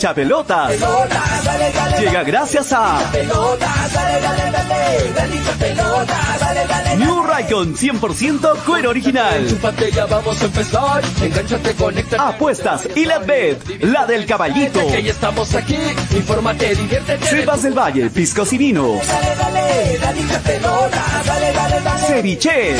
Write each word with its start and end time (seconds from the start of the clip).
hincha 0.00 0.14
pelotas. 0.14 0.72
Llega 1.98 2.22
gracias 2.22 2.72
a 2.72 2.98
New 6.96 7.22
Raycon 7.22 7.76
100% 7.76 8.56
cuero 8.64 8.90
original. 8.90 9.46
vamos 10.08 10.40
a 10.40 10.44
empezar. 10.46 11.02
Engánchate, 11.22 11.74
Apuestas 12.18 12.88
y 12.96 13.04
la 13.04 13.18
bet, 13.18 13.82
la 13.82 14.06
del 14.06 14.24
caballito. 14.24 14.80
estamos 14.80 15.54
aquí. 15.54 15.76
Infórmate, 16.16 16.74
diviértete. 16.74 17.26
Cepas 17.26 17.62
del 17.62 17.78
Valle, 17.78 18.08
piscos 18.08 18.52
y 18.54 18.58
vinos. 18.58 19.00
Ceviche. 22.06 22.76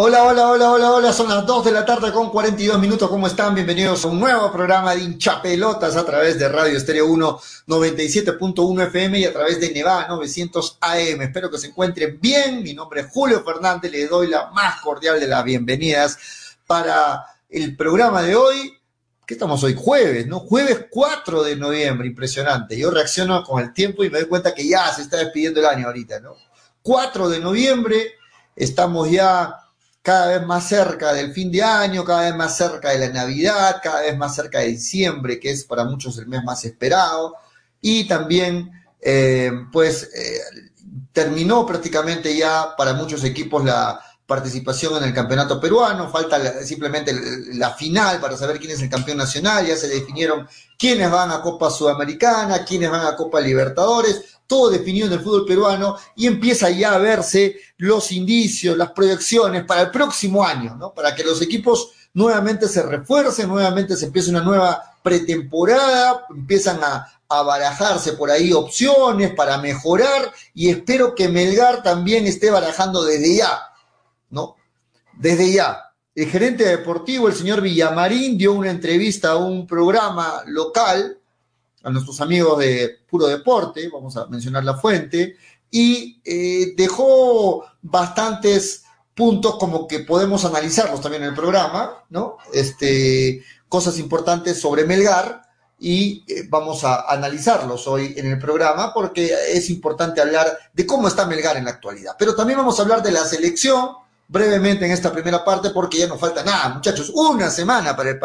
Hola, 0.00 0.22
hola, 0.22 0.50
hola, 0.50 0.70
hola, 0.70 0.92
hola, 0.92 1.12
son 1.12 1.28
las 1.28 1.44
2 1.44 1.64
de 1.64 1.72
la 1.72 1.84
tarde 1.84 2.12
con 2.12 2.30
42 2.30 2.78
minutos, 2.78 3.10
¿cómo 3.10 3.26
están? 3.26 3.52
Bienvenidos 3.52 4.04
a 4.04 4.08
un 4.08 4.20
nuevo 4.20 4.52
programa 4.52 4.94
de 4.94 5.02
hinchapelotas 5.02 5.96
a 5.96 6.06
través 6.06 6.38
de 6.38 6.48
Radio 6.48 6.76
Estéreo 6.76 7.06
1 7.06 7.40
97.1 7.66 8.86
FM 8.86 9.18
y 9.18 9.24
a 9.24 9.32
través 9.32 9.58
de 9.58 9.72
Nevada 9.72 10.06
900 10.06 10.78
AM. 10.82 11.22
Espero 11.22 11.50
que 11.50 11.58
se 11.58 11.66
encuentren 11.66 12.16
bien, 12.20 12.62
mi 12.62 12.74
nombre 12.74 13.00
es 13.00 13.08
Julio 13.10 13.42
Fernández, 13.42 13.90
le 13.90 14.06
doy 14.06 14.28
la 14.28 14.52
más 14.52 14.80
cordial 14.82 15.18
de 15.18 15.26
las 15.26 15.42
bienvenidas 15.42 16.16
para 16.64 17.24
el 17.48 17.76
programa 17.76 18.22
de 18.22 18.36
hoy, 18.36 18.78
¿qué 19.26 19.34
estamos 19.34 19.64
hoy? 19.64 19.74
Jueves, 19.76 20.28
¿no? 20.28 20.38
Jueves 20.38 20.86
4 20.88 21.42
de 21.42 21.56
noviembre, 21.56 22.06
impresionante. 22.06 22.78
Yo 22.78 22.92
reacciono 22.92 23.42
con 23.42 23.60
el 23.60 23.72
tiempo 23.72 24.04
y 24.04 24.10
me 24.10 24.20
doy 24.20 24.28
cuenta 24.28 24.54
que 24.54 24.64
ya 24.64 24.94
se 24.94 25.02
está 25.02 25.16
despidiendo 25.16 25.58
el 25.58 25.66
año 25.66 25.88
ahorita, 25.88 26.20
¿no? 26.20 26.36
4 26.82 27.30
de 27.30 27.40
noviembre, 27.40 28.12
estamos 28.54 29.10
ya 29.10 29.64
cada 30.02 30.38
vez 30.38 30.46
más 30.46 30.68
cerca 30.68 31.12
del 31.12 31.32
fin 31.32 31.50
de 31.50 31.62
año, 31.62 32.04
cada 32.04 32.22
vez 32.22 32.34
más 32.34 32.56
cerca 32.56 32.90
de 32.90 32.98
la 32.98 33.08
Navidad, 33.08 33.80
cada 33.82 34.02
vez 34.02 34.16
más 34.16 34.34
cerca 34.34 34.60
de 34.60 34.68
diciembre, 34.68 35.38
que 35.38 35.50
es 35.50 35.64
para 35.64 35.84
muchos 35.84 36.18
el 36.18 36.26
mes 36.26 36.42
más 36.44 36.64
esperado, 36.64 37.34
y 37.80 38.06
también, 38.06 38.70
eh, 39.00 39.52
pues, 39.72 40.10
eh, 40.14 40.40
terminó 41.12 41.66
prácticamente 41.66 42.36
ya 42.36 42.74
para 42.76 42.94
muchos 42.94 43.24
equipos 43.24 43.64
la 43.64 44.00
participación 44.28 44.98
en 44.98 45.04
el 45.04 45.14
campeonato 45.14 45.58
peruano, 45.58 46.10
falta 46.10 46.62
simplemente 46.62 47.14
la 47.54 47.70
final 47.70 48.20
para 48.20 48.36
saber 48.36 48.58
quién 48.58 48.72
es 48.72 48.82
el 48.82 48.90
campeón 48.90 49.16
nacional, 49.16 49.66
ya 49.66 49.74
se 49.74 49.88
definieron 49.88 50.46
quiénes 50.78 51.10
van 51.10 51.32
a 51.32 51.40
Copa 51.40 51.70
Sudamericana, 51.70 52.62
quiénes 52.62 52.90
van 52.90 53.06
a 53.06 53.16
Copa 53.16 53.40
Libertadores, 53.40 54.37
todo 54.48 54.70
definido 54.70 55.06
en 55.06 55.12
el 55.12 55.20
fútbol 55.20 55.46
peruano 55.46 55.96
y 56.16 56.26
empieza 56.26 56.70
ya 56.70 56.94
a 56.94 56.98
verse 56.98 57.56
los 57.76 58.10
indicios, 58.10 58.76
las 58.76 58.90
proyecciones 58.90 59.64
para 59.64 59.82
el 59.82 59.90
próximo 59.90 60.44
año, 60.44 60.74
¿no? 60.74 60.92
Para 60.92 61.14
que 61.14 61.22
los 61.22 61.40
equipos 61.42 61.90
nuevamente 62.14 62.66
se 62.66 62.82
refuercen, 62.82 63.48
nuevamente 63.48 63.94
se 63.94 64.06
empiece 64.06 64.30
una 64.30 64.42
nueva 64.42 64.96
pretemporada, 65.02 66.26
empiezan 66.30 66.82
a, 66.82 67.06
a 67.28 67.42
barajarse 67.42 68.14
por 68.14 68.30
ahí 68.30 68.52
opciones 68.52 69.34
para 69.34 69.58
mejorar 69.58 70.32
y 70.54 70.70
espero 70.70 71.14
que 71.14 71.28
Melgar 71.28 71.82
también 71.82 72.26
esté 72.26 72.50
barajando 72.50 73.04
desde 73.04 73.36
ya, 73.36 73.60
¿no? 74.30 74.56
Desde 75.12 75.52
ya. 75.52 75.84
El 76.14 76.26
gerente 76.26 76.64
deportivo, 76.64 77.28
el 77.28 77.34
señor 77.34 77.60
Villamarín, 77.60 78.38
dio 78.38 78.54
una 78.54 78.70
entrevista 78.70 79.32
a 79.32 79.36
un 79.36 79.66
programa 79.66 80.42
local 80.46 81.17
a 81.82 81.90
nuestros 81.90 82.20
amigos 82.20 82.58
de 82.58 82.98
Puro 83.08 83.26
Deporte, 83.26 83.88
vamos 83.92 84.16
a 84.16 84.26
mencionar 84.26 84.64
la 84.64 84.74
fuente, 84.74 85.36
y 85.70 86.20
eh, 86.24 86.74
dejó 86.76 87.64
bastantes 87.82 88.84
puntos 89.14 89.56
como 89.56 89.86
que 89.86 90.00
podemos 90.00 90.44
analizarlos 90.44 91.00
también 91.00 91.24
en 91.24 91.30
el 91.30 91.34
programa, 91.34 92.04
¿no? 92.10 92.38
Este, 92.52 93.42
cosas 93.68 93.98
importantes 93.98 94.60
sobre 94.60 94.84
Melgar 94.84 95.42
y 95.80 96.24
eh, 96.28 96.46
vamos 96.48 96.84
a 96.84 97.10
analizarlos 97.10 97.86
hoy 97.86 98.14
en 98.16 98.30
el 98.30 98.38
programa 98.38 98.92
porque 98.94 99.32
es 99.52 99.70
importante 99.70 100.20
hablar 100.20 100.58
de 100.72 100.86
cómo 100.86 101.08
está 101.08 101.26
Melgar 101.26 101.56
en 101.56 101.64
la 101.64 101.72
actualidad. 101.72 102.16
Pero 102.18 102.34
también 102.34 102.58
vamos 102.58 102.78
a 102.78 102.82
hablar 102.82 103.02
de 103.02 103.12
la 103.12 103.24
selección 103.24 103.90
brevemente 104.28 104.84
en 104.84 104.92
esta 104.92 105.12
primera 105.12 105.44
parte 105.44 105.70
porque 105.70 105.98
ya 105.98 106.06
no 106.06 106.18
falta 106.18 106.44
nada, 106.44 106.68
muchachos, 106.70 107.10
una 107.14 107.50
semana 107.50 107.96
para 107.96 108.18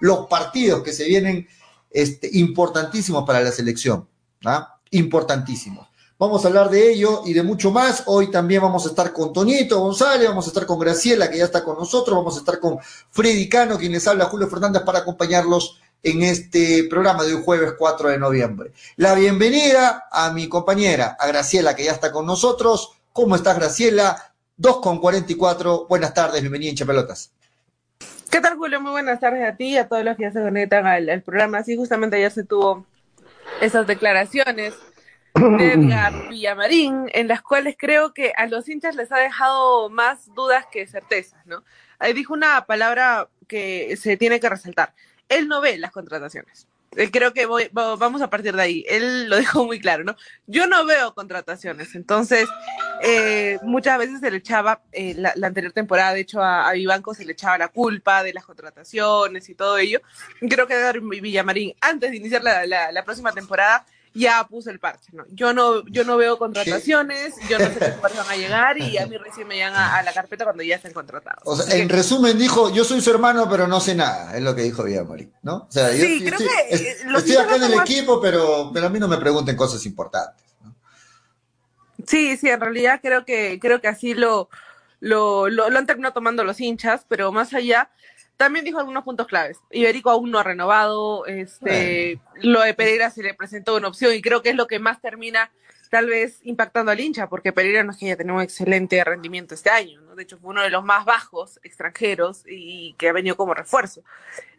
los 0.00 0.26
partidos 0.26 0.82
que 0.82 0.92
se 0.92 1.04
vienen 1.04 1.46
este, 1.90 2.30
para 3.26 3.40
la 3.40 3.52
selección, 3.52 4.08
¿ah? 4.44 4.76
Vamos 6.18 6.44
a 6.44 6.48
hablar 6.48 6.68
de 6.68 6.92
ello 6.92 7.22
y 7.24 7.32
de 7.32 7.42
mucho 7.42 7.70
más. 7.70 8.02
Hoy 8.06 8.30
también 8.30 8.60
vamos 8.60 8.84
a 8.84 8.90
estar 8.90 9.12
con 9.12 9.32
Toñito 9.32 9.80
González, 9.80 10.28
vamos 10.28 10.44
a 10.44 10.48
estar 10.48 10.66
con 10.66 10.78
Graciela, 10.78 11.30
que 11.30 11.38
ya 11.38 11.44
está 11.44 11.64
con 11.64 11.78
nosotros, 11.78 12.14
vamos 12.14 12.36
a 12.36 12.40
estar 12.40 12.60
con 12.60 12.78
Freddy 13.10 13.48
Cano, 13.48 13.78
quien 13.78 13.92
les 13.92 14.06
habla, 14.06 14.26
Julio 14.26 14.46
Fernández, 14.48 14.82
para 14.82 14.98
acompañarlos 14.98 15.80
en 16.02 16.22
este 16.22 16.84
programa 16.84 17.24
de 17.24 17.34
hoy 17.34 17.42
jueves 17.42 17.72
4 17.78 18.10
de 18.10 18.18
noviembre. 18.18 18.72
La 18.96 19.14
bienvenida 19.14 20.08
a 20.12 20.30
mi 20.32 20.48
compañera, 20.48 21.16
a 21.18 21.26
Graciela, 21.26 21.74
que 21.74 21.84
ya 21.84 21.92
está 21.92 22.12
con 22.12 22.26
nosotros. 22.26 22.90
¿Cómo 23.12 23.34
estás, 23.34 23.56
Graciela? 23.56 24.34
2 24.58 24.80
con 24.80 24.98
44. 24.98 25.86
Buenas 25.88 26.12
tardes, 26.12 26.42
bienvenida 26.42 26.70
en 26.78 26.86
Pelotas. 26.86 27.32
¿Qué 28.30 28.40
tal, 28.40 28.56
Julio? 28.56 28.80
Muy 28.80 28.92
buenas 28.92 29.18
tardes 29.18 29.44
a 29.46 29.56
ti 29.56 29.70
y 29.70 29.76
a 29.76 29.88
todos 29.88 30.04
los 30.04 30.16
que 30.16 30.22
ya 30.22 30.30
se 30.30 30.40
conectan 30.40 30.86
al, 30.86 31.22
programa. 31.22 31.58
Así 31.58 31.76
justamente 31.76 32.16
ayer 32.16 32.30
se 32.30 32.44
tuvo 32.44 32.86
esas 33.60 33.88
declaraciones 33.88 34.74
de 35.34 35.72
Edgar 35.72 36.12
Villamarín, 36.30 37.06
en 37.12 37.26
las 37.26 37.42
cuales 37.42 37.74
creo 37.76 38.14
que 38.14 38.32
a 38.36 38.46
los 38.46 38.68
hinchas 38.68 38.94
les 38.94 39.10
ha 39.10 39.18
dejado 39.18 39.90
más 39.90 40.32
dudas 40.32 40.64
que 40.70 40.86
certezas, 40.86 41.44
¿no? 41.44 41.64
Ahí 41.98 42.12
dijo 42.12 42.32
una 42.32 42.66
palabra 42.66 43.28
que 43.48 43.96
se 43.96 44.16
tiene 44.16 44.38
que 44.38 44.48
resaltar. 44.48 44.94
Él 45.28 45.48
no 45.48 45.60
ve 45.60 45.76
las 45.78 45.90
contrataciones. 45.90 46.68
Eh, 46.96 47.10
creo 47.10 47.32
que 47.32 47.46
voy, 47.46 47.68
vamos 47.72 48.22
a 48.22 48.30
partir 48.30 48.54
de 48.54 48.62
ahí. 48.62 48.84
Él 48.88 49.28
lo 49.28 49.36
dejó 49.38 49.64
muy 49.64 49.80
claro, 49.80 50.04
¿no? 50.04 50.14
Yo 50.46 50.68
no 50.68 50.84
veo 50.86 51.14
contrataciones, 51.14 51.96
entonces 51.96 52.48
eh, 53.02 53.58
muchas 53.62 53.98
veces 53.98 54.20
se 54.20 54.30
le 54.30 54.38
echaba, 54.38 54.82
eh, 54.92 55.14
la, 55.16 55.34
anterior 55.46 55.72
temporada, 55.72 56.14
de 56.14 56.20
hecho, 56.20 56.42
a, 56.42 56.68
a, 56.68 56.72
Vivanco 56.72 57.14
se 57.14 57.24
le 57.24 57.32
echaba 57.32 57.58
la 57.58 57.68
culpa 57.68 58.22
de 58.22 58.32
las 58.32 58.44
contrataciones 58.44 59.48
y 59.48 59.54
todo 59.54 59.78
ello. 59.78 60.00
Creo 60.40 60.66
que 60.66 61.00
Villamarín, 61.20 61.74
antes 61.80 62.10
de 62.10 62.16
iniciar 62.16 62.42
la, 62.42 62.66
la 62.66 63.04
próxima 63.04 63.32
temporada, 63.32 63.84
ya 64.14 64.46
puso 64.48 64.70
el 64.70 64.80
parche, 64.80 65.10
¿no? 65.12 65.24
Yo 65.30 65.52
no, 65.52 65.86
yo 65.86 66.04
no 66.04 66.16
veo 66.16 66.36
contrataciones, 66.38 67.34
yo 67.48 67.58
no 67.58 67.66
sé 67.66 67.78
qué 67.78 67.94
van 68.02 68.28
a 68.28 68.36
llegar 68.36 68.78
y 68.78 68.98
a 68.98 69.06
mí 69.06 69.16
recién 69.16 69.46
me 69.46 69.54
llegan 69.54 69.74
a, 69.74 70.02
la 70.02 70.12
carpeta 70.12 70.44
cuando 70.44 70.62
ya 70.62 70.76
estén 70.76 70.92
contratados. 70.92 71.42
O 71.44 71.56
sea, 71.56 71.76
en 71.76 71.88
resumen 71.88 72.36
dijo, 72.38 72.70
yo 72.70 72.84
soy 72.84 73.00
su 73.00 73.10
hermano, 73.10 73.48
pero 73.48 73.68
no 73.68 73.80
sé 73.80 73.94
nada, 73.94 74.36
es 74.36 74.42
lo 74.42 74.54
que 74.54 74.62
dijo 74.62 74.82
Villamori, 74.82 75.30
¿no? 75.42 75.56
O 75.56 75.68
sea, 75.70 75.90
sí, 75.90 76.20
yo 76.20 76.26
creo 76.26 76.48
estoy, 76.68 76.84
que 76.84 77.18
estoy 77.18 77.36
acá 77.36 77.56
en 77.56 77.64
el 77.64 77.74
equipo, 77.74 78.20
pero, 78.20 78.70
pero 78.72 78.86
a 78.86 78.90
mí 78.90 78.98
no 78.98 79.08
me 79.08 79.18
pregunten 79.18 79.56
cosas 79.56 79.84
importantes. 79.86 80.49
Sí, 82.06 82.36
sí, 82.36 82.48
en 82.48 82.60
realidad 82.60 83.00
creo 83.02 83.24
que, 83.24 83.58
creo 83.60 83.80
que 83.80 83.88
así 83.88 84.14
lo, 84.14 84.48
lo, 85.00 85.48
lo, 85.48 85.70
lo 85.70 85.78
han 85.78 85.86
terminado 85.86 86.14
tomando 86.14 86.44
los 86.44 86.60
hinchas, 86.60 87.04
pero 87.08 87.32
más 87.32 87.54
allá, 87.54 87.90
también 88.36 88.64
dijo 88.64 88.78
algunos 88.78 89.04
puntos 89.04 89.26
claves. 89.26 89.58
Iberico 89.70 90.10
aún 90.10 90.30
no 90.30 90.38
ha 90.38 90.42
renovado, 90.42 91.26
este, 91.26 92.20
lo 92.36 92.62
de 92.62 92.74
Pereira 92.74 93.10
se 93.10 93.22
le 93.22 93.34
presentó 93.34 93.76
una 93.76 93.88
opción 93.88 94.14
y 94.14 94.22
creo 94.22 94.42
que 94.42 94.50
es 94.50 94.56
lo 94.56 94.66
que 94.66 94.78
más 94.78 95.00
termina 95.00 95.50
tal 95.90 96.06
vez 96.06 96.38
impactando 96.44 96.92
al 96.92 97.00
hincha, 97.00 97.28
porque 97.28 97.52
Pereira 97.52 97.82
no 97.82 97.90
es 97.90 97.98
que 97.98 98.06
haya 98.06 98.16
tenido 98.16 98.36
un 98.36 98.42
excelente 98.42 99.02
rendimiento 99.02 99.54
este 99.54 99.70
año, 99.70 100.00
¿no? 100.02 100.14
De 100.14 100.22
hecho, 100.22 100.38
fue 100.38 100.50
uno 100.50 100.62
de 100.62 100.70
los 100.70 100.84
más 100.84 101.04
bajos 101.04 101.58
extranjeros 101.64 102.44
y 102.46 102.94
que 102.96 103.08
ha 103.08 103.12
venido 103.12 103.36
como 103.36 103.54
refuerzo. 103.54 104.02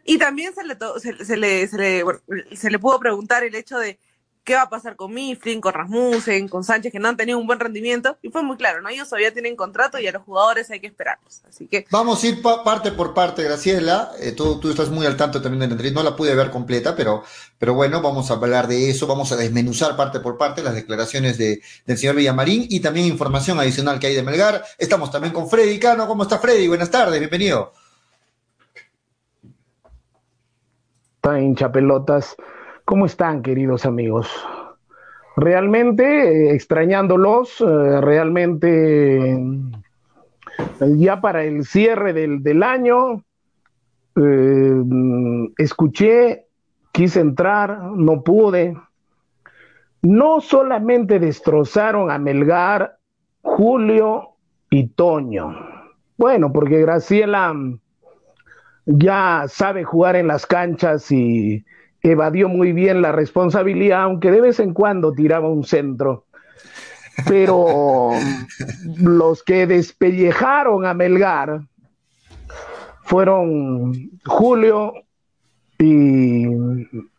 Y 0.04 0.18
también 0.18 0.54
se 0.54 0.62
le, 0.62 0.76
se, 1.00 1.36
le, 1.36 1.66
se 1.66 1.78
le, 1.78 2.04
se 2.54 2.70
le 2.70 2.78
pudo 2.78 3.00
preguntar 3.00 3.44
el 3.44 3.54
hecho 3.54 3.78
de 3.78 3.98
qué 4.44 4.54
va 4.54 4.62
a 4.62 4.70
pasar 4.70 4.96
con 4.96 5.14
Mifflin, 5.14 5.60
con 5.60 5.72
Rasmussen, 5.72 6.48
con 6.48 6.64
Sánchez, 6.64 6.90
que 6.90 6.98
no 6.98 7.08
han 7.08 7.16
tenido 7.16 7.38
un 7.38 7.46
buen 7.46 7.60
rendimiento. 7.60 8.18
Y 8.22 8.30
fue 8.30 8.42
muy 8.42 8.56
claro, 8.56 8.82
¿no? 8.82 8.88
Ellos 8.88 9.08
todavía 9.08 9.32
tienen 9.32 9.54
contrato 9.54 9.98
y 9.98 10.06
a 10.06 10.12
los 10.12 10.22
jugadores 10.22 10.70
hay 10.70 10.80
que 10.80 10.88
esperarlos. 10.88 11.42
Así 11.48 11.66
que. 11.68 11.86
Vamos 11.90 12.22
a 12.22 12.26
ir 12.26 12.42
parte 12.42 12.92
por 12.92 13.14
parte, 13.14 13.44
Graciela. 13.44 14.10
Eh, 14.20 14.32
tú, 14.32 14.58
tú, 14.58 14.70
estás 14.70 14.90
muy 14.90 15.06
al 15.06 15.16
tanto 15.16 15.40
también 15.40 15.60
de 15.60 15.66
la 15.68 15.72
entrevista. 15.72 16.02
No 16.02 16.10
la 16.10 16.16
pude 16.16 16.34
ver 16.34 16.50
completa, 16.50 16.96
pero, 16.96 17.22
pero 17.58 17.74
bueno, 17.74 18.02
vamos 18.02 18.30
a 18.30 18.34
hablar 18.34 18.66
de 18.66 18.90
eso. 18.90 19.06
Vamos 19.06 19.30
a 19.32 19.36
desmenuzar 19.36 19.96
parte 19.96 20.20
por 20.20 20.36
parte 20.36 20.62
las 20.62 20.74
declaraciones 20.74 21.38
de, 21.38 21.62
del 21.86 21.98
señor 21.98 22.16
Villamarín 22.16 22.66
y 22.68 22.80
también 22.80 23.06
información 23.06 23.60
adicional 23.60 24.00
que 24.00 24.08
hay 24.08 24.14
de 24.14 24.22
Melgar. 24.22 24.64
Estamos 24.78 25.10
también 25.10 25.32
con 25.32 25.48
Freddy 25.48 25.78
Cano. 25.78 26.08
¿Cómo 26.08 26.24
está 26.24 26.38
Freddy? 26.38 26.66
Buenas 26.66 26.90
tardes, 26.90 27.18
bienvenido. 27.20 27.72
Está 31.16 31.40
hincha 31.40 31.70
pelotas. 31.70 32.34
¿Cómo 32.84 33.06
están, 33.06 33.42
queridos 33.42 33.86
amigos? 33.86 34.28
Realmente 35.36 36.04
eh, 36.04 36.54
extrañándolos, 36.54 37.60
eh, 37.60 38.00
realmente 38.00 39.32
eh, 39.34 39.38
ya 40.96 41.20
para 41.20 41.44
el 41.44 41.64
cierre 41.64 42.12
del, 42.12 42.62
año, 42.62 43.22
escuché, 45.56 46.46
quise 46.90 47.20
entrar, 47.20 47.82
no 47.94 48.22
pude. 48.22 48.76
No 50.02 50.40
solamente 50.40 51.20
destrozaron 51.20 52.10
a 52.10 52.18
Melgar, 52.18 52.98
Julio 53.42 54.30
y 54.70 54.88
Toño. 54.88 55.56
Bueno, 56.18 56.52
porque 56.52 56.80
Graciela 56.80 57.54
ya 58.86 59.44
sabe 59.46 59.84
jugar 59.84 60.16
en 60.16 60.26
las 60.26 60.46
canchas 60.46 61.10
y 61.12 61.64
evadió 62.02 62.48
muy 62.48 62.72
bien 62.72 63.02
la 63.02 63.12
responsabilidad, 63.12 64.02
aunque 64.02 64.30
de 64.30 64.40
vez 64.40 64.60
en 64.60 64.74
cuando 64.74 65.12
tiraba 65.12 65.48
un 65.48 65.64
centro. 65.64 66.26
Pero 67.28 68.10
los 68.98 69.42
que 69.42 69.66
despellejaron 69.66 70.86
a 70.86 70.94
Melgar 70.94 71.62
fueron 73.04 74.10
Julio 74.24 74.94
y, 75.78 76.44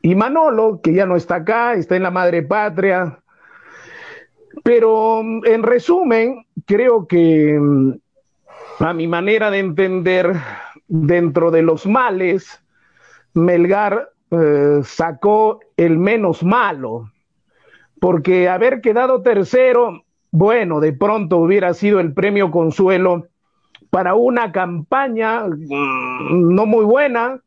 y 0.01 0.15
Manolo, 0.15 0.79
que 0.81 0.93
ya 0.93 1.05
no 1.05 1.15
está 1.15 1.35
acá, 1.35 1.73
está 1.73 1.95
en 1.95 2.03
la 2.03 2.11
madre 2.11 2.43
patria. 2.43 3.19
Pero 4.63 5.21
en 5.21 5.63
resumen, 5.63 6.45
creo 6.65 7.07
que 7.07 7.59
a 8.79 8.93
mi 8.93 9.07
manera 9.07 9.51
de 9.51 9.59
entender, 9.59 10.33
dentro 10.87 11.51
de 11.51 11.61
los 11.61 11.85
males, 11.85 12.59
Melgar 13.33 14.12
eh, 14.33 14.81
sacó 14.83 15.59
el 15.77 15.99
menos 15.99 16.43
malo, 16.43 17.11
porque 17.99 18.49
haber 18.49 18.81
quedado 18.81 19.21
tercero, 19.21 20.03
bueno, 20.31 20.79
de 20.79 20.91
pronto 20.93 21.37
hubiera 21.37 21.75
sido 21.75 21.99
el 21.99 22.13
premio 22.13 22.49
consuelo 22.49 23.27
para 23.91 24.15
una 24.15 24.51
campaña 24.51 25.45
mm, 25.47 26.55
no 26.55 26.65
muy 26.65 26.83
buena 26.83 27.41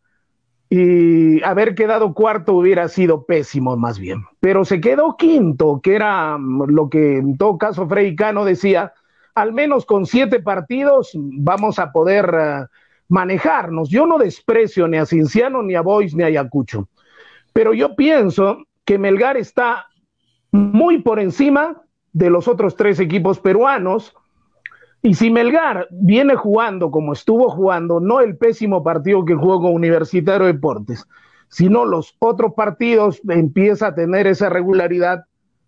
y 0.70 1.42
haber 1.42 1.74
quedado 1.74 2.14
cuarto 2.14 2.54
hubiera 2.54 2.86
sido 2.86 3.24
pésimo 3.24 3.76
más 3.76 3.98
bien. 3.98 4.24
Pero 4.38 4.64
se 4.64 4.80
quedó 4.80 5.16
quinto, 5.16 5.80
que 5.82 5.96
era 5.96 6.38
mm, 6.38 6.70
lo 6.70 6.88
que 6.88 7.16
en 7.16 7.36
todo 7.36 7.58
caso 7.58 7.88
Freddy 7.88 8.14
Cano 8.14 8.44
decía, 8.44 8.92
al 9.34 9.52
menos 9.52 9.84
con 9.86 10.06
siete 10.06 10.38
partidos 10.40 11.10
vamos 11.14 11.80
a 11.80 11.90
poder 11.90 12.26
uh, 12.32 12.66
manejarnos. 13.08 13.88
Yo 13.88 14.06
no 14.06 14.18
desprecio 14.18 14.88
ni 14.88 14.96
a 14.96 15.06
Cinciano, 15.06 15.62
ni 15.62 15.74
a 15.74 15.80
Boys, 15.80 16.14
ni 16.14 16.22
a 16.22 16.26
Ayacucho, 16.26 16.88
pero 17.52 17.72
yo 17.72 17.96
pienso 17.96 18.58
que 18.84 18.98
Melgar 18.98 19.36
está 19.36 19.86
muy 20.52 21.02
por 21.02 21.18
encima 21.18 21.82
de 22.12 22.30
los 22.30 22.48
otros 22.48 22.76
tres 22.76 22.98
equipos 23.00 23.38
peruanos. 23.38 24.14
Y 25.02 25.14
si 25.14 25.30
Melgar 25.30 25.86
viene 25.90 26.34
jugando 26.34 26.90
como 26.90 27.12
estuvo 27.12 27.48
jugando, 27.50 28.00
no 28.00 28.20
el 28.20 28.36
pésimo 28.36 28.82
partido 28.82 29.24
que 29.24 29.34
jugó 29.34 29.60
con 29.60 29.74
Universitario 29.74 30.46
Deportes, 30.46 31.06
sino 31.48 31.84
los 31.84 32.16
otros 32.18 32.54
partidos, 32.54 33.20
empieza 33.28 33.88
a 33.88 33.94
tener 33.94 34.26
esa 34.26 34.48
regularidad, 34.48 35.24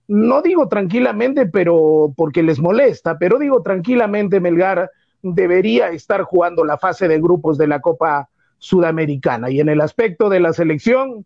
no 0.08 0.43
digo 0.43 0.69
tranquilamente, 0.69 1.46
pero 1.46 2.12
porque 2.17 2.43
les 2.43 2.58
molesta, 2.58 3.19
pero 3.19 3.38
digo 3.38 3.62
tranquilamente, 3.62 4.40
Melgar 4.40 4.90
debería 5.23 5.91
estar 5.91 6.23
jugando 6.23 6.65
la 6.65 6.79
fase 6.79 7.09
de 7.09 7.20
grupos 7.20 7.59
de 7.59 7.67
la 7.67 7.81
Copa 7.81 8.29
Sudamericana. 8.59 9.50
Y 9.50 9.61
en 9.61 9.69
el 9.69 9.81
aspecto 9.81 10.29
de 10.29 10.41
la 10.41 10.53
selección, 10.53 11.25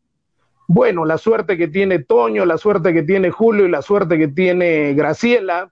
bueno, 0.69 1.05
la 1.05 1.19
suerte 1.19 1.57
que 1.57 1.69
tiene 1.69 1.99
Toño, 1.99 2.45
la 2.45 2.59
suerte 2.59 2.93
que 2.93 3.03
tiene 3.03 3.31
Julio 3.31 3.67
y 3.67 3.71
la 3.71 3.83
suerte 3.83 4.19
que 4.19 4.29
tiene 4.29 4.95
Graciela, 4.95 5.71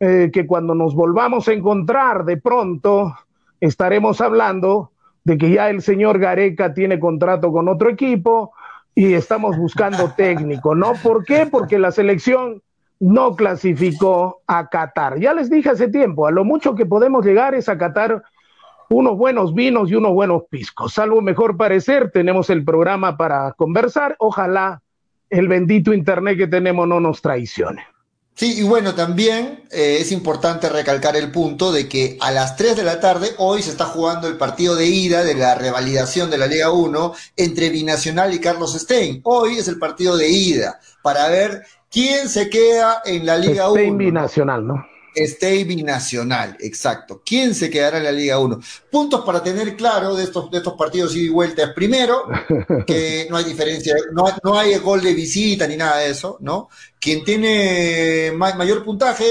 eh, 0.00 0.30
que 0.32 0.46
cuando 0.46 0.74
nos 0.74 0.94
volvamos 0.94 1.48
a 1.48 1.52
encontrar 1.52 2.24
de 2.24 2.36
pronto 2.36 3.14
estaremos 3.60 4.20
hablando 4.20 4.92
de 5.24 5.36
que 5.36 5.50
ya 5.50 5.68
el 5.68 5.82
señor 5.82 6.18
Gareca 6.18 6.72
tiene 6.72 7.00
contrato 7.00 7.50
con 7.52 7.68
otro 7.68 7.90
equipo, 7.90 8.52
y 8.98 9.14
estamos 9.14 9.56
buscando 9.56 10.10
técnico, 10.16 10.74
¿no? 10.74 10.94
¿Por 11.00 11.24
qué? 11.24 11.46
Porque 11.46 11.78
la 11.78 11.92
selección 11.92 12.62
no 13.00 13.36
clasificó 13.36 14.42
a 14.46 14.68
Qatar. 14.68 15.18
Ya 15.20 15.34
les 15.34 15.50
dije 15.50 15.70
hace 15.70 15.88
tiempo, 15.88 16.26
a 16.26 16.30
lo 16.30 16.44
mucho 16.44 16.74
que 16.74 16.86
podemos 16.86 17.24
llegar 17.24 17.54
es 17.54 17.68
a 17.68 17.78
Qatar 17.78 18.22
unos 18.90 19.16
buenos 19.16 19.54
vinos 19.54 19.90
y 19.90 19.94
unos 19.94 20.12
buenos 20.12 20.44
piscos. 20.50 20.94
Salvo 20.94 21.20
mejor 21.20 21.56
parecer, 21.56 22.10
tenemos 22.10 22.50
el 22.50 22.64
programa 22.64 23.16
para 23.16 23.52
conversar. 23.52 24.16
Ojalá 24.18 24.82
el 25.30 25.48
bendito 25.48 25.92
Internet 25.92 26.38
que 26.38 26.46
tenemos 26.46 26.88
no 26.88 27.00
nos 27.00 27.20
traicione. 27.20 27.84
Sí, 28.34 28.60
y 28.60 28.62
bueno, 28.62 28.94
también 28.94 29.64
eh, 29.72 29.98
es 30.00 30.12
importante 30.12 30.68
recalcar 30.68 31.16
el 31.16 31.32
punto 31.32 31.72
de 31.72 31.88
que 31.88 32.16
a 32.20 32.30
las 32.30 32.56
3 32.56 32.76
de 32.76 32.84
la 32.84 33.00
tarde 33.00 33.30
hoy 33.36 33.62
se 33.62 33.70
está 33.70 33.84
jugando 33.84 34.28
el 34.28 34.36
partido 34.36 34.76
de 34.76 34.86
ida 34.86 35.24
de 35.24 35.34
la 35.34 35.56
revalidación 35.56 36.30
de 36.30 36.38
la 36.38 36.46
Liga 36.46 36.70
1 36.70 37.14
entre 37.36 37.68
Binacional 37.68 38.32
y 38.32 38.38
Carlos 38.38 38.74
Stein. 38.74 39.22
Hoy 39.24 39.58
es 39.58 39.66
el 39.66 39.80
partido 39.80 40.16
de 40.16 40.28
ida 40.28 40.78
para 41.02 41.28
ver 41.28 41.64
quién 41.90 42.28
se 42.28 42.48
queda 42.48 43.02
en 43.04 43.26
la 43.26 43.36
Liga 43.36 43.68
Stein 43.70 43.94
1. 43.94 43.98
Binacional, 43.98 44.66
¿no? 44.66 44.86
Stay 45.14 45.64
binacional, 45.64 46.56
exacto. 46.60 47.22
¿Quién 47.24 47.54
se 47.54 47.70
quedará 47.70 47.98
en 47.98 48.04
la 48.04 48.12
Liga 48.12 48.38
1? 48.38 48.60
Puntos 48.90 49.24
para 49.24 49.42
tener 49.42 49.76
claro 49.76 50.14
de 50.14 50.24
estos, 50.24 50.50
de 50.50 50.58
estos 50.58 50.74
partidos 50.74 51.16
ida 51.16 51.24
y 51.24 51.28
vuelta 51.28 51.62
es 51.64 51.70
primero, 51.70 52.24
que 52.86 53.26
no 53.28 53.36
hay 53.36 53.44
diferencia, 53.44 53.94
no, 54.12 54.26
no 54.44 54.58
hay 54.58 54.76
gol 54.76 55.02
de 55.02 55.14
visita 55.14 55.66
ni 55.66 55.76
nada 55.76 55.98
de 55.98 56.10
eso, 56.10 56.36
¿no? 56.40 56.68
Quien 57.00 57.24
tiene 57.24 58.32
mayor 58.36 58.84
puntaje 58.84 59.26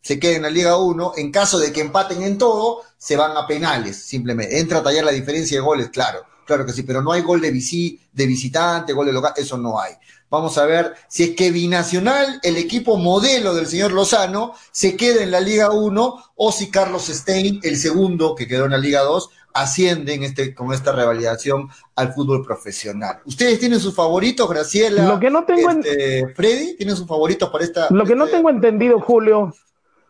se 0.00 0.18
queda 0.18 0.36
en 0.36 0.42
la 0.42 0.50
Liga 0.50 0.78
1. 0.78 1.12
En 1.16 1.30
caso 1.30 1.58
de 1.58 1.72
que 1.72 1.82
empaten 1.82 2.22
en 2.22 2.38
todo, 2.38 2.82
se 2.96 3.16
van 3.16 3.36
a 3.36 3.46
penales, 3.46 3.96
simplemente. 3.96 4.58
Entra 4.58 4.78
a 4.78 4.82
tallar 4.82 5.04
la 5.04 5.12
diferencia 5.12 5.58
de 5.58 5.64
goles, 5.64 5.90
claro, 5.90 6.24
claro 6.46 6.64
que 6.64 6.72
sí, 6.72 6.82
pero 6.82 7.02
no 7.02 7.12
hay 7.12 7.22
gol 7.22 7.40
de, 7.40 7.50
visi, 7.50 8.00
de 8.12 8.26
visitante, 8.26 8.92
gol 8.92 9.06
de 9.06 9.12
local, 9.12 9.34
eso 9.36 9.58
no 9.58 9.78
hay. 9.78 9.92
Vamos 10.30 10.58
a 10.58 10.66
ver 10.66 10.94
si 11.08 11.24
es 11.24 11.30
que 11.36 11.50
Binacional, 11.50 12.40
el 12.42 12.56
equipo 12.56 12.98
modelo 12.98 13.54
del 13.54 13.66
señor 13.66 13.92
Lozano, 13.92 14.54
se 14.70 14.96
queda 14.96 15.22
en 15.22 15.30
la 15.30 15.40
Liga 15.40 15.70
1 15.70 16.24
o 16.36 16.52
si 16.52 16.70
Carlos 16.70 17.06
Stein, 17.06 17.60
el 17.62 17.76
segundo 17.76 18.34
que 18.34 18.46
quedó 18.46 18.66
en 18.66 18.72
la 18.72 18.78
Liga 18.78 19.00
2, 19.02 19.30
asciende 19.54 20.14
en 20.14 20.24
este, 20.24 20.54
con 20.54 20.72
esta 20.72 20.92
revalidación 20.92 21.68
al 21.96 22.12
fútbol 22.12 22.44
profesional. 22.44 23.20
¿Ustedes 23.24 23.58
tienen 23.58 23.80
sus 23.80 23.94
favoritos, 23.94 24.48
Graciela? 24.48 25.06
Lo 25.06 25.18
que 25.18 25.30
no 25.30 25.44
tengo 25.44 25.70
este, 25.70 26.28
Freddy, 26.34 26.76
¿tienen 26.76 26.96
sus 26.96 27.06
favoritos 27.06 27.48
para 27.48 27.64
esta? 27.64 27.86
Lo 27.90 28.04
que 28.04 28.14
no 28.14 28.24
este 28.24 28.36
tengo 28.36 28.50
entendido, 28.50 29.00
Julio, 29.00 29.54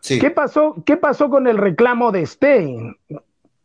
sí. 0.01 0.19
¿qué, 0.19 0.31
pasó, 0.31 0.75
¿qué 0.85 0.97
pasó 0.97 1.29
con 1.29 1.47
el 1.47 1.57
reclamo 1.57 2.11
de 2.11 2.25
Stein? 2.25 2.97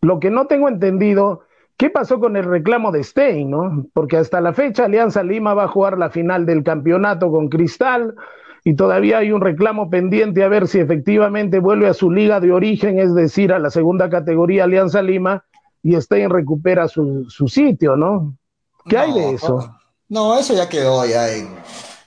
Lo 0.01 0.21
que 0.21 0.31
no 0.31 0.47
tengo 0.47 0.69
entendido 0.69 1.43
¿Qué 1.77 1.91
pasó 1.91 2.21
con 2.21 2.37
el 2.37 2.45
reclamo 2.45 2.93
de 2.93 3.03
Stein, 3.03 3.51
no? 3.51 3.87
Porque 3.93 4.17
hasta 4.17 4.41
la 4.41 4.53
fecha 4.53 4.85
Alianza 4.85 5.25
Lima 5.25 5.55
va 5.55 5.65
a 5.65 5.69
jugar 5.69 5.99
la 5.99 6.11
final 6.11 6.47
del 6.47 6.63
campeonato 6.63 7.31
con 7.31 7.49
Cristal 7.49 8.15
y 8.63 8.75
todavía 8.75 9.19
hay 9.19 9.33
un 9.33 9.41
reclamo 9.41 9.91
pendiente 9.91 10.45
a 10.45 10.49
ver 10.49 10.69
si 10.69 10.79
efectivamente 10.79 11.59
vuelve 11.59 11.89
a 11.89 11.95
su 11.95 12.13
liga 12.13 12.39
de 12.39 12.53
origen, 12.53 13.01
es 13.01 13.13
decir, 13.15 13.53
a 13.53 13.59
la 13.59 13.71
segunda 13.71 14.09
categoría 14.09 14.65
Alianza 14.65 15.03
Lima 15.03 15.45
y 15.83 16.01
Stein 16.01 16.31
recupera 16.31 16.87
su, 16.87 17.27
su 17.29 17.49
sitio, 17.49 17.97
¿no? 17.97 18.37
¿Qué 18.87 18.97
no, 18.97 19.03
hay 19.03 19.13
de 19.13 19.31
eso? 19.33 19.77
No, 20.09 20.39
eso 20.39 20.55
ya 20.55 20.69
quedó 20.69 21.05
ya 21.05 21.29
en... 21.31 21.49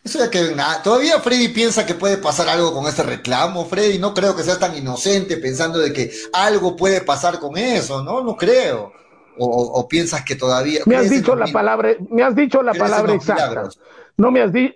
Eso 0.04 0.20
ya 0.20 0.30
quedó 0.32 0.52
en 0.52 0.56
nada. 0.56 0.82
Todavía 0.82 1.20
Freddy 1.20 1.50
piensa 1.50 1.86
que 1.86 1.94
puede 1.94 2.16
pasar 2.16 2.48
algo 2.48 2.74
con 2.74 2.86
este 2.88 3.04
reclamo, 3.04 3.66
Freddy. 3.66 4.00
No 4.00 4.14
creo 4.14 4.34
que 4.34 4.44
seas 4.44 4.58
tan 4.58 4.78
inocente 4.78 5.36
pensando 5.36 5.80
de 5.80 5.92
que 5.92 6.10
algo 6.32 6.78
puede 6.78 7.02
pasar 7.02 7.40
con 7.40 7.58
eso, 7.58 8.02
¿no? 8.02 8.24
No 8.24 8.38
creo 8.38 8.94
o, 9.38 9.46
o, 9.46 9.88
piensas 9.88 10.24
que 10.24 10.36
todavía 10.36 10.82
me 10.86 10.96
has 10.96 11.10
dicho 11.10 11.36
la 11.36 11.48
palabra 11.48 11.96
me 12.10 12.24
has 12.24 12.36
dicho 12.36 12.62
la 12.62 12.74
palabra 12.74 13.14
exacta. 13.14 13.50
milagros? 13.50 13.80
no 14.18 14.32
me 14.32 14.42
has 14.42 14.54
dicho 14.54 14.76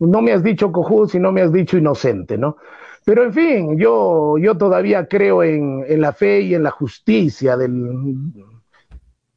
no 0.00 0.22
me 0.22 0.32
has 0.32 0.42
dicho 0.42 0.72
cojudo 0.72 1.08
sino 1.08 1.32
me 1.32 1.42
has 1.42 1.52
dicho 1.52 1.76
inocente 1.76 2.38
no 2.38 2.56
pero 3.04 3.24
en 3.24 3.32
fin 3.32 3.78
yo 3.78 4.36
yo 4.38 4.56
todavía 4.56 5.06
creo 5.06 5.42
en, 5.42 5.84
en 5.86 6.00
la 6.00 6.12
fe 6.12 6.40
y 6.40 6.54
en 6.54 6.62
la 6.62 6.70
justicia 6.70 7.56
del 7.56 8.14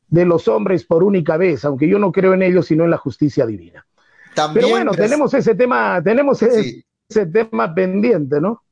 de 0.07 0.25
los 0.25 0.47
hombres 0.47 0.85
por 0.85 1.03
única 1.03 1.37
vez 1.37 1.65
aunque 1.65 1.87
yo 1.87 1.99
no 1.99 2.11
creo 2.11 2.33
en 2.33 2.43
ellos 2.43 2.67
sino 2.67 2.83
en 2.83 2.91
la 2.91 2.97
justicia 2.97 3.45
divina. 3.45 3.85
También, 4.33 4.65
pero 4.65 4.75
bueno 4.75 4.91
tenemos 4.93 5.33
ese 5.33 5.55
tema 5.55 6.01
tenemos 6.03 6.39
sí. 6.39 6.45
ese, 6.45 6.85
ese 7.09 7.25
tema 7.27 7.73
pendiente 7.73 8.41
no 8.41 8.62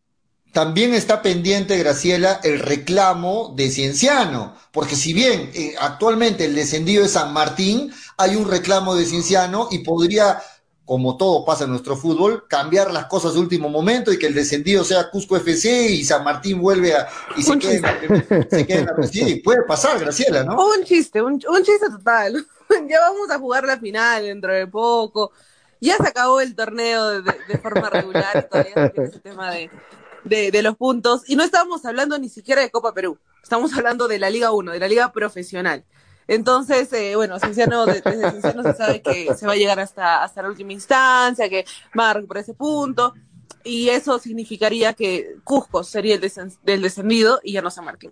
también 0.51 0.93
está 0.93 1.21
pendiente, 1.21 1.77
Graciela, 1.77 2.39
el 2.43 2.59
reclamo 2.59 3.53
de 3.55 3.69
Cienciano, 3.69 4.53
porque 4.71 4.95
si 4.95 5.13
bien 5.13 5.49
eh, 5.53 5.75
actualmente 5.79 6.45
el 6.45 6.55
descendido 6.55 7.05
es 7.05 7.11
San 7.11 7.31
Martín, 7.31 7.93
hay 8.17 8.35
un 8.35 8.49
reclamo 8.49 8.95
de 8.95 9.05
Cienciano 9.05 9.69
y 9.71 9.79
podría, 9.79 10.41
como 10.83 11.15
todo 11.15 11.45
pasa 11.45 11.63
en 11.63 11.69
nuestro 11.69 11.95
fútbol, 11.95 12.47
cambiar 12.49 12.91
las 12.91 13.05
cosas 13.05 13.33
de 13.33 13.39
último 13.39 13.69
momento 13.69 14.11
y 14.11 14.19
que 14.19 14.27
el 14.27 14.33
descendido 14.33 14.83
sea 14.83 15.09
Cusco 15.09 15.37
FC 15.37 15.89
y 15.89 16.03
San 16.03 16.23
Martín 16.25 16.59
vuelve 16.59 16.95
a 16.95 17.07
y 17.37 17.43
se 17.43 17.57
quede, 17.57 17.75
en, 17.77 18.49
se 18.49 18.67
quede 18.67 18.79
en 18.79 18.85
la 18.87 19.07
sí, 19.07 19.35
puede 19.37 19.63
pasar, 19.63 19.99
Graciela, 19.99 20.43
¿no? 20.43 20.55
Un 20.55 20.83
chiste, 20.83 21.21
un, 21.21 21.41
un 21.47 21.63
chiste 21.63 21.89
total. 21.89 22.45
ya 22.89 22.99
vamos 22.99 23.29
a 23.31 23.39
jugar 23.39 23.63
la 23.63 23.79
final 23.79 24.23
dentro 24.23 24.53
de 24.53 24.67
poco. 24.67 25.31
Ya 25.79 25.95
se 25.97 26.09
acabó 26.09 26.41
el 26.41 26.55
torneo 26.55 27.09
de, 27.09 27.21
de, 27.21 27.35
de 27.47 27.57
forma 27.57 27.89
regular 27.89 28.37
y 28.37 28.49
todavía 28.49 28.73
no 28.75 28.89
tiene 28.91 29.07
ese 29.09 29.19
tema 29.19 29.49
de 29.51 29.71
de, 30.23 30.51
de, 30.51 30.61
los 30.61 30.77
puntos. 30.77 31.23
Y 31.27 31.35
no 31.35 31.43
estábamos 31.43 31.85
hablando 31.85 32.17
ni 32.19 32.29
siquiera 32.29 32.61
de 32.61 32.71
Copa 32.71 32.93
Perú, 32.93 33.17
estamos 33.41 33.73
hablando 33.73 34.07
de 34.07 34.19
la 34.19 34.29
Liga 34.29 34.51
1, 34.51 34.71
de 34.71 34.79
la 34.79 34.87
Liga 34.87 35.11
Profesional. 35.11 35.85
Entonces, 36.27 36.91
eh, 36.93 37.15
bueno, 37.15 37.39
Cienciano, 37.39 37.85
desde 37.85 38.01
Cienciano 38.01 38.63
se 38.63 38.73
sabe 38.73 39.01
que 39.01 39.33
se 39.35 39.45
va 39.45 39.53
a 39.53 39.57
llegar 39.57 39.79
hasta, 39.79 40.23
hasta 40.23 40.41
la 40.41 40.49
última 40.49 40.71
instancia, 40.71 41.49
que 41.49 41.65
va 41.97 42.11
a 42.11 42.13
recuperar 42.13 42.43
ese 42.43 42.53
punto, 42.53 43.13
y 43.63 43.89
eso 43.89 44.17
significaría 44.19 44.93
que 44.93 45.35
Cusco 45.43 45.83
sería 45.83 46.15
el, 46.15 46.21
desen, 46.21 46.51
del 46.63 46.81
descendido 46.81 47.39
y 47.43 47.53
ya 47.53 47.61
no 47.61 47.69
San 47.69 47.85
Martín. 47.85 48.11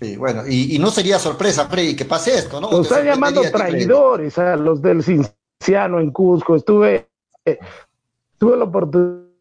Sí, 0.00 0.16
bueno, 0.16 0.42
y, 0.46 0.78
no 0.78 0.90
sería 0.90 1.18
sorpresa, 1.18 1.68
Freddy, 1.68 1.94
que 1.94 2.04
pase 2.04 2.34
esto, 2.34 2.60
¿no? 2.60 2.70
Nos 2.70 2.82
están 2.86 3.06
llamando 3.06 3.40
traidores 3.50 4.36
a 4.36 4.56
los 4.56 4.82
del 4.82 5.02
Cinciano 5.02 6.00
en 6.00 6.10
Cusco. 6.10 6.56
Estuve, 6.56 7.08
tuve 8.36 8.56
la 8.56 8.64
oportunidad 8.64 9.31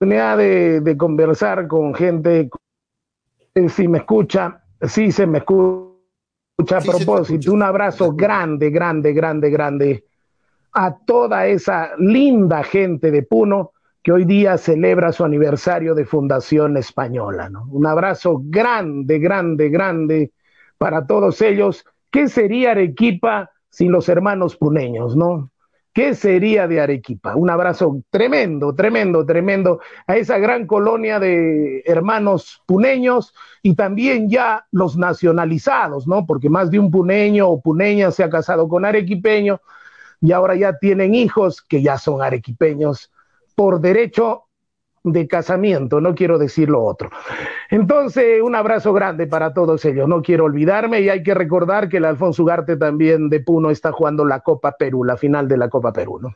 de, 0.00 0.96
conversar 0.96 1.66
con 1.68 1.94
gente, 1.94 2.48
eh, 3.54 3.68
si 3.68 3.86
me 3.86 3.98
escucha, 3.98 4.62
sí 4.82 5.12
se 5.12 5.26
me 5.26 5.38
escucha 5.38 6.78
a 6.78 6.80
propósito. 6.80 7.52
Un 7.52 7.62
abrazo 7.62 8.12
grande, 8.12 8.70
grande, 8.70 9.12
grande, 9.12 9.50
grande 9.50 10.04
a 10.72 10.96
toda 10.96 11.46
esa 11.46 11.90
linda 11.98 12.62
gente 12.62 13.10
de 13.10 13.22
Puno 13.22 13.72
que 14.02 14.12
hoy 14.12 14.24
día 14.24 14.56
celebra 14.56 15.12
su 15.12 15.24
aniversario 15.24 15.94
de 15.94 16.06
fundación 16.06 16.76
española. 16.76 17.50
¿no? 17.50 17.66
Un 17.70 17.86
abrazo 17.86 18.40
grande, 18.44 19.18
grande, 19.18 19.68
grande 19.68 20.32
para 20.78 21.06
todos 21.06 21.42
ellos. 21.42 21.84
¿Qué 22.10 22.28
sería 22.28 22.70
Arequipa 22.70 23.50
sin 23.68 23.92
los 23.92 24.08
hermanos 24.08 24.56
puneños, 24.56 25.16
no? 25.16 25.50
¿Qué 26.00 26.14
sería 26.14 26.66
de 26.66 26.80
Arequipa? 26.80 27.36
Un 27.36 27.50
abrazo 27.50 28.02
tremendo, 28.08 28.74
tremendo, 28.74 29.26
tremendo 29.26 29.80
a 30.06 30.16
esa 30.16 30.38
gran 30.38 30.66
colonia 30.66 31.20
de 31.20 31.82
hermanos 31.84 32.62
puneños 32.64 33.34
y 33.62 33.74
también 33.74 34.30
ya 34.30 34.66
los 34.72 34.96
nacionalizados, 34.96 36.06
¿no? 36.06 36.24
Porque 36.24 36.48
más 36.48 36.70
de 36.70 36.78
un 36.78 36.90
puneño 36.90 37.50
o 37.50 37.60
puneña 37.60 38.10
se 38.12 38.24
ha 38.24 38.30
casado 38.30 38.66
con 38.66 38.86
arequipeño 38.86 39.60
y 40.22 40.32
ahora 40.32 40.56
ya 40.56 40.78
tienen 40.78 41.14
hijos 41.14 41.60
que 41.60 41.82
ya 41.82 41.98
son 41.98 42.22
arequipeños 42.22 43.12
por 43.54 43.78
derecho 43.78 44.44
de 45.02 45.26
casamiento, 45.26 46.00
no 46.00 46.14
quiero 46.14 46.38
decir 46.38 46.68
lo 46.68 46.84
otro. 46.84 47.10
Entonces, 47.70 48.42
un 48.42 48.54
abrazo 48.54 48.92
grande 48.92 49.26
para 49.26 49.54
todos 49.54 49.84
ellos, 49.84 50.08
no 50.08 50.22
quiero 50.22 50.44
olvidarme 50.44 51.00
y 51.00 51.08
hay 51.08 51.22
que 51.22 51.34
recordar 51.34 51.88
que 51.88 51.96
el 51.98 52.04
Alfonso 52.04 52.42
Ugarte 52.42 52.76
también 52.76 53.28
de 53.28 53.40
Puno 53.40 53.70
está 53.70 53.92
jugando 53.92 54.24
la 54.24 54.40
Copa 54.40 54.72
Perú, 54.72 55.04
la 55.04 55.16
final 55.16 55.48
de 55.48 55.56
la 55.56 55.68
Copa 55.68 55.92
Perú, 55.92 56.18
¿no? 56.20 56.34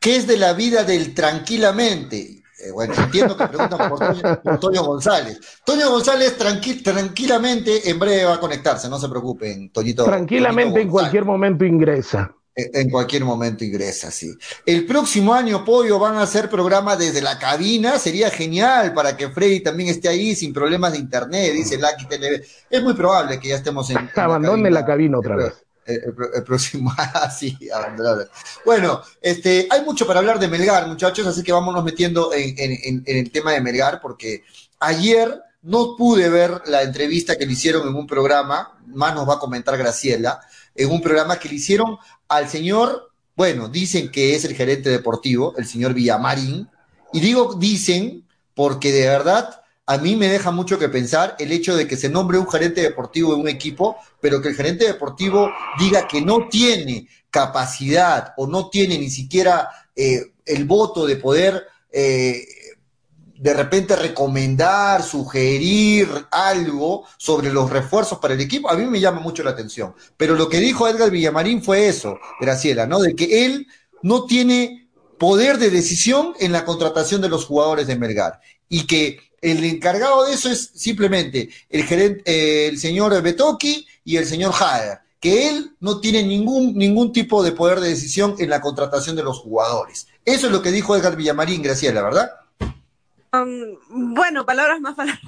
¿Qué 0.00 0.16
es 0.16 0.26
de 0.26 0.36
la 0.36 0.52
vida 0.52 0.84
del 0.84 1.14
tranquilamente? 1.14 2.42
Eh, 2.58 2.70
bueno, 2.72 2.94
entiendo 2.96 3.36
que 3.36 3.46
preguntan 3.46 3.88
por 3.88 4.58
Toño, 4.60 4.84
González. 4.84 5.40
Toño 5.64 5.90
González 5.90 6.36
tranquilamente 6.36 7.88
en 7.88 7.98
breve 7.98 8.24
va 8.24 8.34
a 8.34 8.40
conectarse, 8.40 8.88
no 8.88 8.98
se 8.98 9.08
preocupen, 9.08 9.70
Toñito. 9.70 10.04
Tranquilamente 10.04 10.80
en 10.80 10.88
cualquier 10.88 11.24
momento 11.24 11.64
ingresa. 11.64 12.34
En 12.56 12.88
cualquier 12.88 13.24
momento 13.24 13.64
ingresa, 13.64 14.12
sí. 14.12 14.32
El 14.64 14.86
próximo 14.86 15.34
año, 15.34 15.64
Pollo, 15.64 15.98
van 15.98 16.16
a 16.16 16.22
hacer 16.22 16.48
programa 16.48 16.94
desde 16.94 17.20
la 17.20 17.36
cabina. 17.36 17.98
Sería 17.98 18.30
genial 18.30 18.94
para 18.94 19.16
que 19.16 19.28
Freddy 19.30 19.58
también 19.60 19.88
esté 19.88 20.08
ahí 20.08 20.36
sin 20.36 20.52
problemas 20.52 20.92
de 20.92 20.98
internet, 20.98 21.52
dice 21.52 21.78
Lucky 21.78 22.06
TV. 22.06 22.44
Es 22.70 22.82
muy 22.82 22.94
probable 22.94 23.40
que 23.40 23.48
ya 23.48 23.56
estemos 23.56 23.90
en. 23.90 24.08
Abandone 24.14 24.70
la 24.70 24.86
cabina, 24.86 25.18
otra 25.18 25.34
vez. 25.34 25.52
El, 25.84 26.44
próximo, 26.44 26.92
ah, 26.96 27.28
sí. 27.28 27.58
Bueno, 28.64 29.02
este, 29.20 29.66
hay 29.68 29.84
mucho 29.84 30.06
para 30.06 30.20
hablar 30.20 30.38
de 30.38 30.48
Melgar, 30.48 30.86
muchachos, 30.86 31.26
así 31.26 31.42
que 31.42 31.52
vámonos 31.52 31.84
metiendo 31.84 32.32
en, 32.32 32.54
en 32.56 33.02
el 33.04 33.30
tema 33.32 33.52
de 33.52 33.60
Melgar, 33.60 34.00
porque 34.00 34.44
ayer 34.78 35.42
no 35.64 35.96
pude 35.96 36.28
ver 36.28 36.62
la 36.66 36.82
entrevista 36.82 37.36
que 37.36 37.46
le 37.46 37.52
hicieron 37.52 37.88
en 37.88 37.94
un 37.94 38.06
programa, 38.06 38.78
más 38.86 39.14
nos 39.14 39.28
va 39.28 39.34
a 39.34 39.38
comentar 39.38 39.76
Graciela, 39.76 40.40
en 40.74 40.90
un 40.90 41.00
programa 41.00 41.38
que 41.38 41.48
le 41.48 41.56
hicieron 41.56 41.98
al 42.28 42.48
señor, 42.48 43.10
bueno, 43.36 43.68
dicen 43.68 44.10
que 44.10 44.34
es 44.34 44.44
el 44.44 44.54
gerente 44.54 44.90
deportivo, 44.90 45.54
el 45.56 45.66
señor 45.66 45.94
Villamarín, 45.94 46.68
y 47.12 47.20
digo 47.20 47.54
dicen 47.54 48.26
porque 48.54 48.92
de 48.92 49.08
verdad 49.08 49.62
a 49.86 49.98
mí 49.98 50.16
me 50.16 50.28
deja 50.28 50.50
mucho 50.50 50.78
que 50.78 50.88
pensar 50.88 51.36
el 51.38 51.52
hecho 51.52 51.76
de 51.76 51.86
que 51.86 51.96
se 51.96 52.08
nombre 52.08 52.38
un 52.38 52.48
gerente 52.48 52.80
deportivo 52.80 53.34
en 53.34 53.40
un 53.40 53.48
equipo, 53.48 53.96
pero 54.20 54.40
que 54.40 54.48
el 54.48 54.56
gerente 54.56 54.86
deportivo 54.86 55.50
diga 55.78 56.08
que 56.08 56.22
no 56.22 56.48
tiene 56.48 57.06
capacidad 57.30 58.32
o 58.36 58.46
no 58.46 58.70
tiene 58.70 58.98
ni 58.98 59.10
siquiera 59.10 59.68
eh, 59.94 60.32
el 60.46 60.64
voto 60.64 61.06
de 61.06 61.16
poder 61.16 61.66
eh, 61.92 62.46
de 63.36 63.52
repente 63.52 63.96
recomendar, 63.96 65.02
sugerir 65.02 66.08
algo 66.30 67.04
sobre 67.18 67.52
los 67.52 67.68
refuerzos 67.70 68.18
para 68.18 68.34
el 68.34 68.40
equipo, 68.40 68.70
a 68.70 68.76
mí 68.76 68.84
me 68.86 69.00
llama 69.00 69.20
mucho 69.20 69.42
la 69.42 69.50
atención. 69.50 69.94
Pero 70.16 70.34
lo 70.34 70.48
que 70.48 70.60
dijo 70.60 70.88
Edgar 70.88 71.10
Villamarín 71.10 71.62
fue 71.62 71.88
eso, 71.88 72.18
Graciela, 72.40 72.86
¿no? 72.86 73.00
De 73.00 73.14
que 73.14 73.44
él 73.44 73.66
no 74.02 74.24
tiene 74.24 74.88
poder 75.18 75.58
de 75.58 75.70
decisión 75.70 76.34
en 76.38 76.52
la 76.52 76.64
contratación 76.64 77.20
de 77.20 77.28
los 77.28 77.46
jugadores 77.46 77.86
de 77.86 77.96
Melgar 77.96 78.40
y 78.68 78.86
que 78.86 79.18
el 79.40 79.62
encargado 79.64 80.24
de 80.24 80.34
eso 80.34 80.50
es 80.50 80.70
simplemente 80.74 81.50
el 81.68 81.84
gerente, 81.84 82.22
eh, 82.24 82.68
el 82.68 82.78
señor 82.78 83.20
Betoki 83.20 83.86
y 84.04 84.16
el 84.16 84.26
señor 84.26 84.54
Hader, 84.58 85.00
que 85.20 85.48
él 85.48 85.72
no 85.80 86.00
tiene 86.00 86.22
ningún, 86.22 86.76
ningún 86.76 87.12
tipo 87.12 87.42
de 87.42 87.52
poder 87.52 87.80
de 87.80 87.90
decisión 87.90 88.36
en 88.38 88.50
la 88.50 88.60
contratación 88.60 89.16
de 89.16 89.22
los 89.22 89.40
jugadores. 89.40 90.06
Eso 90.24 90.46
es 90.46 90.52
lo 90.52 90.62
que 90.62 90.70
dijo 90.70 90.96
Edgar 90.96 91.16
Villamarín, 91.16 91.62
Graciela, 91.62 92.02
¿verdad? 92.02 92.30
Bueno, 93.88 94.46
palabras 94.46 94.80
más 94.80 94.94
palabras. 94.96 95.22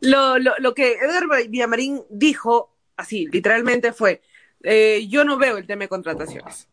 lo, 0.00 0.74
que 0.74 0.92
Edgar 0.94 1.48
Villamarín 1.48 2.02
dijo, 2.10 2.74
así, 2.96 3.26
literalmente 3.26 3.92
fue, 3.92 4.22
eh, 4.62 5.06
yo 5.08 5.24
no 5.24 5.38
veo 5.38 5.56
el 5.56 5.66
tema 5.66 5.82
de 5.82 5.88
contrataciones. 5.88 6.68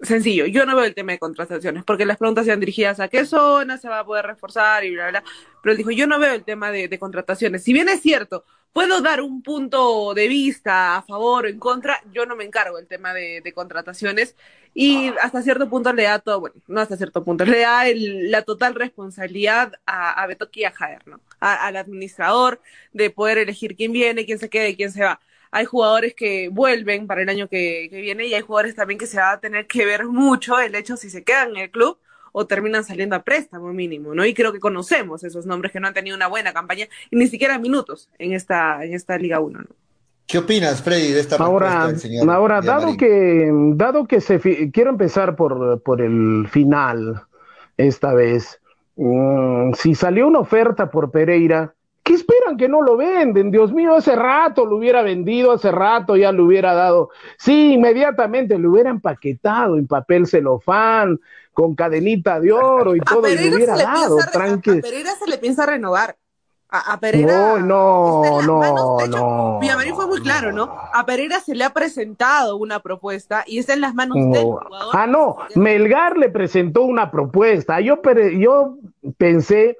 Sencillo, 0.00 0.46
yo 0.46 0.66
no 0.66 0.74
veo 0.74 0.84
el 0.84 0.94
tema 0.94 1.12
de 1.12 1.20
contrataciones, 1.20 1.84
porque 1.84 2.04
las 2.04 2.16
preguntas 2.16 2.44
sean 2.44 2.58
dirigidas 2.58 2.98
a 2.98 3.06
qué 3.06 3.24
zona 3.24 3.78
se 3.78 3.88
va 3.88 4.00
a 4.00 4.04
poder 4.04 4.26
reforzar 4.26 4.84
y 4.84 4.94
bla, 4.94 5.10
bla. 5.10 5.24
Pero 5.62 5.72
él 5.72 5.78
dijo, 5.78 5.92
yo 5.92 6.08
no 6.08 6.18
veo 6.18 6.34
el 6.34 6.42
tema 6.42 6.72
de, 6.72 6.88
de 6.88 6.98
contrataciones. 6.98 7.62
Si 7.62 7.72
bien 7.72 7.88
es 7.88 8.00
cierto, 8.00 8.44
puedo 8.72 9.00
dar 9.02 9.20
un 9.20 9.42
punto 9.42 10.14
de 10.14 10.28
vista 10.28 10.96
a 10.96 11.02
favor 11.02 11.44
o 11.44 11.48
en 11.48 11.58
contra, 11.58 12.00
yo 12.12 12.26
no 12.26 12.36
me 12.36 12.44
encargo 12.44 12.78
del 12.78 12.86
tema 12.86 13.12
de, 13.12 13.52
contrataciones 13.54 14.36
y 14.74 15.08
hasta 15.20 15.42
cierto 15.42 15.68
punto 15.68 15.92
le 15.92 16.04
da 16.04 16.18
todo, 16.18 16.40
bueno, 16.40 16.56
no 16.66 16.80
hasta 16.80 16.96
cierto 16.96 17.22
punto, 17.24 17.44
le 17.44 17.60
da 17.60 17.84
la 17.94 18.42
total 18.42 18.74
responsabilidad 18.74 19.74
a, 19.86 20.22
a 20.22 20.26
Betoki 20.26 20.60
y 20.60 20.64
a 20.64 20.72
Jaer, 20.72 21.06
¿no? 21.06 21.20
al 21.40 21.76
administrador 21.76 22.60
de 22.92 23.10
poder 23.10 23.38
elegir 23.38 23.76
quién 23.76 23.92
viene, 23.92 24.24
quién 24.24 24.38
se 24.38 24.48
queda 24.48 24.74
quién 24.76 24.92
se 24.92 25.02
va. 25.02 25.20
Hay 25.50 25.64
jugadores 25.66 26.14
que 26.14 26.48
vuelven 26.48 27.06
para 27.06 27.22
el 27.22 27.28
año 27.28 27.48
que, 27.48 27.88
que 27.90 28.00
viene 28.00 28.26
y 28.26 28.34
hay 28.34 28.42
jugadores 28.42 28.74
también 28.74 28.98
que 28.98 29.06
se 29.06 29.18
va 29.18 29.32
a 29.32 29.40
tener 29.40 29.66
que 29.66 29.84
ver 29.84 30.06
mucho 30.06 30.58
el 30.60 30.74
hecho 30.74 30.96
si 30.96 31.10
se 31.10 31.24
quedan 31.24 31.50
en 31.50 31.56
el 31.58 31.70
club 31.70 31.98
o 32.32 32.46
terminan 32.46 32.84
saliendo 32.84 33.16
a 33.16 33.22
préstamo 33.22 33.72
mínimo, 33.72 34.14
¿no? 34.14 34.24
Y 34.24 34.34
creo 34.34 34.52
que 34.52 34.60
conocemos 34.60 35.22
esos 35.24 35.44
nombres 35.46 35.72
que 35.72 35.80
no 35.80 35.88
han 35.88 35.94
tenido 35.94 36.16
una 36.16 36.28
buena 36.28 36.52
campaña 36.54 36.86
y 37.10 37.16
ni 37.16 37.26
siquiera 37.26 37.58
minutos 37.58 38.08
en 38.18 38.32
esta, 38.32 38.84
en 38.84 38.94
esta 38.94 39.18
Liga 39.18 39.40
1, 39.40 39.58
¿no? 39.60 39.81
¿Qué 40.26 40.38
opinas, 40.38 40.82
Freddy, 40.82 41.12
de 41.12 41.20
esta 41.20 41.36
ahora, 41.36 41.94
señor 41.96 42.30
Ahora, 42.30 42.60
dado 42.60 42.96
que, 42.96 43.50
dado 43.74 44.06
que 44.06 44.20
se 44.20 44.40
quiero 44.70 44.90
empezar 44.90 45.36
por, 45.36 45.82
por 45.82 46.00
el 46.00 46.48
final 46.50 47.22
esta 47.76 48.14
vez. 48.14 48.60
Mm, 48.96 49.72
si 49.74 49.94
salió 49.94 50.26
una 50.26 50.40
oferta 50.40 50.90
por 50.90 51.10
Pereira, 51.10 51.74
¿qué 52.02 52.14
esperan 52.14 52.56
que 52.56 52.68
no 52.68 52.82
lo 52.82 52.96
venden? 52.96 53.50
Dios 53.50 53.72
mío, 53.72 53.94
hace 53.94 54.16
rato 54.16 54.66
lo 54.66 54.76
hubiera 54.76 55.02
vendido, 55.02 55.52
hace 55.52 55.70
rato 55.70 56.16
ya 56.16 56.32
lo 56.32 56.44
hubiera 56.44 56.74
dado. 56.74 57.10
Sí, 57.38 57.74
inmediatamente 57.74 58.58
lo 58.58 58.70
hubiera 58.70 58.90
empaquetado 58.90 59.76
en 59.76 59.86
papel 59.86 60.26
celofán, 60.26 61.18
con 61.52 61.74
cadenita 61.74 62.40
de 62.40 62.52
oro 62.52 62.96
y 62.96 63.00
todo, 63.00 63.28
y 63.28 63.36
le 63.36 63.54
hubiera 63.54 63.76
dado, 63.76 64.18
tranqui. 64.32 64.78
A 64.78 64.80
Pereira 64.80 65.10
se 65.22 65.28
le 65.28 65.38
piensa 65.38 65.66
renovar. 65.66 66.16
A, 66.74 66.98
Pereira. 66.98 67.58
No, 67.58 67.58
no, 67.58 68.40
no, 68.40 69.06
no. 69.06 69.58
Villamarín 69.60 69.94
fue 69.94 70.06
muy 70.06 70.22
claro, 70.22 70.52
¿no? 70.52 70.74
A 70.94 71.04
Pereira 71.04 71.38
se 71.40 71.54
le 71.54 71.64
ha 71.64 71.70
presentado 71.70 72.56
una 72.56 72.80
propuesta 72.80 73.44
y 73.46 73.58
está 73.58 73.74
en 73.74 73.82
las 73.82 73.94
manos 73.94 74.16
del 74.16 74.42
jugador. 74.42 74.88
Ah, 74.94 75.06
no, 75.06 75.36
Melgar 75.54 76.16
le 76.16 76.30
presentó 76.30 76.82
una 76.82 77.10
propuesta. 77.10 77.78
Yo, 77.80 78.00
yo 78.38 78.78
pensé 79.18 79.76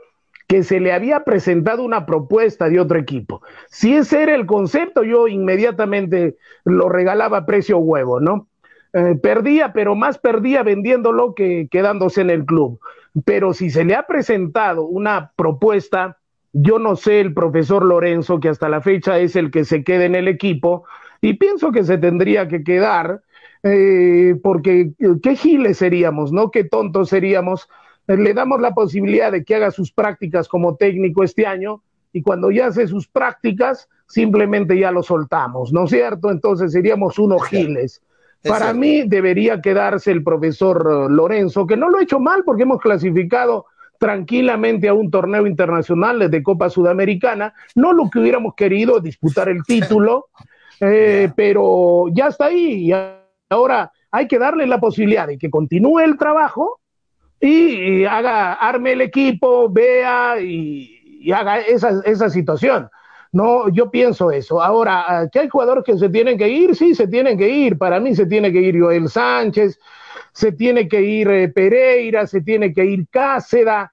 que 0.47 0.63
se 0.63 0.81
le 0.81 0.93
había 0.93 1.25
presentado 1.25 1.83
una 1.83 2.05
propuesta 2.05 2.69
de 2.69 2.79
otro 2.79 2.99
equipo. 2.99 3.41
Si 3.71 3.95
ese 3.97 4.23
era 4.23 4.35
el 4.35 4.45
concepto, 4.45 5.03
yo 5.03 5.29
inmediatamente 5.29 6.37
lo 6.65 6.91
regalaba 6.91 7.39
a 7.39 7.47
precio 7.47 7.79
huevo, 7.79 8.21
¿no? 8.21 8.49
Eh, 8.93 9.15
perdía, 9.15 9.73
pero 9.73 9.95
más 9.95 10.19
perdía 10.19 10.63
vendiéndolo 10.63 11.35
que 11.35 11.69
quedándose 11.71 12.21
en 12.21 12.29
el 12.29 12.45
club. 12.45 12.81
Pero 13.25 13.55
si 13.55 13.71
se 13.71 13.87
le 13.87 13.95
ha 13.95 14.07
presentado 14.07 14.85
una 14.85 15.33
propuesta, 15.37 16.19
yo 16.53 16.79
no 16.79 16.97
sé 16.97 17.21
el 17.21 17.33
profesor 17.33 17.85
Lorenzo, 17.85 18.41
que 18.41 18.49
hasta 18.49 18.69
la 18.69 18.81
fecha 18.81 19.19
es 19.19 19.37
el 19.37 19.51
que 19.51 19.65
se 19.65 19.85
queda 19.85 20.05
en 20.05 20.15
el 20.15 20.29
equipo, 20.29 20.85
y 21.21 21.35
pienso 21.35 21.73
que 21.73 21.85
se 21.85 21.99
tendría 21.99 22.49
que 22.49 22.63
quedar, 22.63 23.23
eh, 23.63 24.35
porque 24.43 24.93
qué 25.23 25.37
giles 25.37 25.79
seríamos, 25.79 26.33
¿no? 26.33 26.51
Qué 26.51 26.65
tontos 26.65 27.09
seríamos. 27.09 27.69
Le 28.07 28.35
damos 28.35 28.61
la 28.61 28.75
posibilidad 28.75 29.31
de 29.31 29.45
que 29.45 29.55
haga 29.55 29.71
sus 29.71 29.93
prácticas 29.93 30.49
como 30.49 30.77
técnico 30.77 31.23
este 31.23 31.47
año, 31.47 31.83
y 32.13 32.23
cuando 32.23 32.51
ya 32.51 32.67
hace 32.67 32.87
sus 32.87 33.09
prácticas, 33.09 33.89
simplemente 34.07 34.79
ya 34.79 34.91
lo 34.91 35.03
soltamos, 35.03 35.73
¿no 35.73 35.85
es 35.85 35.91
cierto? 35.91 36.31
Entonces 36.31 36.73
seríamos 36.73 37.19
unos 37.19 37.45
giles. 37.45 38.03
Para 38.43 38.75
mí 38.75 39.05
debería 39.07 39.63
quedarse 39.63 40.11
el 40.11 40.25
profesor 40.25 41.11
Lorenzo, 41.11 41.67
que 41.67 41.77
no 41.77 41.89
lo 41.89 41.99
ha 41.99 42.03
hecho 42.03 42.19
mal 42.19 42.43
porque 42.45 42.65
hemos 42.65 42.81
clasificado 42.81 43.67
tranquilamente 44.03 44.89
a 44.89 44.95
un 44.95 45.13
torneo 45.13 45.47
internacional 45.47 46.29
de 46.29 46.43
Copa 46.43 46.69
Sudamericana, 46.69 47.55
no 47.77 47.93
lo 47.93 48.11
que 48.11 48.19
hubiéramos 48.19 48.57
querido, 48.57 48.99
disputar 48.99 49.49
el 49.49 49.63
título, 49.63 50.27
eh, 50.81 51.31
pero 51.37 52.07
ya 52.13 52.27
está 52.27 52.47
ahí. 52.47 52.91
Y 52.91 52.93
ahora 53.49 53.93
hay 54.11 54.27
que 54.27 54.41
darle 54.41 54.67
la 54.67 54.81
posibilidad 54.81 55.29
de 55.29 55.39
que 55.39 55.51
continúe 55.51 56.01
el 56.01 56.19
trabajo 56.19 56.81
y, 57.39 58.03
haga, 58.05 58.55
arme 58.55 58.95
el 58.95 59.03
equipo, 59.03 59.71
vea 59.71 60.41
y, 60.41 61.31
haga 61.33 61.61
esa, 61.61 62.03
esa 62.05 62.29
situación. 62.29 62.91
No, 63.31 63.69
yo 63.69 63.89
pienso 63.89 64.33
eso. 64.33 64.61
Ahora, 64.61 65.29
¿que 65.33 65.39
hay 65.39 65.49
jugadores 65.49 65.85
que 65.85 65.97
se 65.97 66.09
tienen 66.09 66.37
que 66.37 66.49
ir? 66.49 66.75
Sí, 66.75 66.97
se 66.97 67.07
tienen 67.07 67.39
que 67.39 67.49
ir. 67.49 67.79
Para 67.79 68.01
mí 68.01 68.17
se 68.17 68.27
tiene 68.27 68.51
que 68.51 68.63
ir 68.63 68.81
Joel 68.81 69.09
Sánchez, 69.09 69.79
se 70.33 70.51
tiene 70.51 70.89
que 70.89 71.03
ir 71.03 71.31
eh, 71.31 71.49
Pereira, 71.51 72.27
se 72.27 72.41
tiene 72.41 72.73
que 72.73 72.85
ir 72.85 73.07
Cáceda. 73.09 73.92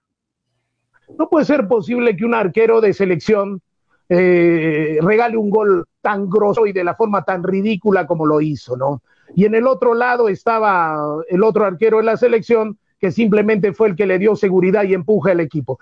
No 1.18 1.30
puede 1.30 1.46
ser 1.46 1.68
posible 1.68 2.16
que 2.16 2.26
un 2.26 2.34
arquero 2.34 2.82
de 2.82 2.94
selección 2.94 3.62
eh, 4.10 4.98
regale 5.02 5.38
un 5.38 5.50
gol 5.50 5.86
tan 6.02 6.30
grosso 6.30 6.66
y 6.66 6.74
de 6.74 6.84
la 6.84 6.96
forma 6.96 7.24
tan 7.24 7.44
ridícula 7.44 8.08
como 8.08 8.26
lo 8.26 8.42
hizo, 8.42 8.76
¿no? 8.76 9.02
Y 9.36 9.46
en 9.46 9.56
el 9.56 9.68
otro 9.68 9.94
lado 9.94 10.30
estaba 10.30 10.98
el 11.30 11.44
otro 11.44 11.66
arquero 11.66 11.98
de 11.98 12.04
la 12.04 12.18
selección 12.18 12.78
que 13.00 13.12
simplemente 13.12 13.74
fue 13.74 13.90
el 13.90 13.96
que 13.96 14.06
le 14.06 14.20
dio 14.20 14.36
seguridad 14.36 14.84
y 14.84 14.94
empuja 14.94 15.32
al 15.32 15.40
equipo. 15.40 15.80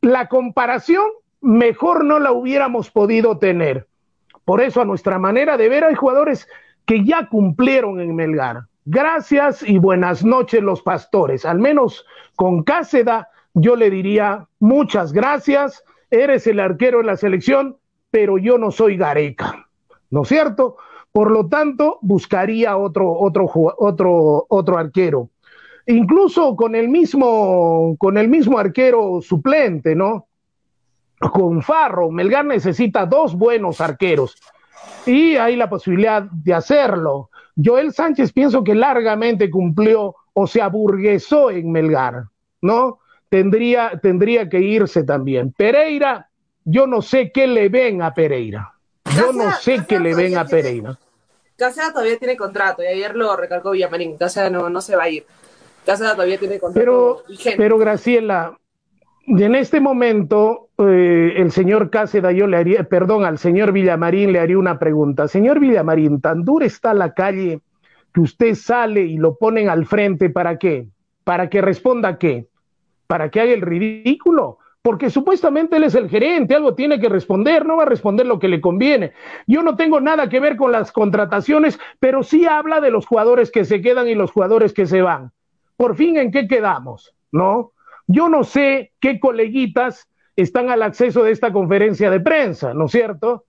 La 0.00 0.28
comparación 0.28 1.04
mejor 1.40 2.04
no 2.04 2.18
la 2.18 2.32
hubiéramos 2.32 2.90
podido 2.90 3.38
tener. 3.38 3.86
Por 4.44 4.60
eso, 4.60 4.80
a 4.80 4.84
nuestra 4.84 5.18
manera 5.18 5.56
de 5.56 5.68
ver, 5.68 5.84
hay 5.84 5.94
jugadores 5.94 6.48
que 6.84 7.04
ya 7.04 7.28
cumplieron 7.28 8.00
en 8.00 8.14
Melgar. 8.14 8.64
Gracias 8.84 9.62
y 9.62 9.78
buenas 9.78 10.24
noches, 10.24 10.60
los 10.60 10.82
pastores. 10.82 11.44
Al 11.44 11.60
menos 11.60 12.04
con 12.34 12.64
Cáceda, 12.64 13.28
yo 13.54 13.76
le 13.76 13.90
diría 13.90 14.46
muchas 14.60 15.12
gracias. 15.12 15.82
Eres 16.10 16.46
el 16.46 16.60
arquero 16.60 16.98
de 16.98 17.04
la 17.04 17.16
selección, 17.16 17.76
pero 18.10 18.38
yo 18.38 18.58
no 18.58 18.70
soy 18.70 18.96
Gareca. 18.96 19.68
¿No 20.10 20.22
es 20.22 20.28
cierto? 20.28 20.76
Por 21.10 21.30
lo 21.30 21.48
tanto, 21.48 21.98
buscaría 22.02 22.76
otro, 22.76 23.12
otro, 23.12 23.50
otro, 23.78 24.46
otro 24.48 24.78
arquero. 24.78 25.30
Incluso 25.86 26.54
con 26.56 26.74
el 26.74 26.88
mismo, 26.88 27.96
con 27.98 28.16
el 28.18 28.28
mismo 28.28 28.58
arquero 28.58 29.20
suplente, 29.20 29.94
¿no? 29.94 30.26
con 31.30 31.62
Farro. 31.62 32.10
Melgar 32.10 32.44
necesita 32.44 33.06
dos 33.06 33.36
buenos 33.36 33.80
arqueros 33.80 34.36
y 35.06 35.36
hay 35.36 35.56
la 35.56 35.68
posibilidad 35.68 36.22
de 36.22 36.54
hacerlo. 36.54 37.30
Joel 37.62 37.92
Sánchez 37.92 38.32
pienso 38.32 38.64
que 38.64 38.74
largamente 38.74 39.50
cumplió 39.50 40.16
o 40.32 40.46
se 40.46 40.62
aburguesó 40.62 41.50
en 41.50 41.70
Melgar, 41.70 42.24
¿no? 42.62 42.98
Tendría, 43.32 43.98
tendría 44.02 44.46
que 44.46 44.60
irse 44.60 45.04
también. 45.04 45.54
Pereira, 45.56 46.28
yo 46.66 46.86
no 46.86 47.00
sé 47.00 47.32
qué 47.32 47.46
le 47.46 47.70
ven 47.70 48.02
a 48.02 48.12
Pereira. 48.12 48.74
Yo 49.16 49.32
no 49.32 49.52
sé 49.52 49.86
qué 49.88 49.98
le 49.98 50.14
ven 50.14 50.36
a 50.36 50.44
Pereira. 50.44 50.98
Cáceres 51.56 51.94
todavía 51.94 52.18
tiene 52.18 52.36
contrato 52.36 52.82
y 52.82 52.88
ayer 52.88 53.16
lo 53.16 53.34
recalcó 53.34 53.70
Villamarín. 53.70 54.18
Cáceres 54.18 54.52
no, 54.52 54.68
no 54.68 54.82
se 54.82 54.96
va 54.96 55.04
a 55.04 55.08
ir. 55.08 55.24
Cáceres 55.86 56.12
todavía 56.12 56.38
tiene 56.38 56.58
contrato. 56.58 57.24
Pero, 57.26 57.56
pero 57.56 57.78
Graciela, 57.78 58.54
en 59.26 59.54
este 59.54 59.80
momento, 59.80 60.68
eh, 60.76 61.32
el 61.36 61.52
señor 61.52 61.88
Cáceda, 61.88 62.32
yo 62.32 62.46
le 62.46 62.58
haría, 62.58 62.84
perdón, 62.84 63.24
al 63.24 63.38
señor 63.38 63.72
Villamarín 63.72 64.34
le 64.34 64.40
haría 64.40 64.58
una 64.58 64.78
pregunta. 64.78 65.26
Señor 65.26 65.58
Villamarín, 65.58 66.20
tan 66.20 66.44
dura 66.44 66.66
está 66.66 66.92
la 66.92 67.14
calle 67.14 67.62
que 68.12 68.20
usted 68.20 68.54
sale 68.56 69.00
y 69.00 69.16
lo 69.16 69.38
ponen 69.38 69.70
al 69.70 69.86
frente, 69.86 70.28
¿para 70.28 70.58
qué? 70.58 70.88
¿Para 71.24 71.48
que 71.48 71.62
responda 71.62 72.18
qué? 72.18 72.51
¿Para 73.12 73.30
que 73.30 73.42
haga 73.42 73.52
el 73.52 73.60
ridículo? 73.60 74.56
Porque 74.80 75.10
supuestamente 75.10 75.76
él 75.76 75.84
es 75.84 75.94
el 75.94 76.08
gerente, 76.08 76.54
algo 76.54 76.74
tiene 76.74 76.98
que 76.98 77.10
responder, 77.10 77.66
no 77.66 77.76
va 77.76 77.82
a 77.82 77.84
responder 77.84 78.24
lo 78.24 78.38
que 78.38 78.48
le 78.48 78.62
conviene. 78.62 79.12
Yo 79.46 79.62
no 79.62 79.76
tengo 79.76 80.00
nada 80.00 80.30
que 80.30 80.40
ver 80.40 80.56
con 80.56 80.72
las 80.72 80.92
contrataciones, 80.92 81.78
pero 82.00 82.22
sí 82.22 82.46
habla 82.46 82.80
de 82.80 82.90
los 82.90 83.04
jugadores 83.04 83.50
que 83.50 83.66
se 83.66 83.82
quedan 83.82 84.08
y 84.08 84.14
los 84.14 84.32
jugadores 84.32 84.72
que 84.72 84.86
se 84.86 85.02
van. 85.02 85.30
Por 85.76 85.94
fin, 85.94 86.16
¿en 86.16 86.30
qué 86.30 86.48
quedamos? 86.48 87.14
¿No? 87.30 87.72
Yo 88.06 88.30
no 88.30 88.44
sé 88.44 88.92
qué 88.98 89.20
coleguitas 89.20 90.08
están 90.34 90.70
al 90.70 90.82
acceso 90.82 91.22
de 91.22 91.32
esta 91.32 91.52
conferencia 91.52 92.10
de 92.10 92.20
prensa, 92.20 92.72
¿no 92.72 92.86
es 92.86 92.92
cierto? 92.92 93.44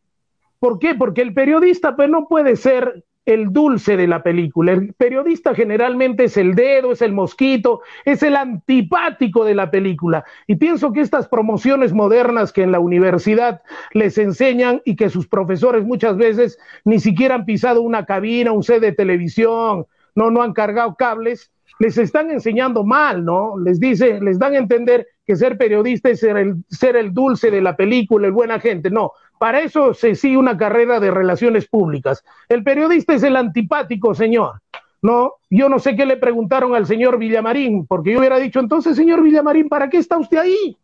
¿Por 0.59 0.77
qué? 0.77 0.93
Porque 0.93 1.21
el 1.21 1.33
periodista 1.33 1.95
pues, 1.95 2.09
no 2.09 2.27
puede 2.27 2.57
ser 2.57 3.05
el 3.25 3.53
dulce 3.53 3.95
de 3.97 4.07
la 4.07 4.21
película. 4.23 4.73
El 4.73 4.93
periodista 4.93 5.55
generalmente 5.55 6.25
es 6.25 6.37
el 6.37 6.55
dedo, 6.55 6.91
es 6.91 7.01
el 7.01 7.13
mosquito, 7.13 7.81
es 8.05 8.23
el 8.23 8.35
antipático 8.35 9.45
de 9.45 9.55
la 9.55 9.71
película. 9.71 10.25
Y 10.47 10.55
pienso 10.55 10.91
que 10.91 11.01
estas 11.01 11.27
promociones 11.27 11.93
modernas 11.93 12.51
que 12.51 12.63
en 12.63 12.71
la 12.71 12.79
universidad 12.79 13.61
les 13.93 14.17
enseñan 14.17 14.81
y 14.85 14.95
que 14.95 15.09
sus 15.09 15.27
profesores 15.27 15.85
muchas 15.85 16.17
veces 16.17 16.57
ni 16.83 16.99
siquiera 16.99 17.35
han 17.35 17.45
pisado 17.45 17.81
una 17.81 18.05
cabina, 18.05 18.51
un 18.51 18.63
set 18.63 18.81
de 18.81 18.91
televisión, 18.91 19.85
no, 20.15 20.29
no 20.29 20.41
han 20.41 20.53
cargado 20.53 20.95
cables, 20.95 21.51
les 21.79 21.97
están 21.97 22.29
enseñando 22.29 22.83
mal, 22.83 23.25
¿no? 23.25 23.57
Les 23.57 23.79
dice, 23.79 24.19
les 24.21 24.37
dan 24.37 24.53
a 24.53 24.57
entender 24.57 25.07
que 25.25 25.35
ser 25.35 25.57
periodista 25.57 26.09
es 26.09 26.19
ser 26.19 26.37
el, 26.37 26.55
ser 26.69 26.95
el 26.95 27.13
dulce 27.13 27.49
de 27.49 27.61
la 27.61 27.75
película, 27.75 28.27
el 28.27 28.33
buena 28.33 28.59
gente. 28.59 28.89
No, 28.89 29.13
para 29.37 29.61
eso 29.61 29.93
se 29.93 30.15
sigue 30.15 30.37
una 30.37 30.57
carrera 30.57 30.99
de 30.99 31.11
relaciones 31.11 31.67
públicas. 31.67 32.23
El 32.49 32.63
periodista 32.63 33.13
es 33.13 33.23
el 33.23 33.35
antipático, 33.35 34.13
señor. 34.13 34.61
No, 35.01 35.33
yo 35.49 35.67
no 35.67 35.79
sé 35.79 35.95
qué 35.95 36.05
le 36.05 36.17
preguntaron 36.17 36.75
al 36.75 36.85
señor 36.85 37.17
Villamarín, 37.17 37.85
porque 37.85 38.13
yo 38.13 38.19
hubiera 38.19 38.37
dicho, 38.37 38.59
entonces, 38.59 38.95
señor 38.95 39.21
Villamarín, 39.21 39.67
¿para 39.67 39.89
qué 39.89 39.97
está 39.97 40.17
usted 40.17 40.37
ahí? 40.37 40.77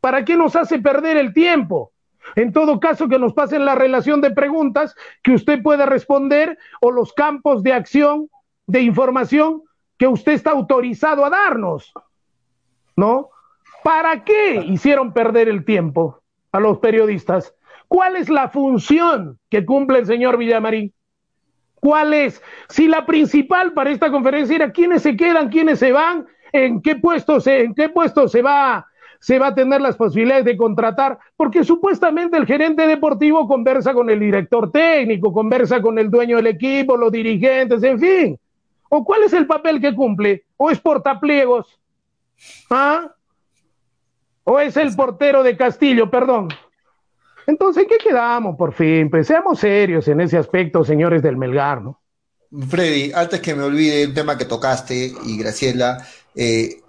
¿Para 0.00 0.24
qué 0.24 0.36
nos 0.36 0.54
hace 0.54 0.78
perder 0.80 1.16
el 1.16 1.32
tiempo? 1.32 1.92
En 2.36 2.52
todo 2.52 2.80
caso, 2.80 3.08
que 3.08 3.18
nos 3.18 3.32
pasen 3.32 3.64
la 3.64 3.74
relación 3.74 4.20
de 4.20 4.30
preguntas 4.30 4.94
que 5.22 5.32
usted 5.32 5.62
pueda 5.62 5.86
responder 5.86 6.58
o 6.80 6.90
los 6.90 7.12
campos 7.12 7.62
de 7.62 7.72
acción, 7.72 8.28
de 8.66 8.82
información 8.82 9.62
que 9.96 10.08
usted 10.08 10.32
está 10.32 10.50
autorizado 10.50 11.24
a 11.24 11.30
darnos, 11.30 11.92
¿no? 12.96 13.30
¿Para 13.84 14.24
qué 14.24 14.64
hicieron 14.66 15.12
perder 15.12 15.46
el 15.46 15.66
tiempo 15.66 16.22
a 16.52 16.58
los 16.58 16.78
periodistas? 16.78 17.54
¿Cuál 17.86 18.16
es 18.16 18.30
la 18.30 18.48
función 18.48 19.38
que 19.50 19.66
cumple 19.66 19.98
el 19.98 20.06
señor 20.06 20.38
Villamarín? 20.38 20.90
¿Cuál 21.74 22.14
es? 22.14 22.40
Si 22.70 22.88
la 22.88 23.04
principal 23.04 23.74
para 23.74 23.90
esta 23.90 24.10
conferencia 24.10 24.56
era 24.56 24.72
quiénes 24.72 25.02
se 25.02 25.14
quedan, 25.18 25.50
quiénes 25.50 25.80
se 25.80 25.92
van, 25.92 26.26
en 26.54 26.80
qué 26.80 26.96
puesto 26.96 27.40
se, 27.40 27.60
en 27.60 27.74
qué 27.74 27.92
se 28.28 28.40
va, 28.40 28.86
se 29.20 29.38
va 29.38 29.48
a 29.48 29.54
tener 29.54 29.82
las 29.82 29.96
posibilidades 29.96 30.46
de 30.46 30.56
contratar, 30.56 31.18
porque 31.36 31.62
supuestamente 31.62 32.38
el 32.38 32.46
gerente 32.46 32.86
deportivo 32.86 33.46
conversa 33.46 33.92
con 33.92 34.08
el 34.08 34.18
director 34.18 34.72
técnico, 34.72 35.30
conversa 35.30 35.82
con 35.82 35.98
el 35.98 36.10
dueño 36.10 36.38
del 36.38 36.46
equipo, 36.46 36.96
los 36.96 37.12
dirigentes, 37.12 37.82
en 37.82 38.00
fin. 38.00 38.38
¿O 38.88 39.04
cuál 39.04 39.24
es 39.24 39.34
el 39.34 39.46
papel 39.46 39.78
que 39.78 39.94
cumple? 39.94 40.44
¿O 40.56 40.70
es 40.70 40.80
portapliegos? 40.80 41.78
¿Ah? 42.70 43.10
¿O 44.44 44.60
es 44.60 44.76
el 44.76 44.94
portero 44.94 45.42
de 45.42 45.56
Castillo? 45.56 46.10
Perdón. 46.10 46.48
Entonces, 47.46 47.86
¿qué 47.88 47.98
quedamos 47.98 48.56
por 48.56 48.72
fin? 48.72 49.10
Pues 49.10 49.26
seamos 49.26 49.58
serios 49.58 50.08
en 50.08 50.20
ese 50.20 50.38
aspecto, 50.38 50.84
señores 50.84 51.22
del 51.22 51.36
Melgar, 51.36 51.82
¿no? 51.82 52.00
Freddy, 52.68 53.12
antes 53.12 53.40
que 53.40 53.54
me 53.54 53.64
olvide 53.64 54.06
un 54.06 54.14
tema 54.14 54.38
que 54.38 54.44
tocaste 54.44 55.12
y 55.24 55.38
Graciela, 55.38 56.06
eh, 56.34 56.80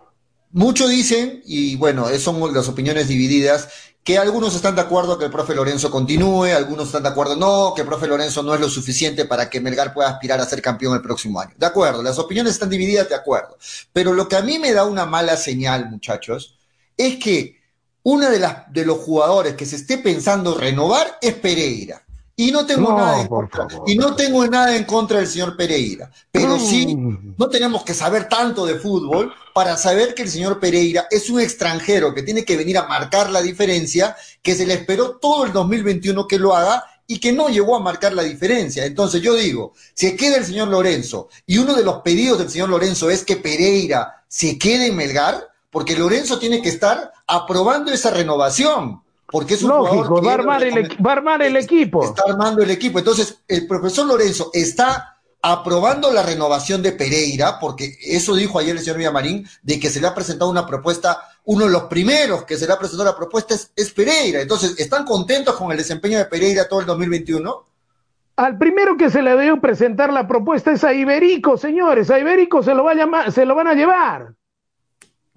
muchos 0.51 0.89
dicen, 0.89 1.41
y 1.45 1.75
bueno, 1.75 2.07
son 2.19 2.53
las 2.53 2.69
opiniones 2.69 3.07
divididas, 3.07 3.69
que 4.03 4.19
algunos 4.19 4.55
están 4.55 4.75
de 4.75 4.81
acuerdo 4.81 5.17
que 5.17 5.25
el 5.25 5.31
profe 5.31 5.55
Lorenzo 5.55 5.89
continúe, 5.89 6.55
algunos 6.55 6.85
están 6.85 7.01
de 7.01 7.09
acuerdo 7.09 7.35
no, 7.35 7.73
que 7.73 7.81
el 7.81 7.87
profe 7.87 8.05
Lorenzo 8.05 8.43
no 8.43 8.53
es 8.53 8.61
lo 8.61 8.69
suficiente 8.69 9.25
para 9.25 9.49
que 9.49 9.59
Melgar 9.59 9.95
pueda 9.95 10.09
aspirar 10.09 10.39
a 10.39 10.45
ser 10.45 10.61
campeón 10.61 10.93
el 10.93 11.01
próximo 11.01 11.39
año. 11.39 11.55
De 11.57 11.65
acuerdo, 11.65 12.03
las 12.03 12.19
opiniones 12.19 12.53
están 12.53 12.69
divididas, 12.69 13.09
de 13.09 13.15
acuerdo. 13.15 13.57
Pero 13.91 14.13
lo 14.13 14.27
que 14.27 14.35
a 14.35 14.43
mí 14.43 14.59
me 14.59 14.73
da 14.73 14.85
una 14.85 15.07
mala 15.07 15.35
señal, 15.35 15.89
muchachos, 15.89 16.55
es 16.97 17.17
que 17.17 17.59
uno 18.03 18.29
de, 18.29 18.39
las, 18.39 18.71
de 18.71 18.85
los 18.85 18.99
jugadores 18.99 19.55
que 19.55 19.65
se 19.65 19.77
esté 19.77 19.97
pensando 19.97 20.55
renovar 20.55 21.17
es 21.21 21.33
Pereira. 21.33 22.05
Y 22.37 22.51
no 22.51 22.65
tengo 22.65 22.91
nada 22.95 23.21
en 23.21 23.27
contra. 23.27 23.67
Y 23.87 23.95
no 23.95 24.13
tengo 24.15 24.45
nada 24.47 24.75
en 24.75 24.83
contra 24.83 25.19
del 25.19 25.27
señor 25.27 25.55
Pereira. 25.55 26.11
Pero 26.31 26.59
sí, 26.59 26.97
no 27.37 27.49
tenemos 27.49 27.83
que 27.83 27.93
saber 27.93 28.27
tanto 28.27 28.65
de 28.65 28.75
fútbol 28.75 29.33
para 29.53 29.77
saber 29.77 30.13
que 30.13 30.23
el 30.23 30.29
señor 30.29 30.59
Pereira 30.59 31.07
es 31.09 31.29
un 31.29 31.39
extranjero 31.39 32.13
que 32.13 32.23
tiene 32.23 32.43
que 32.43 32.57
venir 32.57 32.77
a 32.77 32.87
marcar 32.87 33.29
la 33.29 33.41
diferencia, 33.41 34.17
que 34.41 34.53
se 34.53 34.65
le 34.65 34.73
esperó 34.73 35.17
todo 35.17 35.45
el 35.45 35.53
2021 35.53 36.27
que 36.27 36.37
lo 36.37 36.53
haga 36.53 36.83
y 37.07 37.19
que 37.19 37.31
no 37.31 37.47
llegó 37.47 37.77
a 37.77 37.79
marcar 37.79 38.13
la 38.13 38.23
diferencia. 38.23 38.85
Entonces 38.85 39.21
yo 39.21 39.33
digo, 39.35 39.73
si 39.93 40.15
queda 40.17 40.35
el 40.35 40.45
señor 40.45 40.67
Lorenzo 40.67 41.29
y 41.45 41.57
uno 41.57 41.73
de 41.73 41.83
los 41.83 42.01
pedidos 42.01 42.39
del 42.39 42.49
señor 42.49 42.69
Lorenzo 42.69 43.09
es 43.09 43.23
que 43.23 43.37
Pereira 43.37 44.23
se 44.27 44.57
quede 44.57 44.87
en 44.87 44.95
Melgar, 44.97 45.47
porque 45.75 45.97
Lorenzo 45.97 46.39
tiene 46.39 46.61
que 46.61 46.69
estar 46.69 47.11
aprobando 47.27 47.91
esa 47.91 48.09
renovación 48.09 49.01
porque 49.27 49.55
es 49.55 49.63
un 49.63 49.71
Lógico, 49.71 50.21
va 50.21 50.31
a, 50.31 50.35
armar 50.35 50.63
el, 50.63 51.05
va 51.05 51.09
a 51.09 51.13
armar 51.15 51.41
el 51.41 51.57
equipo. 51.57 52.01
Está 52.01 52.23
armando 52.29 52.63
el 52.63 52.71
equipo. 52.71 52.97
Entonces, 52.97 53.39
el 53.45 53.67
profesor 53.67 54.07
Lorenzo 54.07 54.51
está 54.53 55.17
aprobando 55.41 56.13
la 56.13 56.23
renovación 56.23 56.81
de 56.81 56.93
Pereira, 56.93 57.59
porque 57.59 57.93
eso 58.05 58.35
dijo 58.35 58.57
ayer 58.57 58.77
el 58.77 58.83
señor 58.83 58.99
Villamarín, 58.99 59.45
de 59.63 59.77
que 59.77 59.89
se 59.89 59.99
le 59.99 60.07
ha 60.07 60.15
presentado 60.15 60.49
una 60.49 60.65
propuesta 60.65 61.21
uno 61.43 61.65
de 61.65 61.71
los 61.71 61.83
primeros 61.83 62.45
que 62.45 62.55
será 62.55 62.79
presentado 62.79 63.11
la 63.11 63.17
propuesta 63.17 63.53
es, 63.53 63.69
es 63.75 63.91
Pereira. 63.91 64.39
Entonces, 64.39 64.79
¿están 64.79 65.03
contentos 65.03 65.55
con 65.55 65.73
el 65.73 65.77
desempeño 65.77 66.19
de 66.19 66.25
Pereira 66.25 66.69
todo 66.69 66.79
el 66.79 66.85
2021? 66.85 67.65
Al 68.37 68.57
primero 68.57 68.95
que 68.95 69.09
se 69.09 69.21
le 69.21 69.35
debe 69.35 69.59
presentar 69.59 70.13
la 70.13 70.25
propuesta 70.25 70.71
es 70.71 70.85
a 70.85 70.93
Iberico, 70.93 71.57
señores. 71.57 72.09
A 72.09 72.17
Iberico 72.17 72.63
se 72.63 72.73
lo, 72.73 72.85
va 72.85 72.91
a 72.91 72.95
llamar, 72.95 73.33
se 73.33 73.45
lo 73.45 73.55
van 73.55 73.67
a 73.67 73.73
llevar. 73.73 74.35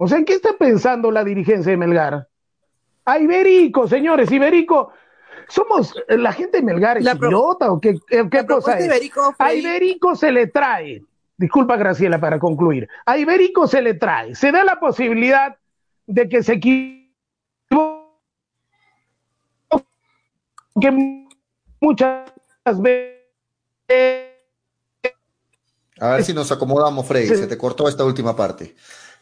O 0.01 0.07
sea, 0.07 0.17
¿en 0.17 0.23
qué 0.23 0.33
está 0.33 0.53
pensando 0.57 1.11
la 1.11 1.25
dirigencia 1.25 1.71
de 1.71 1.77
Melgar? 1.77 2.29
A 3.03 3.19
Iberico, 3.19 3.85
señores. 3.85 4.31
Iberico, 4.31 4.93
¿somos 5.49 5.93
la 6.07 6.31
gente 6.31 6.59
de 6.59 6.63
Melgar 6.63 6.99
es 6.99 7.05
idiota 7.05 7.69
o 7.69 7.81
qué, 7.81 7.99
qué 8.07 8.45
cosa 8.47 8.79
es? 8.79 8.85
Iberico, 8.85 9.35
a 9.37 9.53
Iberico 9.53 10.15
se 10.15 10.31
le 10.31 10.47
trae, 10.47 11.03
disculpa 11.35 11.75
Graciela 11.75 12.17
para 12.17 12.39
concluir, 12.39 12.87
a 13.05 13.17
Iberico 13.17 13.67
se 13.67 13.81
le 13.81 13.95
trae, 13.95 14.35
se 14.35 14.53
da 14.53 14.63
la 14.63 14.79
posibilidad 14.79 15.57
de 16.07 16.29
que 16.29 16.43
se 16.43 16.53
equivoque 16.53 17.09
muchas 21.81 22.31
a 26.01 26.11
ver 26.11 26.23
si 26.23 26.33
nos 26.33 26.51
acomodamos, 26.51 27.05
Freddy. 27.05 27.27
Se, 27.27 27.47
te 27.47 27.57
cortó 27.57 27.89
esta 27.89 28.05
última 28.05 28.35
parte. 28.35 28.75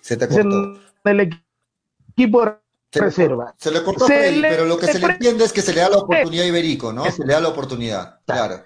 Se 0.08 0.16
te 0.16 0.26
cortó. 0.26 0.80
El 1.04 1.20
equipo 1.20 2.46
de 2.46 2.58
reserva. 2.94 3.54
Se 3.58 3.72
le 3.72 3.84
cortó 3.84 4.06
a 4.06 4.08
Freddy, 4.08 4.42
pero 4.42 4.64
lo 4.64 4.80
que 4.80 4.88
se 4.88 5.00
le 5.00 5.06
entiende 5.06 5.44
es 5.44 5.52
que 5.52 5.62
se 5.62 5.74
le 5.74 5.82
da 5.82 5.90
la 5.90 5.98
oportunidad 5.98 6.46
a 6.46 6.48
Iberico, 6.48 6.94
¿no? 6.94 7.12
Se 7.12 7.26
le 7.26 7.34
da 7.34 7.42
la 7.42 7.50
oportunidad, 7.50 8.22
claro. 8.26 8.64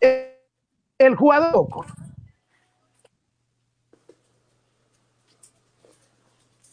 El 0.00 1.16
jugador. 1.16 1.66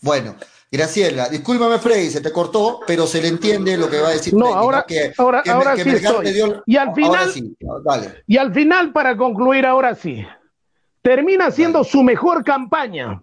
Bueno, 0.01 0.35
Graciela, 0.71 1.27
discúlpame 1.27 1.79
Freddy, 1.79 2.11
se 2.11 2.21
te 2.21 2.31
cortó, 2.31 2.79
pero 2.87 3.05
se 3.07 3.21
le 3.21 3.27
entiende 3.27 3.75
lo 3.75 3.89
que 3.89 3.99
va 3.99 4.07
a 4.07 4.11
decir. 4.11 4.33
No, 4.33 4.53
ahora, 4.55 4.85
que, 4.87 5.11
ahora, 5.17 5.43
ahora 5.51 5.75
sí 5.75 5.89
estoy. 5.89 6.61
y 6.65 6.77
al 6.77 6.95
final, 6.95 7.33
y 8.25 8.37
al 8.37 8.53
final, 8.53 8.93
para 8.93 9.17
concluir, 9.17 9.65
ahora 9.65 9.95
sí, 9.95 10.25
termina 11.01 11.51
siendo 11.51 11.83
su 11.83 12.03
mejor 12.03 12.45
campaña. 12.45 13.21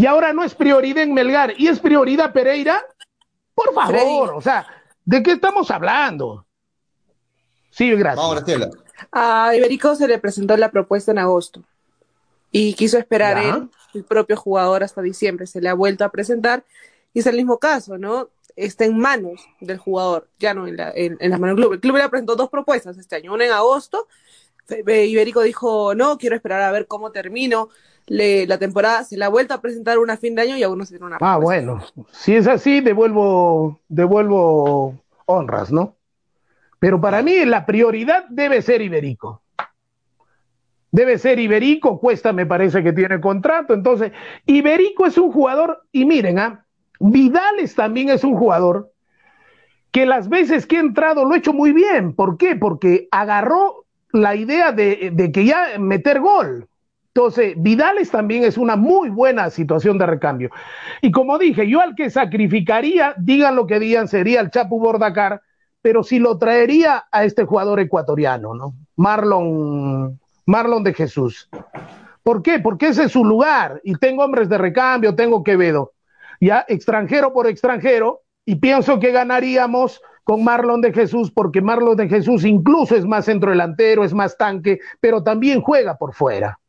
Y 0.00 0.06
ahora 0.06 0.32
no 0.32 0.42
es 0.42 0.54
prioridad 0.54 1.02
en 1.02 1.12
Melgar, 1.12 1.52
y 1.58 1.68
es 1.68 1.78
prioridad 1.78 2.32
Pereira. 2.32 2.82
Por 3.54 3.74
favor, 3.74 4.32
o 4.34 4.40
sea, 4.40 4.66
¿de 5.04 5.22
qué 5.22 5.32
estamos 5.32 5.70
hablando? 5.70 6.46
Sí, 7.68 7.90
gracias. 7.90 8.30
Graciela. 8.30 8.70
A 9.12 9.54
Iberico 9.54 9.94
se 9.94 10.08
le 10.08 10.18
presentó 10.18 10.56
la 10.56 10.70
propuesta 10.70 11.10
en 11.10 11.18
agosto 11.18 11.62
y 12.50 12.72
quiso 12.72 12.96
esperar 12.96 13.36
él 13.36 13.68
el 13.92 14.04
propio 14.04 14.38
jugador 14.38 14.82
hasta 14.82 15.02
diciembre. 15.02 15.46
Se 15.46 15.60
le 15.60 15.68
ha 15.68 15.74
vuelto 15.74 16.02
a 16.02 16.08
presentar 16.08 16.64
y 17.12 17.20
es 17.20 17.26
el 17.26 17.36
mismo 17.36 17.58
caso, 17.58 17.98
¿no? 17.98 18.30
Está 18.56 18.86
en 18.86 18.96
manos 18.96 19.46
del 19.60 19.76
jugador, 19.76 20.30
ya 20.38 20.54
no 20.54 20.66
en, 20.66 20.78
la, 20.78 20.92
en, 20.94 21.18
las 21.20 21.38
manos 21.38 21.56
del 21.56 21.64
club. 21.64 21.72
El 21.74 21.80
club 21.80 21.96
le 21.98 22.08
presentó 22.08 22.36
dos 22.36 22.48
propuestas 22.48 22.96
este 22.96 23.16
año, 23.16 23.34
una 23.34 23.44
en 23.44 23.52
agosto. 23.52 24.08
Ibérico 24.66 25.42
dijo, 25.42 25.94
no, 25.94 26.16
quiero 26.16 26.36
esperar 26.36 26.62
a 26.62 26.72
ver 26.72 26.86
cómo 26.86 27.12
termino 27.12 27.68
le, 28.10 28.44
la 28.46 28.58
temporada. 28.58 29.04
Se 29.04 29.16
le 29.16 29.24
ha 29.24 29.28
vuelto 29.28 29.54
a 29.54 29.60
presentar 29.60 29.98
una 29.98 30.16
fin 30.16 30.34
de 30.34 30.42
año 30.42 30.56
y 30.56 30.62
aún 30.62 30.78
no 30.78 30.84
se 30.84 30.94
tiene 30.94 31.06
una 31.06 31.18
Ah, 31.20 31.38
bueno, 31.38 31.80
si 32.10 32.34
es 32.34 32.46
así, 32.46 32.80
devuelvo, 32.80 33.80
devuelvo 33.88 34.98
honras, 35.26 35.70
¿no? 35.70 35.96
Pero 36.80 37.00
para 37.00 37.22
mí 37.22 37.44
la 37.44 37.64
prioridad 37.64 38.24
debe 38.28 38.62
ser 38.62 38.82
Iberico. 38.82 39.42
Debe 40.90 41.18
ser 41.18 41.38
Iberico, 41.38 42.00
Cuesta 42.00 42.32
me 42.32 42.46
parece 42.46 42.82
que 42.82 42.92
tiene 42.92 43.20
contrato. 43.20 43.74
Entonces, 43.74 44.10
Iberico 44.44 45.06
es 45.06 45.16
un 45.16 45.30
jugador, 45.30 45.82
y 45.92 46.04
miren, 46.04 46.40
¿ah? 46.40 46.66
Vidales 46.98 47.76
también 47.76 48.10
es 48.10 48.24
un 48.24 48.34
jugador 48.36 48.90
que 49.92 50.04
las 50.04 50.28
veces 50.28 50.66
que 50.66 50.78
ha 50.78 50.80
entrado 50.80 51.24
lo 51.24 51.34
ha 51.34 51.38
hecho 51.38 51.52
muy 51.52 51.72
bien. 51.72 52.14
¿Por 52.14 52.36
qué? 52.36 52.56
Porque 52.56 53.06
agarró 53.12 53.86
la 54.12 54.34
idea 54.34 54.72
de, 54.72 55.10
de 55.12 55.30
que 55.30 55.44
ya 55.44 55.78
meter 55.78 56.18
gol. 56.20 56.66
Entonces, 57.14 57.54
Vidales 57.56 58.10
también 58.10 58.44
es 58.44 58.56
una 58.56 58.76
muy 58.76 59.10
buena 59.10 59.50
situación 59.50 59.98
de 59.98 60.06
recambio. 60.06 60.50
Y 61.02 61.10
como 61.10 61.38
dije, 61.38 61.68
yo 61.68 61.80
al 61.80 61.96
que 61.96 62.08
sacrificaría, 62.08 63.14
digan 63.18 63.56
lo 63.56 63.66
que 63.66 63.80
digan, 63.80 64.06
sería 64.06 64.40
el 64.40 64.50
Chapu 64.50 64.78
Bordacar, 64.78 65.42
pero 65.82 66.04
si 66.04 66.20
lo 66.20 66.38
traería 66.38 67.06
a 67.10 67.24
este 67.24 67.44
jugador 67.44 67.80
ecuatoriano, 67.80 68.54
¿no? 68.54 68.74
Marlon 68.94 70.20
Marlon 70.46 70.84
de 70.84 70.94
Jesús. 70.94 71.48
¿Por 72.22 72.42
qué? 72.42 72.60
Porque 72.60 72.88
ese 72.88 73.04
es 73.04 73.12
su 73.12 73.24
lugar 73.24 73.80
y 73.82 73.94
tengo 73.96 74.24
hombres 74.24 74.48
de 74.48 74.58
recambio, 74.58 75.14
tengo 75.16 75.42
Quevedo. 75.42 75.92
Ya 76.40 76.64
extranjero 76.68 77.32
por 77.32 77.46
extranjero 77.46 78.22
y 78.44 78.56
pienso 78.56 79.00
que 79.00 79.10
ganaríamos 79.10 80.00
con 80.22 80.44
Marlon 80.44 80.80
de 80.80 80.92
Jesús 80.92 81.30
porque 81.30 81.60
Marlon 81.60 81.96
de 81.96 82.08
Jesús 82.08 82.44
incluso 82.44 82.94
es 82.94 83.04
más 83.04 83.24
centro 83.24 83.50
delantero, 83.50 84.04
es 84.04 84.14
más 84.14 84.36
tanque, 84.36 84.78
pero 85.00 85.22
también 85.24 85.60
juega 85.60 85.96
por 85.96 86.14
fuera. 86.14 86.59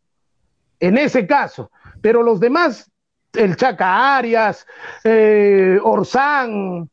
En 0.82 0.98
ese 0.98 1.26
caso, 1.28 1.72
pero 2.02 2.24
los 2.24 2.40
demás, 2.40 2.92
el 3.34 3.56
Chaca 3.56 4.18
Arias, 4.18 4.66
eh, 5.04 5.80
Orsán, 5.82 6.90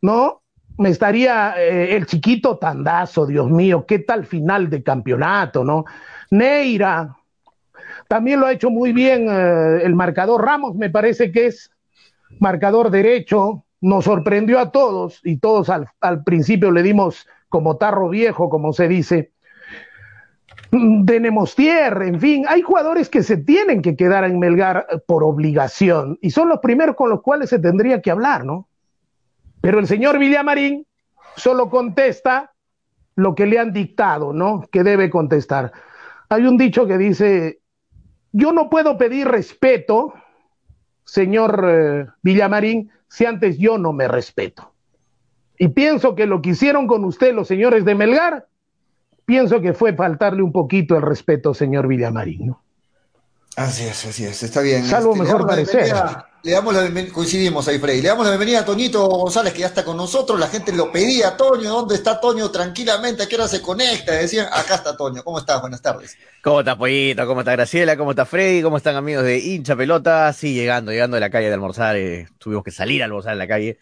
¿no? 0.00 0.42
me 0.78 0.88
estaría 0.88 1.54
eh, 1.58 1.94
el 1.96 2.06
chiquito 2.06 2.56
Tandazo, 2.56 3.26
Dios 3.26 3.50
mío, 3.50 3.84
qué 3.86 3.98
tal 3.98 4.24
final 4.24 4.70
de 4.70 4.82
campeonato, 4.82 5.64
¿no? 5.64 5.84
Neira, 6.30 7.16
también 8.08 8.40
lo 8.40 8.46
ha 8.46 8.52
hecho 8.52 8.70
muy 8.70 8.92
bien 8.92 9.26
eh, 9.28 9.82
el 9.82 9.94
marcador 9.94 10.44
Ramos, 10.44 10.74
me 10.76 10.88
parece 10.88 11.30
que 11.30 11.46
es 11.46 11.70
marcador 12.38 12.90
derecho, 12.90 13.64
nos 13.80 14.04
sorprendió 14.04 14.60
a 14.60 14.70
todos 14.70 15.20
y 15.24 15.38
todos 15.38 15.68
al, 15.68 15.88
al 16.00 16.22
principio 16.24 16.70
le 16.70 16.82
dimos 16.82 17.26
como 17.48 17.76
tarro 17.76 18.08
viejo, 18.08 18.48
como 18.48 18.72
se 18.72 18.88
dice. 18.88 19.32
De 20.72 21.20
Nemostier, 21.20 22.00
en 22.00 22.18
fin, 22.18 22.46
hay 22.48 22.62
jugadores 22.62 23.10
que 23.10 23.22
se 23.22 23.36
tienen 23.36 23.82
que 23.82 23.94
quedar 23.94 24.24
en 24.24 24.38
Melgar 24.38 24.86
por 25.06 25.22
obligación 25.22 26.18
y 26.22 26.30
son 26.30 26.48
los 26.48 26.60
primeros 26.60 26.96
con 26.96 27.10
los 27.10 27.20
cuales 27.20 27.50
se 27.50 27.58
tendría 27.58 28.00
que 28.00 28.10
hablar, 28.10 28.46
¿no? 28.46 28.70
Pero 29.60 29.80
el 29.80 29.86
señor 29.86 30.18
Villamarín 30.18 30.86
solo 31.36 31.68
contesta 31.68 32.54
lo 33.16 33.34
que 33.34 33.44
le 33.44 33.58
han 33.58 33.74
dictado, 33.74 34.32
¿no? 34.32 34.66
Que 34.72 34.82
debe 34.82 35.10
contestar. 35.10 35.72
Hay 36.30 36.46
un 36.46 36.56
dicho 36.56 36.86
que 36.86 36.96
dice, 36.96 37.60
yo 38.32 38.52
no 38.52 38.70
puedo 38.70 38.96
pedir 38.96 39.28
respeto, 39.28 40.14
señor 41.04 41.66
eh, 41.68 42.06
Villamarín, 42.22 42.90
si 43.08 43.26
antes 43.26 43.58
yo 43.58 43.76
no 43.76 43.92
me 43.92 44.08
respeto. 44.08 44.72
Y 45.58 45.68
pienso 45.68 46.14
que 46.14 46.26
lo 46.26 46.40
que 46.40 46.50
hicieron 46.50 46.86
con 46.86 47.04
usted 47.04 47.34
los 47.34 47.46
señores 47.46 47.84
de 47.84 47.94
Melgar, 47.94 48.46
pienso 49.32 49.62
que 49.62 49.72
fue 49.72 49.94
faltarle 49.94 50.42
un 50.42 50.52
poquito 50.52 50.94
el 50.94 51.00
respeto, 51.00 51.54
señor 51.54 51.88
Villamarín. 51.88 52.48
¿no? 52.48 52.62
Así 53.56 53.84
es, 53.84 54.04
así 54.04 54.26
es, 54.26 54.42
está 54.42 54.60
bien. 54.60 54.84
Salvo 54.84 55.12
este, 55.12 55.24
mejor 55.24 55.46
parecer. 55.46 55.94
Le 56.42 56.52
damos 56.52 56.74
la 56.74 56.82
bienvenida, 56.82 57.14
coincidimos 57.14 57.66
ahí, 57.66 57.78
Freddy. 57.78 58.02
Le 58.02 58.08
damos 58.08 58.26
la 58.26 58.32
bienvenida 58.32 58.60
a 58.60 58.64
Toñito 58.66 59.06
González, 59.06 59.54
que 59.54 59.60
ya 59.60 59.68
está 59.68 59.84
con 59.84 59.96
nosotros. 59.96 60.38
La 60.38 60.48
gente 60.48 60.70
lo 60.72 60.92
pedía, 60.92 61.34
Toño, 61.34 61.70
¿dónde 61.70 61.94
está 61.94 62.20
Toño? 62.20 62.50
Tranquilamente, 62.50 63.22
¿a 63.22 63.26
qué 63.26 63.36
hora 63.36 63.48
se 63.48 63.62
conecta? 63.62 64.12
Decían, 64.12 64.48
acá 64.52 64.74
está 64.74 64.98
Toño. 64.98 65.22
¿Cómo 65.24 65.38
estás? 65.38 65.62
Buenas 65.62 65.80
tardes. 65.80 66.14
¿Cómo 66.42 66.60
está 66.60 66.76
Pollito? 66.76 67.26
¿Cómo 67.26 67.40
está 67.40 67.52
Graciela? 67.52 67.96
¿Cómo 67.96 68.10
está 68.10 68.26
Freddy? 68.26 68.60
¿Cómo 68.60 68.76
están 68.76 68.96
amigos 68.96 69.24
de 69.24 69.38
hincha 69.38 69.74
pelota? 69.74 70.30
Sí, 70.34 70.52
llegando, 70.52 70.92
llegando 70.92 71.14
de 71.14 71.20
la 71.22 71.30
calle 71.30 71.46
de 71.48 71.54
almorzar. 71.54 71.96
Eh, 71.96 72.28
tuvimos 72.36 72.64
que 72.64 72.70
salir 72.70 73.00
a 73.00 73.06
almorzar 73.06 73.32
en 73.32 73.38
la 73.38 73.48
calle. 73.48 73.78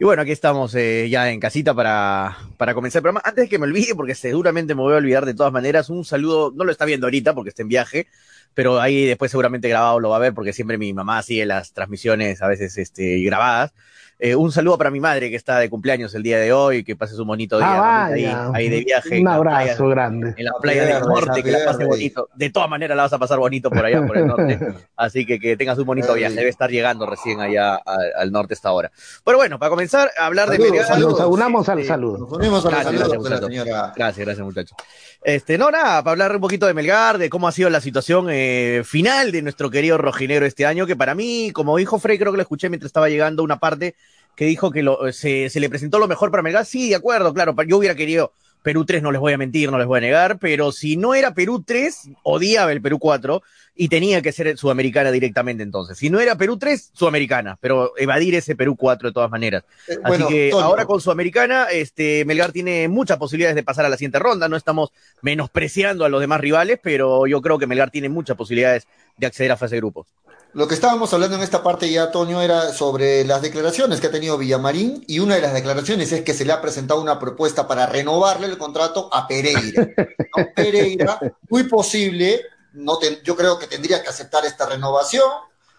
Y 0.00 0.04
bueno, 0.04 0.22
aquí 0.22 0.32
estamos 0.32 0.74
eh, 0.76 1.10
ya 1.10 1.30
en 1.30 1.40
casita 1.40 1.74
para, 1.74 2.34
para 2.56 2.72
comenzar 2.72 3.00
el 3.00 3.02
programa. 3.02 3.20
Antes 3.22 3.44
de 3.44 3.48
que 3.50 3.58
me 3.58 3.66
olvide, 3.66 3.94
porque 3.94 4.14
seguramente 4.14 4.74
me 4.74 4.80
voy 4.80 4.94
a 4.94 4.96
olvidar 4.96 5.26
de 5.26 5.34
todas 5.34 5.52
maneras, 5.52 5.90
un 5.90 6.06
saludo, 6.06 6.54
no 6.56 6.64
lo 6.64 6.72
está 6.72 6.86
viendo 6.86 7.06
ahorita 7.06 7.34
porque 7.34 7.50
está 7.50 7.60
en 7.60 7.68
viaje, 7.68 8.06
pero 8.54 8.80
ahí 8.80 9.04
después 9.04 9.30
seguramente 9.30 9.68
grabado 9.68 10.00
lo 10.00 10.08
va 10.08 10.16
a 10.16 10.20
ver 10.20 10.32
porque 10.32 10.54
siempre 10.54 10.78
mi 10.78 10.94
mamá 10.94 11.22
sigue 11.22 11.44
las 11.44 11.74
transmisiones 11.74 12.40
a 12.40 12.48
veces 12.48 12.78
este, 12.78 13.20
grabadas. 13.20 13.74
Eh, 14.22 14.36
un 14.36 14.52
saludo 14.52 14.76
para 14.76 14.90
mi 14.90 15.00
madre 15.00 15.30
que 15.30 15.36
está 15.36 15.58
de 15.58 15.70
cumpleaños 15.70 16.14
el 16.14 16.22
día 16.22 16.38
de 16.38 16.52
hoy, 16.52 16.84
que 16.84 16.94
pase 16.94 17.18
un 17.18 17.26
bonito 17.26 17.56
día 17.56 17.68
ah, 17.70 18.06
ahí, 18.52 18.68
de 18.68 18.84
viaje. 18.84 19.18
Un 19.18 19.28
abrazo 19.28 19.88
grande. 19.88 20.34
En 20.36 20.44
la 20.44 20.52
playa 20.60 20.84
del 20.84 21.00
norte, 21.04 21.42
que 21.42 21.50
la 21.50 21.64
pase 21.64 21.86
bonito. 21.86 22.28
De 22.34 22.50
todas 22.50 22.68
maneras 22.68 22.98
la 22.98 23.04
vas 23.04 23.12
a 23.14 23.18
pasar 23.18 23.38
bonito 23.38 23.70
por 23.70 23.82
allá, 23.82 24.06
por 24.06 24.18
el 24.18 24.26
norte. 24.26 24.58
Así 24.96 25.24
que 25.24 25.40
que 25.40 25.56
tengas 25.56 25.78
un 25.78 25.86
bonito 25.86 26.12
viaje. 26.12 26.34
Debe 26.34 26.50
estar 26.50 26.70
llegando 26.70 27.06
recién 27.06 27.40
allá 27.40 27.76
al, 27.76 28.30
norte 28.30 28.52
esta 28.52 28.72
hora. 28.72 28.92
Pero 29.24 29.38
bueno, 29.38 29.58
para 29.58 29.70
comenzar 29.70 30.10
a 30.18 30.26
hablar 30.26 30.50
de 30.50 30.58
Melgar. 30.58 30.98
Nos 30.98 31.20
unamos 31.20 31.66
al 31.70 31.82
saludo. 31.84 32.18
Nos 32.18 32.32
unimos 32.32 32.66
al 32.66 32.84
saludo 32.84 33.48
Gracias, 33.96 34.26
gracias 34.26 34.40
muchachos. 34.40 34.76
Este, 35.22 35.56
no, 35.56 35.70
nada, 35.70 36.02
para 36.02 36.12
hablar 36.12 36.34
un 36.34 36.40
poquito 36.42 36.66
de 36.66 36.74
Melgar, 36.74 37.16
de 37.16 37.30
cómo 37.30 37.48
ha 37.48 37.52
sido 37.52 37.70
la 37.70 37.80
situación 37.80 38.28
eh, 38.30 38.82
final 38.84 39.32
de 39.32 39.42
nuestro 39.42 39.70
querido 39.70 39.96
rojinero 39.98 40.44
este 40.44 40.66
año, 40.66 40.86
que 40.86 40.96
para 40.96 41.14
mí, 41.14 41.52
como 41.52 41.76
dijo 41.76 41.98
Frey, 41.98 42.18
creo 42.18 42.32
que 42.32 42.36
lo 42.36 42.42
escuché 42.42 42.68
mientras 42.68 42.88
estaba 42.88 43.08
llegando 43.08 43.42
una 43.42 43.58
parte 43.58 43.94
que 44.40 44.46
dijo 44.46 44.70
que 44.70 44.82
lo, 44.82 45.12
se, 45.12 45.50
se, 45.50 45.60
le 45.60 45.68
presentó 45.68 45.98
lo 45.98 46.08
mejor 46.08 46.30
para 46.30 46.42
Melgar. 46.42 46.64
Sí, 46.64 46.88
de 46.88 46.94
acuerdo, 46.94 47.34
claro, 47.34 47.54
yo 47.66 47.76
hubiera 47.76 47.94
querido 47.94 48.32
Perú 48.62 48.86
3 48.86 49.02
no 49.02 49.12
les 49.12 49.20
voy 49.20 49.34
a 49.34 49.38
mentir, 49.38 49.70
no 49.70 49.76
les 49.76 49.86
voy 49.86 49.98
a 49.98 50.00
negar, 50.00 50.38
pero 50.38 50.72
si 50.72 50.96
no 50.96 51.14
era 51.14 51.34
Perú 51.34 51.62
3, 51.62 52.08
odiaba 52.22 52.72
el 52.72 52.80
Perú 52.80 52.98
4 52.98 53.42
y 53.74 53.88
tenía 53.88 54.22
que 54.22 54.32
ser 54.32 54.56
sudamericana 54.56 55.10
directamente 55.10 55.62
entonces. 55.62 55.98
Si 55.98 56.08
no 56.08 56.20
era 56.20 56.36
Perú 56.36 56.58
3, 56.58 56.90
sudamericana, 56.94 57.58
pero 57.60 57.92
evadir 57.98 58.34
ese 58.34 58.56
Perú 58.56 58.76
4 58.76 59.10
de 59.10 59.12
todas 59.12 59.30
maneras. 59.30 59.64
Eh, 59.88 59.92
Así 59.92 60.08
bueno, 60.08 60.28
que 60.28 60.50
ahora 60.52 60.86
con 60.86 61.02
Sudamericana, 61.02 61.64
este, 61.70 62.24
Melgar 62.24 62.52
tiene 62.52 62.88
muchas 62.88 63.18
posibilidades 63.18 63.56
de 63.56 63.62
pasar 63.62 63.84
a 63.84 63.90
la 63.90 63.96
siguiente 63.96 64.18
ronda. 64.18 64.48
No 64.48 64.56
estamos 64.56 64.90
menospreciando 65.20 66.06
a 66.06 66.08
los 66.08 66.20
demás 66.20 66.40
rivales, 66.40 66.78
pero 66.82 67.26
yo 67.26 67.42
creo 67.42 67.58
que 67.58 67.66
Melgar 67.66 67.90
tiene 67.90 68.08
muchas 68.08 68.38
posibilidades 68.38 68.86
de 69.16 69.26
acceder 69.26 69.52
a 69.52 69.56
fase 69.56 69.76
de 69.76 69.80
grupos. 69.80 70.06
Lo 70.52 70.66
que 70.66 70.74
estábamos 70.74 71.12
hablando 71.14 71.36
en 71.36 71.42
esta 71.42 71.62
parte 71.62 71.88
ya, 71.90 72.10
Toño, 72.10 72.42
era 72.42 72.72
sobre 72.72 73.24
las 73.24 73.40
declaraciones 73.40 74.00
que 74.00 74.08
ha 74.08 74.10
tenido 74.10 74.36
Villamarín 74.36 75.04
y 75.06 75.20
una 75.20 75.36
de 75.36 75.42
las 75.42 75.52
declaraciones 75.54 76.10
es 76.10 76.22
que 76.22 76.34
se 76.34 76.44
le 76.44 76.52
ha 76.52 76.60
presentado 76.60 77.00
una 77.00 77.20
propuesta 77.20 77.68
para 77.68 77.86
renovarle 77.86 78.46
el 78.48 78.58
contrato 78.58 79.08
a 79.12 79.28
Pereira. 79.28 79.88
¿no? 80.36 80.46
Pereira, 80.56 81.20
muy 81.48 81.64
posible, 81.64 82.40
no 82.72 82.98
te- 82.98 83.20
yo 83.22 83.36
creo 83.36 83.58
que 83.60 83.68
tendría 83.68 84.02
que 84.02 84.08
aceptar 84.08 84.44
esta 84.44 84.66
renovación. 84.66 85.30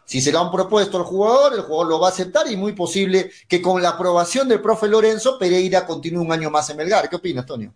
Si 0.06 0.22
se 0.22 0.32
lo 0.32 0.40
han 0.40 0.52
propuesto 0.52 0.98
al 0.98 1.04
jugador, 1.04 1.54
el 1.54 1.62
jugador 1.62 1.88
lo 1.88 2.00
va 2.00 2.08
a 2.08 2.12
aceptar 2.12 2.50
y 2.50 2.56
muy 2.56 2.72
posible 2.72 3.30
que 3.50 3.62
con 3.62 3.82
la 3.82 3.90
aprobación 3.90 4.48
del 4.48 4.62
profe 4.62 4.88
Lorenzo, 4.88 5.38
Pereira 5.38 5.86
continúe 5.86 6.22
un 6.22 6.32
año 6.32 6.50
más 6.50 6.70
en 6.70 6.78
Melgar. 6.78 7.10
¿Qué 7.10 7.18
opinas, 7.18 7.46
Toño? 7.46 7.74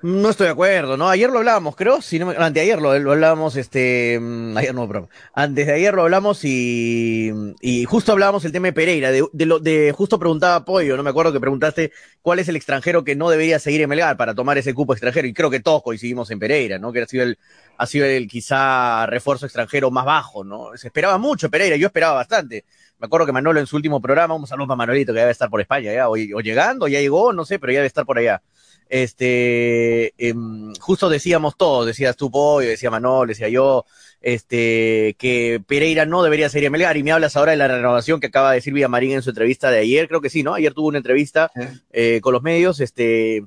No 0.00 0.30
estoy 0.30 0.44
de 0.46 0.52
acuerdo, 0.52 0.96
¿no? 0.96 1.08
Ayer 1.08 1.28
lo 1.28 1.38
hablábamos, 1.38 1.74
creo, 1.74 2.00
si 2.00 2.20
no 2.20 2.26
me- 2.26 2.36
anteayer 2.36 2.80
lo, 2.80 2.96
lo 3.00 3.10
hablábamos, 3.10 3.56
este, 3.56 4.16
mm, 4.20 4.56
ayer 4.56 4.72
no, 4.72 4.86
broma. 4.86 5.08
Antes 5.34 5.66
de 5.66 5.72
ayer 5.72 5.92
lo 5.92 6.02
hablamos 6.02 6.44
y, 6.44 7.32
y 7.60 7.84
justo 7.84 8.12
hablábamos 8.12 8.44
el 8.44 8.52
tema 8.52 8.68
de 8.68 8.72
Pereira, 8.74 9.10
de, 9.10 9.26
de 9.32 9.44
lo, 9.46 9.58
de, 9.58 9.90
justo 9.90 10.20
preguntaba 10.20 10.64
Pollo, 10.64 10.96
no 10.96 11.02
me 11.02 11.10
acuerdo 11.10 11.32
que 11.32 11.40
preguntaste 11.40 11.90
cuál 12.22 12.38
es 12.38 12.48
el 12.48 12.54
extranjero 12.54 13.02
que 13.02 13.16
no 13.16 13.28
debería 13.28 13.58
seguir 13.58 13.80
en 13.82 13.88
Melgar 13.88 14.16
para 14.16 14.36
tomar 14.36 14.56
ese 14.56 14.72
cupo 14.72 14.92
extranjero, 14.92 15.26
y 15.26 15.34
creo 15.34 15.50
que 15.50 15.58
todos 15.58 15.82
coincidimos 15.82 16.30
en 16.30 16.38
Pereira, 16.38 16.78
¿no? 16.78 16.92
Que 16.92 17.02
ha 17.02 17.06
sido 17.08 17.24
el, 17.24 17.36
ha 17.76 17.86
sido 17.86 18.06
el 18.06 18.28
quizá 18.28 19.04
refuerzo 19.06 19.46
extranjero 19.46 19.90
más 19.90 20.04
bajo, 20.04 20.44
¿no? 20.44 20.76
Se 20.76 20.86
esperaba 20.86 21.18
mucho 21.18 21.50
Pereira, 21.50 21.74
yo 21.74 21.88
esperaba 21.88 22.14
bastante. 22.14 22.64
Me 23.00 23.06
acuerdo 23.06 23.26
que 23.26 23.32
Manolo 23.32 23.58
en 23.58 23.66
su 23.66 23.74
último 23.74 24.00
programa, 24.00 24.34
un 24.34 24.46
saludo 24.46 24.68
para 24.68 24.76
Manolito, 24.76 25.12
que 25.12 25.18
debe 25.20 25.32
estar 25.32 25.50
por 25.50 25.60
España 25.60 25.92
ya, 25.92 26.08
o, 26.08 26.12
o 26.12 26.40
llegando, 26.40 26.86
ya 26.86 27.00
llegó, 27.00 27.32
no 27.32 27.44
sé, 27.44 27.58
pero 27.58 27.72
ya 27.72 27.78
debe 27.80 27.88
estar 27.88 28.06
por 28.06 28.18
allá 28.18 28.40
este, 28.88 30.14
em, 30.18 30.74
justo 30.80 31.08
decíamos 31.08 31.56
todos, 31.56 31.86
decías 31.86 32.16
tú, 32.16 32.30
Pollo, 32.30 32.68
decía 32.68 32.90
Manol, 32.90 33.28
decía 33.28 33.48
yo, 33.48 33.84
este, 34.20 35.14
que 35.18 35.62
Pereira 35.66 36.06
no 36.06 36.22
debería 36.22 36.48
en 36.52 36.72
Melgar, 36.72 36.96
y 36.96 37.02
me 37.02 37.12
hablas 37.12 37.36
ahora 37.36 37.52
de 37.52 37.58
la 37.58 37.68
renovación 37.68 38.20
que 38.20 38.28
acaba 38.28 38.50
de 38.50 38.56
decir 38.56 38.72
Villamarín 38.72 39.12
en 39.12 39.22
su 39.22 39.30
entrevista 39.30 39.70
de 39.70 39.78
ayer, 39.80 40.08
creo 40.08 40.20
que 40.20 40.30
sí, 40.30 40.42
¿no? 40.42 40.54
Ayer 40.54 40.74
tuvo 40.74 40.88
una 40.88 40.98
entrevista 40.98 41.50
eh, 41.92 42.20
con 42.22 42.32
los 42.32 42.42
medios, 42.42 42.80
este, 42.80 43.44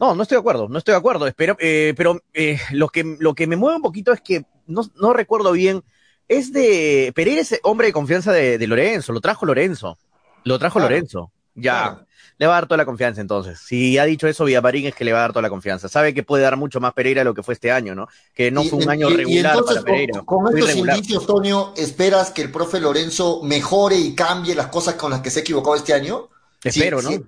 no, 0.00 0.14
no 0.14 0.22
estoy 0.22 0.36
de 0.36 0.40
acuerdo, 0.40 0.68
no 0.68 0.78
estoy 0.78 0.92
de 0.92 0.98
acuerdo, 0.98 1.26
espero, 1.26 1.56
eh, 1.60 1.94
pero 1.96 2.20
eh, 2.32 2.58
lo, 2.72 2.88
que, 2.88 3.16
lo 3.18 3.34
que 3.34 3.46
me 3.46 3.56
mueve 3.56 3.76
un 3.76 3.82
poquito 3.82 4.12
es 4.12 4.20
que 4.20 4.44
no, 4.66 4.82
no 4.96 5.12
recuerdo 5.12 5.52
bien, 5.52 5.82
es 6.28 6.52
de, 6.52 7.12
Pereira 7.14 7.40
es 7.40 7.60
hombre 7.62 7.88
de 7.88 7.92
confianza 7.92 8.32
de, 8.32 8.58
de 8.58 8.66
Lorenzo, 8.66 9.12
lo 9.12 9.20
trajo 9.20 9.46
Lorenzo, 9.46 9.98
lo 10.44 10.58
trajo 10.58 10.78
Claro. 10.78 10.90
Lorenzo, 10.90 11.32
ya. 11.54 11.82
Claro. 11.82 12.06
Le 12.44 12.48
va 12.48 12.56
a 12.56 12.60
dar 12.60 12.66
toda 12.66 12.76
la 12.76 12.84
confianza 12.84 13.22
entonces. 13.22 13.58
Si 13.58 13.96
ha 13.96 14.04
dicho 14.04 14.28
eso 14.28 14.44
Villamarín 14.44 14.84
es 14.86 14.94
que 14.94 15.02
le 15.02 15.12
va 15.14 15.20
a 15.20 15.22
dar 15.22 15.30
toda 15.32 15.40
la 15.40 15.48
confianza. 15.48 15.88
Sabe 15.88 16.12
que 16.12 16.22
puede 16.22 16.42
dar 16.42 16.58
mucho 16.58 16.78
más 16.78 16.92
Pereira 16.92 17.22
de 17.22 17.24
lo 17.24 17.32
que 17.32 17.42
fue 17.42 17.54
este 17.54 17.72
año, 17.72 17.94
¿no? 17.94 18.06
Que 18.34 18.50
no 18.50 18.62
Y- 18.62 18.68
fue 18.68 18.80
un 18.80 18.90
año 18.90 19.08
y- 19.08 19.14
y 19.14 19.16
regular 19.16 19.54
entonces, 19.54 19.76
para 19.82 19.86
Pereira. 19.86 20.20
Con, 20.26 20.46
estos 20.58 20.76
indicios, 20.76 21.26
Toño, 21.26 21.72
¿esperas 21.74 22.32
que 22.32 22.42
el 22.42 22.52
profe 22.52 22.80
Lorenzo 22.80 23.40
mejore 23.42 23.96
y 23.96 24.14
cambie 24.14 24.54
las 24.54 24.66
cosas 24.66 24.94
con 24.96 25.10
las 25.10 25.22
que 25.22 25.30
se 25.30 25.38
ha 25.38 25.42
equivocado 25.42 25.74
este 25.74 25.94
año? 25.94 26.28
Espero, 26.62 27.00
Sí, 27.00 27.04
¿no? 27.06 27.10
sí. 27.12 27.22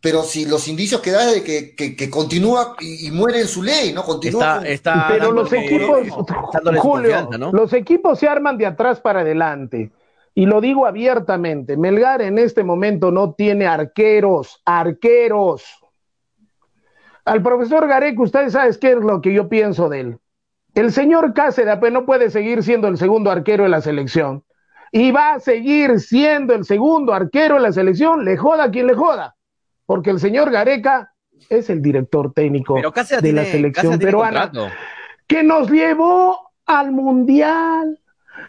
Pero 0.00 0.22
si 0.22 0.46
los 0.46 0.68
indicios 0.68 1.00
que 1.00 1.10
da 1.10 1.28
es 1.28 1.34
de 1.34 1.42
que, 1.42 1.74
que- 1.74 1.96
que 1.96 2.08
continúa 2.08 2.76
y, 2.78 3.08
y 3.08 3.10
muere 3.10 3.40
en 3.40 3.48
su 3.48 3.62
ley, 3.64 3.92
¿no? 3.92 4.04
Continúa 4.04 4.40
Está, 4.44 4.56
con- 4.58 4.66
está 4.66 5.06
Pero 5.08 5.32
los 5.32 5.52
equipos, 5.52 5.98
Julio, 6.78 7.28
¿no? 7.38 7.50
los 7.52 7.72
equipos 7.72 8.18
se 8.20 8.28
arman 8.28 8.56
de 8.56 8.66
atrás 8.66 9.00
para 9.00 9.20
adelante. 9.20 9.90
Y 10.34 10.46
lo 10.46 10.60
digo 10.60 10.86
abiertamente, 10.86 11.76
Melgar 11.76 12.22
en 12.22 12.38
este 12.38 12.62
momento 12.64 13.10
no 13.10 13.34
tiene 13.34 13.66
arqueros, 13.66 14.62
arqueros. 14.64 15.64
Al 17.24 17.42
profesor 17.42 17.86
Gareca, 17.86 18.22
ustedes 18.22 18.52
saben 18.52 18.74
qué 18.80 18.92
es 18.92 18.96
lo 18.96 19.20
que 19.20 19.32
yo 19.32 19.48
pienso 19.48 19.88
de 19.88 20.00
él. 20.00 20.18
El 20.74 20.92
señor 20.92 21.34
Cáceres 21.34 21.78
no 21.92 22.06
puede 22.06 22.30
seguir 22.30 22.62
siendo 22.62 22.88
el 22.88 22.96
segundo 22.96 23.30
arquero 23.30 23.64
de 23.64 23.70
la 23.70 23.80
selección. 23.80 24.44
Y 24.92 25.12
va 25.12 25.34
a 25.34 25.40
seguir 25.40 26.00
siendo 26.00 26.54
el 26.54 26.64
segundo 26.64 27.12
arquero 27.12 27.56
de 27.56 27.60
la 27.60 27.72
selección, 27.72 28.24
le 28.24 28.36
joda 28.36 28.70
quien 28.70 28.86
le 28.86 28.94
joda. 28.94 29.36
Porque 29.86 30.10
el 30.10 30.18
señor 30.18 30.50
Gareca 30.50 31.12
es 31.48 31.70
el 31.70 31.80
director 31.80 32.32
técnico 32.32 32.74
Pero 32.74 32.92
de 33.20 33.32
la 33.32 33.44
selección 33.44 33.98
peruana 33.98 34.50
contrato. 34.50 34.74
que 35.26 35.42
nos 35.42 35.70
llevó 35.70 36.38
al 36.66 36.92
mundial. 36.92 37.98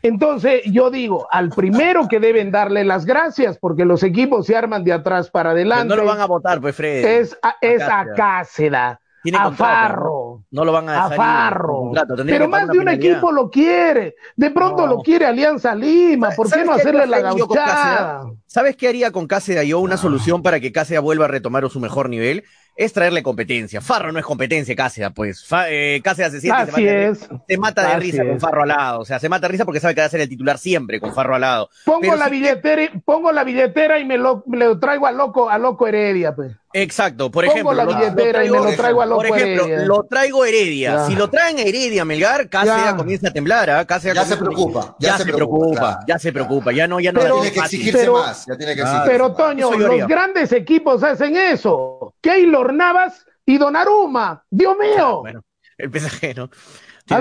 Entonces, 0.01 0.61
yo 0.65 0.89
digo, 0.89 1.27
al 1.31 1.49
primero 1.49 2.07
que 2.07 2.19
deben 2.19 2.51
darle 2.51 2.83
las 2.83 3.05
gracias, 3.05 3.57
porque 3.59 3.85
los 3.85 4.03
equipos 4.03 4.45
se 4.47 4.55
arman 4.55 4.83
de 4.83 4.93
atrás 4.93 5.29
para 5.29 5.49
Pero 5.51 5.57
adelante, 5.57 5.87
no 5.89 5.95
lo 5.95 6.05
van 6.05 6.19
a 6.21 6.25
votar, 6.25 6.59
pues, 6.61 6.75
Fred. 6.75 7.05
es 7.05 7.37
a, 7.41 7.55
es 7.61 7.81
a 7.83 7.87
Cáceres. 7.87 8.15
Cáceda, 8.15 9.01
Tiene 9.23 9.37
a 9.37 9.43
contrato, 9.43 9.73
Farro, 9.73 10.43
No 10.51 10.65
lo 10.65 10.71
van 10.71 10.89
a 10.89 11.05
a 11.05 11.09
dejar 11.09 11.17
Farro. 11.17 11.91
Tendría 12.15 12.37
Pero 12.39 12.47
más 12.49 12.67
de 12.67 12.79
un 12.79 12.85
penalidad. 12.85 13.11
equipo 13.11 13.31
lo 13.31 13.49
quiere. 13.49 14.15
De 14.35 14.49
pronto 14.51 14.87
No. 14.87 14.95
lo 14.95 15.01
quiere 15.01 15.25
Alianza 15.27 15.75
Lima. 15.75 16.29
¿Por 16.31 16.47
qué 16.47 16.51
¿Sabes 16.51 16.65
no 16.65 16.73
hacerle 16.73 17.05
la 17.07 17.19
gauchada? 17.21 18.23
¿Sabes 18.53 18.75
qué 18.75 18.89
haría 18.89 19.11
con 19.11 19.27
Cáceres 19.27 19.65
yo? 19.65 19.79
Una 19.79 19.95
solución 19.95 20.43
para 20.43 20.59
que 20.59 20.73
Cáceres 20.73 21.01
vuelva 21.01 21.23
a 21.23 21.27
retomar 21.29 21.69
su 21.69 21.79
mejor 21.79 22.09
nivel 22.09 22.43
es 22.75 22.91
traerle 22.91 23.23
competencia. 23.23 23.79
Farro 23.79 24.11
no 24.11 24.19
es 24.19 24.25
competencia, 24.25 24.75
Cáceres, 24.75 25.11
pues. 25.15 25.45
Fa, 25.45 25.69
eh, 25.69 26.01
se 26.03 26.13
siente, 26.41 26.41
se 26.41 26.51
Así 26.51 26.69
mata, 26.69 26.77
de- 26.81 27.07
es. 27.07 27.29
se 27.47 27.57
mata 27.57 27.81
de 27.83 27.87
Así 27.93 28.11
risa 28.11 28.25
con. 28.25 28.41
Farro 28.41 28.63
al 28.63 28.67
lado. 28.67 28.99
O 28.99 29.05
sea, 29.05 29.19
se 29.19 29.29
mata 29.29 29.47
de 29.47 29.53
risa 29.53 29.63
porque 29.63 29.79
sabe 29.79 29.95
que 29.95 30.01
va 30.01 30.07
a 30.07 30.09
ser 30.09 30.19
el 30.19 30.27
titular 30.27 30.57
siempre 30.57 30.99
con 30.99 31.13
Farro 31.13 31.35
al 31.35 31.41
lado. 31.41 31.69
Pongo 31.85 32.01
Pero 32.01 32.17
la 32.17 32.25
si- 32.25 32.31
billetera, 32.31 32.83
y- 32.83 32.89
pongo 33.05 33.31
la 33.31 33.45
billetera 33.45 33.99
y 33.99 34.05
me 34.05 34.17
lo, 34.17 34.43
me 34.47 34.57
lo 34.57 34.77
traigo 34.79 35.07
a 35.07 35.13
loco, 35.13 35.49
a 35.49 35.57
loco 35.57 35.87
Heredia, 35.87 36.35
pues. 36.35 36.51
Exacto, 36.73 37.29
por 37.29 37.43
Pongo 37.43 37.53
ejemplo. 37.53 37.73
la 37.75 37.83
lo- 37.83 37.91
lo 37.91 37.97
billetera 37.97 38.45
y 38.45 38.49
me 38.49 38.57
lo 38.57 38.71
traigo 38.77 39.01
a 39.01 39.05
Por 39.05 39.25
loco 39.25 39.35
ejemplo, 39.35 39.65
Heredia. 39.65 39.85
lo 39.85 40.03
traigo 40.03 40.45
Heredia. 40.45 40.91
Ya. 40.93 41.05
Si 41.07 41.15
lo 41.15 41.29
traen 41.29 41.57
a 41.57 41.61
Heredia 41.63 42.05
Melgar, 42.05 42.49
Ya. 42.49 42.95
comienza 42.95 43.27
a 43.27 43.31
temblar, 43.33 43.69
¿ah? 43.69 43.85
Cáceres 43.85 44.15
Ya 44.15 44.23
se 44.25 44.37
preocupa, 44.37 44.95
Ya, 44.97 45.17
se 45.17 45.25
preocupa, 45.25 45.77
claro, 45.79 45.99
ya 46.07 46.19
se 46.19 46.31
preocupa. 46.31 46.71
Ya 46.71 46.87
no, 46.87 46.99
ya 47.01 47.11
no 47.11 47.19
Pero- 47.19 47.35
tiene 47.41 47.51
que 47.51 47.59
exigirse 47.59 47.99
Pero- 47.99 48.13
más, 48.19 48.40
ya 48.47 48.57
tiene 48.57 48.75
que 48.75 48.81
Ah, 48.85 49.03
Pero. 49.05 49.33
Toño, 49.33 49.71
los 49.71 50.07
grandes 50.07 50.51
equipos 50.51 51.03
hacen 51.03 51.35
eso. 51.35 52.13
Keylor 52.21 52.73
Navas 52.73 53.25
y 53.45 53.57
Donnarumma. 53.57 54.43
Dios 54.49 54.75
mío. 54.77 55.19
Bueno, 55.21 55.41
el 55.77 55.89
PSG, 55.91 56.35
¿no? 56.35 56.43
¿Ha 56.43 56.49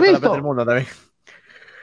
Tiene 0.00 0.10
visto? 0.10 0.42
mundo 0.42 0.64
también. 0.64 0.86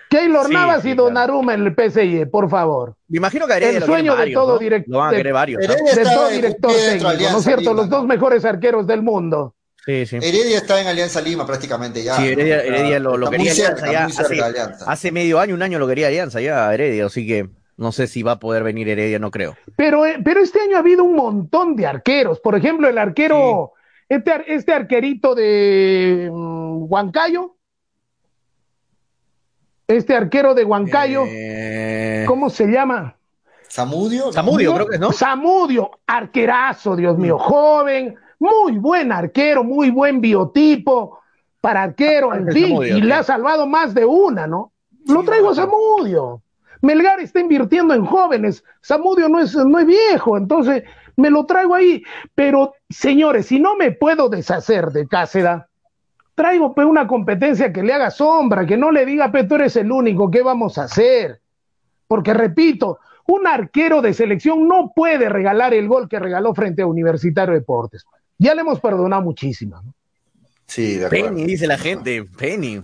Keylor 0.09 0.47
Sí, 0.47 0.53
Navas 0.53 0.81
sí, 0.83 0.89
y 0.89 0.91
claro. 0.93 1.03
Donnarumma 1.05 1.53
en 1.53 1.65
el 1.67 1.73
PSG, 1.75 2.29
por 2.31 2.49
favor. 2.49 2.95
Me 3.09 3.17
imagino 3.17 3.45
que 3.45 3.53
Heredia 3.53 3.79
El 3.79 3.83
sueño 3.83 4.15
de 4.15 4.31
todo 4.31 4.53
¿no? 4.53 4.59
direct- 4.59 4.85
Lo 4.87 4.99
van 4.99 5.09
a 5.09 5.11
de- 5.11 5.17
querer 5.17 5.33
varios. 5.33 5.61
¿ah? 5.61 5.65
Heredia 5.65 5.95
De 5.95 6.01
está 6.01 6.13
todo 6.15 6.29
director 6.29 6.71
¿no 6.71 6.77
es 7.39 7.43
cierto? 7.43 7.61
Lima, 7.61 7.73
Los 7.73 7.89
dos 7.89 8.01
¿no? 8.03 8.07
mejores 8.07 8.45
arqueros 8.45 8.87
del 8.87 9.01
mundo. 9.01 9.53
Sí, 9.85 10.05
sí. 10.05 10.15
Heredia 10.17 10.57
está 10.57 10.79
en 10.81 10.87
Alianza 10.87 11.19
Lima 11.21 11.45
prácticamente 11.45 12.03
ya. 12.03 12.15
Sí, 12.15 12.27
Heredia, 12.29 12.61
Heredia 12.61 12.99
lo, 12.99 13.17
lo 13.17 13.29
quería 13.29 13.53
cerca, 13.53 13.85
Alianza 13.85 14.21
ya 14.23 14.25
hace, 14.27 14.41
Alianza. 14.43 14.85
hace 14.91 15.11
medio 15.11 15.39
año, 15.39 15.55
un 15.55 15.61
año 15.61 15.77
lo 15.79 15.87
quería 15.87 16.07
Alianza 16.07 16.39
ya 16.41 16.73
Heredia, 16.73 17.05
así 17.05 17.25
que 17.27 17.49
no 17.77 17.91
sé 17.91 18.07
si 18.07 18.23
va 18.23 18.33
a 18.33 18.39
poder 18.39 18.63
venir 18.63 18.89
Heredia, 18.89 19.19
no 19.19 19.31
creo. 19.31 19.55
Pero, 19.75 20.05
eh, 20.05 20.19
pero 20.23 20.41
este 20.41 20.59
año 20.59 20.75
ha 20.75 20.79
habido 20.79 21.03
un 21.03 21.15
montón 21.15 21.75
de 21.75 21.85
arqueros. 21.85 22.39
Por 22.39 22.55
ejemplo, 22.55 22.89
el 22.89 22.97
arquero, 22.97 23.73
este, 24.09 24.53
este 24.53 24.73
arquerito 24.73 25.35
de 25.35 26.29
mm, 26.31 26.91
Huancayo. 26.91 27.55
Este 29.87 30.15
arquero 30.15 30.53
de 30.53 30.65
Huancayo, 30.65 31.23
Eh, 31.27 32.25
¿cómo 32.27 32.49
se 32.49 32.65
llama? 32.67 33.15
Zamudio. 33.69 34.25
¿no? 34.25 34.33
Zamudio, 34.33 34.73
creo 34.73 34.87
que 34.87 34.95
es, 34.95 35.01
¿no? 35.01 35.11
Zamudio, 35.13 35.91
arquerazo, 36.07 36.95
Dios 36.95 37.17
mío, 37.17 37.37
joven, 37.37 38.15
muy 38.39 38.77
buen 38.79 39.11
arquero, 39.11 39.63
muy 39.63 39.91
buen 39.91 40.19
biotipo 40.19 41.19
para 41.61 41.83
arquero, 41.83 42.33
en 42.33 42.47
el 42.47 42.53
fin, 42.53 42.81
y 42.83 43.01
le 43.01 43.13
ha 43.13 43.23
salvado 43.23 43.65
más 43.67 43.93
de 43.93 44.03
una, 44.05 44.47
¿no? 44.47 44.71
Lo 45.05 45.23
traigo 45.23 45.51
a 45.51 45.55
Zamudio. 45.55 46.41
Melgar 46.81 47.19
está 47.19 47.39
invirtiendo 47.39 47.93
en 47.93 48.05
jóvenes. 48.05 48.63
Zamudio 48.85 49.29
no 49.29 49.39
es, 49.39 49.55
no 49.55 49.79
es 49.79 49.85
viejo, 49.85 50.37
entonces 50.37 50.83
me 51.15 51.29
lo 51.29 51.45
traigo 51.45 51.75
ahí. 51.75 52.03
Pero, 52.35 52.73
señores, 52.89 53.47
si 53.47 53.59
no 53.59 53.75
me 53.75 53.91
puedo 53.91 54.29
deshacer 54.29 54.87
de 54.87 55.07
Cáceres, 55.07 55.61
traigo 56.35 56.73
una 56.77 57.07
competencia 57.07 57.73
que 57.73 57.81
le 57.81 57.93
haga 57.93 58.11
sombra, 58.11 58.65
que 58.65 58.77
no 58.77 58.91
le 58.91 59.05
diga, 59.05 59.31
pe, 59.31 59.43
tú 59.43 59.55
eres 59.55 59.75
el 59.75 59.91
único, 59.91 60.29
¿qué 60.29 60.43
vamos 60.43 60.77
a 60.77 60.83
hacer? 60.83 61.41
Porque 62.07 62.33
repito, 62.33 62.99
un 63.25 63.47
arquero 63.47 64.01
de 64.01 64.13
selección 64.13 64.67
no 64.67 64.93
puede 64.95 65.29
regalar 65.29 65.73
el 65.73 65.87
gol 65.87 66.07
que 66.07 66.19
regaló 66.19 66.53
frente 66.53 66.83
a 66.83 66.87
Universitario 66.87 67.53
Deportes. 67.55 68.05
Ya 68.37 68.53
le 68.53 68.61
hemos 68.61 68.79
perdonado 68.79 69.23
muchísimo. 69.23 69.81
¿no? 69.81 69.93
Sí, 70.67 70.97
de 70.97 71.07
acuerdo. 71.07 71.29
Penny, 71.29 71.45
dice 71.45 71.65
la 71.65 71.77
gente, 71.77 72.23
Penny. 72.37 72.81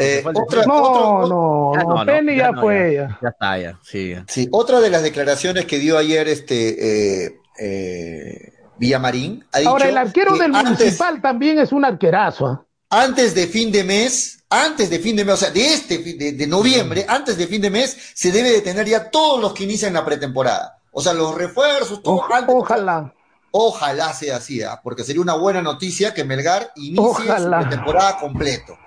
Eh, 0.00 0.22
otra, 0.24 0.64
No, 0.64 0.82
otro- 0.82 1.28
no, 1.28 1.72
Ya 1.74 1.82
no, 1.82 1.88
no, 1.88 2.04
no, 2.04 2.06
Penny 2.06 2.36
ya, 2.36 2.52
fue. 2.54 2.94
ya. 2.94 3.08
ya. 3.08 3.18
Ya 3.20 3.28
está, 3.28 3.58
ya, 3.58 3.78
sí. 3.82 4.10
ya. 4.10 4.24
Sí, 4.28 4.48
otra 4.52 4.80
de 4.80 4.90
las 4.90 5.02
declaraciones 5.02 5.64
que 5.66 5.78
dio 5.78 5.98
ayer 5.98 6.28
este 6.28 7.24
eh, 7.26 7.40
eh, 7.58 8.52
Villamarín, 8.78 9.44
ha 9.52 9.58
dicho 9.58 9.70
Ahora, 9.70 9.88
el 9.88 9.98
arquero 9.98 10.34
que 10.34 10.42
del 10.42 10.54
antes- 10.54 10.78
municipal 10.78 11.20
también 11.20 11.58
es 11.58 11.72
un 11.72 11.84
arquerazo. 11.84 12.46
¿ah? 12.46 12.64
antes 12.90 13.34
de 13.34 13.46
fin 13.48 13.70
de 13.70 13.84
mes, 13.84 14.44
antes 14.48 14.88
de 14.88 14.98
fin 15.00 15.14
de 15.16 15.22
mes, 15.24 15.34
o 15.34 15.36
sea, 15.36 15.50
de 15.50 15.74
este 15.74 15.98
fin 15.98 16.16
de, 16.16 16.32
de 16.32 16.46
noviembre, 16.46 17.04
antes 17.06 17.36
de 17.36 17.46
fin 17.46 17.60
de 17.60 17.68
mes, 17.68 17.94
se 18.14 18.30
debe 18.32 18.50
de 18.50 18.62
tener 18.62 18.86
ya 18.86 19.10
todos 19.10 19.40
los 19.42 19.52
que 19.52 19.64
inician 19.64 19.92
la 19.92 20.04
pretemporada. 20.06 20.78
O 20.92 21.02
sea, 21.02 21.12
los 21.12 21.34
refuerzos, 21.34 22.02
todo 22.02 22.24
antes- 22.32 22.54
ojalá. 22.56 23.12
Ojalá 23.50 24.12
sea 24.14 24.36
así, 24.36 24.62
¿ah? 24.62 24.80
porque 24.82 25.04
sería 25.04 25.20
una 25.22 25.34
buena 25.34 25.60
noticia 25.60 26.14
que 26.14 26.22
Melgar 26.24 26.70
inicie 26.76 26.98
Ojalá. 27.04 27.62
su 27.62 27.68
pretemporada 27.68 28.18
completo. 28.20 28.78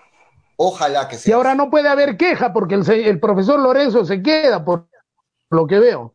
Ojalá 0.63 1.07
que 1.07 1.15
Y 1.15 1.19
sea. 1.19 1.35
ahora 1.35 1.55
no 1.55 1.69
puede 1.71 1.89
haber 1.89 2.17
queja 2.17 2.53
porque 2.53 2.75
el, 2.75 2.87
el 2.89 3.19
profesor 3.19 3.59
Lorenzo 3.59 4.05
se 4.05 4.21
queda, 4.21 4.63
por 4.63 4.87
lo 5.49 5.65
que 5.65 5.79
veo. 5.79 6.13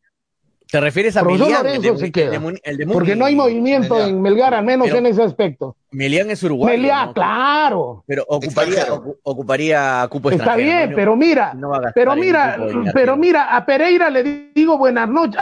¿Te 0.68 0.80
refieres 0.80 1.16
a 1.16 1.22
Profesor 1.22 1.46
Melián? 1.46 1.64
Lorenzo 1.64 1.88
el 1.88 1.94
de, 1.94 1.98
se 2.00 2.06
el 2.06 2.12
queda. 2.12 2.30
de 2.30 2.38
Muni- 2.40 2.60
el 2.64 2.76
de 2.76 2.86
Porque 2.86 3.14
no 3.16 3.24
hay 3.24 3.34
movimiento 3.36 4.00
en 4.00 4.20
Melgar, 4.22 4.52
al 4.54 4.64
menos 4.64 4.86
Pero- 4.88 4.98
en 4.98 5.06
ese 5.06 5.22
aspecto. 5.22 5.76
Melián 5.92 6.30
es 6.30 6.42
uruguayo. 6.42 6.76
Meliá, 6.76 7.06
¿no? 7.06 7.14
claro. 7.14 8.04
Pero 8.06 8.24
ocuparía, 8.28 8.86
ocuparía 9.22 10.06
cupo 10.10 10.30
Está 10.30 10.42
extranjero, 10.44 10.76
bien, 10.78 10.90
¿no? 10.90 10.96
pero 10.96 11.16
mira, 11.16 11.54
No 11.54 11.72
pero 11.94 12.14
mira, 12.16 12.56
pero 12.92 13.16
mira, 13.16 13.56
a 13.56 13.64
Pereira 13.64 14.10
le 14.10 14.50
digo 14.54 14.76
buenas 14.78 15.08
noches. 15.08 15.40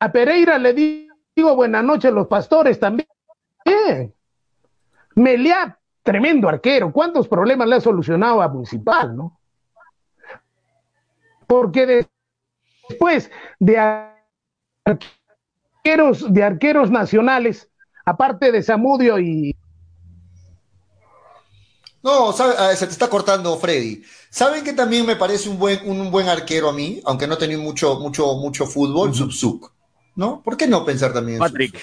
A 0.00 0.12
Pereira 0.12 0.58
le 0.58 0.72
digo 0.74 1.54
buenas 1.56 1.82
noches 1.84 2.12
los 2.12 2.26
pastores 2.26 2.78
también. 2.80 3.08
Meliá, 5.14 5.78
tremendo 6.04 6.48
arquero. 6.48 6.92
¿Cuántos 6.92 7.26
problemas 7.26 7.66
le 7.66 7.76
ha 7.76 7.80
solucionado 7.80 8.40
a 8.40 8.48
Municipal, 8.48 9.16
no? 9.16 9.40
Porque 11.48 12.06
después 12.88 13.30
de 13.58 13.78
arqueros, 14.84 16.32
de 16.32 16.42
arqueros 16.44 16.90
nacionales, 16.90 17.68
aparte 18.04 18.52
de 18.52 18.62
Zamudio 18.62 19.18
y 19.18 19.56
No, 22.02 22.32
sabe- 22.34 22.54
ah, 22.58 22.76
se 22.76 22.86
te 22.86 22.92
está 22.92 23.08
cortando 23.08 23.56
Freddy. 23.56 24.02
¿Saben 24.28 24.62
que 24.62 24.74
también 24.74 25.06
me 25.06 25.16
parece 25.16 25.48
un 25.48 25.58
buen, 25.58 25.88
un, 25.88 26.10
buen 26.10 26.28
arquero 26.28 26.68
a 26.68 26.72
mí? 26.74 27.00
Aunque 27.06 27.26
no 27.26 27.34
he 27.34 27.38
tenido 27.38 27.62
mucho, 27.62 27.98
mucho, 27.98 28.34
mucho 28.34 28.66
fútbol, 28.66 29.14
Subsuk. 29.14 29.72
¿No? 30.14 30.42
¿Por 30.42 30.58
qué 30.58 30.66
no 30.66 30.84
pensar 30.84 31.14
también 31.14 31.36
en 31.36 31.40
Patrick. 31.40 31.80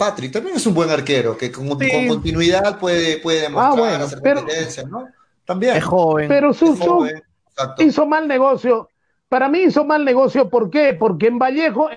Patrick 0.00 0.32
también 0.32 0.56
es 0.56 0.66
un 0.66 0.72
buen 0.72 0.88
arquero, 0.88 1.36
que 1.36 1.52
con, 1.52 1.66
Sí. 1.78 1.90
con 1.90 2.08
continuidad 2.08 2.78
puede, 2.78 3.18
puede 3.18 3.42
demostrar, 3.42 3.72
Ah, 3.72 3.76
bueno, 3.78 4.04
hacer 4.06 4.20
pero- 4.22 4.40
competencia, 4.40 4.84
¿no? 4.84 5.06
También. 5.44 5.76
Es 5.76 5.84
joven. 5.84 6.26
pero 6.26 6.52
Es 6.52 6.56
su, 6.56 6.74
joven, 6.74 7.22
exacto. 7.50 7.82
hizo 7.82 8.06
mal 8.06 8.26
negocio. 8.26 8.88
Para 9.28 9.50
mí 9.50 9.58
hizo 9.58 9.84
mal 9.84 10.02
negocio, 10.02 10.48
¿por 10.48 10.70
qué? 10.70 10.94
Porque 10.98 11.26
en 11.26 11.38
Vallejo, 11.38 11.90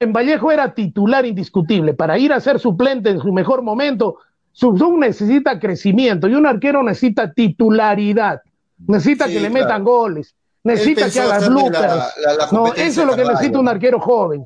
en 0.00 0.12
Vallejo 0.12 0.52
era 0.52 0.74
titular 0.74 1.24
indiscutible. 1.24 1.94
Para 1.94 2.18
ir 2.18 2.30
a 2.30 2.40
ser 2.40 2.58
suplente 2.60 3.08
en 3.08 3.20
su 3.20 3.32
mejor 3.32 3.62
momento, 3.62 4.18
Subsub 4.52 4.98
necesita 4.98 5.58
crecimiento 5.58 6.28
y 6.28 6.34
un 6.34 6.46
arquero 6.46 6.82
necesita 6.82 7.32
titularidad. 7.32 8.42
Necesita 8.86 9.26
Sí, 9.28 9.32
que 9.34 9.40
le 9.40 9.48
claro. 9.48 9.64
metan 9.64 9.82
goles. 9.84 10.34
Necesita 10.62 11.08
que 11.10 11.20
haga 11.20 11.38
bloopers. 11.48 11.80
la- 11.80 11.96
la- 11.96 12.34
la 12.38 12.48
no, 12.52 12.66
eso 12.74 13.00
es 13.00 13.06
lo 13.06 13.12
a 13.14 13.16
que 13.16 13.24
necesita 13.24 13.58
un 13.58 13.68
arquero 13.68 13.98
joven. 13.98 14.44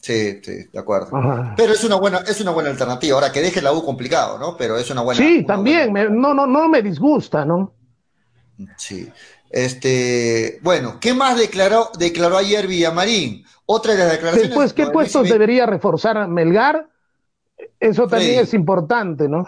Sí, 0.00 0.40
sí, 0.42 0.52
de 0.72 0.78
acuerdo. 0.78 1.08
Pero 1.56 1.72
es 1.74 1.84
una 1.84 1.96
buena, 1.96 2.18
es 2.18 2.40
una 2.40 2.52
buena 2.52 2.70
alternativa. 2.70 3.14
Ahora 3.16 3.30
que 3.32 3.40
deje 3.42 3.60
la 3.60 3.72
U 3.72 3.84
complicado, 3.84 4.38
¿no? 4.38 4.56
Pero 4.56 4.78
es 4.78 4.90
una 4.90 5.02
buena. 5.02 5.20
sí, 5.20 5.38
una 5.38 5.46
también. 5.46 5.90
buena- 5.92 6.10
me- 6.10 6.16
no, 6.16 6.32
no, 6.34 6.46
no 6.46 6.68
me 6.68 6.82
disgusta, 6.82 7.44
¿no? 7.44 7.74
Sí. 8.76 9.10
Este, 9.50 10.58
bueno, 10.62 10.98
¿qué 11.00 11.12
más 11.12 11.36
declaró, 11.36 11.90
declaró 11.98 12.38
ayer 12.38 12.66
Villamarín? 12.66 13.44
Otra 13.66 13.92
de 13.92 13.98
las 13.98 14.12
declaraciones. 14.12 14.50
Después, 14.50 14.72
¿qué 14.72 14.82
lo 14.82 14.88
de 14.88 14.92
puestos 14.94 15.28
debería 15.28 15.66
reforzar 15.66 16.28
Melgar? 16.28 16.88
Eso 17.78 18.06
también 18.06 18.40
es 18.40 18.54
importante, 18.54 19.28
¿no? 19.28 19.44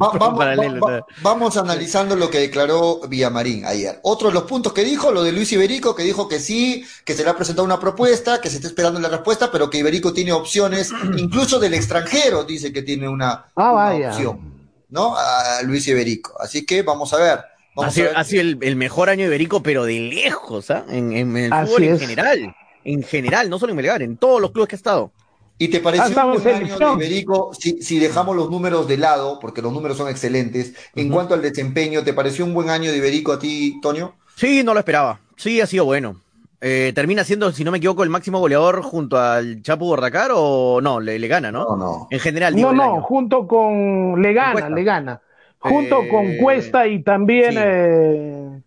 Va- 0.00 0.10
vamos, 0.18 0.38
Paralelo, 0.38 0.80
va- 0.80 0.92
va- 1.00 1.06
vamos 1.22 1.56
analizando 1.56 2.16
lo 2.16 2.30
que 2.30 2.38
declaró 2.38 3.00
Villamarín 3.08 3.64
ayer. 3.66 4.00
Otro 4.02 4.28
de 4.28 4.34
los 4.34 4.44
puntos 4.44 4.72
que 4.72 4.82
dijo, 4.84 5.12
lo 5.12 5.22
de 5.22 5.32
Luis 5.32 5.52
Iberico, 5.52 5.94
que 5.94 6.02
dijo 6.02 6.26
que 6.28 6.38
sí, 6.40 6.84
que 7.04 7.14
se 7.14 7.22
le 7.24 7.30
ha 7.30 7.36
presentado 7.36 7.64
una 7.64 7.78
propuesta, 7.78 8.40
que 8.40 8.48
se 8.48 8.56
está 8.56 8.68
esperando 8.68 8.98
la 9.00 9.08
respuesta, 9.08 9.50
pero 9.52 9.68
que 9.68 9.78
Iberico 9.78 10.12
tiene 10.12 10.32
opciones, 10.32 10.90
incluso 11.18 11.58
del 11.58 11.74
extranjero, 11.74 12.44
dice 12.44 12.72
que 12.72 12.82
tiene 12.82 13.08
una, 13.08 13.44
Ah, 13.56 13.72
una 13.72 13.72
vaya. 13.72 14.08
opción, 14.10 14.40
¿no? 14.88 15.14
A 15.16 15.60
Luis 15.64 15.86
Iberico. 15.88 16.34
Así 16.40 16.64
que 16.64 16.82
vamos 16.82 17.12
a 17.12 17.18
ver. 17.18 17.40
Ha 17.76 17.86
a 17.86 17.90
sido, 17.90 18.06
ver. 18.08 18.16
ha 18.16 18.24
sido 18.24 18.42
el, 18.42 18.58
el 18.62 18.76
mejor 18.76 19.10
año 19.10 19.26
iberico, 19.26 19.62
pero 19.62 19.84
de 19.84 19.98
lejos, 20.00 20.70
¿ah? 20.70 20.84
En, 20.88 21.12
en 21.12 21.36
el 21.36 21.52
Así 21.52 21.66
fútbol 21.72 21.84
en 21.84 21.98
general. 21.98 22.56
En 22.84 23.02
general, 23.02 23.50
no 23.50 23.58
solo 23.58 23.70
en 23.72 23.76
Melgar, 23.76 24.02
en 24.02 24.16
todos 24.16 24.40
los 24.40 24.52
clubes 24.52 24.68
que 24.68 24.76
ha 24.76 24.78
estado. 24.78 25.10
¿Y 25.58 25.68
te 25.68 25.80
pareció 25.80 26.06
un 26.06 26.34
en 26.36 26.42
buen 26.42 26.54
año 26.56 26.96
de. 26.96 27.06
Iberico 27.06 27.52
si, 27.54 27.80
si 27.82 27.98
dejamos 27.98 28.34
los 28.36 28.50
números 28.50 28.88
de 28.88 28.96
lado, 28.96 29.38
porque 29.40 29.62
los 29.62 29.72
números 29.72 29.96
son 29.96 30.08
excelentes? 30.08 30.74
En 30.94 31.08
cuanto 31.10 31.34
al 31.34 31.42
desempeño, 31.42 32.02
¿te 32.02 32.12
pareció 32.12 32.44
un 32.44 32.54
buen 32.54 32.70
año 32.70 32.90
de 32.90 32.96
Iberico 32.98 33.32
a 33.32 33.38
ti, 33.38 33.78
Toño? 33.80 34.14
Sí, 34.36 34.62
no 34.64 34.72
lo 34.74 34.80
esperaba. 34.80 35.20
Sí, 35.36 35.60
ha 35.60 35.66
sido 35.66 35.84
bueno. 35.84 36.20
Eh, 36.60 36.92
termina 36.94 37.24
siendo, 37.24 37.52
si 37.52 37.62
no 37.62 37.70
me 37.70 37.78
equivoco, 37.78 38.02
el 38.04 38.08
máximo 38.10 38.38
goleador 38.40 38.82
junto 38.82 39.18
al 39.18 39.60
Chapu 39.62 39.84
Bordacar 39.86 40.30
o 40.34 40.80
no, 40.80 40.98
le, 40.98 41.18
le 41.18 41.28
gana, 41.28 41.52
¿no? 41.52 41.64
No, 41.64 41.76
no. 41.76 42.06
En 42.10 42.18
general, 42.20 42.54
digo, 42.54 42.72
No, 42.72 42.84
no, 42.84 42.92
año. 42.94 43.02
junto 43.02 43.46
con 43.46 44.20
le 44.22 44.32
gana, 44.32 44.52
Cuesta. 44.52 44.70
le 44.70 44.82
gana. 44.84 45.20
Junto 45.58 46.02
Eh, 46.02 46.08
con 46.08 46.36
Cuesta 46.38 46.86
y 46.86 47.02
también 47.02 47.52
sí. 47.52 47.58
eh, 47.60 48.60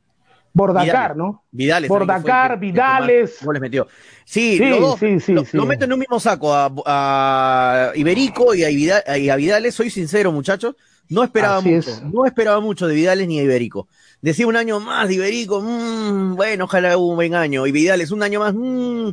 Bordacar, 0.53 0.85
Vidales. 0.85 1.17
¿no? 1.17 1.43
Vidales. 1.51 1.89
Bordacar, 1.89 2.59
Vidales. 2.59 3.37
goles 3.43 3.61
metió. 3.61 3.87
Sí, 4.29 4.57
Sí, 4.57 4.65
los 4.65 4.81
dos, 4.81 4.99
sí, 4.99 5.19
sí, 5.21 5.31
lo, 5.31 5.45
sí. 5.45 5.55
lo 5.55 5.65
meto 5.65 5.85
en 5.85 5.93
un 5.93 5.99
mismo 5.99 6.19
saco 6.19 6.53
a, 6.53 6.69
a 6.85 7.91
Iberico 7.95 8.53
y 8.53 8.65
a, 8.65 8.67
Vida- 8.67 9.17
y 9.17 9.29
a 9.29 9.37
Vidales. 9.37 9.73
Soy 9.73 9.89
sincero, 9.89 10.33
muchachos. 10.33 10.75
No 11.07 11.23
esperaba 11.23 11.59
Así 11.59 11.69
mucho. 11.69 11.89
es. 11.89 12.03
No 12.03 12.25
esperaba 12.25 12.59
mucho 12.59 12.87
de 12.87 12.95
Vidales 12.95 13.25
ni 13.29 13.37
de 13.37 13.45
Iberico. 13.45 13.87
Decía 14.21 14.45
un 14.45 14.57
año 14.57 14.81
más 14.81 15.07
de 15.07 15.13
Iberico, 15.13 15.61
mm, 15.61 16.35
bueno, 16.35 16.65
ojalá 16.65 16.97
un 16.97 17.15
buen 17.15 17.35
año. 17.35 17.65
Y 17.67 17.71
Vidales 17.71 18.11
un 18.11 18.21
año 18.21 18.41
más, 18.41 18.53
mm, 18.53 19.11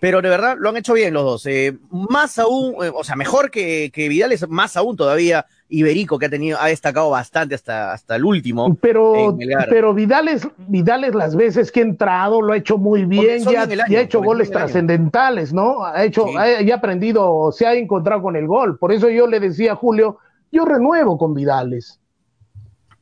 pero 0.00 0.20
de 0.22 0.28
verdad 0.28 0.56
lo 0.58 0.68
han 0.68 0.76
hecho 0.76 0.94
bien 0.94 1.14
los 1.14 1.24
dos. 1.24 1.46
Eh, 1.46 1.76
más 1.90 2.38
aún, 2.38 2.74
eh, 2.84 2.90
o 2.94 3.02
sea, 3.04 3.16
mejor 3.16 3.50
que, 3.50 3.90
que 3.92 4.08
Vidales, 4.08 4.46
más 4.48 4.76
aún 4.76 4.96
todavía 4.96 5.46
Iberico, 5.68 6.18
que 6.18 6.26
ha 6.26 6.30
tenido, 6.30 6.58
ha 6.60 6.66
destacado 6.66 7.10
bastante 7.10 7.54
hasta, 7.54 7.92
hasta 7.92 8.16
el 8.16 8.24
último. 8.24 8.76
Pero, 8.80 9.30
en 9.30 9.36
Melgar. 9.36 9.66
pero 9.68 9.94
Vidales, 9.94 10.46
Vidales 10.68 11.14
las 11.14 11.34
veces 11.34 11.72
que 11.72 11.80
ha 11.80 11.84
entrado 11.84 12.40
lo 12.40 12.52
ha 12.52 12.56
hecho 12.56 12.78
muy 12.78 13.04
bien, 13.04 13.42
ya, 13.42 13.62
año, 13.62 13.82
ha 13.98 14.00
hecho 14.00 14.22
goles 14.22 14.50
trascendentales, 14.50 15.52
¿no? 15.52 15.84
Ha 15.84 16.04
hecho, 16.04 16.26
Sí. 16.26 16.36
ha, 16.36 16.60
ya 16.62 16.74
ha 16.74 16.78
aprendido, 16.78 17.50
se 17.52 17.66
ha 17.66 17.74
encontrado 17.74 18.22
con 18.22 18.36
el 18.36 18.46
gol. 18.46 18.78
Por 18.78 18.92
eso 18.92 19.08
yo 19.08 19.26
le 19.26 19.40
decía 19.40 19.72
a 19.72 19.76
Julio, 19.76 20.18
yo 20.52 20.64
renuevo 20.64 21.18
con 21.18 21.34
Vidales. 21.34 22.00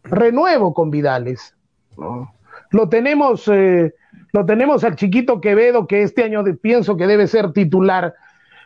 Renuevo 0.05 0.73
con 0.75 0.91
Vidales. 0.91 1.55
¿no? 1.97 2.33
Lo 2.71 2.89
tenemos, 2.89 3.49
eh, 3.49 3.95
lo 4.35 4.45
tenemos 4.45 4.83
al 4.83 4.97
chiquito 4.97 5.41
Quevedo, 5.41 5.87
que 5.87 6.03
este 6.03 6.25
año 6.25 6.43
pienso 6.61 6.97
que 6.97 7.07
debe 7.07 7.29
ser 7.29 7.53
titular, 7.53 8.15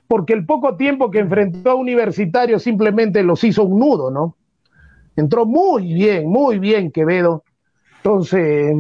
porque 0.07 0.33
el 0.33 0.47
poco 0.47 0.77
tiempo 0.77 1.11
que 1.11 1.19
enfrentó 1.19 1.73
a 1.73 1.75
Universitario 1.75 2.59
simplemente 2.59 3.23
los 3.23 3.45
hizo 3.45 3.65
un 3.65 3.79
nudo, 3.79 4.11
¿no? 4.11 4.35
Entró 5.15 5.45
muy 5.45 5.93
bien, 5.93 6.27
muy 6.27 6.59
bien 6.59 6.91
Quevedo. 6.91 7.45
Entonces, 7.99 8.75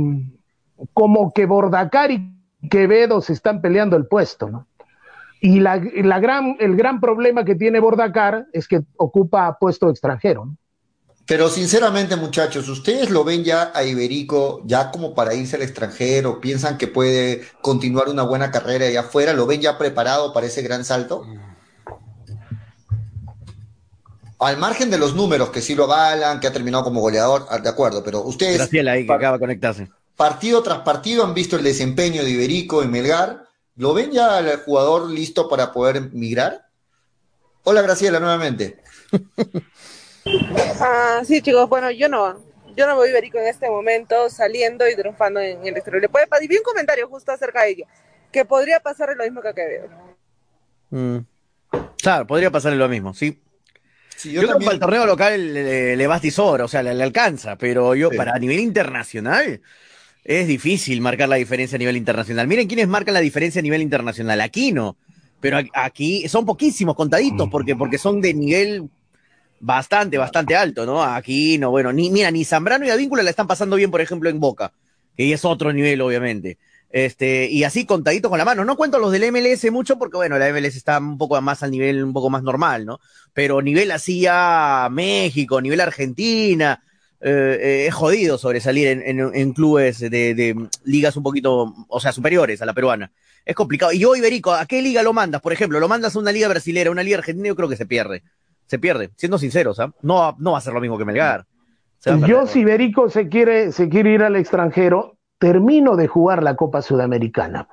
como 0.95 1.31
que 1.35 1.45
Bordacar 1.45 2.11
y 2.11 2.33
Quevedo 2.71 3.21
se 3.21 3.35
están 3.35 3.61
peleando 3.61 3.95
el 3.95 4.07
puesto, 4.07 4.49
¿no? 4.49 4.67
Y 5.43 5.61
la, 5.61 5.83
la 5.95 6.21
gran, 6.21 6.57
el 6.59 6.75
gran 6.75 7.01
problema 7.01 7.45
que 7.45 7.55
tiene 7.55 7.81
Bordacar 7.81 8.47
es 8.55 8.67
que 8.67 8.81
ocupa 8.97 9.59
puesto 9.61 9.91
extranjero. 9.91 10.47
¿no? 10.47 10.57
Pero 11.29 11.51
sinceramente, 11.51 12.17
muchachos, 12.17 12.67
¿ustedes 12.71 13.11
lo 13.11 13.23
ven 13.23 13.45
ya 13.45 13.71
a 13.75 13.85
Iberico 13.85 14.63
ya 14.65 14.91
como 14.91 15.15
para 15.15 15.35
irse 15.35 15.57
al 15.57 15.63
extranjero? 15.63 16.41
¿Piensan 16.41 16.79
que 16.79 16.87
puede 16.87 17.43
continuar 17.61 18.09
una 18.09 18.23
buena 18.23 18.51
carrera 18.51 18.87
allá 18.87 19.01
afuera? 19.01 19.35
¿Lo 19.35 19.45
ven 19.45 19.61
ya 19.61 19.77
preparado 19.77 20.33
para 20.33 20.47
ese 20.47 20.63
gran 20.63 20.87
salto? 20.87 21.27
Al 24.39 24.57
margen 24.57 24.89
de 24.89 24.97
los 24.97 25.15
números 25.15 25.51
que 25.51 25.61
sí 25.61 25.75
lo 25.75 25.85
avalan, 25.85 26.41
que 26.41 26.47
ha 26.47 26.53
terminado 26.53 26.85
como 26.85 27.03
goleador, 27.03 27.45
ah, 27.51 27.59
de 27.59 27.69
acuerdo, 27.69 28.03
pero 28.03 28.23
ustedes 28.23 28.57
Graciela 28.57 28.93
ahí 28.93 29.07
que 29.07 29.13
acaba 29.13 29.37
de 29.37 29.41
conectarse. 29.41 29.91
partido 30.17 30.63
tras 30.63 30.79
partido 30.79 31.25
han 31.25 31.35
visto 31.35 31.57
el 31.57 31.63
desempeño 31.63 32.25
de 32.25 32.31
Iberico 32.31 32.83
en 32.83 32.91
Melgar. 32.91 33.45
¿Lo 33.77 33.93
ven 33.93 34.13
ya 34.13 34.39
al 34.39 34.61
jugador 34.61 35.11
listo 35.11 35.47
para 35.47 35.75
poder 35.75 36.11
migrar? 36.15 36.69
Hola 37.65 37.83
Graciela, 37.83 38.19
nuevamente. 38.19 38.83
Ah, 40.81 41.23
sí, 41.25 41.43
chicos, 41.43 41.69
bueno, 41.69 41.91
yo 41.91 42.09
no. 42.09 42.39
Yo 42.77 42.87
no 42.87 42.95
voy 42.95 43.11
Iberico 43.11 43.39
en 43.39 43.49
este 43.49 43.69
momento 43.69 44.31
saliendo 44.31 44.89
y 44.89 44.95
triunfando 44.95 45.41
en 45.41 45.67
el 45.67 45.77
exterior. 45.77 46.01
Le 46.01 46.09
puede 46.09 46.27
y 46.41 46.47
vi 46.47 46.57
un 46.57 46.63
comentario 46.63 47.09
justo 47.09 47.33
acerca 47.33 47.63
de 47.63 47.71
ella, 47.71 47.87
que 48.31 48.45
podría 48.45 48.79
pasar 48.79 49.15
lo 49.17 49.25
mismo 49.25 49.43
que 49.43 49.49
a 49.49 49.53
Quevedo. 49.53 49.89
Mm. 50.91 51.19
Claro, 52.01 52.27
podría 52.27 52.51
pasarle 52.51 52.79
lo 52.79 52.89
mismo, 52.89 53.15
sí. 53.15 53.41
Sí, 54.17 54.33
Yo, 54.33 54.43
creo 54.43 54.59
que 54.59 54.65
para 54.65 54.75
el 54.75 54.81
torneo 54.81 55.07
local 55.07 55.55
le, 55.55 55.97
le 55.97 56.07
basta 56.07 56.27
y 56.27 56.31
sobra, 56.31 56.65
o 56.65 56.69
sea, 56.69 56.83
le, 56.83 56.95
le 56.95 57.03
alcanza, 57.05 57.57
pero 57.57 57.95
yo 57.95 58.11
Sí. 58.11 58.17
para 58.17 58.33
a 58.33 58.39
nivel 58.39 58.59
internacional 58.61 59.61
es 60.25 60.47
difícil 60.47 61.01
marcar 61.01 61.29
la 61.29 61.37
diferencia 61.37 61.77
a 61.77 61.79
nivel 61.79 61.97
internacional. 61.97 62.47
Miren 62.47 62.69
quiénes 62.69 62.87
marcan 62.89 63.15
la 63.15 63.21
diferencia 63.21 63.61
a 63.61 63.63
nivel 63.63 63.81
internacional. 63.81 64.41
Aquino, 64.41 64.97
pero 65.41 65.59
aquí 65.73 66.29
son 66.29 66.45
poquísimos 66.45 66.95
contaditos 66.97 67.49
porque, 67.49 67.77
porque 67.77 67.97
son 67.99 68.21
de 68.21 68.35
nivel 68.35 68.91
bastante, 69.61 70.19
bastante 70.19 70.57
alto, 70.57 70.87
¿no? 70.87 71.03
Aquí 71.03 71.59
no, 71.59 71.71
bueno, 71.71 71.93
ni, 71.93 72.11
mira, 72.11 72.31
ni 72.31 72.45
Zambrano 72.45 72.87
y 72.87 72.91
Advíncula 72.91 73.23
la 73.23 73.31
están 73.31 73.47
pasando 73.47 73.77
bien, 73.77 73.91
por 73.91 74.01
ejemplo, 74.01 74.29
en 74.29 74.41
Boca, 74.41 74.73
que 75.17 75.33
es 75.33 75.45
otro 75.45 75.73
nivel, 75.73 76.01
obviamente. 76.01 76.59
Este, 76.91 77.51
y 77.51 77.65
así 77.65 77.85
contaditos 77.85 78.31
con 78.31 78.39
la 78.39 78.45
mano. 78.45 78.65
No 78.65 78.77
cuento 78.77 78.99
los 78.99 79.13
del 79.13 79.31
MLS 79.31 79.71
mucho 79.71 79.99
porque, 79.99 80.17
bueno, 80.17 80.39
la 80.39 80.51
MLS 80.53 80.77
está 80.77 80.99
un 80.99 81.19
poco 81.19 81.41
más 81.41 81.63
al 81.63 81.71
nivel, 81.71 82.03
un 82.03 82.13
poco 82.13 82.31
más 82.31 82.43
normal, 82.43 82.87
¿no? 82.87 83.01
Pero 83.35 83.61
nivel 83.61 83.91
así 83.91 84.21
ya 84.21 84.89
México, 84.91 85.61
nivel 85.61 85.81
Argentina, 85.81 86.83
eh, 87.21 87.59
eh, 87.61 87.87
es 87.89 87.95
jodido 87.95 88.39
sobresalir 88.39 88.89
en, 88.89 89.03
en, 89.35 89.53
clubes 89.53 89.99
de, 89.99 90.09
de, 90.09 90.69
ligas 90.85 91.17
un 91.17 91.23
poquito, 91.25 91.75
o 91.89 92.01
sea, 92.01 92.13
superiores 92.13 92.63
a 92.63 92.67
la 92.67 92.75
peruana. 92.75 93.11
Es 93.45 93.55
complicado. 93.55 93.93
Y 93.93 93.99
yo, 93.99 94.15
Iberico, 94.15 94.53
¿a 94.53 94.67
qué 94.67 94.81
liga 94.83 95.03
lo 95.03 95.13
mandas? 95.13 95.41
Por 95.41 95.53
ejemplo, 95.53 95.81
lo 95.81 95.89
mandas 95.89 96.15
a 96.15 96.19
una 96.19 96.33
liga 96.33 96.49
brasilera, 96.49 96.91
una 96.91 97.03
liga 97.03 97.19
argentina, 97.19 97.49
yo 97.49 97.57
creo 97.57 97.69
que 97.69 97.77
se 97.77 97.87
pierde. 97.87 98.23
Se 98.69 98.79
pierde, 98.79 99.11
siendo 99.17 99.39
sinceros, 99.39 99.81
¿ah? 99.81 99.93
no, 100.03 100.37
no 100.39 100.53
va 100.53 100.59
a 100.59 100.61
ser 100.61 100.75
lo 100.75 100.81
mismo 100.81 100.97
que 100.99 101.05
Melgar. 101.05 101.47
Yo, 102.27 102.47
si 102.47 102.61
Iberico 102.61 103.09
se 103.09 103.29
quiere, 103.29 103.73
se 103.73 103.89
quiere 103.89 104.13
ir 104.13 104.23
al 104.23 104.37
extranjero, 104.37 105.17
termino 105.39 105.97
de 105.97 106.07
jugar 106.07 106.43
la 106.43 106.55
Copa 106.55 106.83
Sudamericana. 106.83 107.69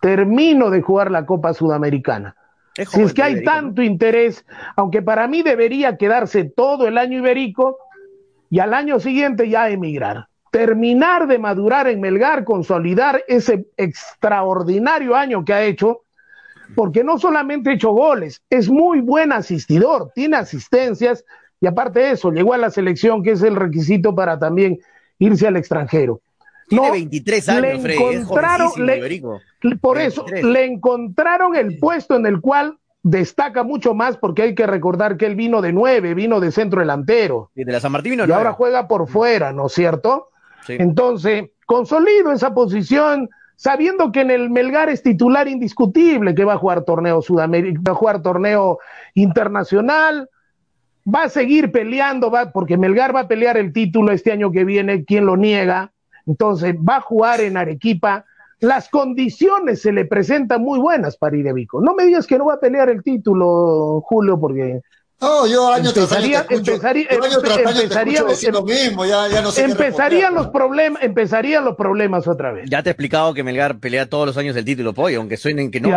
Termino 0.00 0.70
de 0.70 0.82
jugar 0.82 1.10
la 1.10 1.24
Copa 1.26 1.54
Sudamericana. 1.54 2.36
si 2.74 3.02
es 3.02 3.14
que 3.14 3.22
hay 3.22 3.44
tanto 3.44 3.82
interés, 3.82 4.44
aunque 4.76 5.00
para 5.00 5.26
mí 5.26 5.42
debería 5.42 5.96
quedarse 5.96 6.44
todo 6.44 6.86
el 6.86 6.98
año 6.98 7.18
iberico 7.18 7.78
y 8.50 8.58
al 8.58 8.74
año 8.74 9.00
siguiente 9.00 9.48
ya 9.48 9.70
emigrar. 9.70 10.26
Terminar 10.50 11.28
de 11.28 11.38
madurar 11.38 11.86
en 11.86 12.00
Melgar, 12.00 12.44
consolidar 12.44 13.22
ese 13.28 13.66
extraordinario 13.76 15.14
año 15.14 15.44
que 15.44 15.54
ha 15.54 15.62
hecho, 15.62 16.02
porque 16.74 17.04
no 17.04 17.18
solamente 17.18 17.70
ha 17.70 17.74
hecho 17.74 17.90
goles, 17.90 18.42
es 18.50 18.68
muy 18.68 19.00
buen 19.00 19.32
asistidor, 19.32 20.10
tiene 20.14 20.36
asistencias 20.36 21.24
y 21.60 21.66
aparte 21.66 22.00
de 22.00 22.10
eso, 22.12 22.30
llegó 22.30 22.54
a 22.54 22.58
la 22.58 22.70
selección, 22.70 23.22
que 23.22 23.32
es 23.32 23.42
el 23.42 23.54
requisito 23.54 24.14
para 24.14 24.38
también 24.38 24.78
irse 25.18 25.46
al 25.46 25.56
extranjero. 25.56 26.20
Tiene 26.68 26.90
23 26.90 27.48
años, 27.48 27.82
le 27.82 27.94
encontraron, 27.94 28.70
por 29.80 29.98
eso, 29.98 30.24
le 30.26 30.64
encontraron 30.64 31.56
el 31.56 31.78
puesto 31.78 32.14
en 32.14 32.26
el 32.26 32.40
cual 32.40 32.78
destaca 33.02 33.64
mucho 33.64 33.94
más 33.94 34.16
porque 34.16 34.42
hay 34.42 34.54
que 34.54 34.66
recordar 34.66 35.16
que 35.16 35.26
él 35.26 35.34
vino 35.34 35.60
de 35.60 35.72
nueve, 35.72 36.14
vino 36.14 36.38
de 36.38 36.52
centro 36.52 36.80
delantero. 36.80 37.50
Y 37.54 37.64
de 37.64 37.72
la 37.72 37.80
San 37.80 37.92
Martín 37.92 38.12
vino 38.12 38.26
Y 38.26 38.30
ahora 38.30 38.52
juega 38.52 38.86
por 38.88 39.08
fuera, 39.08 39.52
¿no 39.52 39.66
es 39.66 39.72
cierto? 39.72 40.28
Entonces, 40.68 41.50
consolido 41.66 42.30
esa 42.32 42.54
posición, 42.54 43.28
sabiendo 43.60 44.10
que 44.10 44.22
en 44.22 44.30
el 44.30 44.48
Melgar 44.48 44.88
es 44.88 45.02
titular 45.02 45.46
indiscutible, 45.46 46.34
que 46.34 46.46
va 46.46 46.54
a 46.54 46.56
jugar 46.56 46.82
torneo 46.82 47.20
Sudamérica, 47.20 47.78
va 47.86 47.92
a 47.92 47.94
jugar 47.94 48.22
torneo 48.22 48.78
internacional, 49.12 50.30
va 51.06 51.24
a 51.24 51.28
seguir 51.28 51.70
peleando, 51.70 52.30
va, 52.30 52.52
porque 52.52 52.78
Melgar 52.78 53.14
va 53.14 53.20
a 53.20 53.28
pelear 53.28 53.58
el 53.58 53.74
título 53.74 54.12
este 54.12 54.32
año 54.32 54.50
que 54.50 54.64
viene, 54.64 55.04
¿quién 55.04 55.26
lo 55.26 55.36
niega? 55.36 55.92
Entonces, 56.24 56.74
va 56.74 56.96
a 56.96 57.00
jugar 57.02 57.42
en 57.42 57.58
Arequipa 57.58 58.24
las 58.60 58.90
condiciones 58.90 59.80
se 59.80 59.90
le 59.90 60.04
presentan 60.04 60.62
muy 60.62 60.78
buenas 60.78 61.16
para 61.16 61.36
Irevico. 61.36 61.80
No 61.80 61.94
me 61.94 62.04
digas 62.04 62.26
que 62.26 62.36
no 62.36 62.46
va 62.46 62.54
a 62.54 62.60
pelear 62.60 62.90
el 62.90 63.02
título, 63.02 64.02
Julio, 64.02 64.38
porque 64.38 64.82
no, 65.20 65.46
yo 65.46 65.72
año 65.72 65.92
tras 65.92 66.12
año 66.12 66.28
te 66.28 66.54
escucho, 66.54 66.72
empezaría, 66.72 67.08
año 67.10 67.40
tras 67.40 67.58
año 67.58 67.80
empezaría, 67.80 68.24
te 68.24 68.52
lo 68.52 68.62
mismo, 68.62 69.04
ya, 69.04 69.28
ya 69.28 69.42
no 69.42 69.50
sé 69.50 69.64
empezarían 69.64 70.34
los 70.34 70.48
problemas, 70.48 71.02
empezarían 71.02 71.64
los 71.64 71.76
problemas 71.76 72.26
otra 72.26 72.52
vez. 72.52 72.64
Ya 72.70 72.82
te 72.82 72.90
he 72.90 72.92
explicado 72.92 73.34
que 73.34 73.42
Melgar 73.42 73.78
pelea 73.78 74.06
todos 74.06 74.26
los 74.26 74.36
años 74.36 74.56
el 74.56 74.64
título, 74.64 74.94
pollo, 74.94 75.20
aunque 75.20 75.36
suenen 75.36 75.70
que 75.70 75.80
no. 75.80 75.90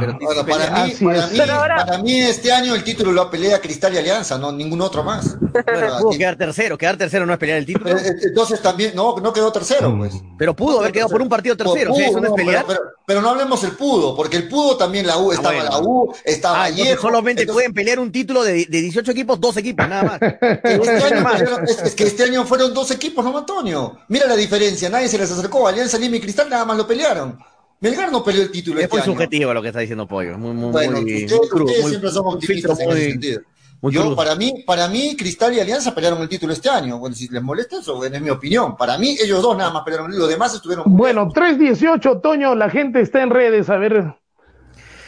Pero 0.00 0.18
bueno, 0.20 0.46
para, 0.46 0.84
mí, 0.84 0.92
para, 1.00 1.26
mí, 1.26 1.38
para 1.38 1.98
mí 1.98 2.20
este 2.20 2.52
año 2.52 2.74
el 2.74 2.82
título 2.84 3.12
lo 3.12 3.30
pelea 3.30 3.60
Cristal 3.60 3.94
y 3.94 3.98
Alianza, 3.98 4.38
no 4.38 4.52
ningún 4.52 4.80
otro 4.80 5.02
más. 5.04 5.36
Bueno, 5.52 5.98
pudo 6.00 6.10
quedar 6.18 6.36
tercero, 6.36 6.78
quedar 6.78 6.96
tercero 6.96 7.26
no 7.26 7.32
es 7.32 7.38
pelear 7.38 7.58
el 7.58 7.66
título. 7.66 7.90
Eh, 7.90 8.02
eh, 8.04 8.16
entonces 8.22 8.60
también, 8.60 8.94
no, 8.94 9.16
no 9.18 9.32
quedó 9.32 9.52
tercero, 9.52 9.96
pues. 9.96 10.14
Pero 10.38 10.56
pudo 10.56 10.80
haber 10.80 10.92
quedado 10.92 11.10
por 11.10 11.22
un 11.22 11.28
partido 11.28 11.56
tercero, 11.56 11.92
pudo, 11.92 12.02
eso 12.02 12.20
no 12.20 12.28
es 12.28 12.34
pelear. 12.34 12.64
Pero, 12.66 12.80
pero, 13.06 13.22
no 13.22 13.30
hablemos 13.30 13.62
el 13.64 13.72
pudo, 13.72 14.16
porque 14.16 14.36
el 14.36 14.48
pudo 14.48 14.76
también 14.76 15.06
la 15.06 15.18
U, 15.18 15.30
ah, 15.30 15.34
estaba 15.34 15.62
la 15.62 15.78
U, 15.80 16.14
estaba 16.24 16.64
ah, 16.64 16.70
solamente 17.00 17.46
pueden 17.46 17.72
pelear 17.72 17.98
un 17.98 18.10
título 18.10 18.42
de, 18.42 18.66
de 18.66 18.80
18 18.80 19.10
equipos 19.10 19.40
dos 19.40 19.56
equipos, 19.56 19.88
nada 19.88 20.02
más. 20.02 20.20
Este 20.62 21.88
es, 21.88 21.94
que 21.94 22.04
este 22.04 22.24
año 22.24 22.44
fueron 22.44 22.72
dos 22.72 22.90
equipos, 22.90 23.24
¿no, 23.24 23.36
Antonio? 23.36 23.98
Mira 24.08 24.26
la 24.26 24.36
diferencia, 24.36 24.88
nadie 24.88 25.08
se 25.08 25.18
les 25.18 25.30
acercó. 25.30 25.66
Alianza 25.66 25.98
Lima 25.98 26.16
y 26.16 26.20
Cristal 26.20 26.48
nada 26.48 26.64
más 26.64 26.76
lo 26.76 26.86
pelearon. 26.86 27.38
Melgar 27.82 28.12
no 28.12 28.22
peleó 28.22 28.42
el 28.42 28.50
título. 28.52 28.78
Es 28.78 28.84
este 28.84 28.96
muy 28.96 29.04
subjetivo 29.04 29.52
lo 29.52 29.60
que 29.60 29.68
está 29.68 29.80
diciendo 29.80 30.06
Pollo. 30.06 30.38
Muy, 30.38 30.52
muy, 30.52 30.70
bueno, 30.70 31.02
muy, 31.02 31.24
ustedes, 31.24 31.88
siempre 31.88 32.10
somos 32.10 32.36
optimistas 32.36 32.78
en 32.78 32.90
ese 32.90 33.10
sentido. 33.10 33.42
Yo, 33.90 34.14
para 34.14 34.36
mí, 34.36 34.62
para 34.64 34.86
mí, 34.86 35.16
Cristal 35.16 35.54
y 35.54 35.60
Alianza 35.60 35.92
pelearon 35.92 36.22
el 36.22 36.28
título 36.28 36.52
este 36.52 36.68
año. 36.68 36.98
Bueno, 36.98 37.16
si 37.16 37.26
les 37.28 37.42
molesta 37.42 37.78
eso, 37.80 38.04
es 38.04 38.20
mi 38.22 38.30
opinión. 38.30 38.76
Para 38.76 38.96
mí, 38.96 39.16
ellos 39.20 39.42
dos 39.42 39.56
nada 39.56 39.72
más 39.72 39.82
pelearon. 39.82 40.16
Los 40.16 40.28
demás 40.28 40.54
estuvieron. 40.54 40.84
Bueno, 40.86 41.28
3-18, 41.28 42.20
Toño, 42.20 42.54
la 42.54 42.70
gente 42.70 43.00
está 43.00 43.22
en 43.22 43.30
redes. 43.30 43.68
A 43.70 43.78
ver, 43.78 44.14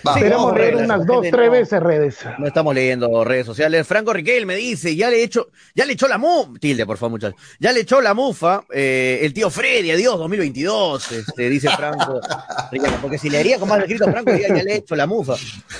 Esperamos 0.05 0.57
leer 0.57 0.77
unas 0.77 1.07
dos, 1.07 1.27
tres 1.31 1.51
veces 1.51 1.81
redes. 1.83 2.19
No 2.39 2.47
estamos 2.47 2.75
leyendo 2.75 3.25
redes 3.25 3.47
sociales. 3.47 3.87
Franco 3.87 4.13
Riquel 4.13 4.47
me 4.47 4.57
dice, 4.57 4.95
ya 4.95 5.11
le 5.11 5.23
echó, 5.23 5.49
ya 5.75 5.85
le 5.87 5.95
echó 5.95 6.09
la 6.09 6.19
mufa, 6.19 6.53
tilde, 6.61 6.85
por 6.85 6.99
favor, 6.99 7.13
muchachos. 7.13 7.41
Ya 7.59 7.73
le 7.73 7.81
echó 7.81 8.01
la 8.01 8.15
mufa, 8.15 8.65
eh, 8.73 9.21
el 9.23 9.33
tío 9.33 9.51
Freddy, 9.51 9.91
adiós, 9.91 10.19
2022, 10.19 11.13
este, 11.13 11.49
dice 11.49 11.69
Franco. 11.71 12.21
porque 13.01 13.19
si 13.19 13.31
le 13.31 13.39
haría 13.39 13.59
con 13.59 13.69
más 13.69 13.81
escrito 13.81 14.05
Franco, 14.11 14.33
ya, 14.33 14.49
ya 14.49 14.63
le 14.63 14.77
hecho 14.77 14.97
la 14.97 15.07
mufa. 15.07 15.35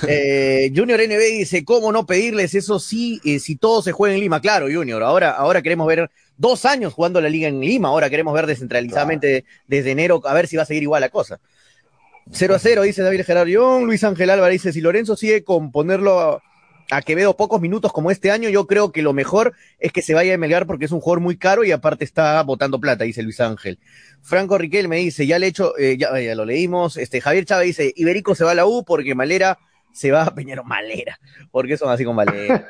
Eh, 0.07 0.73
Junior 0.75 1.01
NB 1.01 1.19
dice, 1.39 1.65
¿cómo 1.65 1.93
no 1.93 2.07
pedirles 2.07 2.55
eso 2.55 2.79
sí, 2.79 3.21
eh, 3.25 3.39
si 3.39 3.57
todo 3.57 3.83
se 3.83 3.93
juega 3.93 4.15
en 4.15 4.21
Lima? 4.21 4.41
Claro, 4.41 4.67
Junior, 4.73 5.03
ahora, 5.03 5.33
ahora 5.33 5.63
queremos 5.63 5.87
ver 5.87 6.11
dos 6.37 6.65
años 6.65 6.93
jugando 6.93 7.21
la 7.21 7.29
liga 7.29 7.49
en 7.49 7.61
Lima, 7.61 7.89
ahora 7.89 8.11
queremos 8.11 8.35
ver 8.35 8.47
descentralizadamente 8.47 9.45
desde 9.67 9.91
enero, 9.91 10.21
a 10.25 10.35
ver 10.35 10.49
si 10.49 10.57
va 10.57 10.63
a 10.63 10.67
seguir 10.67 10.83
igual 10.83 11.01
la 11.01 11.09
cosa. 11.09 11.41
0 12.31 12.55
a 12.55 12.59
0, 12.59 12.83
dice 12.83 13.03
David 13.03 13.23
Gerardo 13.25 13.81
Luis 13.85 14.03
Ángel 14.05 14.31
Álvarez 14.31 14.63
dice, 14.63 14.73
si 14.73 14.81
Lorenzo 14.81 15.17
sigue 15.17 15.45
con 15.45 15.71
ponerlo 15.71 16.21
a, 16.21 16.43
Quevedo 17.05 17.37
pocos 17.37 17.61
minutos 17.61 17.93
como 17.93 18.11
este 18.11 18.31
año, 18.31 18.51
yo 18.51 18.67
creo 18.67 18.93
que 18.93 19.03
lo 19.03 19.13
mejor 19.13 19.55
es 19.81 19.91
que 19.91 20.03
se 20.03 20.15
vaya 20.15 20.35
a 20.35 20.39
Melgar 20.39 20.67
porque 20.67 20.85
es 20.85 20.93
un 20.93 21.01
jugador 21.01 21.21
muy 21.21 21.37
caro 21.37 21.65
y 21.65 21.73
aparte 21.73 22.05
está 22.05 22.41
botando 22.43 22.79
plata, 22.79 23.05
dice 23.05 23.23
Luis 23.23 23.41
Ángel. 23.41 23.81
Franco 24.23 24.59
Riquel 24.59 24.87
me 24.87 24.99
dice, 24.99 25.27
ya 25.27 25.39
le 25.39 25.47
he 25.47 25.49
hecho, 25.49 25.77
eh, 25.79 25.97
ya, 25.99 26.21
ya, 26.21 26.35
lo 26.35 26.45
leímos, 26.45 26.97
este 26.97 27.21
Javier 27.21 27.47
Chávez 27.47 27.67
dice, 27.69 27.93
Iberico 27.97 28.35
se 28.35 28.45
va 28.45 28.53
a 28.53 28.55
la 28.55 28.67
U 28.67 28.85
porque 28.85 29.15
Malera 29.15 29.59
se 29.95 30.11
va 30.11 30.25
a 30.25 30.35
Peñero 30.35 30.65
Malera, 30.65 31.21
porque 31.53 31.79
son 31.79 31.89
así 31.89 32.05
con 32.05 32.17
Malera. 32.17 32.67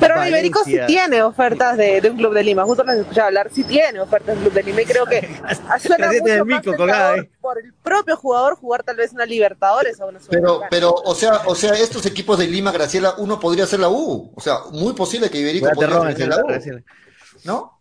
Pero 0.00 0.26
Iberico 0.26 0.64
sí 0.64 0.76
tiene 0.88 1.22
ofertas 1.22 1.76
de, 1.76 2.00
de, 2.00 2.10
un 2.10 2.16
club 2.16 2.34
de 2.34 2.42
Lima, 2.42 2.64
justo 2.64 2.84
me 2.84 2.94
escuchaba 2.94 3.28
hablar, 3.28 3.48
sí 3.52 3.62
tiene 3.62 4.00
ofertas 4.00 4.26
de 4.26 4.32
un 4.34 4.40
club 4.40 4.52
de 4.54 4.62
Lima 4.64 4.82
y 4.82 4.86
creo 4.86 5.06
que 5.06 5.20
suena 5.80 6.08
mucho 6.08 6.44
más 6.44 6.76
colgada, 6.76 7.26
por 7.40 7.58
el 7.58 7.72
propio 7.74 8.16
jugador 8.16 8.56
jugar 8.56 8.82
tal 8.82 8.96
vez 8.96 9.12
una 9.12 9.24
Libertadores 9.24 10.00
o 10.00 10.08
una 10.08 10.18
Pero, 10.28 10.62
pero, 10.68 10.92
o 10.92 11.14
sea, 11.14 11.42
o 11.46 11.54
sea, 11.54 11.74
estos 11.74 12.04
equipos 12.06 12.40
de 12.40 12.48
Lima, 12.48 12.72
Graciela, 12.72 13.14
uno 13.18 13.38
podría 13.38 13.64
ser 13.64 13.78
la 13.78 13.88
U, 13.88 14.32
o 14.34 14.40
sea, 14.40 14.58
muy 14.72 14.94
posible 14.94 15.30
que 15.30 15.38
Iberico 15.38 15.70
podría 15.70 16.16
ser 16.16 16.28
la 16.28 16.38
U, 16.38 16.82
¿no? 17.44 17.80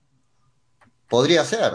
Podría 1.10 1.44
ser. 1.44 1.74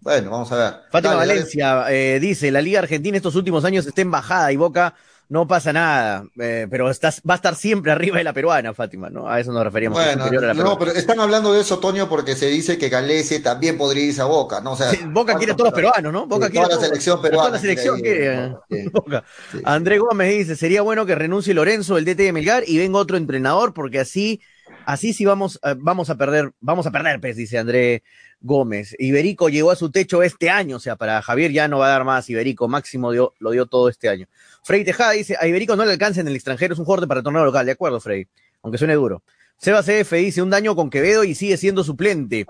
Bueno, 0.00 0.30
vamos 0.30 0.52
a 0.52 0.56
ver. 0.56 0.74
Fátima 0.92 1.16
Valencia 1.16 1.86
Eh, 1.90 2.20
dice, 2.20 2.52
la 2.52 2.62
Liga 2.62 2.78
Argentina 2.78 3.16
estos 3.16 3.34
últimos 3.34 3.64
años 3.64 3.84
está 3.88 4.02
en 4.02 4.12
bajada 4.12 4.52
y 4.52 4.56
Boca 4.56 4.94
no 5.28 5.46
pasa 5.48 5.72
nada, 5.72 6.24
eh, 6.38 6.68
pero 6.70 6.88
estás, 6.88 7.20
va 7.28 7.34
a 7.34 7.36
estar 7.36 7.56
siempre 7.56 7.90
arriba 7.90 8.18
de 8.18 8.24
la 8.24 8.32
peruana, 8.32 8.72
Fátima, 8.74 9.10
¿no? 9.10 9.28
A 9.28 9.40
eso 9.40 9.52
nos 9.52 9.64
referíamos. 9.64 9.98
Bueno, 9.98 10.54
no, 10.54 10.78
pero 10.78 10.92
están 10.92 11.18
hablando 11.18 11.52
de 11.52 11.62
eso, 11.62 11.80
Toño, 11.80 12.08
porque 12.08 12.36
se 12.36 12.46
dice 12.46 12.78
que 12.78 12.88
Galese 12.88 13.40
también 13.40 13.76
podría 13.76 14.04
irse 14.04 14.22
a 14.22 14.26
Boca, 14.26 14.60
¿no? 14.60 14.72
O 14.72 14.76
sea, 14.76 14.92
Boca 15.08 15.34
quiere 15.36 15.52
a 15.52 15.56
todos 15.56 15.70
los 15.70 15.74
peruanos, 15.74 16.12
¿no? 16.12 16.26
Boca 16.26 16.48
quiere 16.48 16.66
toda 16.66 16.80
la 16.80 16.86
selección 16.86 17.20
peruana. 17.20 17.48
Toda 17.48 17.56
la 17.56 17.60
selección 17.60 18.00
quiere. 18.00 18.54
Boca. 18.92 19.24
André 19.64 19.98
Gómez 19.98 20.30
dice, 20.30 20.54
sería 20.54 20.82
bueno 20.82 21.06
que 21.06 21.16
renuncie 21.16 21.54
Lorenzo, 21.54 21.98
el 21.98 22.04
DT 22.04 22.18
de 22.18 22.32
Melgar, 22.32 22.62
y 22.66 22.78
venga 22.78 22.98
otro 22.98 23.16
entrenador, 23.16 23.74
porque 23.74 23.98
así, 23.98 24.40
así 24.84 25.12
sí 25.12 25.24
vamos, 25.24 25.58
eh, 25.64 25.74
vamos 25.76 26.08
a 26.08 26.16
perder, 26.16 26.52
vamos 26.60 26.86
a 26.86 26.92
perder, 26.92 27.20
pues, 27.20 27.36
dice 27.36 27.58
André 27.58 28.04
Gómez. 28.40 28.94
Iberico 28.98 29.48
llegó 29.48 29.70
a 29.72 29.76
su 29.76 29.90
techo 29.90 30.22
este 30.22 30.50
año, 30.50 30.76
o 30.76 30.80
sea, 30.80 30.96
para 30.96 31.20
Javier 31.20 31.50
ya 31.50 31.68
no 31.68 31.78
va 31.78 31.86
a 31.86 31.90
dar 31.90 32.04
más. 32.04 32.30
Iberico 32.30 32.68
máximo 32.68 33.10
dio, 33.10 33.34
lo 33.38 33.50
dio 33.50 33.66
todo 33.66 33.88
este 33.88 34.08
año. 34.08 34.28
Frey 34.66 34.82
Tejada 34.82 35.12
dice, 35.12 35.36
a 35.38 35.46
Iberico 35.46 35.76
no 35.76 35.84
le 35.84 35.92
alcanza 35.92 36.20
en 36.20 36.26
el 36.26 36.34
extranjero, 36.34 36.74
es 36.74 36.80
un 36.80 36.84
jugador 36.84 37.06
para 37.06 37.22
torneo 37.22 37.44
local. 37.44 37.64
De 37.64 37.70
acuerdo, 37.70 38.00
Frey, 38.00 38.26
aunque 38.64 38.78
suene 38.78 38.94
duro. 38.94 39.22
Seba 39.56 39.80
CF 39.80 40.12
dice, 40.14 40.42
un 40.42 40.50
daño 40.50 40.74
con 40.74 40.90
Quevedo 40.90 41.22
y 41.22 41.36
sigue 41.36 41.56
siendo 41.56 41.84
suplente. 41.84 42.46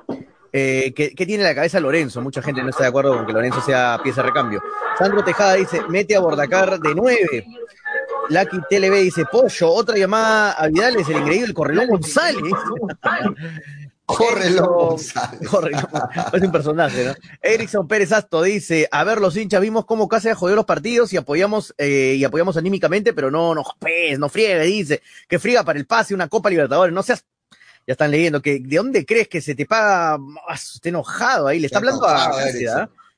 Eh, 0.51 0.95
¿qué, 0.97 1.27
tiene 1.27 1.45
la 1.45 1.55
cabeza 1.55 1.79
Lorenzo? 1.79 2.23
Mucha 2.23 2.41
gente 2.41 2.63
no 2.63 2.71
está 2.71 2.85
de 2.85 2.89
acuerdo 2.89 3.15
con 3.15 3.27
que 3.27 3.35
Lorenzo 3.35 3.61
sea 3.61 4.01
pieza 4.03 4.23
de 4.23 4.29
recambio. 4.29 4.63
Sandro 4.99 5.23
Tejada 5.23 5.57
dice, 5.57 5.83
mete 5.91 6.17
a 6.17 6.21
Bordacar 6.21 6.81
de 6.81 6.95
nueve. 6.95 7.47
Lucky 8.31 8.61
TLB 8.71 8.95
dice, 8.95 9.27
Pollo, 9.31 9.69
otra 9.69 9.99
llamada 9.99 10.53
a 10.53 10.69
Vidal 10.69 10.97
es 10.97 11.07
el 11.11 11.19
increíble 11.19 11.53
Correlón 11.53 11.89
González. 11.89 12.41
Corre 14.07 14.51
loco. 14.51 14.97
Corre 15.51 15.73
Es 16.33 16.43
un 16.43 16.53
personaje, 16.53 17.05
¿no? 17.05 17.15
Erickson 17.43 17.89
Pérez 17.89 18.13
Asto 18.13 18.43
dice, 18.43 18.89
a 18.91 19.03
ver, 19.03 19.21
los 19.21 19.37
hinchas 19.37 19.61
vimos 19.61 19.85
cómo 19.85 20.09
Cáceres 20.09 20.39
jodió 20.39 20.55
los 20.55 20.65
partidos 20.65 21.13
y 21.13 21.17
apoyamos, 21.17 21.75
eh, 21.77 22.15
y 22.17 22.25
apoyamos 22.25 22.57
anímicamente, 22.57 23.13
pero 23.13 23.33
no, 23.33 23.55
no, 23.55 23.65
pues, 23.81 24.19
no 24.19 24.29
friegue, 24.29 24.63
dice, 24.63 25.03
que 25.29 25.41
friega 25.41 25.65
para 25.65 25.81
el 25.81 25.87
pase 25.87 26.15
una 26.15 26.29
Copa 26.29 26.49
Libertadores, 26.49 26.95
no 26.95 27.03
seas 27.03 27.25
ya 27.87 27.93
están 27.93 28.11
leyendo 28.11 28.43
que 28.43 28.59
de 28.59 28.77
dónde 28.77 29.07
crees 29.07 29.29
que 29.29 29.41
se 29.41 29.55
te 29.55 29.65
paga, 29.65 30.15
ah, 30.49 30.55
está 30.55 30.89
enojado 30.89 31.47
ahí, 31.47 31.61
le 31.61 31.67
está 31.67 31.79
hablando 31.79 32.07
a 32.07 32.31
Cáceres, 32.31 32.71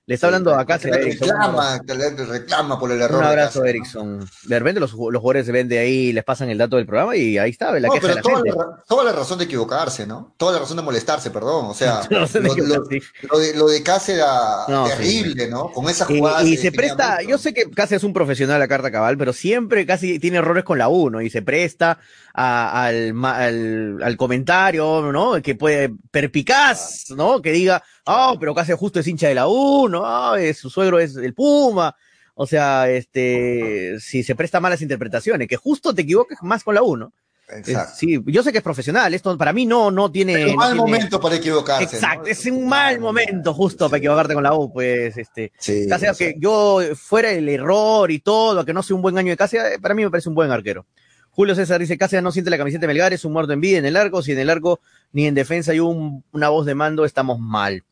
le 0.08 0.14
está 0.14 0.28
hablando 0.28 0.54
acá. 0.54 0.78
Se 0.78 0.90
reclama, 0.90 1.82
reclama 2.30 2.80
por 2.80 2.90
el 2.90 3.02
error. 3.02 3.18
Un 3.18 3.24
abrazo, 3.24 3.62
Erickson. 3.66 4.26
De 4.44 4.58
repente 4.58 4.80
los, 4.80 4.92
los 4.92 5.20
jugadores 5.20 5.44
se 5.44 5.52
ven 5.52 5.68
de 5.68 5.78
ahí, 5.78 6.14
les 6.14 6.24
pasan 6.24 6.48
el 6.48 6.56
dato 6.56 6.76
del 6.76 6.86
programa 6.86 7.14
y 7.14 7.36
ahí 7.36 7.50
está, 7.50 7.78
la 7.78 7.90
queja 7.90 8.08
de 8.08 8.14
la 8.14 8.22
toda, 8.22 8.36
gente. 8.36 8.50
La, 8.56 8.84
toda 8.88 9.04
la 9.04 9.12
razón 9.12 9.36
de 9.36 9.44
equivocarse, 9.44 10.06
¿no? 10.06 10.32
Toda 10.38 10.54
la 10.54 10.60
razón 10.60 10.78
de 10.78 10.82
molestarse, 10.82 11.30
perdón. 11.30 11.66
O 11.66 11.74
sea, 11.74 12.00
lo, 12.10 13.38
de, 13.38 13.54
lo 13.54 13.68
de 13.68 13.82
Cáceres 13.82 14.22
era 14.22 14.86
terrible, 14.86 15.46
¿no? 15.50 15.70
Con 15.72 15.90
esa 15.90 16.06
jugada. 16.06 16.42
Y, 16.42 16.56
se 16.56 16.72
presta, 16.72 17.20
yo 17.20 17.36
sé 17.36 17.52
que 17.52 17.70
Cáceres 17.70 18.00
es 18.00 18.04
un 18.04 18.14
profesional 18.14 18.62
a 18.62 18.66
carta 18.66 18.90
cabal, 18.90 19.18
pero 19.18 19.34
siempre 19.34 19.84
casi 19.84 20.18
tiene 20.18 20.38
errores 20.38 20.64
con 20.64 20.78
la 20.78 20.88
U, 20.88 21.10
¿no? 21.10 21.20
Y 21.20 21.28
se 21.28 21.42
presta 21.42 21.98
al, 22.32 23.14
al, 23.24 24.02
al, 24.02 24.16
comentario, 24.16 25.12
¿no? 25.12 25.42
Que 25.42 25.54
puede, 25.54 25.90
perpicaz, 26.10 27.10
¿no? 27.10 27.42
Que 27.42 27.52
diga, 27.52 27.82
oh, 28.08 28.36
pero 28.38 28.54
casi 28.54 28.72
justo 28.72 29.00
es 29.00 29.06
hincha 29.06 29.28
de 29.28 29.34
la 29.34 29.46
U, 29.48 29.88
¿no? 29.88 30.34
su 30.54 30.70
suegro 30.70 30.98
es 30.98 31.16
el 31.16 31.34
Puma. 31.34 31.94
O 32.40 32.46
sea, 32.46 32.88
este, 32.88 33.98
si 33.98 34.22
se 34.22 34.36
presta 34.36 34.60
malas 34.60 34.80
interpretaciones, 34.80 35.48
que 35.48 35.56
justo 35.56 35.92
te 35.92 36.02
equivoques 36.02 36.38
más 36.42 36.62
con 36.62 36.76
la 36.76 36.82
U, 36.82 36.96
¿no? 36.96 37.12
Exacto. 37.48 37.94
Sí, 37.96 38.22
yo 38.26 38.42
sé 38.42 38.52
que 38.52 38.58
es 38.58 38.64
profesional, 38.64 39.12
esto 39.14 39.36
para 39.38 39.52
mí 39.52 39.64
no, 39.64 39.90
no 39.90 40.12
tiene. 40.12 40.34
Es 40.34 40.50
un 40.50 40.56
mal 40.56 40.72
tiene... 40.72 40.80
momento 40.80 41.20
para 41.20 41.36
equivocarse. 41.36 41.96
Exacto, 41.96 42.24
¿no? 42.24 42.28
es 42.28 42.46
un 42.46 42.68
mal 42.68 43.00
momento 43.00 43.54
justo 43.54 43.88
para 43.88 43.98
equivocarte 43.98 44.34
con 44.34 44.42
la 44.42 44.54
U, 44.54 44.72
pues, 44.72 45.16
este. 45.16 45.52
Sí, 45.58 45.86
Cáceres, 45.88 46.16
que 46.16 46.34
yo 46.38 46.80
fuera 46.94 47.30
el 47.32 47.48
error 47.48 48.10
y 48.10 48.20
todo, 48.20 48.64
que 48.64 48.74
no 48.74 48.82
sea 48.82 48.96
un 48.96 49.02
buen 49.02 49.16
año 49.18 49.30
de 49.30 49.36
Cáceres, 49.36 49.78
para 49.78 49.94
mí 49.94 50.04
me 50.04 50.10
parece 50.10 50.28
un 50.28 50.34
buen 50.34 50.50
arquero. 50.50 50.86
Julio 51.30 51.54
César 51.54 51.80
dice, 51.80 51.96
Cáceres 51.96 52.22
no 52.22 52.32
siente 52.32 52.50
la 52.50 52.58
camiseta 52.58 52.82
de 52.82 52.88
Melgar, 52.88 53.12
es 53.12 53.24
un 53.24 53.32
muerto 53.32 53.52
en 53.52 53.60
vida 53.60 53.78
en 53.78 53.86
el 53.86 53.96
arco, 53.96 54.22
si 54.22 54.32
en 54.32 54.40
el 54.40 54.50
arco 54.50 54.80
ni 55.12 55.26
en 55.26 55.34
defensa 55.34 55.72
hay 55.72 55.80
un, 55.80 56.24
una 56.32 56.50
voz 56.50 56.66
de 56.66 56.74
mando, 56.74 57.04
estamos 57.04 57.38
mal. 57.40 57.84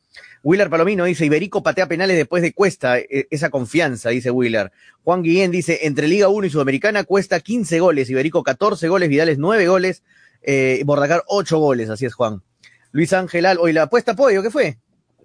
Willer 0.47 0.69
Palomino 0.69 1.03
dice, 1.03 1.25
Iberico 1.25 1.61
patea 1.61 1.89
penales 1.89 2.15
después 2.15 2.41
de 2.41 2.53
Cuesta, 2.53 2.99
esa 2.99 3.49
confianza, 3.49 4.11
dice 4.11 4.31
Willer. 4.31 4.71
Juan 5.03 5.21
Guillén 5.21 5.51
dice, 5.51 5.79
entre 5.81 6.07
Liga 6.07 6.29
1 6.29 6.47
y 6.47 6.49
Sudamericana 6.49 7.03
Cuesta 7.03 7.41
15 7.41 7.81
goles, 7.81 8.09
Iberico 8.09 8.43
14 8.43 8.87
goles, 8.87 9.09
Vidales 9.09 9.39
9 9.39 9.67
goles, 9.67 10.03
eh, 10.41 10.81
Bordacar 10.85 11.25
8 11.27 11.59
goles, 11.59 11.89
así 11.89 12.05
es 12.05 12.13
Juan. 12.13 12.43
Luis 12.91 13.11
Ángel 13.11 13.45
Al, 13.45 13.57
hoy 13.57 13.73
la 13.73 13.83
apuesta 13.83 14.15
pollo, 14.15 14.41
¿qué 14.41 14.49
fue? 14.49 14.77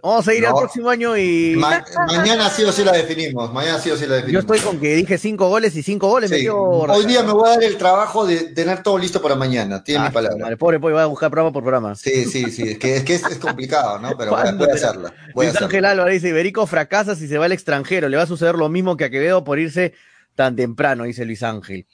Vamos 0.03 0.27
a 0.27 0.35
ir 0.35 0.43
no. 0.43 0.49
al 0.49 0.55
próximo 0.57 0.91
año 0.91 1.17
y. 1.17 1.55
Ma 1.57 1.85
mañana 2.09 2.51
sí 2.51 2.65
o 2.65 2.73
sí 2.73 2.83
la 2.85 2.91
definimos. 2.91 3.53
Mañana 3.53 3.79
sí 3.79 3.89
o 3.89 3.97
sí 3.97 4.05
la 4.05 4.17
definimos. 4.17 4.45
Yo 4.45 4.55
estoy 4.55 4.59
con 4.59 4.81
que 4.81 4.97
dije 4.97 5.17
cinco 5.17 5.49
goles 5.49 5.77
y 5.77 5.83
cinco 5.85 6.09
goles. 6.09 6.29
Sí. 6.29 6.37
Me 6.37 6.41
dio... 6.41 6.59
Hoy 6.61 7.07
día 7.07 7.23
me 7.23 7.33
voy 7.33 7.49
a 7.49 7.53
dar 7.53 7.63
el 7.63 7.77
trabajo 7.77 8.27
de 8.27 8.49
tener 8.49 8.83
todo 8.83 8.99
listo 8.99 9.23
para 9.23 9.37
mañana. 9.37 9.85
Tiene 9.85 10.01
ah, 10.05 10.09
mi 10.09 10.13
palabra. 10.13 10.39
Madre, 10.39 10.57
pobre, 10.57 10.81
pobre, 10.81 10.95
voy 10.95 11.03
a 11.03 11.07
buscar 11.07 11.31
programa 11.31 11.53
por 11.53 11.63
programa. 11.63 11.95
Sí, 11.95 12.25
sí, 12.25 12.51
sí. 12.51 12.71
Es 12.71 12.79
que 12.79 12.97
es, 12.97 13.05
que 13.05 13.15
es, 13.15 13.25
es 13.25 13.39
complicado, 13.39 14.01
¿no? 14.01 14.17
Pero 14.19 14.33
voy, 14.33 14.43
voy 14.57 14.71
a 14.71 14.75
hacerla. 14.75 15.15
Voy 15.35 15.47
Luis 15.47 15.63
Ángel 15.63 15.85
Álvarez 15.85 16.15
dice: 16.15 16.31
Iberico 16.31 16.67
fracasa 16.67 17.15
si 17.15 17.29
se 17.29 17.39
va 17.39 17.45
al 17.45 17.53
extranjero. 17.53 18.09
Le 18.09 18.17
va 18.17 18.25
a 18.25 18.27
suceder 18.27 18.57
lo 18.57 18.69
mismo 18.69 18.97
que 18.97 19.05
a 19.05 19.11
Quevedo 19.11 19.45
por 19.45 19.61
irse 19.61 19.95
tan 20.35 20.57
temprano, 20.57 21.05
dice 21.05 21.25
Luis 21.25 21.45
Ángel. 21.45 21.87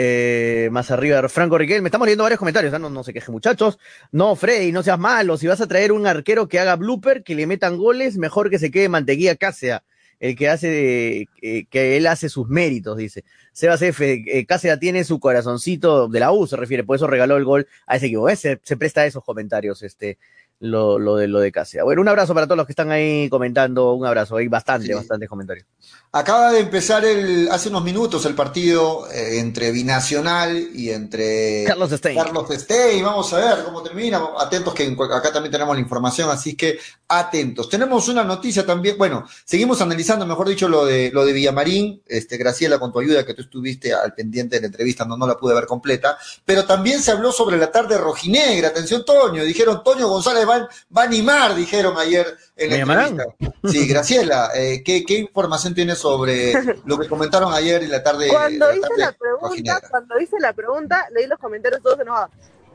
Eh, 0.00 0.68
más 0.70 0.92
arriba, 0.92 1.28
Franco 1.28 1.58
Riquel, 1.58 1.82
me 1.82 1.88
estamos 1.88 2.06
leyendo 2.06 2.22
varios 2.22 2.38
comentarios, 2.38 2.72
¿no? 2.78 2.88
no 2.88 3.02
se 3.02 3.12
quejen 3.12 3.32
muchachos. 3.32 3.80
No, 4.12 4.36
Freddy, 4.36 4.70
no 4.70 4.84
seas 4.84 4.96
malo, 4.96 5.36
si 5.36 5.48
vas 5.48 5.60
a 5.60 5.66
traer 5.66 5.90
un 5.90 6.06
arquero 6.06 6.46
que 6.46 6.60
haga 6.60 6.76
blooper, 6.76 7.24
que 7.24 7.34
le 7.34 7.48
metan 7.48 7.76
goles, 7.76 8.16
mejor 8.16 8.48
que 8.48 8.60
se 8.60 8.70
quede 8.70 8.88
Mantequilla 8.88 9.34
Cáceres, 9.34 9.80
el 10.20 10.36
que 10.36 10.48
hace, 10.48 11.26
eh, 11.42 11.66
que 11.68 11.96
él 11.96 12.06
hace 12.06 12.28
sus 12.28 12.46
méritos, 12.46 12.96
dice. 12.96 13.24
Sebas 13.52 13.82
F, 13.82 14.22
eh, 14.24 14.46
Cáceres 14.46 14.78
tiene 14.78 15.02
su 15.02 15.18
corazoncito 15.18 16.06
de 16.06 16.20
la 16.20 16.30
U, 16.30 16.46
se 16.46 16.54
refiere, 16.54 16.84
por 16.84 16.94
eso 16.94 17.08
regaló 17.08 17.36
el 17.36 17.44
gol 17.44 17.66
a 17.84 17.96
ese 17.96 18.06
equipo. 18.06 18.28
Se, 18.36 18.60
se 18.62 18.76
presta 18.76 19.00
a 19.00 19.06
esos 19.06 19.24
comentarios, 19.24 19.82
este, 19.82 20.16
lo, 20.60 20.98
lo, 20.98 21.16
de 21.16 21.28
lo 21.28 21.38
de 21.40 21.52
Casia. 21.52 21.84
Bueno, 21.84 22.02
un 22.02 22.08
abrazo 22.08 22.34
para 22.34 22.46
todos 22.46 22.56
los 22.56 22.66
que 22.66 22.72
están 22.72 22.90
ahí 22.90 23.28
comentando, 23.28 23.92
un 23.92 24.06
abrazo, 24.06 24.36
hay 24.36 24.48
bastante, 24.48 24.88
sí. 24.88 24.92
bastantes 24.92 25.28
comentarios. 25.28 25.66
Acaba 26.12 26.52
de 26.52 26.60
empezar 26.60 27.04
el, 27.04 27.48
hace 27.50 27.68
unos 27.68 27.84
minutos 27.84 28.24
el 28.26 28.34
partido 28.34 29.10
eh, 29.10 29.38
entre 29.38 29.70
Binacional 29.70 30.56
y 30.74 30.90
entre 30.90 31.64
Carlos 31.66 31.90
Stein. 31.90 32.18
Carlos 32.18 32.48
Stein. 32.50 33.04
Vamos 33.04 33.32
a 33.32 33.36
ver 33.38 33.64
cómo 33.64 33.82
termina. 33.82 34.20
Atentos 34.38 34.74
que 34.74 34.84
acá 34.84 35.32
también 35.32 35.52
tenemos 35.52 35.74
la 35.76 35.80
información, 35.80 36.30
así 36.30 36.56
que 36.56 36.78
atentos. 37.08 37.68
Tenemos 37.70 38.08
una 38.08 38.22
noticia 38.22 38.66
también, 38.66 38.98
bueno, 38.98 39.26
seguimos 39.44 39.80
analizando, 39.80 40.26
mejor 40.26 40.48
dicho, 40.48 40.68
lo 40.68 40.84
de 40.84 41.10
lo 41.10 41.24
de 41.24 41.32
Villamarín, 41.32 42.02
este, 42.06 42.36
Graciela, 42.36 42.78
con 42.78 42.92
tu 42.92 43.00
ayuda, 43.00 43.24
que 43.24 43.32
tú 43.32 43.42
estuviste 43.42 43.94
al 43.94 44.14
pendiente 44.14 44.56
de 44.56 44.60
la 44.60 44.66
entrevista, 44.66 45.06
no, 45.06 45.16
no 45.16 45.26
la 45.26 45.38
pude 45.38 45.54
ver 45.54 45.66
completa, 45.66 46.18
pero 46.44 46.66
también 46.66 47.00
se 47.00 47.10
habló 47.10 47.32
sobre 47.32 47.56
la 47.56 47.72
tarde 47.72 47.96
rojinegra. 47.96 48.68
Atención, 48.68 49.04
Toño, 49.04 49.42
dijeron 49.44 49.82
Toño 49.82 50.06
González 50.06 50.46
va, 50.46 50.68
va 50.96 51.02
a 51.02 51.04
animar, 51.04 51.54
dijeron 51.54 51.96
ayer 51.96 52.26
en 52.56 52.70
la 52.70 52.76
entrevista. 52.76 53.24
Sí, 53.64 53.88
Graciela, 53.88 54.50
eh, 54.54 54.82
¿qué, 54.84 55.04
¿qué, 55.04 55.14
información 55.14 55.74
tienes 55.74 55.98
sobre 55.98 56.52
lo 56.84 56.98
que 56.98 57.08
comentaron 57.08 57.54
ayer 57.54 57.82
en 57.82 57.90
la 57.90 58.02
tarde? 58.02 58.28
Cuando 58.28 58.66
la 58.66 58.72
hice 58.72 58.82
tarde 58.82 58.98
la 58.98 59.12
pregunta, 59.12 59.80
cuando 59.90 60.20
hice 60.20 60.36
la 60.40 60.52
pregunta, 60.52 61.08
leí 61.12 61.26
los 61.26 61.38
comentarios 61.38 61.82
todos 61.82 62.00
enojados. 62.00 62.30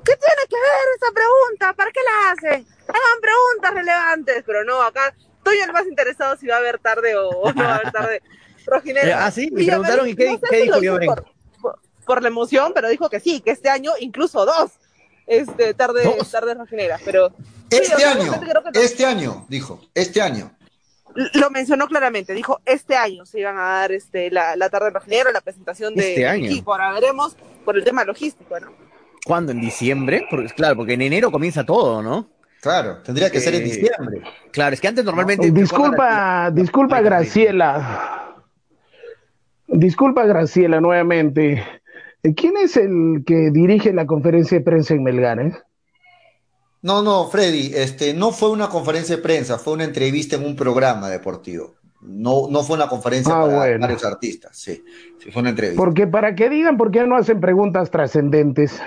¿Qué 0.06 0.16
tiene 0.18 0.44
que 0.50 0.56
ver 0.56 0.88
esa 0.98 1.12
pregunta? 1.14 1.74
¿Para 1.74 1.92
qué 1.92 2.00
la 2.04 2.32
hacen? 2.32 2.68
Hagan 2.88 3.22
preguntas 3.22 3.74
relevantes, 3.74 4.44
pero 4.46 4.64
no, 4.64 4.82
acá 4.82 5.14
estoy 5.38 5.58
el 5.60 5.72
más 5.72 5.86
interesado 5.88 6.38
si 6.38 6.48
va 6.48 6.56
a 6.56 6.60
haber 6.60 6.80
tarde 6.80 7.16
o, 7.16 7.30
o 7.30 7.54
no 7.54 7.64
va 7.64 7.72
a 7.72 7.76
haber 7.76 7.92
tarde 7.92 8.22
rojinera. 8.66 9.26
Ah, 9.26 9.32
sí, 9.32 9.50
me 9.52 9.64
preguntaron 9.66 10.08
y 10.08 10.16
qué, 10.16 10.28
no 10.32 10.38
sé 10.40 10.48
qué 10.50 10.56
si 10.58 10.64
dijo 10.64 10.76
lo 10.78 10.82
yo. 10.84 11.00
por, 11.06 11.26
por, 11.62 11.80
por 12.06 12.22
la 12.22 12.28
emoción, 12.28 12.72
pero 12.76 12.90
dijo 12.90 13.10
que 13.10 13.20
sí, 13.20 13.42
que 13.42 13.52
este 13.52 13.70
año 13.70 13.92
incluso 14.00 14.46
dos 14.46 14.72
este, 15.26 15.74
tarde, 15.74 16.04
Dos. 16.04 16.30
tarde 16.32 16.54
rojinera, 16.54 17.00
pero 17.06 17.34
Este 17.70 17.86
Sí, 17.86 17.94
año, 18.04 18.14
realmente 18.16 18.40
creo 18.52 18.64
que- 18.74 18.84
este 18.84 19.06
año, 19.06 19.46
dijo, 19.48 19.80
este 19.96 20.22
año. 20.22 20.52
lo 21.36 21.50
mencionó 21.50 21.88
claramente, 21.88 22.34
dijo 22.34 22.60
este 22.66 22.96
año 22.98 23.26
se 23.26 23.40
iban 23.40 23.58
a 23.58 23.62
dar 23.80 23.92
este, 23.94 24.30
la, 24.32 24.56
la 24.58 24.70
tarde 24.70 24.90
rojinera, 24.90 25.32
la 25.32 25.40
presentación 25.42 25.96
de 25.96 26.10
Este 26.10 26.28
año. 26.28 26.46
equipo, 26.52 26.74
ahora 26.74 26.92
veremos 26.92 27.38
por 27.64 27.78
el 27.78 27.84
tema 27.86 28.04
logístico, 28.04 28.60
¿no? 28.60 28.74
¿Cuándo? 29.26 29.52
¿En 29.52 29.62
diciembre? 29.62 30.26
Porque, 30.30 30.48
claro, 30.54 30.76
porque 30.76 30.94
en 30.94 31.02
enero 31.02 31.32
comienza 31.32 31.64
todo, 31.66 32.02
¿no? 32.02 32.30
Claro, 32.62 33.00
tendría 33.04 33.30
que 33.30 33.40
ser 33.40 33.56
en 33.56 33.62
Eh, 33.62 33.66
diciembre. 33.66 34.22
Claro, 34.52 34.74
es 34.74 34.80
que 34.82 34.88
antes 34.88 35.04
normalmente. 35.04 35.52
Disculpa, 35.52 36.50
disculpa 36.52 37.02
Graciela. 37.02 38.44
Disculpa 39.68 40.26
Graciela 40.26 40.80
nuevamente. 40.82 41.64
¿Quién 42.36 42.56
es 42.58 42.78
el 42.78 43.24
que 43.26 43.50
dirige 43.52 43.92
la 43.94 44.06
conferencia 44.06 44.58
de 44.58 44.64
prensa 44.64 44.94
en 44.94 45.04
Melgar? 45.04 45.40
eh? 45.40 45.54
No, 46.82 47.02
no, 47.02 47.28
Freddy, 47.30 47.72
este, 47.76 48.14
no 48.14 48.32
fue 48.32 48.50
una 48.50 48.70
conferencia 48.70 49.16
de 49.16 49.22
prensa, 49.22 49.58
fue 49.58 49.74
una 49.74 49.86
entrevista 49.86 50.36
en 50.36 50.46
un 50.46 50.56
programa 50.56 51.10
deportivo. 51.10 51.76
No, 52.02 52.48
no 52.50 52.64
fue 52.64 52.76
una 52.76 52.88
conferencia 52.88 53.34
Ah, 53.34 53.42
para 53.44 53.56
bueno. 53.56 53.80
varios 53.80 54.04
artistas, 54.04 54.58
sí, 54.58 54.84
sí, 55.20 55.32
fue 55.32 55.42
una 55.42 55.52
entrevista. 55.52 55.82
Porque 55.82 56.08
para 56.08 56.36
que 56.36 56.50
digan 56.50 56.76
por 56.76 56.92
qué 56.92 57.06
no 57.08 57.16
hacen 57.16 57.40
preguntas 57.40 57.90
trascendentes. 57.90 58.82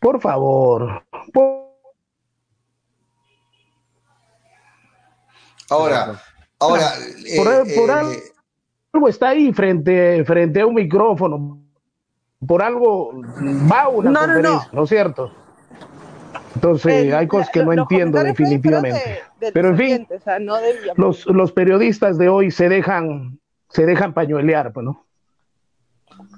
Por 0.00 0.20
favor. 0.20 1.04
Por- 1.32 1.60
Ahora, 5.68 6.20
ahora, 6.58 6.88
Por, 7.36 7.46
eh, 7.46 7.74
por 7.76 7.90
eh, 7.90 8.22
algo 8.92 9.08
está 9.08 9.28
ahí 9.28 9.52
frente, 9.52 10.24
frente 10.24 10.60
a 10.60 10.66
un 10.66 10.74
micrófono. 10.74 11.62
Por 12.44 12.60
algo 12.62 13.12
va 13.70 13.88
una 13.88 14.10
No, 14.10 14.26
no, 14.26 14.26
no. 14.26 14.34
conferencia, 14.34 14.70
¿no 14.72 14.82
es 14.82 14.88
cierto? 14.88 15.32
Entonces 16.56 16.92
El- 17.06 17.14
hay 17.14 17.28
cosas 17.28 17.50
que 17.50 17.60
la- 17.60 17.66
no 17.66 17.72
entiendo 17.74 18.20
definitivamente. 18.24 19.00
creo, 19.04 19.14
de- 19.38 19.46
de 19.46 19.52
Pero 19.52 19.68
en 19.68 19.76
fin, 19.76 20.08
o 20.10 20.18
sea, 20.20 20.38
no 20.40 20.56
los, 20.96 21.24
los 21.26 21.52
periodistas 21.52 22.18
de 22.18 22.28
hoy 22.28 22.50
se 22.50 22.68
dejan, 22.68 23.38
se 23.68 23.86
dejan 23.86 24.12
pañuelear, 24.12 24.72
pues, 24.72 24.84
¿no? 24.84 25.06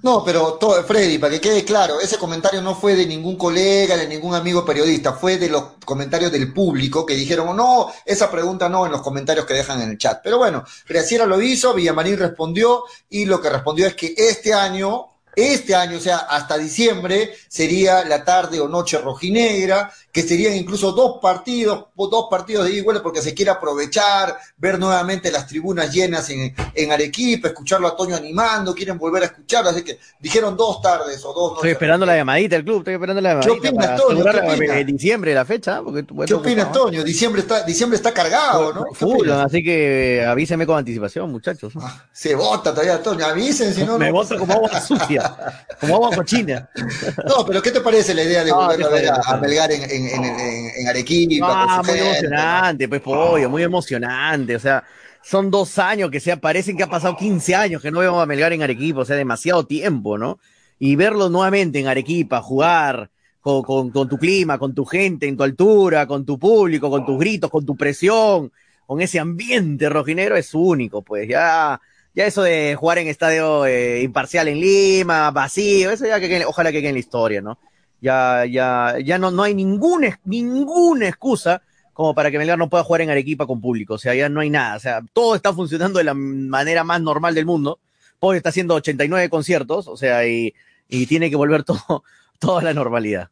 No, 0.02 0.24
pero 0.24 0.54
to- 0.54 0.82
Freddy, 0.82 1.18
para 1.18 1.32
que 1.34 1.40
quede 1.40 1.64
claro, 1.64 2.00
ese 2.00 2.18
comentario 2.18 2.60
no 2.60 2.74
fue 2.74 2.96
de 2.96 3.06
ningún 3.06 3.36
colega, 3.36 3.96
de 3.96 4.08
ningún 4.08 4.34
amigo 4.34 4.64
periodista, 4.64 5.12
fue 5.12 5.38
de 5.38 5.48
los 5.48 5.62
comentarios 5.84 6.32
del 6.32 6.52
público 6.52 7.06
que 7.06 7.14
dijeron, 7.14 7.56
no, 7.56 7.92
esa 8.04 8.28
pregunta 8.28 8.68
no 8.68 8.84
en 8.84 8.90
los 8.92 9.00
comentarios 9.00 9.46
que 9.46 9.54
dejan 9.54 9.80
en 9.80 9.90
el 9.90 9.98
chat. 9.98 10.20
Pero 10.22 10.38
bueno, 10.38 10.64
Graciela 10.88 11.24
lo 11.24 11.40
hizo, 11.40 11.72
Villamarín 11.72 12.18
respondió 12.18 12.82
y 13.10 13.26
lo 13.26 13.40
que 13.40 13.50
respondió 13.50 13.86
es 13.86 13.94
que 13.94 14.12
este 14.16 14.52
año, 14.52 15.06
este 15.36 15.76
año, 15.76 15.98
o 15.98 16.00
sea, 16.00 16.16
hasta 16.18 16.58
diciembre, 16.58 17.32
sería 17.48 18.04
la 18.04 18.24
tarde 18.24 18.58
o 18.60 18.66
noche 18.68 18.98
rojinegra 18.98 19.92
que 20.12 20.22
serían 20.22 20.54
incluso 20.54 20.92
dos 20.92 21.18
partidos, 21.22 21.86
dos 21.96 22.26
partidos 22.30 22.66
de 22.66 22.72
igual 22.72 23.00
porque 23.02 23.22
se 23.22 23.32
quiere 23.32 23.50
aprovechar, 23.50 24.36
ver 24.58 24.78
nuevamente 24.78 25.32
las 25.32 25.46
tribunas 25.46 25.90
llenas 25.90 26.28
en, 26.28 26.54
en 26.74 26.92
Arequipa, 26.92 27.48
escucharlo 27.48 27.88
a 27.88 27.96
Toño 27.96 28.14
animando, 28.14 28.74
quieren 28.74 28.98
volver 28.98 29.22
a 29.22 29.26
escucharlo, 29.26 29.70
así 29.70 29.82
que 29.82 29.98
dijeron 30.20 30.56
dos 30.56 30.82
tardes 30.82 31.24
o 31.24 31.32
dos 31.32 31.52
Estoy 31.56 31.70
esperando 31.70 32.04
la 32.04 32.16
llamadita 32.16 32.56
del 32.56 32.64
club, 32.64 32.78
estoy 32.78 32.94
esperando 32.94 33.22
la 33.22 33.30
llamadita. 33.30 33.52
¿Qué 33.60 33.68
opinas, 33.68 33.96
Toño? 33.96 34.24
¿Qué 34.24 34.38
opinas? 34.54 34.76
En 34.76 34.86
diciembre 34.86 35.34
la 35.34 35.44
fecha. 35.44 35.82
Porque, 35.82 36.04
¿Qué 36.26 36.34
opinas, 36.34 36.72
Toño? 36.72 37.04
Diciembre 37.04 37.42
está, 37.42 37.62
diciembre 37.62 37.96
está 37.96 38.12
cargado, 38.12 38.72
¿no? 38.72 38.86
Full, 38.92 39.30
así 39.30 39.62
que 39.62 40.24
avíseme 40.26 40.66
con 40.66 40.78
anticipación, 40.78 41.30
muchachos. 41.30 41.72
Ah, 41.80 42.06
se 42.12 42.34
vota 42.34 42.72
todavía, 42.72 43.02
Toño, 43.02 43.24
avisen, 43.24 43.72
si 43.72 43.84
no. 43.84 43.98
Me 44.02 44.10
vota 44.10 44.36
como 44.36 44.52
agua 44.52 44.80
sucia, 44.80 45.56
como 45.80 45.96
agua 45.96 46.10
cochina. 46.14 46.68
No, 47.26 47.46
pero 47.46 47.62
¿qué 47.62 47.70
te 47.70 47.80
parece 47.80 48.14
la 48.14 48.22
idea 48.22 48.44
de 48.44 48.52
volver 48.52 48.82
a 48.82 48.88
ver 48.88 49.08
a, 49.08 49.20
a 49.24 49.36
Melgar 49.36 49.70
en, 49.70 49.82
en, 49.90 50.01
en, 50.08 50.70
en 50.76 50.88
Arequipa? 50.88 51.46
Ah, 51.48 51.82
muy 51.84 51.94
gente, 51.94 52.08
emocionante, 52.08 52.88
pues 52.88 53.00
pollo, 53.00 53.50
muy 53.50 53.62
emocionante. 53.62 54.56
O 54.56 54.60
sea, 54.60 54.84
son 55.22 55.50
dos 55.50 55.78
años 55.78 56.10
que 56.10 56.20
se 56.20 56.36
parecen 56.36 56.76
que 56.76 56.82
ha 56.82 56.88
pasado 56.88 57.16
15 57.16 57.54
años 57.54 57.82
que 57.82 57.90
no 57.90 58.00
vemos 58.00 58.22
a 58.22 58.26
Melgar 58.26 58.52
en 58.52 58.62
Arequipa, 58.62 59.00
o 59.00 59.04
sea, 59.04 59.16
demasiado 59.16 59.66
tiempo, 59.66 60.18
¿no? 60.18 60.38
Y 60.78 60.96
verlo 60.96 61.28
nuevamente 61.28 61.78
en 61.78 61.86
Arequipa, 61.86 62.42
jugar 62.42 63.10
con, 63.40 63.62
con, 63.62 63.90
con 63.90 64.08
tu 64.08 64.18
clima, 64.18 64.58
con 64.58 64.74
tu 64.74 64.84
gente, 64.84 65.28
en 65.28 65.36
tu 65.36 65.42
altura, 65.42 66.06
con 66.06 66.24
tu 66.24 66.38
público, 66.38 66.90
con 66.90 67.06
tus 67.06 67.18
gritos, 67.18 67.50
con 67.50 67.64
tu 67.64 67.76
presión, 67.76 68.52
con 68.86 69.00
ese 69.00 69.20
ambiente 69.20 69.88
rojinero 69.88 70.36
es 70.36 70.54
único, 70.54 71.02
pues 71.02 71.28
ya 71.28 71.80
ya 72.14 72.26
eso 72.26 72.42
de 72.42 72.76
jugar 72.78 72.98
en 72.98 73.08
estadio 73.08 73.64
eh, 73.66 74.02
imparcial 74.02 74.48
en 74.48 74.60
Lima, 74.60 75.30
vacío, 75.30 75.90
eso 75.90 76.06
ya 76.06 76.20
que 76.20 76.44
ojalá 76.44 76.70
que 76.70 76.80
quede 76.80 76.90
en 76.90 76.94
la 76.96 77.00
historia, 77.00 77.40
¿no? 77.40 77.58
Ya, 78.02 78.44
ya, 78.44 78.96
ya 79.02 79.16
no, 79.16 79.30
no 79.30 79.44
hay 79.44 79.54
ninguna, 79.54 80.20
ninguna 80.24 81.08
excusa 81.08 81.62
como 81.92 82.14
para 82.14 82.30
que 82.30 82.38
Melgar 82.38 82.58
no 82.58 82.68
pueda 82.68 82.84
jugar 82.84 83.02
en 83.02 83.10
Arequipa 83.10 83.46
con 83.46 83.60
público. 83.60 83.94
O 83.94 83.98
sea, 83.98 84.14
ya 84.14 84.28
no 84.28 84.40
hay 84.40 84.50
nada. 84.50 84.76
O 84.76 84.80
sea, 84.80 85.02
todo 85.12 85.34
está 85.34 85.52
funcionando 85.52 85.98
de 85.98 86.04
la 86.04 86.14
manera 86.14 86.84
más 86.84 87.00
normal 87.00 87.34
del 87.34 87.46
mundo. 87.46 87.78
Paul 88.18 88.36
está 88.36 88.48
haciendo 88.48 88.74
89 88.74 89.28
conciertos, 89.30 89.88
o 89.88 89.96
sea, 89.96 90.26
y, 90.26 90.52
y 90.88 91.06
tiene 91.06 91.30
que 91.30 91.36
volver 91.36 91.64
todo, 91.64 92.04
toda 92.38 92.62
la 92.62 92.74
normalidad. 92.74 93.28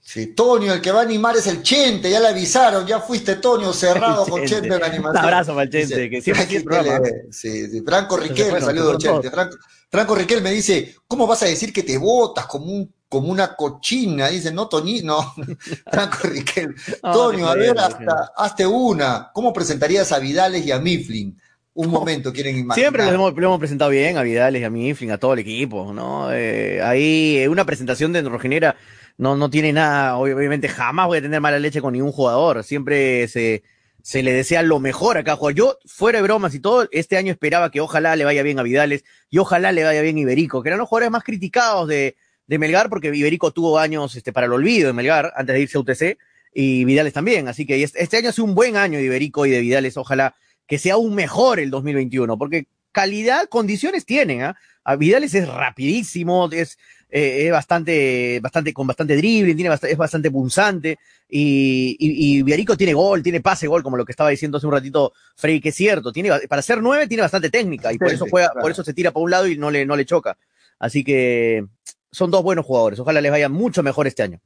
Sí, 0.00 0.28
Tonio, 0.28 0.74
el 0.74 0.82
que 0.82 0.92
va 0.92 1.00
a 1.00 1.04
animar 1.04 1.34
es 1.34 1.46
el 1.46 1.62
Chente, 1.62 2.10
ya 2.10 2.20
le 2.20 2.28
avisaron, 2.28 2.86
ya 2.86 3.00
fuiste 3.00 3.36
Tonio 3.36 3.72
cerrado 3.72 4.26
con 4.26 4.44
Chente 4.44 4.68
en 4.68 4.80
la 4.80 4.86
animación. 4.86 5.12
Un 5.12 5.16
abrazo 5.16 5.52
para 5.52 5.62
el 5.62 5.70
Chente, 5.70 6.08
dice, 6.08 6.10
que 6.10 6.20
siempre 6.20 6.60
programa. 6.60 7.06
Sí, 7.30 7.70
sí, 7.70 7.80
Franco 7.80 8.18
Riquel, 8.18 8.60
saludos 8.60 8.98
Chente. 8.98 9.30
Franco, 9.30 9.56
Franco 9.94 10.16
Riquel 10.16 10.42
me 10.42 10.50
dice, 10.50 10.96
¿cómo 11.06 11.24
vas 11.24 11.44
a 11.44 11.46
decir 11.46 11.72
que 11.72 11.84
te 11.84 11.96
votas 11.98 12.46
como 12.46 12.64
un 12.64 12.92
como 13.08 13.28
una 13.28 13.54
cochina? 13.54 14.26
Dice, 14.26 14.52
no, 14.52 14.66
Toñi, 14.66 15.02
no. 15.02 15.32
Franco 15.92 16.18
Riquel. 16.24 16.74
No, 17.00 17.12
Tonio, 17.12 17.46
a 17.46 17.54
ver, 17.54 17.78
hasta, 17.78 18.32
hazte 18.36 18.66
una. 18.66 19.30
¿Cómo 19.32 19.52
presentarías 19.52 20.10
a 20.10 20.18
Vidales 20.18 20.66
y 20.66 20.72
a 20.72 20.80
Mifflin? 20.80 21.40
un 21.74 21.90
momento 21.90 22.32
quieren 22.32 22.56
imaginar. 22.56 22.74
Siempre 22.74 23.04
lo 23.04 23.12
hemos, 23.12 23.34
lo 23.36 23.46
hemos, 23.46 23.58
presentado 23.60 23.92
bien 23.92 24.16
a 24.16 24.22
Vidales 24.22 24.62
y 24.62 24.64
a 24.64 24.70
Mifflin, 24.70 25.12
a 25.12 25.18
todo 25.18 25.34
el 25.34 25.40
equipo, 25.40 25.92
¿no? 25.92 26.32
Eh, 26.32 26.82
ahí 26.82 27.46
una 27.48 27.64
presentación 27.64 28.12
de 28.12 28.22
Rojinera 28.22 28.76
no, 29.16 29.36
no 29.36 29.48
tiene 29.48 29.72
nada, 29.72 30.16
obviamente 30.16 30.68
jamás 30.68 31.06
voy 31.06 31.18
a 31.18 31.22
tener 31.22 31.40
mala 31.40 31.60
leche 31.60 31.80
con 31.80 31.92
ningún 31.92 32.12
jugador, 32.12 32.64
siempre 32.64 33.28
se, 33.28 33.62
se 34.04 34.22
le 34.22 34.34
desea 34.34 34.62
lo 34.62 34.80
mejor 34.80 35.16
a 35.16 35.24
cada 35.24 35.38
jugador. 35.38 35.56
Yo, 35.56 35.78
fuera 35.86 36.18
de 36.18 36.24
bromas 36.24 36.54
y 36.54 36.60
todo, 36.60 36.86
este 36.92 37.16
año 37.16 37.32
esperaba 37.32 37.70
que 37.70 37.80
ojalá 37.80 38.14
le 38.16 38.26
vaya 38.26 38.42
bien 38.42 38.58
a 38.58 38.62
Vidales 38.62 39.02
y 39.30 39.38
ojalá 39.38 39.72
le 39.72 39.82
vaya 39.82 40.02
bien 40.02 40.18
a 40.18 40.20
Iberico, 40.20 40.62
que 40.62 40.68
eran 40.68 40.78
los 40.78 40.90
jugadores 40.90 41.10
más 41.10 41.24
criticados 41.24 41.88
de, 41.88 42.14
de 42.46 42.58
Melgar, 42.58 42.90
porque 42.90 43.08
Iberico 43.08 43.50
tuvo 43.50 43.78
años 43.78 44.14
este, 44.14 44.30
para 44.30 44.44
el 44.44 44.52
olvido 44.52 44.88
de 44.88 44.92
Melgar 44.92 45.32
antes 45.34 45.54
de 45.54 45.62
irse 45.62 45.78
a 45.78 45.80
UTC 45.80 46.18
y 46.52 46.84
Vidales 46.84 47.14
también, 47.14 47.48
así 47.48 47.64
que 47.64 47.82
este 47.82 48.16
año 48.18 48.28
ha 48.28 48.32
sido 48.32 48.44
un 48.44 48.54
buen 48.54 48.76
año 48.76 48.98
de 48.98 49.04
Iberico 49.06 49.46
y 49.46 49.50
de 49.50 49.60
Vidales, 49.60 49.96
ojalá 49.96 50.36
que 50.66 50.78
sea 50.78 50.94
aún 50.94 51.14
mejor 51.14 51.58
el 51.58 51.70
2021, 51.70 52.36
porque 52.36 52.66
calidad, 52.92 53.48
condiciones 53.48 54.04
tienen. 54.04 54.42
¿eh? 54.42 54.52
Vidales 54.98 55.34
es 55.34 55.48
rapidísimo, 55.48 56.50
es, 56.52 56.78
eh, 57.14 57.46
es 57.46 57.52
bastante, 57.52 58.40
bastante, 58.40 58.72
con 58.72 58.88
bastante 58.88 59.16
dribbling, 59.16 59.56
tiene 59.56 59.72
es 59.80 59.96
bastante 59.96 60.32
punzante, 60.32 60.98
y, 61.28 61.96
y, 61.98 62.38
y 62.38 62.42
Viarico 62.42 62.76
tiene 62.76 62.92
gol, 62.92 63.22
tiene 63.22 63.40
pase 63.40 63.68
gol, 63.68 63.84
como 63.84 63.96
lo 63.96 64.04
que 64.04 64.10
estaba 64.10 64.30
diciendo 64.30 64.58
hace 64.58 64.66
un 64.66 64.72
ratito 64.72 65.12
Frey, 65.36 65.60
que 65.60 65.68
es 65.68 65.76
cierto, 65.76 66.12
tiene, 66.12 66.30
para 66.48 66.60
ser 66.60 66.82
nueve 66.82 67.06
tiene 67.06 67.22
bastante 67.22 67.50
técnica, 67.50 67.92
y 67.92 67.98
por 67.98 68.12
eso 68.12 68.26
juega, 68.28 68.52
por 68.60 68.72
eso 68.72 68.82
se 68.82 68.92
tira 68.92 69.12
para 69.12 69.22
un 69.22 69.30
lado 69.30 69.46
y 69.46 69.56
no 69.56 69.70
le, 69.70 69.86
no 69.86 69.94
le 69.94 70.04
choca. 70.04 70.36
Así 70.80 71.04
que 71.04 71.64
son 72.10 72.32
dos 72.32 72.42
buenos 72.42 72.66
jugadores, 72.66 72.98
ojalá 72.98 73.20
les 73.20 73.30
vaya 73.30 73.48
mucho 73.48 73.84
mejor 73.84 74.08
este 74.08 74.24
año. 74.24 74.40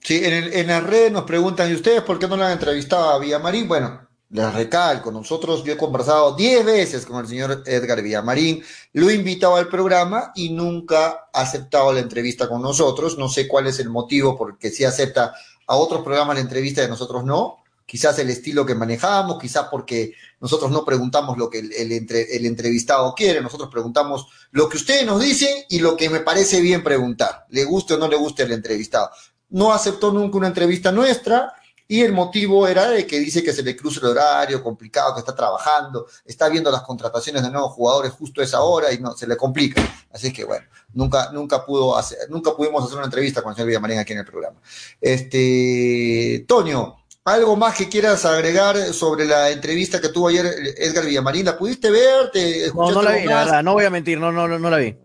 Sí, 0.00 0.24
en, 0.24 0.32
el, 0.32 0.52
en 0.54 0.68
la 0.68 0.80
red 0.80 1.12
nos 1.12 1.24
preguntan, 1.24 1.70
¿y 1.70 1.74
ustedes 1.74 2.00
por 2.00 2.18
qué 2.18 2.28
no 2.28 2.36
lo 2.36 2.44
han 2.44 2.52
entrevistado 2.52 3.10
a 3.10 3.18
Villamarín? 3.18 3.68
Bueno, 3.68 4.05
les 4.30 4.52
recalco, 4.52 5.12
nosotros, 5.12 5.62
yo 5.62 5.72
he 5.72 5.76
conversado 5.76 6.34
diez 6.34 6.64
veces 6.64 7.06
con 7.06 7.20
el 7.20 7.28
señor 7.28 7.62
Edgar 7.64 8.02
Villamarín, 8.02 8.62
lo 8.92 9.08
he 9.08 9.14
invitado 9.14 9.56
al 9.56 9.68
programa 9.68 10.32
y 10.34 10.50
nunca 10.50 11.28
ha 11.32 11.40
aceptado 11.40 11.92
la 11.92 12.00
entrevista 12.00 12.48
con 12.48 12.60
nosotros. 12.60 13.18
No 13.18 13.28
sé 13.28 13.46
cuál 13.46 13.68
es 13.68 13.78
el 13.78 13.88
motivo 13.88 14.36
porque 14.36 14.70
sí 14.70 14.84
acepta 14.84 15.32
a 15.66 15.76
otros 15.76 16.02
programas 16.02 16.36
la 16.36 16.42
entrevista 16.42 16.82
y 16.82 16.88
nosotros 16.88 17.24
no. 17.24 17.58
Quizás 17.86 18.18
el 18.18 18.30
estilo 18.30 18.66
que 18.66 18.74
manejamos, 18.74 19.38
quizás 19.40 19.68
porque 19.70 20.14
nosotros 20.40 20.72
no 20.72 20.84
preguntamos 20.84 21.38
lo 21.38 21.48
que 21.48 21.60
el, 21.60 21.72
el, 21.72 21.92
entre, 21.92 22.36
el 22.36 22.44
entrevistado 22.44 23.14
quiere, 23.14 23.40
nosotros 23.40 23.68
preguntamos 23.70 24.26
lo 24.50 24.68
que 24.68 24.76
ustedes 24.76 25.06
nos 25.06 25.20
dicen 25.20 25.64
y 25.68 25.78
lo 25.78 25.96
que 25.96 26.10
me 26.10 26.18
parece 26.18 26.60
bien 26.60 26.82
preguntar, 26.82 27.46
le 27.50 27.64
guste 27.64 27.94
o 27.94 27.96
no 27.96 28.08
le 28.08 28.16
guste 28.16 28.42
el 28.42 28.50
entrevistado. 28.50 29.10
No 29.50 29.72
aceptó 29.72 30.12
nunca 30.12 30.36
una 30.36 30.48
entrevista 30.48 30.90
nuestra, 30.90 31.54
y 31.88 32.02
el 32.02 32.12
motivo 32.12 32.66
era 32.66 32.90
de 32.90 33.06
que 33.06 33.18
dice 33.18 33.42
que 33.42 33.52
se 33.52 33.62
le 33.62 33.76
cruza 33.76 34.00
el 34.00 34.08
horario, 34.08 34.62
complicado, 34.62 35.14
que 35.14 35.20
está 35.20 35.34
trabajando, 35.34 36.06
está 36.24 36.48
viendo 36.48 36.70
las 36.70 36.82
contrataciones 36.82 37.42
de 37.42 37.50
nuevos 37.50 37.72
jugadores 37.72 38.12
justo 38.12 38.40
a 38.40 38.44
esa 38.44 38.60
hora 38.60 38.92
y 38.92 38.98
no, 38.98 39.16
se 39.16 39.26
le 39.26 39.36
complica. 39.36 39.82
Así 40.12 40.32
que 40.32 40.44
bueno, 40.44 40.66
nunca, 40.94 41.30
nunca 41.32 41.64
pudo 41.64 41.96
hacer, 41.96 42.18
nunca 42.28 42.54
pudimos 42.56 42.84
hacer 42.84 42.96
una 42.96 43.06
entrevista 43.06 43.42
con 43.42 43.50
el 43.50 43.56
señor 43.56 43.68
Villamarín 43.68 43.98
aquí 43.98 44.12
en 44.12 44.18
el 44.18 44.24
programa. 44.24 44.60
Este, 45.00 46.44
Toño, 46.48 46.96
¿algo 47.24 47.54
más 47.54 47.76
que 47.76 47.88
quieras 47.88 48.24
agregar 48.24 48.76
sobre 48.92 49.24
la 49.24 49.50
entrevista 49.50 50.00
que 50.00 50.08
tuvo 50.08 50.28
ayer 50.28 50.46
Edgar 50.78 51.04
Villamarín? 51.04 51.46
¿La 51.46 51.56
pudiste 51.56 51.90
ver? 51.90 52.30
¿Te 52.32 52.72
no, 52.74 52.90
no 52.90 53.02
la 53.02 53.12
vi, 53.12 53.24
la 53.24 53.44
verdad, 53.44 53.62
no 53.62 53.74
voy 53.74 53.84
a 53.84 53.90
mentir, 53.90 54.18
no, 54.18 54.32
no, 54.32 54.48
no 54.48 54.70
la 54.70 54.78
vi. 54.78 54.96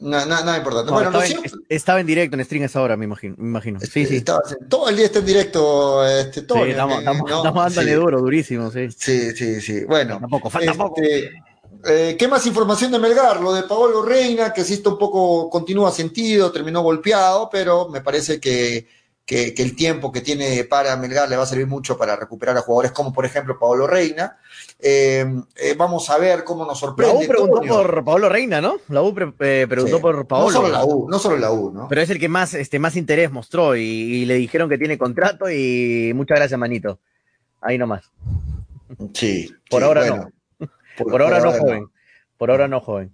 Nada, 0.00 0.24
nada, 0.24 0.44
nada 0.44 0.58
importante. 0.58 0.86
No, 0.86 0.92
bueno, 0.94 1.08
estaba, 1.10 1.24
no 1.24 1.26
en, 1.26 1.40
siempre, 1.42 1.52
estaba, 1.68 2.00
en, 2.00 2.06
directo 2.06 2.36
en 2.36 2.44
stream 2.44 2.64
esa 2.64 2.80
hora, 2.80 2.96
me 2.96 3.04
imagino. 3.04 3.34
Me 3.38 3.48
imagino. 3.48 3.80
Sí, 3.80 4.06
sí. 4.06 4.16
Estaba, 4.16 4.40
todo 4.68 4.88
el 4.88 4.96
día 4.96 5.06
está 5.06 5.18
en 5.18 5.26
directo. 5.26 6.06
Este, 6.06 6.42
todo 6.42 6.64
sí, 6.64 6.70
estamos, 6.70 6.98
estamos, 7.00 7.30
¿no? 7.30 7.36
estamos 7.36 7.64
dándole 7.64 7.90
sí. 7.90 7.96
duro, 7.96 8.20
durísimo, 8.20 8.70
sí. 8.70 8.90
Sí, 8.96 9.36
sí, 9.36 9.60
sí. 9.60 9.84
Bueno. 9.84 10.14
Falta 10.14 10.28
poco, 10.28 10.50
falta 10.50 10.70
este, 10.70 10.82
poco. 10.82 11.00
Eh, 11.86 12.16
¿Qué 12.18 12.28
más 12.28 12.46
información 12.46 12.92
de 12.92 12.98
Melgar? 12.98 13.40
Lo 13.40 13.52
de 13.52 13.62
Paolo 13.62 14.02
Reina, 14.02 14.52
que 14.52 14.64
sí 14.64 14.74
está 14.74 14.90
un 14.90 14.98
poco, 14.98 15.48
continúa 15.48 15.90
sentido, 15.90 16.52
terminó 16.52 16.82
golpeado, 16.82 17.48
pero 17.50 17.88
me 17.88 18.00
parece 18.00 18.38
que, 18.38 18.86
que, 19.30 19.54
que, 19.54 19.62
el 19.62 19.76
tiempo 19.76 20.10
que 20.10 20.22
tiene 20.22 20.64
para 20.64 20.96
Melgar 20.96 21.28
le 21.28 21.36
va 21.36 21.44
a 21.44 21.46
servir 21.46 21.68
mucho 21.68 21.96
para 21.96 22.16
recuperar 22.16 22.56
a 22.56 22.62
jugadores 22.62 22.90
como, 22.90 23.12
por 23.12 23.24
ejemplo, 23.24 23.60
Paolo 23.60 23.86
Reina. 23.86 24.38
Eh, 24.80 25.24
eh, 25.54 25.74
vamos 25.78 26.10
a 26.10 26.18
ver 26.18 26.42
cómo 26.42 26.64
nos 26.64 26.80
sorprende. 26.80 27.14
La 27.14 27.20
U 27.20 27.28
preguntó 27.28 27.56
Antonio. 27.58 27.74
por 27.76 28.04
Paolo 28.04 28.28
Reina, 28.28 28.60
¿no? 28.60 28.78
La 28.88 29.02
U 29.02 29.14
pre 29.14 29.32
eh, 29.38 29.66
preguntó 29.68 29.98
Sí. 29.98 30.02
por 30.02 30.26
Paolo. 30.26 30.46
No 30.46 30.52
solo 30.52 30.68
la 30.68 30.84
U, 30.84 31.08
no 31.08 31.18
solo 31.20 31.36
la 31.36 31.52
U, 31.52 31.70
¿no? 31.70 31.86
Pero 31.86 32.00
es 32.00 32.10
el 32.10 32.18
que 32.18 32.28
más, 32.28 32.54
este, 32.54 32.80
más 32.80 32.96
interés 32.96 33.30
mostró 33.30 33.76
y, 33.76 33.82
y, 33.82 34.24
le 34.24 34.34
dijeron 34.34 34.68
que 34.68 34.78
tiene 34.78 34.98
contrato 34.98 35.48
y 35.48 36.10
muchas 36.12 36.38
gracias, 36.38 36.58
manito. 36.58 36.98
Ahí 37.60 37.78
nomás. 37.78 38.10
Sí. 39.14 39.48
Por 39.70 39.82
sí, 39.82 39.86
ahora 39.86 40.00
bueno, 40.00 40.16
no. 40.58 40.68
Por, 40.98 41.12
por 41.12 41.22
ahora 41.22 41.38
no, 41.38 41.52
joven. 41.52 41.86
Por 42.36 42.50
ahora 42.50 42.66
no, 42.66 42.80
joven. 42.80 43.12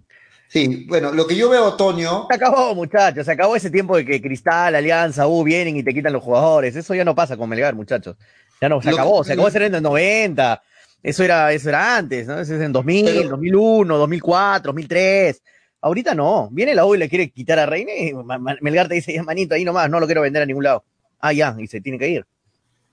Sí, 0.49 0.85
bueno, 0.87 1.11
lo 1.11 1.27
que 1.27 1.35
yo 1.35 1.49
veo, 1.49 1.73
Toño. 1.75 2.25
Se 2.29 2.35
acabó, 2.35 2.73
muchachos. 2.73 3.25
Se 3.25 3.31
acabó 3.33 3.55
ese 3.55 3.69
tiempo 3.69 3.97
de 3.97 4.05
que 4.05 4.21
Cristal, 4.21 4.75
Alianza, 4.75 5.27
U 5.27 5.43
vienen 5.43 5.75
y 5.77 5.83
te 5.83 5.93
quitan 5.93 6.13
los 6.13 6.23
jugadores. 6.23 6.75
Eso 6.75 6.95
ya 6.95 7.03
no 7.03 7.13
pasa 7.15 7.35
con 7.35 7.49
Melgar, 7.49 7.75
muchachos. 7.75 8.15
Ya 8.61 8.69
no, 8.69 8.81
se 8.81 8.89
acabó. 8.89 9.21
que- 9.21 9.27
Se 9.27 9.33
acabó 9.33 9.49
ese 9.49 9.65
en 9.65 9.71
los 9.73 9.81
90. 9.81 10.61
Eso 11.03 11.23
era, 11.23 11.51
eso 11.53 11.69
era 11.69 11.97
antes, 11.97 12.25
¿no? 12.27 12.39
Eso 12.39 12.55
es 12.55 12.61
en 12.61 12.71
2000, 12.71 13.05
Pero- 13.05 13.29
2001, 13.29 13.97
2004, 13.97 14.69
2003. 14.71 15.41
Ahorita 15.81 16.15
no. 16.15 16.49
Viene 16.51 16.73
la 16.73 16.85
U 16.85 16.95
y 16.95 16.97
le 16.97 17.07
quiere 17.09 17.29
quitar 17.29 17.59
a 17.59 17.65
Reina 17.65 17.91
y 17.93 18.13
Melgar 18.61 18.87
te 18.87 18.95
dice, 18.95 19.13
ya, 19.13 19.23
manito, 19.23 19.53
ahí 19.53 19.63
nomás, 19.63 19.89
no 19.89 19.99
lo 19.99 20.05
quiero 20.05 20.21
vender 20.21 20.41
a 20.41 20.45
ningún 20.45 20.63
lado. 20.63 20.83
Ah, 21.19 21.33
ya, 21.33 21.55
y 21.59 21.67
se 21.67 21.81
tiene 21.81 21.99
que 21.99 22.09
ir. 22.09 22.25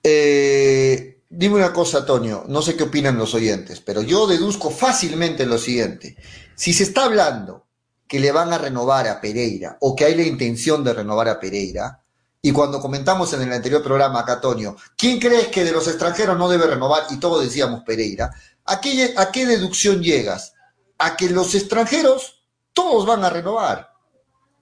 Eh, 0.03 1.17
dime 1.29 1.55
una 1.55 1.73
cosa, 1.73 2.05
Toño, 2.05 2.43
no 2.47 2.61
sé 2.61 2.75
qué 2.75 2.83
opinan 2.83 3.17
los 3.17 3.33
oyentes, 3.33 3.81
pero 3.81 4.01
yo 4.03 4.27
deduzco 4.27 4.69
fácilmente 4.69 5.45
lo 5.45 5.57
siguiente. 5.57 6.15
Si 6.55 6.73
se 6.73 6.83
está 6.83 7.05
hablando 7.05 7.65
que 8.07 8.19
le 8.19 8.31
van 8.31 8.53
a 8.53 8.57
renovar 8.57 9.07
a 9.07 9.19
Pereira 9.19 9.77
o 9.81 9.95
que 9.95 10.05
hay 10.05 10.15
la 10.15 10.23
intención 10.23 10.83
de 10.83 10.93
renovar 10.93 11.27
a 11.27 11.39
Pereira, 11.39 12.01
y 12.41 12.51
cuando 12.51 12.79
comentamos 12.79 13.33
en 13.33 13.41
el 13.41 13.51
anterior 13.51 13.81
programa 13.81 14.19
acá, 14.19 14.39
Toño, 14.39 14.75
¿quién 14.95 15.19
crees 15.19 15.47
que 15.47 15.63
de 15.63 15.71
los 15.71 15.87
extranjeros 15.87 16.37
no 16.37 16.47
debe 16.47 16.67
renovar? 16.67 17.03
Y 17.09 17.17
todos 17.17 17.43
decíamos 17.43 17.81
Pereira. 17.83 18.31
¿A 18.65 18.79
qué, 18.79 19.15
a 19.17 19.31
qué 19.31 19.47
deducción 19.47 20.03
llegas? 20.03 20.53
A 20.99 21.17
que 21.17 21.29
los 21.29 21.55
extranjeros 21.55 22.43
todos 22.71 23.05
van 23.07 23.23
a 23.23 23.31
renovar. 23.31 23.91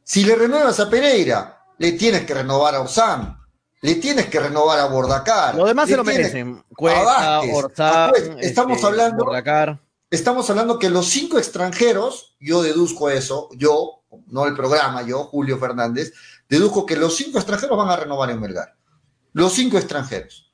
Si 0.04 0.24
le 0.24 0.36
renuevas 0.36 0.80
a 0.80 0.90
Pereira, 0.90 1.66
le 1.78 1.92
tienes 1.94 2.26
que 2.26 2.34
renovar 2.34 2.76
a 2.76 2.82
Osam, 2.82 3.38
le 3.82 3.96
tienes 3.96 4.28
que 4.28 4.40
renovar 4.40 4.80
a 4.80 4.86
Bordacar. 4.86 5.56
Los 5.56 5.68
demás 5.68 5.90
se 5.90 5.98
lo 5.98 6.06
merecen. 6.06 6.64
Cuesta, 6.74 7.04
Vázquez, 7.04 7.54
Orzán, 7.54 7.94
a 7.94 8.10
Cuesta. 8.10 8.36
Estamos 8.40 8.76
este, 8.78 8.88
hablando- 8.88 9.26
Bordacar. 9.26 9.80
Estamos 10.14 10.48
hablando 10.52 10.78
que 10.78 10.92
los 10.92 11.08
cinco 11.08 11.40
extranjeros, 11.40 12.36
yo 12.40 12.62
deduzco 12.62 13.10
eso, 13.10 13.50
yo, 13.54 14.04
no 14.28 14.46
el 14.46 14.54
programa, 14.54 15.02
yo, 15.02 15.24
Julio 15.24 15.58
Fernández, 15.58 16.14
deduzco 16.48 16.86
que 16.86 16.96
los 16.96 17.16
cinco 17.16 17.40
extranjeros 17.40 17.76
van 17.76 17.90
a 17.90 17.96
renovar 17.96 18.30
en 18.30 18.40
Melgar. 18.40 18.76
Los 19.32 19.54
cinco 19.54 19.80
extranjeros. 19.80 20.52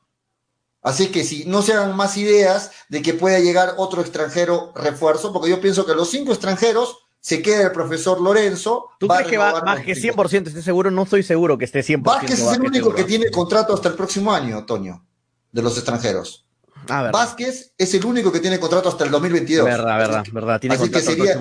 Así 0.82 1.07
que 1.07 1.26
si 1.26 1.43
no 1.43 1.62
se 1.62 1.74
hagan 1.74 1.93
más 1.93 2.16
ideas 2.16 2.72
de 2.88 3.01
que 3.01 3.14
pueda 3.14 3.38
llegar 3.39 3.74
otro 3.76 3.99
extranjero 3.99 4.72
refuerzo, 4.78 5.34
porque 5.34 5.49
yo 5.49 5.60
pienso 5.60 5.86
que 5.86 5.93
los 5.93 6.10
cinco 6.10 6.32
extranjeros 6.32 6.97
se 7.20 7.41
queda 7.41 7.64
el 7.64 7.74
profesor 7.74 8.22
Lorenzo. 8.22 8.91
¿Tú 8.97 9.10
crees 9.10 9.28
que 9.28 9.38
va 9.38 9.62
más 9.62 9.82
que 9.82 9.93
cinco. 9.93 10.24
100% 10.24 10.47
esté 10.47 10.62
seguro? 10.62 10.89
No 10.89 11.03
estoy 11.03 11.22
seguro 11.22 11.57
que 11.57 11.66
esté 11.66 11.82
100% 11.82 12.03
Vázquez 12.03 12.39
es 12.39 12.53
el 12.53 12.62
único 12.62 12.76
seguro. 12.76 12.95
que 12.95 13.03
tiene 13.03 13.30
contrato 13.30 13.74
hasta 13.74 13.89
el 13.89 13.95
próximo 13.95 14.32
año, 14.32 14.66
Toño, 14.66 15.05
de 15.51 15.62
los 15.62 15.76
extranjeros. 15.76 16.45
Ah, 16.90 17.04
verdad. 17.04 17.20
Vázquez 17.20 17.74
es 17.78 17.94
el 17.94 18.06
único 18.06 18.32
que 18.32 18.40
tiene 18.40 18.60
contrato 18.60 18.90
hasta 18.90 19.04
el 19.06 19.12
2022. 19.12 19.66
Verdad, 19.66 19.98
verdad, 19.98 20.24
verdad. 20.32 20.60
Tiene 20.60 20.76
así, 20.76 20.90
que 20.90 20.98
el 21.00 21.04
sería, 21.04 21.40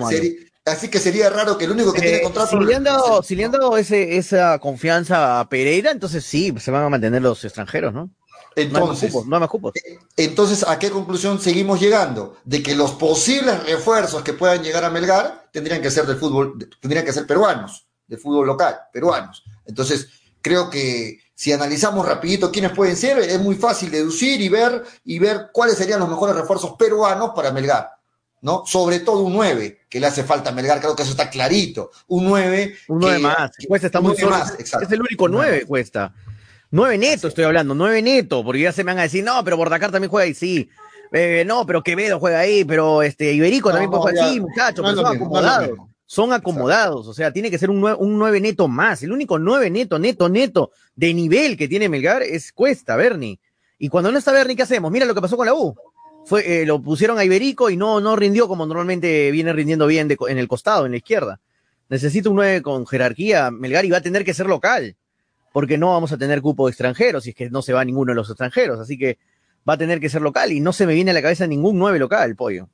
así 0.65 0.87
que 0.89 0.99
sería 0.99 1.29
raro 1.29 1.57
que 1.57 1.65
el 1.65 1.71
único 1.71 1.91
que 1.93 1.99
Eh, 1.99 2.03
tiene 2.03 2.21
contrato. 2.21 2.57
si 2.59 2.65
le 2.65 2.75
han 2.75 2.83
dado, 2.83 3.23
si 3.23 3.35
le 3.35 3.45
han 3.45 3.51
dado 3.51 3.77
ese, 3.77 4.17
esa 4.17 4.59
confianza 4.59 5.39
a 5.39 5.49
Pereira, 5.49 5.91
entonces 5.91 6.23
sí, 6.25 6.53
se 6.59 6.71
van 6.71 6.83
a 6.83 6.89
mantener 6.89 7.21
los 7.21 7.43
extranjeros, 7.43 7.93
¿no? 7.93 8.11
No 8.55 8.79
hay 8.79 8.81
más 8.81 8.81
Entonces, 8.81 9.11
cupos, 9.11 9.27
no 9.27 9.35
hay 9.35 9.39
más 9.41 9.49
cupos. 9.49 9.73
entonces, 10.17 10.65
¿a 10.67 10.77
qué 10.79 10.89
conclusión 10.89 11.39
seguimos 11.39 11.79
llegando? 11.79 12.37
De 12.43 12.61
que 12.63 12.75
los 12.75 12.91
posibles 12.91 13.63
refuerzos 13.63 14.23
que 14.23 14.33
puedan 14.33 14.63
llegar 14.63 14.83
a 14.83 14.89
Melgar 14.89 15.49
tendrían 15.53 15.81
que 15.81 15.91
ser 15.91 16.05
del 16.05 16.17
fútbol, 16.17 16.57
tendrían 16.81 17.05
que 17.05 17.13
ser 17.13 17.25
peruanos, 17.25 17.87
del 18.07 18.19
fútbol 18.19 18.47
local, 18.47 18.75
peruanos. 18.91 19.43
Entonces, 19.65 20.09
creo 20.41 20.69
que 20.69 21.19
si 21.39 21.53
analizamos 21.53 22.05
rapidito 22.05 22.51
quiénes 22.51 22.73
pueden 22.73 22.97
ser, 22.97 23.17
es 23.19 23.39
muy 23.39 23.55
fácil 23.55 23.89
deducir 23.89 24.41
y 24.41 24.49
ver, 24.49 24.83
y 25.05 25.19
ver 25.19 25.51
cuáles 25.53 25.77
serían 25.77 26.01
los 26.01 26.09
mejores 26.09 26.35
refuerzos 26.35 26.73
peruanos 26.77 27.31
para 27.33 27.49
Melgar. 27.53 27.91
¿no? 28.41 28.63
Sobre 28.65 28.99
todo 28.99 29.19
un 29.21 29.31
9, 29.31 29.83
que 29.89 30.01
le 30.01 30.07
hace 30.07 30.25
falta 30.25 30.49
a 30.49 30.53
Melgar, 30.53 30.81
creo 30.81 30.97
que 30.97 31.03
eso 31.03 31.11
está 31.11 31.29
clarito. 31.29 31.91
Un 32.07 32.25
9. 32.25 32.75
Un 32.89 32.99
9 32.99 33.15
que- 33.17 33.23
más. 33.23 33.51
que- 33.57 33.67
Cuesta 33.67 33.87
está 33.87 33.99
un 33.99 34.07
muy 34.07 34.15
9 34.19 34.29
solo. 34.33 34.37
más, 34.37 34.59
exacto. 34.59 34.85
Es 34.85 34.91
el 34.91 34.99
único 34.99 35.29
9 35.29 35.63
cuesta. 35.65 36.13
9 36.71 36.97
neto 36.97 37.29
estoy 37.29 37.45
hablando, 37.45 37.73
9 37.73 38.01
neto, 38.01 38.43
porque 38.43 38.59
ya 38.59 38.73
se 38.73 38.83
me 38.83 38.91
van 38.91 38.99
a 38.99 39.03
decir, 39.03 39.23
no, 39.23 39.41
pero 39.45 39.55
Bordacar 39.55 39.91
también 39.91 40.09
juega 40.11 40.25
ahí, 40.25 40.33
sí. 40.33 40.69
Eh, 41.13 41.45
no, 41.47 41.65
pero 41.65 41.81
Quevedo 41.83 42.19
juega 42.19 42.39
ahí, 42.39 42.65
pero 42.65 43.01
este 43.01 43.31
Iberico 43.31 43.69
No, 43.69 43.75
también 43.75 43.91
puede 43.91 44.03
no, 44.03 44.09
jugar 44.09 44.15
ya. 44.27 44.33
sí, 44.33 44.39
muchachos, 44.41 44.83
No 44.85 44.89
pero 44.91 45.07
son 45.07 45.15
acomodados. 45.15 45.69
Son 46.11 46.33
acomodados, 46.33 47.07
o 47.07 47.13
sea, 47.13 47.31
tiene 47.31 47.51
que 47.51 47.59
ser 47.59 47.69
un 47.69 47.79
9, 47.81 47.97
un 47.99 48.17
9 48.17 48.41
neto 48.41 48.67
más. 48.67 49.03
El 49.03 49.11
único 49.11 49.37
9 49.37 49.69
neto, 49.69 49.99
neto, 49.99 50.27
neto 50.27 50.71
de 50.95 51.13
nivel 51.13 51.55
que 51.55 51.67
tiene 51.67 51.87
Melgar 51.87 52.23
es 52.23 52.51
Cuesta, 52.51 52.95
Bernie. 52.95 53.39
Y 53.77 53.89
cuando 53.89 54.11
no 54.11 54.17
está 54.17 54.31
Bernie, 54.31 54.55
¿qué 54.55 54.63
hacemos? 54.63 54.91
Mira 54.91 55.05
lo 55.05 55.13
que 55.13 55.21
pasó 55.21 55.37
con 55.37 55.45
la 55.45 55.53
U. 55.53 55.75
Fue, 56.25 56.63
eh, 56.63 56.65
lo 56.65 56.81
pusieron 56.81 57.19
a 57.19 57.23
Iberico 57.23 57.69
y 57.69 57.77
no, 57.77 58.01
no 58.01 58.15
rindió 58.15 58.47
como 58.47 58.65
normalmente 58.65 59.29
viene 59.29 59.53
rindiendo 59.53 59.85
bien 59.85 60.07
de 60.07 60.17
en 60.27 60.39
el 60.39 60.47
costado, 60.47 60.87
en 60.87 60.93
la 60.93 60.97
izquierda. 60.97 61.41
Necesita 61.89 62.27
un 62.31 62.37
9 62.37 62.63
con 62.63 62.87
jerarquía, 62.87 63.51
Melgar, 63.51 63.85
y 63.85 63.91
va 63.91 63.97
a 63.97 64.01
tener 64.01 64.25
que 64.25 64.33
ser 64.33 64.47
local, 64.47 64.95
porque 65.53 65.77
no 65.77 65.91
vamos 65.91 66.11
a 66.11 66.17
tener 66.17 66.41
cupo 66.41 66.65
de 66.65 66.71
extranjeros, 66.71 67.25
si 67.25 67.29
es 67.29 67.35
que 67.35 67.51
no 67.51 67.61
se 67.61 67.71
va 67.71 67.85
ninguno 67.85 68.13
de 68.13 68.15
los 68.15 68.29
extranjeros, 68.31 68.79
así 68.79 68.97
que 68.97 69.19
va 69.67 69.73
a 69.73 69.77
tener 69.77 69.99
que 69.99 70.09
ser 70.09 70.23
local, 70.23 70.51
y 70.51 70.59
no 70.59 70.73
se 70.73 70.87
me 70.87 70.95
viene 70.95 71.11
a 71.11 71.13
la 71.13 71.21
cabeza 71.21 71.45
ningún 71.45 71.77
9 71.77 71.99
local, 71.99 72.35
pollo. 72.35 72.67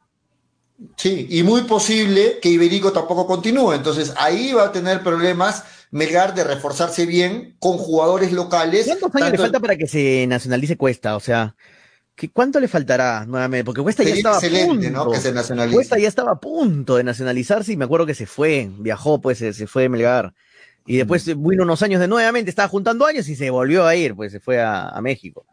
Sí, 0.98 1.28
y 1.30 1.44
muy 1.44 1.62
posible 1.62 2.40
que 2.42 2.50
Iberico 2.50 2.92
tampoco 2.92 3.26
continúe. 3.26 3.74
Entonces 3.74 4.14
ahí 4.18 4.54
va 4.54 4.66
a 4.66 4.72
tener 4.72 5.02
problemas 5.02 5.64
Melgar 5.92 6.36
de 6.36 6.44
reforzarse 6.44 7.06
bien 7.06 7.56
con 7.60 7.78
jugadores 7.78 8.34
locales. 8.34 8.86
¿Cuántos 8.86 9.16
años 9.16 9.32
le 9.32 9.38
falta 9.38 9.60
para 9.62 9.78
que 9.78 9.88
se 9.88 10.26
nacionalice 10.28 10.76
Cuesta? 10.76 11.16
O 11.16 11.22
sea, 11.22 11.56
¿qué- 12.16 12.30
¿cuánto 12.30 12.60
le 12.60 12.68
faltará 12.68 13.26
nuevamente? 13.26 13.64
Porque 13.64 13.82
Cuesta 13.82 14.04
ya 14.04 14.14
estaba 14.14 14.36
a 14.36 14.40
excelente, 14.40 14.88
punto. 14.90 15.06
¿no? 15.06 15.12
Que 15.12 15.20
se 15.20 15.32
nacionalice. 15.32 15.74
Cuesta 15.76 15.98
ya 15.98 16.10
estaba 16.10 16.32
a 16.32 16.40
punto 16.42 16.98
de 16.98 17.06
nacionalizarse 17.06 17.72
y 17.72 17.78
me 17.78 17.86
acuerdo 17.86 18.06
que 18.06 18.16
se 18.16 18.26
fue, 18.26 18.70
viajó, 18.80 19.22
pues 19.22 19.38
se, 19.38 19.54
se 19.54 19.68
fue 19.68 19.84
de 19.84 19.90
Melgar. 19.90 20.34
Y 20.86 20.98
después 20.98 21.26
vino 21.26 21.64
unos 21.64 21.82
años 21.82 22.02
de 22.02 22.08
nuevamente, 22.10 22.50
estaba 22.50 22.68
juntando 22.68 23.06
años 23.06 23.30
y 23.30 23.36
se 23.38 23.50
volvió 23.50 23.86
a 23.88 23.96
ir, 23.96 24.16
pues 24.16 24.34
se 24.34 24.40
fue 24.42 24.60
a, 24.62 24.90
a 24.90 25.02
México. 25.02 25.46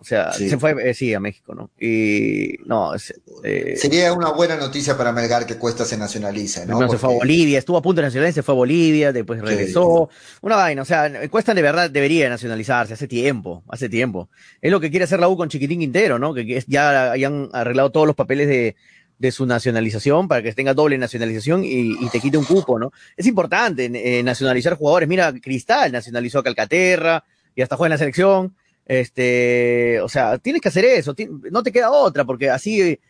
O 0.00 0.04
sea, 0.04 0.32
Sí. 0.32 0.48
se 0.48 0.58
fue, 0.58 0.76
eh, 0.90 0.94
sí, 0.94 1.12
a 1.12 1.18
México, 1.18 1.54
¿no? 1.56 1.70
Y 1.80 2.54
no, 2.66 2.94
es- 2.94 3.12
eh, 3.42 3.74
Sería 3.76 4.12
una 4.12 4.30
buena 4.30 4.56
noticia 4.56 4.96
para 4.96 5.12
Melgar 5.12 5.44
que 5.44 5.56
Cuesta 5.56 5.84
se 5.84 5.96
nacionalice, 5.96 6.60
¿no? 6.60 6.78
Primero 6.78 6.92
se 6.92 6.98
fue 6.98 7.08
a 7.08 7.12
Porque- 7.14 7.18
Bolivia, 7.26 7.58
estuvo 7.58 7.76
a 7.76 7.82
punto 7.82 8.00
de 8.00 8.06
nacionalizarse, 8.06 8.38
se 8.40 8.42
fue 8.44 8.54
a 8.54 8.56
Bolivia, 8.56 9.12
después 9.12 9.40
regresó. 9.40 10.08
Una 10.40 10.54
vaina, 10.56 10.82
o 10.82 10.84
sea, 10.84 11.10
Cuesta 11.28 11.52
de 11.52 11.62
verdad 11.62 11.90
debería 11.90 12.28
nacionalizarse 12.28 12.94
hace 12.94 13.08
tiempo, 13.08 13.64
hace 13.68 13.88
tiempo. 13.88 14.28
Es 14.62 14.70
lo 14.70 14.78
que 14.78 14.88
quiere 14.90 15.04
hacer 15.04 15.18
la 15.18 15.28
U 15.28 15.36
con 15.36 15.48
Chiquitín 15.48 15.80
Quintero, 15.80 16.18
¿no? 16.18 16.32
Que, 16.32 16.62
ya 16.68 17.10
hayan 17.10 17.48
arreglado 17.52 17.90
todos 17.90 18.06
los 18.06 18.14
papeles 18.14 18.46
de, 18.46 18.76
de 19.18 19.32
su 19.32 19.46
nacionalización 19.46 20.28
para 20.28 20.42
que 20.42 20.52
tenga 20.52 20.74
doble 20.74 20.96
nacionalización 20.96 21.64
y, 21.64 21.96
y 22.00 22.08
te 22.12 22.20
quite 22.20 22.38
un 22.38 22.44
cupo, 22.44 22.78
¿no? 22.78 22.92
Es 23.16 23.26
importante 23.26 23.90
eh, 23.92 24.22
nacionalizar 24.22 24.74
jugadores. 24.76 25.08
Mira, 25.08 25.32
Cristal 25.42 25.90
nacionalizó 25.90 26.38
a 26.38 26.44
Calcaterra 26.44 27.24
y 27.56 27.62
hasta 27.62 27.76
juega 27.76 27.88
en 27.88 27.92
la 27.94 27.98
selección. 27.98 28.54
Este, 28.88 30.00
o 30.00 30.08
sea, 30.08 30.38
tienes 30.38 30.62
que 30.62 30.68
hacer 30.68 30.86
eso, 30.86 31.14
no 31.50 31.62
te 31.62 31.70
queda 31.70 31.90
otra, 31.90 32.24
porque 32.24 32.48
así 32.48 32.80
eh, 32.80 33.00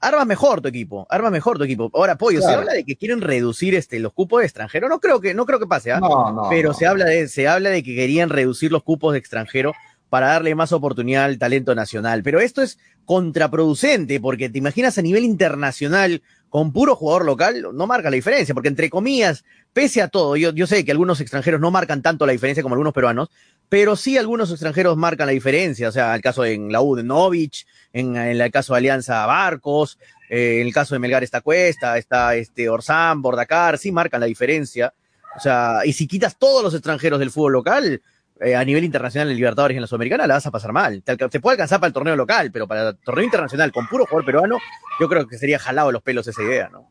armas 0.00 0.26
mejor 0.26 0.60
tu 0.60 0.66
equipo, 0.66 1.06
armas 1.08 1.30
mejor 1.30 1.56
tu 1.56 1.62
equipo. 1.62 1.88
Ahora, 1.94 2.18
Pollo, 2.18 2.42
se 2.42 2.50
habla 2.50 2.72
de 2.72 2.84
que 2.84 2.96
quieren 2.96 3.20
reducir 3.20 3.76
este, 3.76 4.00
los 4.00 4.12
cupos 4.12 4.40
de 4.40 4.46
extranjero, 4.46 4.88
no 4.88 4.98
creo 4.98 5.20
que, 5.20 5.32
no 5.32 5.46
creo 5.46 5.60
que 5.60 5.68
pase, 5.68 5.92
¿ah? 5.92 6.00
No, 6.00 6.32
no, 6.32 6.48
pero 6.50 6.70
no. 6.70 6.74
se 6.74 6.86
habla 6.86 7.04
de, 7.04 7.28
se 7.28 7.46
habla 7.46 7.70
de 7.70 7.84
que 7.84 7.94
querían 7.94 8.28
reducir 8.28 8.72
los 8.72 8.82
cupos 8.82 9.12
de 9.12 9.20
extranjero 9.20 9.72
para 10.08 10.26
darle 10.26 10.56
más 10.56 10.72
oportunidad 10.72 11.26
al 11.26 11.38
talento 11.38 11.74
nacional. 11.76 12.24
Pero 12.24 12.40
esto 12.40 12.60
es 12.62 12.78
contraproducente, 13.04 14.18
porque 14.20 14.50
te 14.50 14.58
imaginas 14.58 14.98
a 14.98 15.02
nivel 15.02 15.24
internacional, 15.24 16.22
con 16.48 16.72
puro 16.72 16.96
jugador 16.96 17.24
local, 17.24 17.68
no 17.72 17.86
marca 17.86 18.10
la 18.10 18.16
diferencia, 18.16 18.52
porque 18.52 18.68
entre 18.68 18.90
comillas, 18.90 19.44
pese 19.72 20.02
a 20.02 20.08
todo, 20.08 20.36
yo, 20.36 20.52
yo 20.52 20.66
sé 20.66 20.84
que 20.84 20.90
algunos 20.90 21.20
extranjeros 21.20 21.60
no 21.60 21.70
marcan 21.70 22.02
tanto 22.02 22.26
la 22.26 22.32
diferencia 22.32 22.62
como 22.64 22.74
algunos 22.74 22.92
peruanos, 22.92 23.30
pero 23.70 23.94
sí 23.94 24.18
algunos 24.18 24.50
extranjeros 24.50 24.96
marcan 24.96 25.28
la 25.28 25.32
diferencia, 25.32 25.88
o 25.88 25.92
sea, 25.92 26.14
el 26.16 26.20
caso 26.20 26.44
en 26.44 26.72
la 26.72 26.80
de 26.80 27.04
Novich, 27.04 27.66
en, 27.92 28.16
el 28.16 28.50
caso 28.50 28.74
de 28.74 28.78
Alianza 28.78 29.24
Barcos, 29.26 29.96
eh, 30.28 30.58
en 30.60 30.66
el 30.66 30.74
caso 30.74 30.94
de 30.94 30.98
Melgar 30.98 31.22
está 31.22 31.40
Cuesta, 31.40 31.96
está 31.96 32.34
este 32.34 32.68
Orsán, 32.68 33.22
Bordacar, 33.22 33.78
sí 33.78 33.92
marcan 33.92 34.20
la 34.20 34.26
diferencia. 34.26 34.92
O 35.36 35.40
sea, 35.40 35.82
y 35.84 35.92
si 35.92 36.08
quitas 36.08 36.36
todos 36.36 36.64
los 36.64 36.74
extranjeros 36.74 37.20
del 37.20 37.30
fútbol 37.30 37.52
local, 37.52 38.02
eh, 38.40 38.56
a 38.56 38.64
nivel 38.64 38.82
internacional 38.82 39.30
en 39.30 39.36
Libertadores 39.36 39.76
y 39.76 39.78
en 39.78 39.82
la 39.82 39.86
Sudamericana, 39.86 40.26
la 40.26 40.34
vas 40.34 40.46
a 40.46 40.50
pasar 40.50 40.72
mal. 40.72 41.04
Te, 41.04 41.16
puede 41.16 41.54
alcanzar 41.54 41.78
para 41.78 41.88
el 41.88 41.94
torneo 41.94 42.16
local, 42.16 42.50
pero 42.50 42.66
para 42.66 42.88
el 42.88 42.96
torneo 42.96 43.24
internacional 43.24 43.70
con 43.70 43.86
puro 43.86 44.04
jugador 44.04 44.24
peruano, 44.24 44.58
yo 44.98 45.08
creo 45.08 45.28
que 45.28 45.38
sería 45.38 45.60
jalado 45.60 45.92
los 45.92 46.02
pelos 46.02 46.26
esa 46.26 46.42
idea, 46.42 46.68
¿no? 46.70 46.90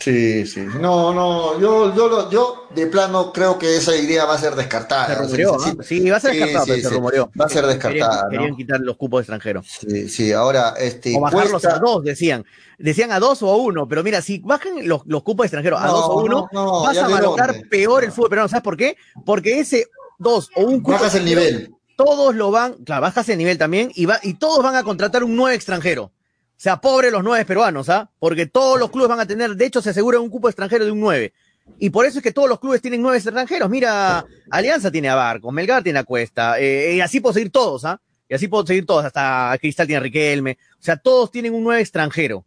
Sí, 0.00 0.46
sí. 0.46 0.60
No, 0.80 1.14
no, 1.14 1.58
yo, 1.60 1.94
yo, 1.94 2.08
lo- 2.08 2.30
yo 2.30 2.66
de 2.74 2.86
plano 2.86 3.32
creo 3.32 3.58
que 3.58 3.76
esa 3.76 3.96
idea 3.96 4.24
va 4.24 4.34
a 4.34 4.38
ser 4.38 4.54
descartada. 4.54 5.06
Se 5.06 5.14
rumoreó, 5.14 5.58
sí, 5.58 5.70
¿ah? 5.78 5.82
Sí, 5.82 6.10
va 6.10 6.16
a 6.16 6.20
ser 6.20 6.32
sí, 6.32 6.36
descartado, 6.38 6.64
sí, 6.66 6.70
pero 6.72 6.88
se 6.88 6.94
rumoreó. 6.94 7.30
Va 7.40 7.44
a 7.46 7.48
ser 7.48 7.66
descartada, 7.66 7.92
Querían, 7.92 8.22
¿no? 8.24 8.28
querían 8.30 8.56
quitar 8.56 8.80
los 8.80 8.96
cupos 8.96 9.20
extranjeros. 9.20 9.66
Sí, 9.80 10.08
sí, 10.08 10.32
ahora, 10.32 10.74
este. 10.78 11.14
O 11.16 11.20
bajarlos 11.20 11.62
Cuesta- 11.62 11.76
a 11.76 11.78
dos, 11.78 12.04
decían. 12.04 12.44
Decían 12.78 13.10
a 13.12 13.20
dos 13.20 13.42
o 13.42 13.48
a 13.50 13.56
uno, 13.56 13.88
pero 13.88 14.02
mira, 14.02 14.20
si 14.20 14.38
bajan 14.40 14.86
los, 14.86 15.02
los 15.06 15.22
cupos 15.22 15.46
extranjeros 15.46 15.80
a 15.80 15.86
No, 15.86 15.92
dos 15.92 16.04
o 16.08 16.16
uno, 16.22 16.48
no, 16.52 16.64
no, 16.64 16.82
vas 16.82 16.98
a 16.98 17.08
dónde. 17.20 17.62
peor 17.70 18.04
el 18.04 18.12
fútbol 18.12 18.28
peruano. 18.30 18.48
¿Sabes 18.48 18.64
por 18.64 18.76
qué? 18.76 18.96
Porque 19.24 19.60
ese 19.60 19.86
dos 20.18 20.50
o 20.56 20.62
un 20.62 20.80
cupo 20.80 20.92
Bajas 20.92 21.14
el 21.14 21.24
nivel. 21.24 21.72
todos 21.96 22.34
lo 22.34 22.50
van, 22.50 22.74
claro, 22.84 23.02
bajas 23.02 23.28
el 23.30 23.38
nivel 23.38 23.56
también 23.56 23.90
y, 23.94 24.04
va, 24.04 24.18
y 24.22 24.34
todos 24.34 24.62
van 24.62 24.74
a 24.76 24.82
contratar 24.82 25.24
un 25.24 25.34
nueve 25.36 25.54
extranjero. 25.56 26.12
Sea, 26.56 26.78
pobre 26.78 27.10
los 27.10 27.22
nueve 27.22 27.44
peruanos, 27.44 27.88
¿ah? 27.88 28.10
Porque 28.18 28.46
todos 28.46 28.78
los 28.78 28.90
clubes 28.90 29.08
van 29.08 29.20
a 29.20 29.26
tener, 29.26 29.54
de 29.56 29.66
hecho, 29.66 29.82
se 29.82 29.90
asegura 29.90 30.20
un 30.20 30.30
cupo 30.30 30.48
extranjero 30.48 30.84
de 30.84 30.90
un 30.90 31.00
nueve. 31.00 31.32
Y 31.78 31.90
por 31.90 32.06
eso 32.06 32.18
es 32.18 32.22
que 32.22 32.32
todos 32.32 32.48
los 32.48 32.60
clubes 32.60 32.80
tienen 32.80 33.02
nueve 33.02 33.18
extranjeros. 33.18 33.68
Mira, 33.68 34.24
Alianza 34.50 34.90
tiene 34.90 35.08
a 35.08 35.14
Barco, 35.14 35.52
Melgar 35.52 35.82
tiene 35.82 35.98
a 35.98 36.04
Cuesta, 36.04 36.58
eh, 36.58 36.94
y 36.94 37.00
así 37.00 37.20
puedo 37.20 37.34
seguir 37.34 37.50
todos, 37.50 37.84
¿ah? 37.84 38.00
Y 38.28 38.34
así 38.34 38.48
puedo 38.48 38.66
seguir 38.66 38.86
todos, 38.86 39.04
hasta 39.04 39.56
Cristal 39.60 39.86
tiene 39.86 39.98
a 39.98 40.02
Riquelme. 40.02 40.58
O 40.80 40.82
sea, 40.82 40.96
todos 40.96 41.30
tienen 41.30 41.54
un 41.54 41.62
nueve 41.62 41.80
extranjero. 41.82 42.44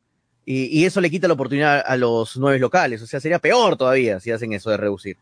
Y, 0.52 0.84
eso 0.84 1.00
le 1.00 1.12
quita 1.12 1.28
la 1.28 1.36
oportunidad 1.36 1.84
a 1.86 1.96
los 1.96 2.36
nueve 2.38 2.58
locales. 2.58 3.00
O 3.04 3.06
sea, 3.06 3.20
sería 3.20 3.38
peor 3.38 3.78
todavía 3.78 4.20
si 4.20 4.32
hacen 4.32 4.52
eso 4.52 4.72
de 4.72 4.78
reducir. 4.78 5.16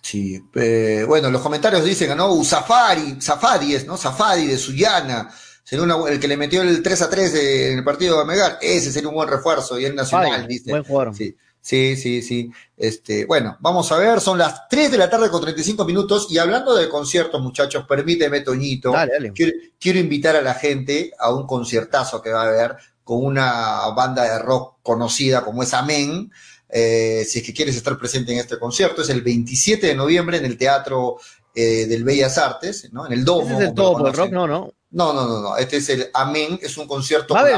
Sí, 0.00 0.42
eh, 0.56 1.04
bueno, 1.06 1.30
los 1.30 1.40
comentarios 1.40 1.84
dicen, 1.84 2.16
¿no? 2.16 2.42
Safari, 2.42 3.20
Safadi 3.20 3.76
es, 3.76 3.86
¿no? 3.86 3.96
Safadi 3.96 4.48
de 4.48 4.58
Suyana, 4.58 5.30
sería 5.66 5.82
una- 5.84 6.08
el 6.08 6.20
que 6.20 6.28
le 6.28 6.36
metió 6.36 6.62
el 6.62 6.80
3 6.80 7.02
a 7.02 7.10
3 7.10 7.32
de- 7.32 7.72
en 7.72 7.78
el 7.78 7.84
partido 7.84 8.18
de 8.20 8.24
Melgar, 8.24 8.58
ese 8.62 8.92
sería 8.92 9.08
un 9.08 9.16
buen 9.16 9.28
refuerzo, 9.28 9.78
y 9.80 9.84
el 9.84 9.96
Nacional, 9.96 10.42
Ay, 10.42 10.46
dice. 10.46 10.70
buen 10.70 10.84
jugador. 10.84 11.16
Sí, 11.16 11.34
sí, 11.60 11.96
sí, 11.96 12.22
sí. 12.22 12.50
Este, 12.76 13.24
bueno, 13.24 13.56
vamos 13.58 13.90
a 13.90 13.96
ver, 13.98 14.20
son 14.20 14.38
las 14.38 14.68
3 14.68 14.92
de 14.92 14.98
la 14.98 15.10
tarde 15.10 15.28
con 15.28 15.40
35 15.42 15.84
minutos, 15.84 16.28
y 16.30 16.38
hablando 16.38 16.76
de 16.76 16.88
conciertos, 16.88 17.42
muchachos, 17.42 17.84
permíteme, 17.88 18.42
Toñito, 18.42 18.92
Dale, 18.92 19.12
dale. 19.14 19.32
Quiero, 19.32 19.52
quiero 19.80 19.98
invitar 19.98 20.36
a 20.36 20.42
la 20.42 20.54
gente 20.54 21.10
a 21.18 21.34
un 21.34 21.44
conciertazo 21.48 22.22
que 22.22 22.30
va 22.30 22.42
a 22.44 22.48
haber 22.48 22.76
con 23.02 23.24
una 23.24 23.88
banda 23.96 24.22
de 24.22 24.38
rock 24.38 24.76
conocida 24.82 25.44
como 25.44 25.64
es 25.64 25.74
Amén. 25.74 26.30
Eh, 26.68 27.24
si 27.28 27.38
es 27.40 27.44
que 27.46 27.52
quieres 27.54 27.76
estar 27.76 27.96
presente 27.98 28.32
en 28.32 28.38
este 28.38 28.58
concierto, 28.58 29.02
es 29.02 29.08
el 29.10 29.22
27 29.22 29.86
de 29.86 29.94
noviembre 29.94 30.36
en 30.38 30.44
el 30.44 30.56
Teatro 30.58 31.16
eh, 31.54 31.86
del 31.86 32.04
Bellas 32.04 32.36
Artes, 32.38 32.88
¿no? 32.92 33.06
En 33.06 33.12
el 33.12 33.24
Domo. 33.24 33.44
Ese 33.46 33.54
es 33.54 33.68
el 33.68 33.74
por 33.74 33.94
conocen. 33.94 34.16
rock, 34.16 34.30
no, 34.32 34.46
no. 34.46 34.72
No, 34.96 35.12
no, 35.12 35.26
no, 35.28 35.42
no. 35.42 35.56
Este 35.58 35.76
es 35.76 35.88
el 35.90 36.08
Amén, 36.14 36.58
es 36.62 36.78
un 36.78 36.86
concierto 36.88 37.34
¿Va 37.34 37.40
a 37.40 37.42
haber. 37.42 37.56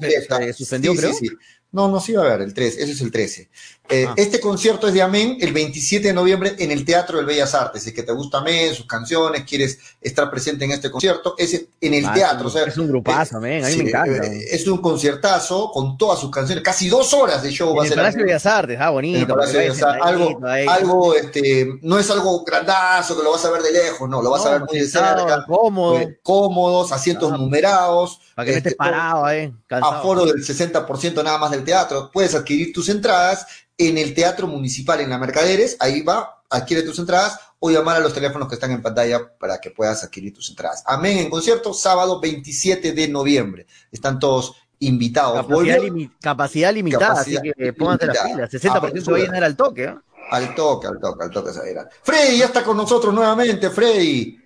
Se- 0.00 0.22
se 0.46 0.52
suspendió, 0.52 0.92
Sí, 0.92 0.98
creo. 0.98 1.12
sí, 1.14 1.26
sí. 1.28 1.34
No, 1.76 1.88
no, 1.88 2.00
sí 2.00 2.14
va 2.14 2.22
a 2.22 2.26
haber 2.26 2.40
el 2.40 2.54
13, 2.54 2.82
ese 2.82 2.92
es 2.92 3.00
el 3.02 3.12
13. 3.12 3.50
Eh, 3.88 4.06
Ah. 4.08 4.14
Este 4.16 4.40
concierto 4.40 4.88
es 4.88 4.94
de 4.94 5.02
Amén 5.02 5.36
el 5.40 5.52
27 5.52 6.08
de 6.08 6.12
noviembre 6.14 6.56
en 6.58 6.72
el 6.72 6.84
Teatro 6.84 7.18
del 7.18 7.26
Bellas 7.26 7.54
Artes. 7.54 7.82
Si 7.84 7.90
es 7.90 7.94
que 7.94 8.02
te 8.02 8.10
gusta 8.12 8.38
Amén, 8.38 8.74
sus 8.74 8.86
canciones, 8.86 9.44
quieres 9.44 9.78
estar 10.00 10.28
presente 10.28 10.64
en 10.64 10.72
este 10.72 10.90
concierto, 10.90 11.34
es 11.38 11.66
en 11.80 11.94
el 11.94 12.04
Ah, 12.06 12.12
teatro. 12.14 12.48
es 12.48 12.54
o 12.54 12.58
un- 12.58 12.62
sea, 12.64 12.72
es 12.72 12.78
un 12.78 12.88
grupazo, 12.88 13.38
men, 13.40 13.62
a 13.64 13.68
mí 13.68 13.72
sí, 13.74 13.82
me 13.84 13.90
encanta. 13.90 14.26
eh, 14.26 14.44
Es 14.50 14.66
un 14.66 14.78
conciertazo 14.78 15.70
con 15.70 15.96
todas 15.98 16.18
sus 16.18 16.30
canciones, 16.32 16.64
casi 16.64 16.88
dos 16.88 17.12
horas 17.14 17.42
de 17.44 17.50
show 17.52 17.76
va 17.76 17.82
a 17.82 17.86
En 17.86 17.86
el 17.86 17.88
ser. 17.90 17.96
Palacio 17.98 18.16
de 18.18 18.22
Amén. 18.22 18.26
Bellas 18.26 18.46
Artes, 18.46 18.78
ah, 18.80 18.90
bonito. 18.90 19.16
En 19.18 19.20
el 19.22 19.28
Palacio 19.28 19.58
de 19.60 19.68
Bellas 19.68 19.82
Artes. 19.82 20.02
algo, 20.04 20.46
ahí. 20.46 20.66
algo, 20.68 21.14
este, 21.14 21.78
no 21.82 21.98
es 22.00 22.10
algo 22.10 22.42
grandazo 22.44 23.16
que 23.16 23.22
lo 23.22 23.30
vas 23.32 23.44
a 23.44 23.50
ver 23.50 23.62
de 23.62 23.72
lejos, 23.72 24.08
no, 24.08 24.20
lo 24.22 24.30
vas 24.30 24.46
a 24.46 24.50
ver 24.52 24.62
muy 24.68 24.80
de 24.80 24.88
cerca, 24.88 25.44
cómodo, 25.46 25.98
eh, 26.00 26.18
cómodos, 26.24 26.90
asientos 26.90 27.30
numerados, 27.38 28.20
para 28.34 28.46
que 28.46 28.52
no 28.52 28.56
este, 28.58 28.68
estés 28.70 28.76
parado 28.78 29.24
ahí, 29.24 29.52
cansado. 29.68 29.92
aforo 29.94 30.24
del 30.26 30.42
60% 30.44 31.22
nada 31.22 31.38
más 31.38 31.50
del 31.52 31.62
teatro. 31.66 32.10
Puedes 32.10 32.34
adquirir 32.34 32.72
tus 32.72 32.88
entradas 32.88 33.46
en 33.76 33.98
el 33.98 34.14
Teatro 34.14 34.46
Municipal 34.46 35.00
en 35.02 35.10
la 35.10 35.18
Mercaderes, 35.18 35.76
ahí 35.80 36.00
va, 36.00 36.42
adquiere 36.48 36.82
tus 36.82 36.98
entradas 36.98 37.38
o 37.58 37.70
llamar 37.70 37.96
a 37.96 38.00
los 38.00 38.14
teléfonos 38.14 38.48
que 38.48 38.54
están 38.54 38.70
en 38.70 38.80
pantalla 38.80 39.36
para 39.38 39.60
que 39.60 39.70
puedas 39.70 40.02
adquirir 40.02 40.32
tus 40.32 40.48
entradas. 40.48 40.82
Amén 40.86 41.18
en 41.18 41.28
concierto, 41.28 41.74
sábado 41.74 42.18
27 42.20 42.92
de 42.92 43.08
noviembre. 43.08 43.66
Están 43.92 44.18
todos 44.18 44.54
invitados. 44.78 45.34
Capacidad, 45.46 45.78
limi- 45.78 46.10
capacidad 46.20 46.72
limitada, 46.72 47.08
Capacidad 47.08 47.42
así 47.42 47.52
que 47.56 47.72
pónganse 47.74 48.06
las 48.06 48.18
pilas. 48.18 48.50
60% 48.50 49.04
se 49.04 49.10
va 49.10 49.16
a 49.16 49.20
llenar 49.20 49.44
al 49.44 49.56
toque, 49.56 49.84
¿eh? 49.84 49.94
al 50.30 50.54
toque, 50.54 50.86
al 50.86 50.98
toque, 50.98 51.24
al 51.24 51.30
toque. 51.30 51.52
se 51.52 51.70
irá. 51.70 51.88
Freddy 52.02 52.38
ya 52.38 52.46
está 52.46 52.62
con 52.64 52.76
nosotros 52.76 53.12
nuevamente, 53.12 53.70
Freddy. 53.70 54.38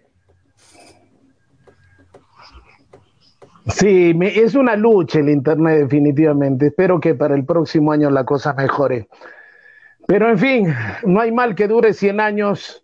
Sí, 3.66 4.14
me- 4.14 4.38
es 4.38 4.54
una 4.54 4.76
lucha 4.76 5.20
el 5.20 5.28
Internet 5.28 5.78
definitivamente. 5.80 6.68
Espero 6.68 6.98
que 7.00 7.14
para 7.14 7.34
el 7.34 7.44
próximo 7.44 7.92
año 7.92 8.10
la 8.10 8.24
cosa 8.24 8.54
mejore. 8.54 9.08
Pero 10.06 10.28
en 10.30 10.38
fin, 10.38 10.74
no 11.04 11.20
hay 11.20 11.30
mal 11.30 11.54
que 11.54 11.68
dure 11.68 11.92
100 11.92 12.20
años, 12.20 12.79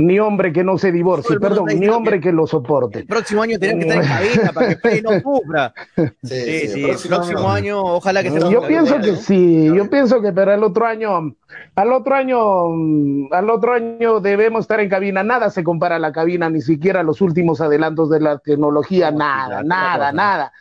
ni 0.00 0.18
hombre 0.18 0.52
que 0.52 0.64
no 0.64 0.78
se 0.78 0.90
divorcie, 0.90 1.38
perdón, 1.38 1.66
ni 1.78 1.86
hombre 1.88 2.20
que 2.20 2.32
lo 2.32 2.46
soporte. 2.46 3.00
El 3.00 3.06
próximo 3.06 3.42
año 3.42 3.58
tenemos 3.58 3.84
que 3.84 4.00
estar 4.00 4.22
en 4.22 4.30
cabina 4.34 4.52
para 4.52 4.74
que 4.76 5.02
no 5.02 5.20
sufra. 5.20 5.74
Sí, 6.22 6.68
sí, 6.68 6.84
el 6.84 6.96
próximo 7.08 7.50
año, 7.50 7.82
ojalá 7.82 8.22
que 8.22 8.30
sea 8.30 8.48
Yo 8.48 8.66
pienso 8.66 9.00
que 9.00 9.12
¿no? 9.12 9.16
sí, 9.16 9.66
yo 9.74 9.88
pienso 9.90 10.20
que 10.22 10.32
para 10.32 10.54
el 10.54 10.64
otro 10.64 10.86
año, 10.86 11.34
al 11.74 11.92
otro 11.92 12.14
año, 12.14 13.28
al 13.30 13.50
otro 13.50 13.72
año 13.72 14.20
debemos 14.20 14.62
estar 14.62 14.80
en 14.80 14.88
cabina. 14.88 15.22
Nada 15.22 15.50
se 15.50 15.62
compara 15.62 15.96
a 15.96 15.98
la 15.98 16.12
cabina, 16.12 16.48
ni 16.48 16.60
siquiera 16.60 17.02
los 17.02 17.20
últimos 17.20 17.60
adelantos 17.60 18.10
de 18.10 18.20
la 18.20 18.38
tecnología, 18.38 19.10
No, 19.10 19.18
nada, 19.18 19.62
nada, 19.62 20.12
nada. 20.12 20.52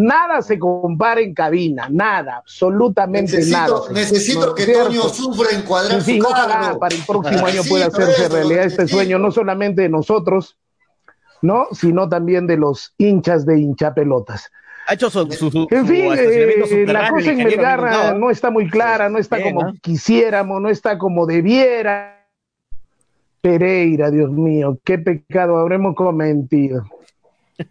Nada 0.00 0.42
se 0.42 0.60
compara 0.60 1.20
en 1.20 1.34
cabina, 1.34 1.88
nada, 1.90 2.36
absolutamente 2.36 3.44
nada. 3.46 3.80
Necesito, 3.92 4.46
¿No 4.46 4.54
que 4.54 4.62
cierto? 4.62 4.84
Toño 4.84 5.02
sufra 5.08 5.48
En 5.90 6.02
fin, 6.02 6.22
su 6.22 6.28
ojalá 6.28 6.60
carro. 6.60 6.78
para 6.78 6.94
el 6.94 7.02
próximo 7.04 7.44
año 7.46 7.62
pueda 7.68 7.86
hacerse 7.86 8.26
eso, 8.26 8.34
realidad 8.36 8.62
este 8.64 8.82
necesito. 8.82 8.96
sueño, 8.96 9.18
no 9.18 9.32
solamente 9.32 9.82
de 9.82 9.88
nosotros, 9.88 10.56
¿no? 11.42 11.66
Sino 11.72 12.08
también 12.08 12.46
de 12.46 12.58
los 12.58 12.94
hinchas 12.96 13.44
de 13.44 13.58
hinchapelotas. 13.58 14.52
Ha 14.86 14.94
hecho 14.94 15.10
su, 15.10 15.26
su, 15.32 15.50
su, 15.50 15.66
En 15.68 15.80
su 15.80 15.92
fin, 15.92 16.12
eh, 16.16 16.84
la 16.86 17.10
cosa 17.10 17.32
en 17.32 17.38
Melgar 17.38 18.14
¿no? 18.14 18.18
no 18.20 18.30
está 18.30 18.50
muy 18.52 18.70
clara, 18.70 19.08
no 19.08 19.18
está 19.18 19.38
Bien, 19.38 19.52
como 19.52 19.66
¿no? 19.66 19.74
quisiéramos, 19.82 20.60
no 20.62 20.68
está 20.68 20.96
como 20.96 21.26
debiera. 21.26 22.24
Pereira, 23.40 24.12
Dios 24.12 24.30
mío, 24.30 24.78
qué 24.84 24.96
pecado 24.98 25.58
habremos 25.58 25.96
cometido. 25.96 26.84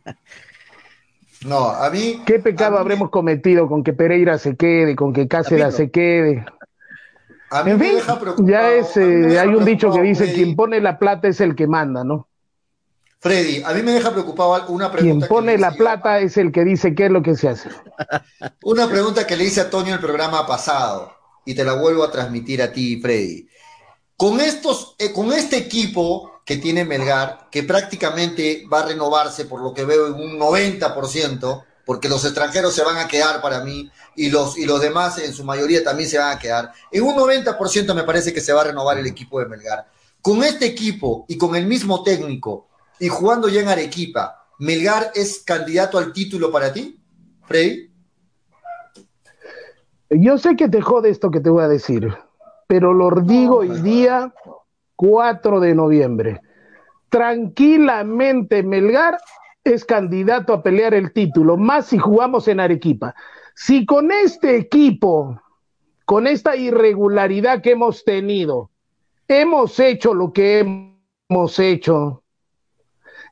No, 1.46 1.70
a 1.70 1.90
mí. 1.90 2.22
¿Qué 2.26 2.40
pecado 2.40 2.74
mí- 2.74 2.78
habremos 2.80 3.10
cometido 3.10 3.68
con 3.68 3.84
que 3.84 3.94
Pereira 3.94 4.38
se 4.38 4.56
quede, 4.56 4.96
con 4.96 5.14
que 5.14 5.28
Cáceres 5.28 5.76
se 5.76 5.92
quede? 5.92 6.46
A 7.50 7.64
mí 7.64 7.72
En 7.72 7.80
me 7.80 7.94
deja 7.94 8.20
preocupado, 8.20 8.50
ya 8.50 8.74
es, 8.74 8.98
eh, 8.98 9.40
hay 9.40 9.50
un 9.50 9.64
dicho 9.64 9.92
que 9.92 10.02
dice, 10.02 10.26
Freddy. 10.26 10.36
quien 10.44 10.56
pone 10.56 10.82
la 10.82 11.00
plata 11.00 11.28
es 11.30 11.40
el 11.40 11.56
que 11.56 11.68
manda, 11.68 12.04
¿no? 12.04 12.28
Freddy, 13.20 13.64
a 13.64 13.74
mí 13.74 13.82
me 13.84 13.94
deja 13.94 14.12
preocupado 14.12 14.68
una 14.68 14.92
Quien 14.92 15.04
pregunta. 15.04 15.26
que 15.28 15.30
pone 15.30 15.52
le 15.54 15.58
la 15.60 15.72
plata 15.72 16.20
es 16.20 16.38
el 16.38 16.52
que 16.52 16.64
dice 16.66 16.94
qué 16.94 17.06
es 17.06 17.12
lo 17.12 17.24
que 17.24 17.36
se 17.36 17.50
hace. 17.50 17.70
Una 18.64 18.88
pregunta 18.88 19.26
que 19.26 19.36
le 19.38 19.46
hice 19.46 19.62
a 19.62 19.70
Toño 19.70 19.94
el 19.94 20.00
programa 20.00 20.46
pasado 20.46 21.14
y 21.46 21.56
te 21.56 21.64
la 21.64 21.74
vuelvo 21.74 22.04
a 22.04 22.12
transmitir 22.12 22.62
a 22.62 22.72
ti, 22.72 23.00
Freddy. 23.02 23.48
Con 24.18 24.40
estos, 24.40 24.96
eh, 25.00 25.12
con 25.14 25.32
este 25.32 25.58
equipo 25.58 26.32
que 26.48 26.56
tiene 26.56 26.86
Melgar, 26.86 27.50
que 27.52 27.64
prácticamente 27.64 28.66
va 28.72 28.80
a 28.80 28.86
renovarse 28.86 29.43
por 29.43 29.62
lo 29.62 29.74
que 29.74 29.84
veo 29.84 30.08
en 30.08 30.14
un 30.14 30.39
90%, 30.39 31.66
porque 31.86 32.08
los 32.08 32.24
extranjeros 32.24 32.74
se 32.74 32.86
van 32.86 32.95
a 32.95 33.08
quedar 33.10 33.41
para 33.41 33.66
mí 33.66 33.91
y 34.16 34.30
los, 34.30 34.58
y 34.58 34.66
los 34.66 34.80
demás 34.80 35.18
en 35.18 35.34
su 35.34 35.43
mayoría 35.43 35.84
también 35.84 36.10
se 36.10 36.18
van 36.18 36.34
a 36.34 36.39
quedar. 36.39 36.72
En 36.89 37.04
un 37.04 37.16
90% 37.16 37.93
me 37.93 38.06
parece 38.06 38.34
que 38.34 38.39
se 38.39 38.54
va 38.54 38.62
a 38.62 38.64
renovar 38.64 38.98
el 38.98 39.08
equipo 39.08 39.41
de 39.41 39.48
Melgar. 39.48 39.89
Con 40.22 40.41
este 40.41 40.66
equipo 40.66 41.26
y 41.28 41.38
con 41.38 41.54
el 41.54 41.68
mismo 41.68 42.02
técnico 42.02 42.70
y 42.98 43.10
jugando 43.10 43.50
ya 43.50 43.60
en 43.60 43.68
Arequipa, 43.68 44.48
¿Melgar 44.58 45.12
es 45.16 45.39
candidato 45.39 45.98
al 45.98 46.14
título 46.14 46.50
para 46.50 46.72
ti, 46.72 46.98
Freddy? 47.45 47.91
Yo 50.12 50.38
sé 50.38 50.56
que 50.56 50.70
te 50.70 50.80
jode 50.80 51.10
esto 51.10 51.30
que 51.30 51.41
te 51.41 51.50
voy 51.50 51.66
a 51.66 51.68
decir, 51.68 52.08
pero 52.68 52.93
lo 52.93 53.10
digo 53.22 53.58
hoy 53.58 53.82
día, 53.82 54.34
4 54.98 55.62
de 55.62 55.76
noviembre. 55.76 56.41
Tranquilamente 57.10 58.64
Melgar 58.64 59.18
es 59.64 59.86
candidato 59.86 60.54
a 60.54 60.64
pelear 60.64 60.93
el 60.93 61.14
título, 61.14 61.56
más 61.56 61.88
si 61.88 61.98
jugamos 61.98 62.48
en 62.50 62.60
Arequipa. 62.60 63.16
Si 63.56 63.86
con 63.86 64.12
este 64.12 64.58
equipo, 64.58 65.41
con 66.06 66.28
esta 66.28 66.56
irregularidad 66.56 67.62
que 67.62 67.72
hemos 67.72 68.04
tenido, 68.04 68.72
hemos 69.28 69.80
hecho 69.80 70.14
lo 70.14 70.34
que 70.34 70.60
hemos 70.60 71.60
hecho, 71.60 72.24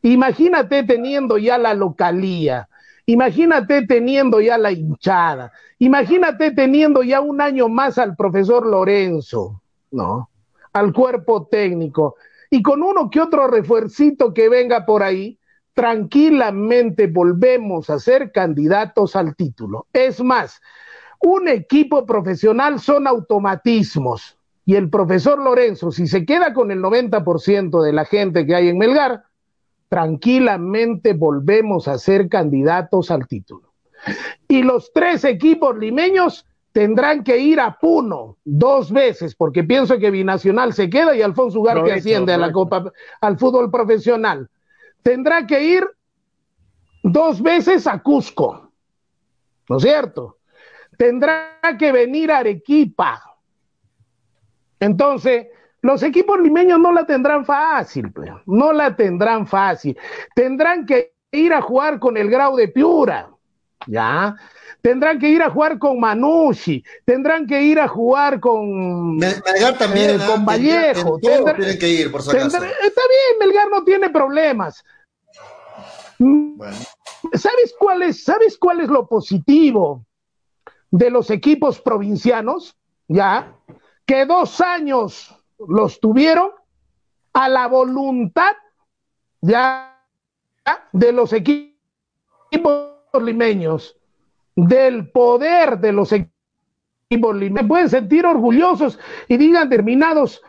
imagínate 0.01 0.84
teniendo 0.84 1.38
ya 1.38 1.57
la 1.57 1.74
localía, 1.74 2.70
imagínate 3.05 3.86
teniendo 3.86 4.41
ya 4.41 4.57
la 4.57 4.72
hinchada, 4.72 5.51
imagínate 5.80 6.51
teniendo 6.51 7.03
ya 7.03 7.22
un 7.22 7.41
año 7.41 7.70
más 7.70 7.97
al 7.97 8.16
profesor 8.16 8.66
Lorenzo, 8.66 9.61
¿no? 9.91 10.30
Al 10.76 10.91
cuerpo 10.91 11.47
técnico 11.47 12.15
y 12.49 12.61
con 12.61 12.84
uno 12.84 13.09
que 13.09 13.21
otro 13.21 13.47
refuercito 13.47 14.34
que 14.34 14.49
venga 14.49 14.86
por 14.86 15.03
ahí, 15.03 15.39
tranquilamente 15.73 17.07
volvemos 17.07 17.89
a 17.89 17.97
ser 17.97 18.34
candidatos 18.34 19.15
al 19.15 19.36
título. 19.38 19.88
Es 19.93 20.21
más, 20.21 20.61
un 21.21 21.47
equipo 21.47 22.05
profesional 22.05 22.80
son 22.80 23.07
automatismos. 23.07 24.38
Y 24.65 24.76
el 24.76 24.89
profesor 24.89 25.39
Lorenzo, 25.39 25.91
si 25.91 26.07
se 26.07 26.26
queda 26.26 26.53
con 26.53 26.71
el 26.71 26.82
90% 26.82 27.82
de 27.82 27.93
la 27.93 28.03
gente 28.03 28.45
que 28.45 28.55
hay 28.55 28.67
en 28.67 28.78
Melgar, 28.78 29.23
tranquilamente 29.88 31.13
volvemos 31.13 31.88
a 31.88 31.97
ser 31.97 32.28
candidatos 32.28 33.11
al 33.11 33.28
título. 33.28 33.71
Y 34.47 34.63
los 34.63 34.91
tres 34.93 35.23
equipos 35.23 35.78
limeños 35.78 36.45
tendrán 36.76 37.23
que 37.23 37.38
ir 37.38 37.61
a 37.61 37.80
Puno 37.80 38.36
dos 38.43 38.91
veces, 38.91 39.34
porque 39.34 39.63
pienso 39.63 39.97
que 39.97 40.11
Binacional 40.11 40.73
se 40.73 40.89
queda 40.89 41.15
y 41.15 41.21
Alfonso 41.21 41.61
Ugarte 41.61 41.93
asciende 41.93 42.34
a 42.34 42.38
la. 42.38 42.51
Copa, 42.51 42.91
al 43.21 43.39
fútbol 43.39 43.71
profesional. 43.71 44.49
Tendrá 45.01 45.47
que 45.47 45.63
ir 45.63 45.88
dos 47.01 47.41
veces 47.41 47.88
a 47.88 48.03
Cusco, 48.03 48.73
¿no 49.69 49.78
es 49.78 49.84
cierto? 49.84 50.39
Tendrá 50.97 51.59
que 51.80 51.93
venir 51.93 52.30
a 52.30 52.39
Arequipa. 52.39 53.23
Entonces, 54.78 55.47
los 55.80 56.03
equipos 56.03 56.41
limeños 56.41 56.78
no 56.78 56.91
la 56.91 57.05
tendrán 57.05 57.45
fácil, 57.45 58.11
pues, 58.11 58.32
no 58.47 58.73
la 58.73 58.97
tendrán 58.97 59.47
fácil. 59.47 59.97
Tendrán 60.36 60.86
que 60.86 61.13
ir 61.32 61.53
a 61.53 61.61
jugar 61.61 61.99
con 61.99 62.17
el 62.17 62.30
Grau 62.30 62.57
de 62.57 62.67
Piura, 62.67 63.30
¿ya? 63.88 64.36
Tendrán 64.82 65.17
que 65.19 65.30
ir 65.30 65.41
a 65.41 65.49
jugar 65.49 65.80
con 65.80 65.99
Manucci, 65.99 66.84
tendrán 67.05 67.47
que 67.47 67.61
ir 67.61 67.80
a 67.80 67.88
jugar 67.88 68.39
con... 68.39 69.17
Mel- 69.17 69.41
Melgar 69.45 69.78
también. 69.78 70.09
Eh, 70.11 70.17
¿ah? 70.21 70.28
con 70.28 70.45
Vallejo, 70.45 71.17
tienen 71.19 71.80
que 71.80 71.89
ir, 71.89 72.11
por 72.11 72.21
si 72.21 72.30
acaso. 72.30 72.49
tendrá- 72.59 72.71
está 72.84 73.01
bien, 73.07 73.39
Melgar 73.39 73.69
no 73.69 73.84
tiene 73.84 74.09
problemas. 74.09 74.84
Bueno, 76.19 76.78
¿Sabes 77.34 77.73
cuál 77.78 78.03
es, 78.03 78.23
¿Sabes 78.23 78.57
cuál 78.57 78.82
es 78.82 78.88
lo 78.89 79.07
positivo 79.07 80.05
de 80.91 81.09
los 81.09 81.30
equipos 81.30 81.82
provincianos? 81.82 82.76
Ya, 83.07 83.53
que 84.05 84.26
dos 84.26 84.61
años 84.61 85.36
los 85.67 85.99
tuvieron 85.99 86.51
a 87.34 87.49
la 87.49 87.67
voluntad 87.67 88.53
ya 89.41 90.01
de 90.91 91.11
los 91.11 91.34
equi- 91.34 91.76
equipos 92.51 92.94
limeños, 93.24 93.97
del 94.55 95.09
poder 95.11 95.80
de 95.80 95.91
los 95.91 96.11
equipos 96.11 97.36
limeños. 97.36 97.68
Pueden 97.68 97.89
sentir 97.89 98.26
orgullosos 98.26 98.99
y 99.28 99.38
digan 99.38 99.70
terminados 99.70 100.41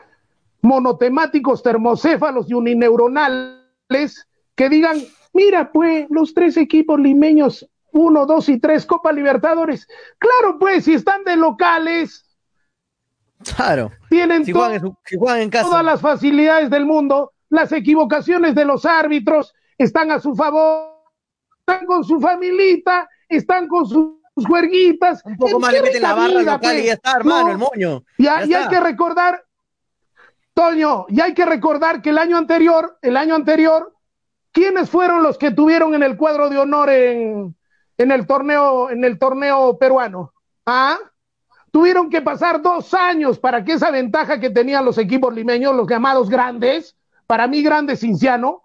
monotemáticos, 0.63 1.63
termocéfalos 1.63 2.51
y 2.51 2.55
unineuronales 2.55 4.27
que 4.55 4.69
digan, 4.69 4.99
mira, 5.33 5.71
pues, 5.73 6.07
los 6.11 6.35
tres 6.35 6.57
equipos 6.57 6.99
limeños, 6.99 7.69
uno, 7.93 8.27
dos 8.27 8.49
y 8.49 8.59
tres, 8.59 8.87
Copa 8.87 9.13
Libertadores. 9.13 9.87
Claro, 10.19 10.59
pues, 10.59 10.85
si 10.85 10.95
están 10.95 11.25
de 11.25 11.37
locales, 11.37 12.27
Claro. 13.55 13.93
Tienen 14.09 14.45
si 14.45 14.53
juegan, 14.53 14.75
en 14.75 14.81
su, 14.81 14.97
si 15.05 15.17
juegan 15.17 15.43
en 15.43 15.51
casa. 15.51 15.69
todas 15.69 15.85
las 15.85 16.01
facilidades 16.01 16.71
del 16.71 16.87
mundo, 16.87 17.33
las 17.49 17.71
equivocaciones 17.73 18.55
de 18.55 18.65
los 18.65 18.87
árbitros 18.87 19.55
están 19.79 20.11
a 20.11 20.19
su 20.21 20.35
favor, 20.35 20.96
están 21.67 21.85
con 21.87 22.05
su 22.05 22.21
familita, 22.21 23.09
están 23.29 23.67
con 23.67 23.87
sus 23.87 24.47
juerguitas. 24.47 25.21
Un 25.25 25.37
poco 25.37 25.59
más 25.59 25.73
le 25.73 25.83
meten 25.83 26.03
la 26.03 26.15
barra 26.15 26.41
vida, 26.41 26.53
local 26.53 26.73
y 26.75 26.77
pues. 26.77 26.87
ya 26.87 26.93
está, 26.93 27.13
hermano, 27.17 27.43
No, 27.45 27.51
el 27.51 27.59
moño. 27.59 28.05
Ya, 28.19 28.45
Ya 28.45 28.47
y 28.47 28.55
hay 28.55 28.69
que 28.69 28.81
recordar, 28.81 29.45
Toño, 30.55 31.07
y 31.09 31.21
hay 31.21 31.35
que 31.35 31.45
recordar 31.45 32.01
que 32.01 32.11
el 32.11 32.19
año 32.19 32.37
anterior, 32.37 32.99
el 33.03 33.17
año 33.17 33.35
anterior, 33.35 33.93
¿quiénes 34.53 34.89
fueron 34.89 35.25
los 35.25 35.39
que 35.39 35.51
tuvieron 35.51 35.95
en 35.95 36.05
el 36.05 36.17
cuadro 36.17 36.49
de 36.49 36.59
honor 36.59 36.89
en, 36.89 37.57
en 37.99 38.11
el 38.13 38.27
torneo, 38.27 38.89
en 38.89 39.05
el 39.05 39.19
torneo 39.19 39.77
peruano? 39.77 40.33
¿Ah? 40.65 40.99
Tuvieron 41.73 42.09
que 42.09 42.23
pasar 42.23 42.63
dos 42.63 42.95
años 42.95 43.41
para 43.41 43.65
que 43.65 43.73
esa 43.73 43.91
ventaja 43.91 44.39
que 44.39 44.51
tenían 44.51 44.85
los 44.85 44.99
equipos 44.99 45.35
limeños, 45.35 45.75
los 45.75 45.89
llamados 45.89 46.31
grandes, 46.31 46.97
para 47.27 47.49
mí 47.49 47.61
grandes 47.61 48.01
Cinciano, 48.01 48.63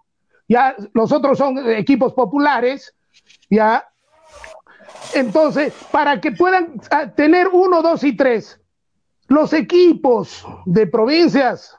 ya 0.52 0.76
los 0.92 1.10
otros 1.12 1.38
son 1.38 1.58
equipos 1.70 2.12
populares, 2.12 2.94
ya. 3.50 3.88
Entonces, 5.14 5.72
para 5.90 6.20
que 6.20 6.32
puedan 6.32 6.80
ah, 6.90 7.08
tener 7.08 7.48
uno, 7.48 7.82
dos 7.82 8.04
y 8.04 8.16
tres, 8.16 8.60
los 9.28 9.52
equipos 9.52 10.46
de 10.66 10.86
provincias 10.86 11.76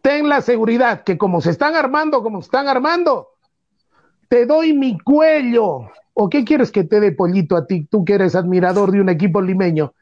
ten 0.00 0.28
la 0.28 0.40
seguridad 0.40 1.02
que 1.02 1.18
como 1.18 1.40
se 1.40 1.50
están 1.50 1.74
armando, 1.74 2.22
como 2.22 2.40
se 2.40 2.46
están 2.46 2.68
armando, 2.68 3.28
te 4.28 4.46
doy 4.46 4.72
mi 4.72 4.98
cuello. 4.98 5.90
¿O 6.14 6.28
qué 6.28 6.44
quieres 6.44 6.70
que 6.70 6.84
te 6.84 7.00
dé 7.00 7.12
pollito 7.12 7.56
a 7.56 7.66
ti, 7.66 7.86
tú 7.90 8.04
que 8.04 8.14
eres 8.14 8.34
admirador 8.34 8.92
de 8.92 9.00
un 9.00 9.08
equipo 9.08 9.40
limeño? 9.40 9.94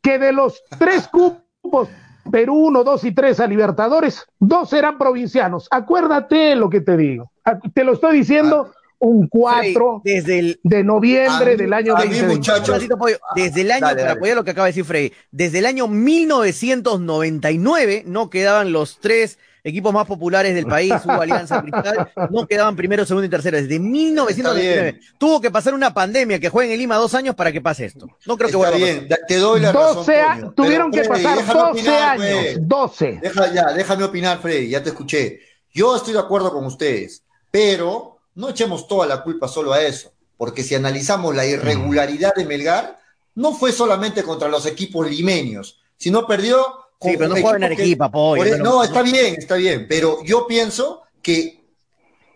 Que 0.00 0.18
de 0.18 0.32
los 0.32 0.62
tres 0.78 1.08
cupos, 1.08 1.88
Perú 2.30 2.54
1, 2.66 2.84
2 2.84 3.04
y 3.04 3.12
3 3.12 3.40
a 3.40 3.46
Libertadores, 3.46 4.26
dos 4.38 4.70
serán 4.70 4.96
provincianos. 4.98 5.68
Acuérdate 5.70 6.54
lo 6.56 6.68
que 6.70 6.80
te 6.80 6.96
digo. 6.96 7.30
Ah, 7.44 7.58
Te 7.74 7.84
lo 7.84 7.92
estoy 7.94 8.16
diciendo 8.18 8.72
un 8.98 9.26
4 9.26 10.00
Frey, 10.02 10.14
desde 10.14 10.38
el 10.38 10.60
de 10.62 10.84
noviembre 10.84 11.52
mí- 11.52 11.56
del 11.56 11.72
año 11.72 11.94
a 11.96 12.00
mí, 12.00 12.04
2020. 12.10 12.36
muchachos, 12.36 12.68
Un 12.68 12.74
ratito, 12.76 12.96
Pollo. 12.96 13.18
Desde 13.34 13.62
el 13.62 13.72
año, 13.72 13.80
Dale, 13.86 13.94
para 13.96 14.08
dale. 14.08 14.18
apoyar 14.18 14.36
lo 14.36 14.44
que 14.44 14.50
acaba 14.52 14.66
de 14.66 14.70
decir 14.70 14.84
Frey, 14.84 15.12
desde 15.32 15.58
el 15.58 15.66
año 15.66 15.88
1999 15.88 18.04
no 18.06 18.30
quedaban 18.30 18.70
los 18.72 19.00
tres 19.00 19.38
equipos 19.64 19.92
más 19.92 20.06
populares 20.06 20.54
del 20.54 20.66
país, 20.66 20.92
hubo 21.04 21.20
Alianza 21.20 21.60
Cristal, 21.62 22.10
no 22.30 22.46
quedaban 22.46 22.74
primero, 22.76 23.04
segundo 23.04 23.26
y 23.26 23.30
tercero. 23.30 23.56
Desde 23.58 23.78
1999 23.78 25.00
tuvo 25.18 25.40
que 25.40 25.50
pasar 25.50 25.74
una 25.74 25.92
pandemia 25.94 26.38
que 26.40 26.48
jueguen 26.48 26.72
en 26.74 26.78
Lima 26.78 26.96
dos 26.96 27.14
años 27.14 27.34
para 27.34 27.52
que 27.52 27.60
pase 27.60 27.84
esto. 27.86 28.08
No 28.26 28.36
creo 28.36 28.50
que 28.50 28.56
vuelva 28.56 28.76
a 28.76 28.80
pasar. 28.80 28.94
bien, 28.94 29.08
te 29.28 29.36
doy 29.36 29.60
la 29.60 29.72
razón. 29.72 29.96
12 29.96 30.20
a- 30.20 30.34
Toño, 30.36 30.52
tuvieron 30.52 30.90
pero, 30.90 31.02
que 31.02 31.08
Freddy, 31.08 31.22
pasar 31.24 31.38
déjame 31.38 31.60
12 31.60 31.70
opinar, 31.80 32.10
años, 32.20 32.38
pues. 32.42 32.68
12. 32.68 33.18
Deja 33.22 33.52
ya, 33.52 33.72
déjame 33.72 34.04
opinar, 34.04 34.40
Freddy, 34.40 34.68
ya 34.68 34.82
te 34.82 34.88
escuché. 34.90 35.40
Yo 35.72 35.96
estoy 35.96 36.12
de 36.12 36.18
acuerdo 36.20 36.52
con 36.52 36.64
ustedes, 36.66 37.22
pero 37.50 38.18
no 38.34 38.48
echemos 38.50 38.86
toda 38.88 39.06
la 39.06 39.22
culpa 39.22 39.48
solo 39.48 39.72
a 39.72 39.82
eso, 39.82 40.12
porque 40.36 40.62
si 40.62 40.74
analizamos 40.74 41.34
la 41.34 41.46
irregularidad 41.46 42.34
de 42.34 42.44
Melgar, 42.44 42.98
no 43.34 43.54
fue 43.54 43.72
solamente 43.72 44.22
contra 44.22 44.48
los 44.48 44.66
equipos 44.66 45.08
limeños, 45.10 45.80
sino 45.96 46.26
perdió 46.26 46.62
Sí, 47.02 47.16
pero 47.16 47.28
no 47.28 47.36
en 47.36 47.42
que- 47.42 47.64
Arequipa, 47.66 48.10
pollo, 48.10 48.56
no, 48.58 48.64
no- 48.64 48.84
está 48.84 49.02
bien, 49.02 49.34
está 49.38 49.54
bien, 49.56 49.86
pero 49.88 50.22
yo 50.24 50.46
pienso 50.46 51.02
que 51.20 51.64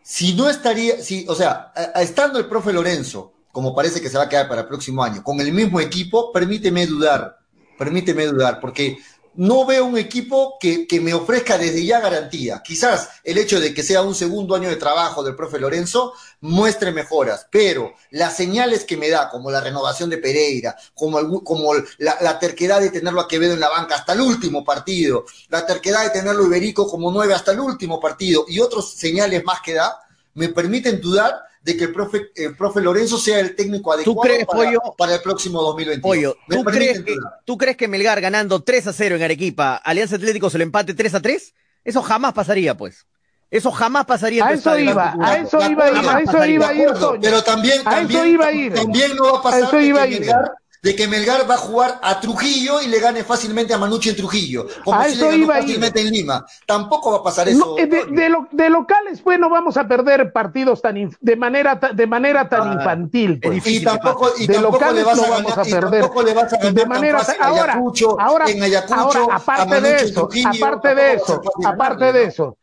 si 0.02 0.34
no 0.34 0.48
estaría, 0.48 1.00
si, 1.02 1.26
o 1.28 1.34
sea, 1.34 1.72
a- 1.74 1.98
a- 1.98 2.02
estando 2.02 2.38
el 2.38 2.46
profe 2.46 2.72
Lorenzo, 2.72 3.32
como 3.52 3.74
parece 3.74 4.00
que 4.00 4.08
se 4.08 4.18
va 4.18 4.24
a 4.24 4.28
quedar 4.28 4.48
para 4.48 4.62
el 4.62 4.66
próximo 4.68 5.02
año, 5.02 5.22
con 5.22 5.40
el 5.40 5.52
mismo 5.52 5.80
equipo, 5.80 6.30
permíteme 6.32 6.86
dudar, 6.86 7.38
permíteme 7.78 8.26
dudar, 8.26 8.60
porque 8.60 8.98
no 9.36 9.66
veo 9.66 9.84
un 9.84 9.98
equipo 9.98 10.56
que, 10.60 10.86
que 10.86 11.00
me 11.00 11.14
ofrezca 11.14 11.58
desde 11.58 11.84
ya 11.84 12.00
garantía. 12.00 12.62
Quizás 12.64 13.08
el 13.24 13.38
hecho 13.38 13.60
de 13.60 13.72
que 13.72 13.82
sea 13.82 14.02
un 14.02 14.14
segundo 14.14 14.54
año 14.54 14.68
de 14.68 14.76
trabajo 14.76 15.22
del 15.22 15.36
profe 15.36 15.58
Lorenzo 15.58 16.12
muestre 16.40 16.92
mejoras, 16.92 17.46
pero 17.50 17.94
las 18.10 18.36
señales 18.36 18.84
que 18.84 18.96
me 18.96 19.08
da, 19.08 19.28
como 19.28 19.50
la 19.50 19.60
renovación 19.60 20.10
de 20.10 20.18
Pereira, 20.18 20.76
como, 20.94 21.42
como 21.42 21.74
la, 21.98 22.16
la 22.20 22.38
terquedad 22.38 22.80
de 22.80 22.90
tenerlo 22.90 23.20
a 23.20 23.28
Quevedo 23.28 23.54
en 23.54 23.60
la 23.60 23.68
banca 23.68 23.96
hasta 23.96 24.12
el 24.12 24.20
último 24.20 24.64
partido, 24.64 25.24
la 25.48 25.66
terquedad 25.66 26.04
de 26.04 26.10
tenerlo 26.10 26.44
a 26.44 26.46
Iberico 26.46 26.88
como 26.88 27.10
nueve 27.10 27.34
hasta 27.34 27.52
el 27.52 27.60
último 27.60 28.00
partido 28.00 28.44
y 28.48 28.60
otros 28.60 28.92
señales 28.92 29.44
más 29.44 29.60
que 29.60 29.74
da, 29.74 30.00
me 30.34 30.48
permiten 30.50 31.00
dudar 31.00 31.46
de 31.66 31.76
que 31.76 31.84
el 31.84 31.92
profe, 31.92 32.30
el 32.36 32.56
profe 32.56 32.80
Lorenzo 32.80 33.18
sea 33.18 33.40
el 33.40 33.56
técnico 33.56 33.92
adecuado 33.92 34.20
crees, 34.20 34.46
para, 34.46 34.58
Pollo? 34.58 34.80
para 34.96 35.14
el 35.16 35.20
próximo 35.20 35.60
2021. 35.62 36.00
Pollo, 36.00 36.36
¿tú 36.48 36.62
crees, 36.62 37.02
que. 37.02 37.16
¿tú 37.44 37.58
crees 37.58 37.76
que 37.76 37.88
Melgar 37.88 38.20
ganando 38.20 38.62
3 38.62 38.86
a 38.86 38.92
0 38.92 39.16
en 39.16 39.22
Arequipa, 39.24 39.74
Alianza 39.74 40.14
Atlético 40.14 40.48
se 40.48 40.58
lo 40.58 40.62
empate 40.62 40.94
3 40.94 41.14
a 41.14 41.20
3? 41.20 41.54
Eso 41.82 42.02
jamás 42.02 42.34
pasaría, 42.34 42.76
pues. 42.76 43.04
Eso 43.50 43.72
jamás 43.72 44.06
pasaría 44.06 44.46
A 44.46 44.52
eso 44.52 44.78
iba, 44.78 45.14
a 45.20 45.38
eso 45.38 45.58
De 45.58 45.70
iba 45.70 45.86
a 45.86 45.90
ir, 45.90 46.08
a 46.08 46.20
eso 46.20 46.46
iba 46.46 46.68
a 46.68 46.74
ir. 46.74 46.88
Pero 47.20 47.42
también, 47.42 47.82
A 47.84 48.00
eso 48.00 48.08
también, 48.12 48.28
iba 48.28 48.46
a 48.46 48.52
ir. 48.52 48.72
también 48.72 49.16
no 49.16 49.24
va 49.24 49.30
a 49.30 49.40
A 49.40 49.42
pasar 49.42 49.62
eso 49.62 49.76
de, 49.76 49.82
iba 49.86 50.02
a 50.02 50.06
ir. 50.06 50.20
Melgar, 50.20 50.52
de 50.86 50.94
que 50.94 51.08
Melgar 51.08 51.50
va 51.50 51.54
a 51.54 51.58
jugar 51.58 51.98
a 52.00 52.20
Trujillo 52.20 52.80
y 52.80 52.86
le 52.86 53.00
gane 53.00 53.24
fácilmente 53.24 53.74
a 53.74 53.78
Manucci 53.78 54.10
en 54.10 54.16
Trujillo, 54.16 54.66
como 54.84 55.00
A 55.00 55.04
si 55.04 55.14
eso 55.14 55.24
le 55.24 55.30
ganó 55.32 55.42
iba 55.44 55.54
a 55.56 55.58
ir. 55.58 55.64
fácilmente 55.64 56.00
en 56.00 56.10
Lima. 56.10 56.46
Tampoco 56.64 57.10
va 57.10 57.18
a 57.18 57.22
pasar 57.24 57.48
eso. 57.48 57.58
No, 57.58 57.78
eh, 57.78 57.86
de, 57.86 58.28
lo- 58.28 58.46
de 58.52 58.70
locales, 58.70 59.20
pues 59.20 59.38
no 59.40 59.50
vamos 59.50 59.76
a 59.76 59.88
perder 59.88 60.32
partidos 60.32 60.80
tan 60.80 60.94
inf- 60.94 61.16
de 61.20 61.34
manera 61.36 61.74
de 61.74 62.06
manera 62.06 62.48
tan 62.48 62.68
Ah, 62.68 62.72
infantil. 62.74 63.40
pues. 63.42 63.54
difícil 63.56 63.82
y 63.82 63.84
tampoco, 63.84 64.30
y 64.38 64.46
de 64.46 64.54
tampoco 64.54 64.74
locales 64.74 64.94
le 64.96 65.02
vas 65.04 65.16
no 65.16 65.24
a 65.24 65.28
vamos 65.30 65.50
ganar, 65.56 65.58
a 65.66 65.68
y 65.68 65.72
perder. 65.72 66.00
tampoco 66.02 66.22
le 66.22 66.34
vas 66.34 66.52
a 66.52 66.56
ganar 66.56 66.72
de 66.74 66.80
tan 66.82 66.88
manera 66.88 67.18
fácil 67.18 67.42
ahora, 67.42 67.72
Ayacucho, 67.72 68.20
ahora, 68.20 68.48
en 68.48 68.62
Ayacucho, 68.62 68.94
ahora, 69.00 69.20
a 69.34 69.36
aparte 69.36 69.66
Manucci 69.66 69.88
de 69.90 69.96
eso, 70.04 70.28
Trujillo, 70.28 70.50
aparte 70.66 70.94
de 70.94 71.12
eso, 71.14 71.42
aparte 71.64 72.12
de 72.12 72.24
eso, 72.24 72.58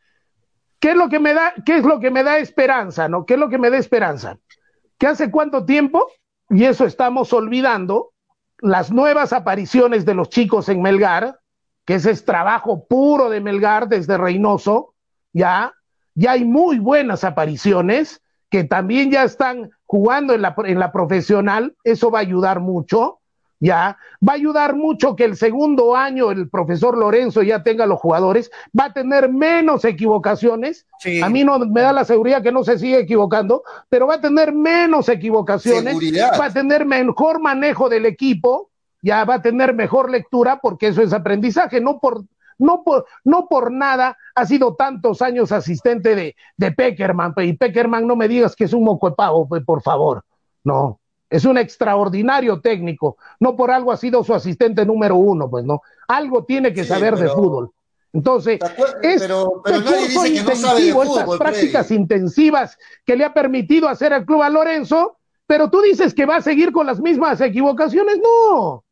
¿qué 0.80 0.90
es 0.92 0.96
lo 0.96 1.10
que 1.10 1.18
me 1.20 1.34
da, 1.34 1.52
qué 1.66 1.76
es 1.76 1.84
lo 1.84 2.00
que 2.00 2.10
me 2.10 2.22
da 2.24 2.38
esperanza, 2.38 3.06
no? 3.06 3.26
¿Qué 3.26 3.34
es 3.34 3.40
lo 3.40 3.50
que 3.50 3.58
me 3.58 3.68
da 3.68 3.76
esperanza? 3.76 4.38
Que 4.96 5.06
hace 5.08 5.30
cuánto 5.30 5.66
tiempo, 5.66 6.06
y 6.50 6.64
eso 6.64 6.84
estamos 6.86 7.32
olvidando, 7.32 8.12
las 8.64 8.90
nuevas 8.90 9.34
apariciones 9.34 10.06
de 10.06 10.14
los 10.14 10.30
chicos 10.30 10.70
en 10.70 10.80
Melgar, 10.80 11.38
que 11.84 11.96
ese 11.96 12.10
es 12.10 12.24
trabajo 12.24 12.86
puro 12.86 13.28
de 13.28 13.42
Melgar 13.42 13.88
desde 13.88 14.16
Reynoso, 14.16 14.94
ya, 15.34 15.74
ya 16.14 16.32
hay 16.32 16.46
muy 16.46 16.78
buenas 16.78 17.24
apariciones 17.24 18.22
que 18.48 18.64
también 18.64 19.10
ya 19.10 19.22
están 19.22 19.70
jugando 19.84 20.32
en 20.32 20.40
la, 20.40 20.54
en 20.64 20.78
la 20.78 20.92
profesional, 20.92 21.76
eso 21.84 22.10
va 22.10 22.20
a 22.20 22.22
ayudar 22.22 22.60
mucho, 22.60 23.20
ya, 23.64 23.96
va 24.26 24.32
a 24.32 24.36
ayudar 24.36 24.76
mucho 24.76 25.16
que 25.16 25.24
el 25.24 25.36
segundo 25.36 25.96
año 25.96 26.30
el 26.30 26.50
profesor 26.50 26.98
Lorenzo 26.98 27.42
ya 27.42 27.62
tenga 27.62 27.86
los 27.86 27.98
jugadores, 27.98 28.50
va 28.78 28.86
a 28.86 28.92
tener 28.92 29.32
menos 29.32 29.86
equivocaciones, 29.86 30.86
Sí. 31.00 31.22
a 31.22 31.30
mí 31.30 31.44
no 31.44 31.58
me 31.58 31.80
da 31.80 31.92
la 31.94 32.04
seguridad 32.04 32.42
que 32.42 32.52
no 32.52 32.62
se 32.62 32.78
sigue 32.78 32.98
equivocando, 33.00 33.62
pero 33.88 34.06
va 34.06 34.16
a 34.16 34.20
tener 34.20 34.52
menos 34.52 35.08
equivocaciones, 35.08 35.94
Seguridad. 35.94 36.38
va 36.38 36.46
a 36.46 36.52
tener 36.52 36.84
mejor 36.84 37.40
manejo 37.40 37.88
del 37.88 38.04
equipo, 38.04 38.70
ya 39.00 39.24
va 39.24 39.36
a 39.36 39.42
tener 39.42 39.74
mejor 39.74 40.10
lectura 40.10 40.60
porque 40.62 40.88
eso 40.88 41.00
es 41.00 41.12
aprendizaje, 41.14 41.80
no 41.80 41.98
por 42.00 42.24
no 42.56 42.84
por, 42.84 43.06
no 43.24 43.48
por 43.48 43.72
nada 43.72 44.16
ha 44.36 44.46
sido 44.46 44.76
tantos 44.76 45.22
años 45.22 45.50
asistente 45.50 46.14
de, 46.14 46.36
de 46.56 46.70
Peckerman, 46.70 47.34
pe, 47.34 47.46
y 47.46 47.54
Peckerman 47.54 48.06
no 48.06 48.14
me 48.14 48.28
digas 48.28 48.54
que 48.54 48.64
es 48.64 48.72
un 48.72 48.84
moco 48.84 49.08
de 49.10 49.16
pavo, 49.16 49.48
por 49.66 49.82
favor, 49.82 50.22
no, 50.62 51.00
es 51.30 51.44
un 51.44 51.58
extraordinario 51.58 52.60
técnico, 52.60 53.16
no 53.40 53.56
por 53.56 53.70
algo 53.70 53.92
ha 53.92 53.96
sido 53.96 54.22
su 54.24 54.34
asistente 54.34 54.84
número 54.86 55.16
uno, 55.16 55.48
pues 55.50 55.64
no, 55.64 55.82
algo 56.08 56.44
tiene 56.44 56.72
que 56.72 56.82
Sí, 56.82 56.88
saber 56.88 57.16
de 57.16 57.28
fútbol. 57.28 57.70
Entonces, 58.12 58.60
es 59.02 59.20
pero 59.22 59.60
pero 59.64 59.78
este 59.78 59.90
nadie 59.90 60.04
curso 60.06 60.22
dice 60.22 60.34
que 60.34 60.50
no 60.50 60.56
sabe 60.56 60.80
de 60.82 60.86
intensivo, 60.88 61.02
fútbol, 61.02 61.18
estas 61.22 61.38
prácticas 61.38 61.86
Freddy. 61.88 62.00
intensivas 62.00 62.78
que 63.04 63.16
le 63.16 63.24
ha 63.24 63.34
permitido 63.34 63.88
hacer 63.88 64.12
al 64.12 64.24
club 64.24 64.42
a 64.42 64.50
Lorenzo, 64.50 65.16
pero 65.46 65.68
tú 65.68 65.80
dices 65.82 66.14
que 66.14 66.24
va 66.24 66.36
a 66.36 66.40
seguir 66.42 66.70
con 66.70 66.86
las 66.86 67.00
mismas 67.00 67.40
equivocaciones, 67.40 68.18
no. 68.22 68.84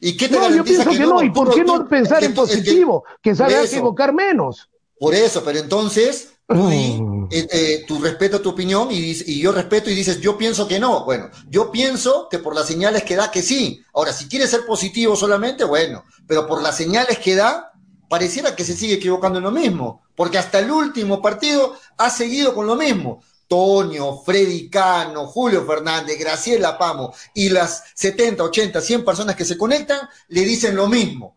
¿Y 0.00 0.16
qué 0.16 0.28
te 0.28 0.36
No, 0.36 0.50
yo 0.50 0.64
pienso 0.64 0.90
que, 0.90 0.98
no, 0.98 1.22
¿y 1.22 1.30
por 1.30 1.54
qué 1.54 1.62
no 1.64 1.86
pensar 1.88 2.18
en 2.24 2.24
es 2.24 2.30
que- 2.30 2.34
positivo? 2.40 3.04
Que 3.22 3.34
sabe 3.34 3.62
equivocar 3.62 4.12
menos. 4.12 4.68
Por 4.98 5.14
eso, 5.14 5.42
pero 5.44 5.60
entonces 5.60 6.33
tú 6.50 6.68
di, 6.68 7.00
Mm. 7.00 7.28
eh, 7.30 7.48
eh, 7.50 7.84
tu 7.86 7.98
respeto 8.00 8.36
a 8.36 8.42
tu 8.42 8.50
opinión 8.50 8.88
y, 8.90 8.96
y 9.26 9.40
yo 9.40 9.52
respeto 9.52 9.90
y 9.90 9.94
dices, 9.94 10.20
yo 10.20 10.36
pienso 10.38 10.68
que 10.68 10.78
no. 10.78 11.04
Bueno, 11.04 11.30
yo 11.48 11.70
pienso 11.72 12.28
que 12.30 12.38
por 12.38 12.54
las 12.54 12.66
señales 12.66 13.02
que 13.04 13.16
da 13.16 13.30
que 13.30 13.42
sí. 13.42 13.82
Ahora, 13.94 14.12
si 14.12 14.28
quieres 14.28 14.50
ser 14.50 14.64
positivo 14.66 15.16
solamente, 15.16 15.64
bueno, 15.64 16.04
pero 16.26 16.46
por 16.46 16.62
las 16.62 16.76
señales 16.76 17.18
que 17.18 17.34
da, 17.34 17.72
pareciera 18.08 18.54
que 18.54 18.64
se 18.64 18.76
sigue 18.76 18.94
equivocando 18.94 19.38
en 19.38 19.44
lo 19.44 19.50
mismo, 19.50 20.02
porque 20.14 20.38
hasta 20.38 20.58
el 20.60 20.70
último 20.70 21.20
partido 21.22 21.74
ha 21.96 22.10
seguido 22.10 22.54
con 22.54 22.66
lo 22.66 22.76
mismo. 22.76 23.22
Toño, 23.48 24.18
Freddy 24.22 24.70
Cano, 24.70 25.26
Julio 25.26 25.64
Fernández, 25.66 26.18
Graciela 26.18 26.78
Pamo 26.78 27.14
y 27.34 27.50
las 27.50 27.84
70, 27.94 28.42
80, 28.44 28.80
100 28.80 29.04
personas 29.04 29.36
que 29.36 29.44
se 29.44 29.58
conectan 29.58 30.00
le 30.28 30.42
dicen 30.42 30.74
lo 30.76 30.88
mismo. 30.88 31.33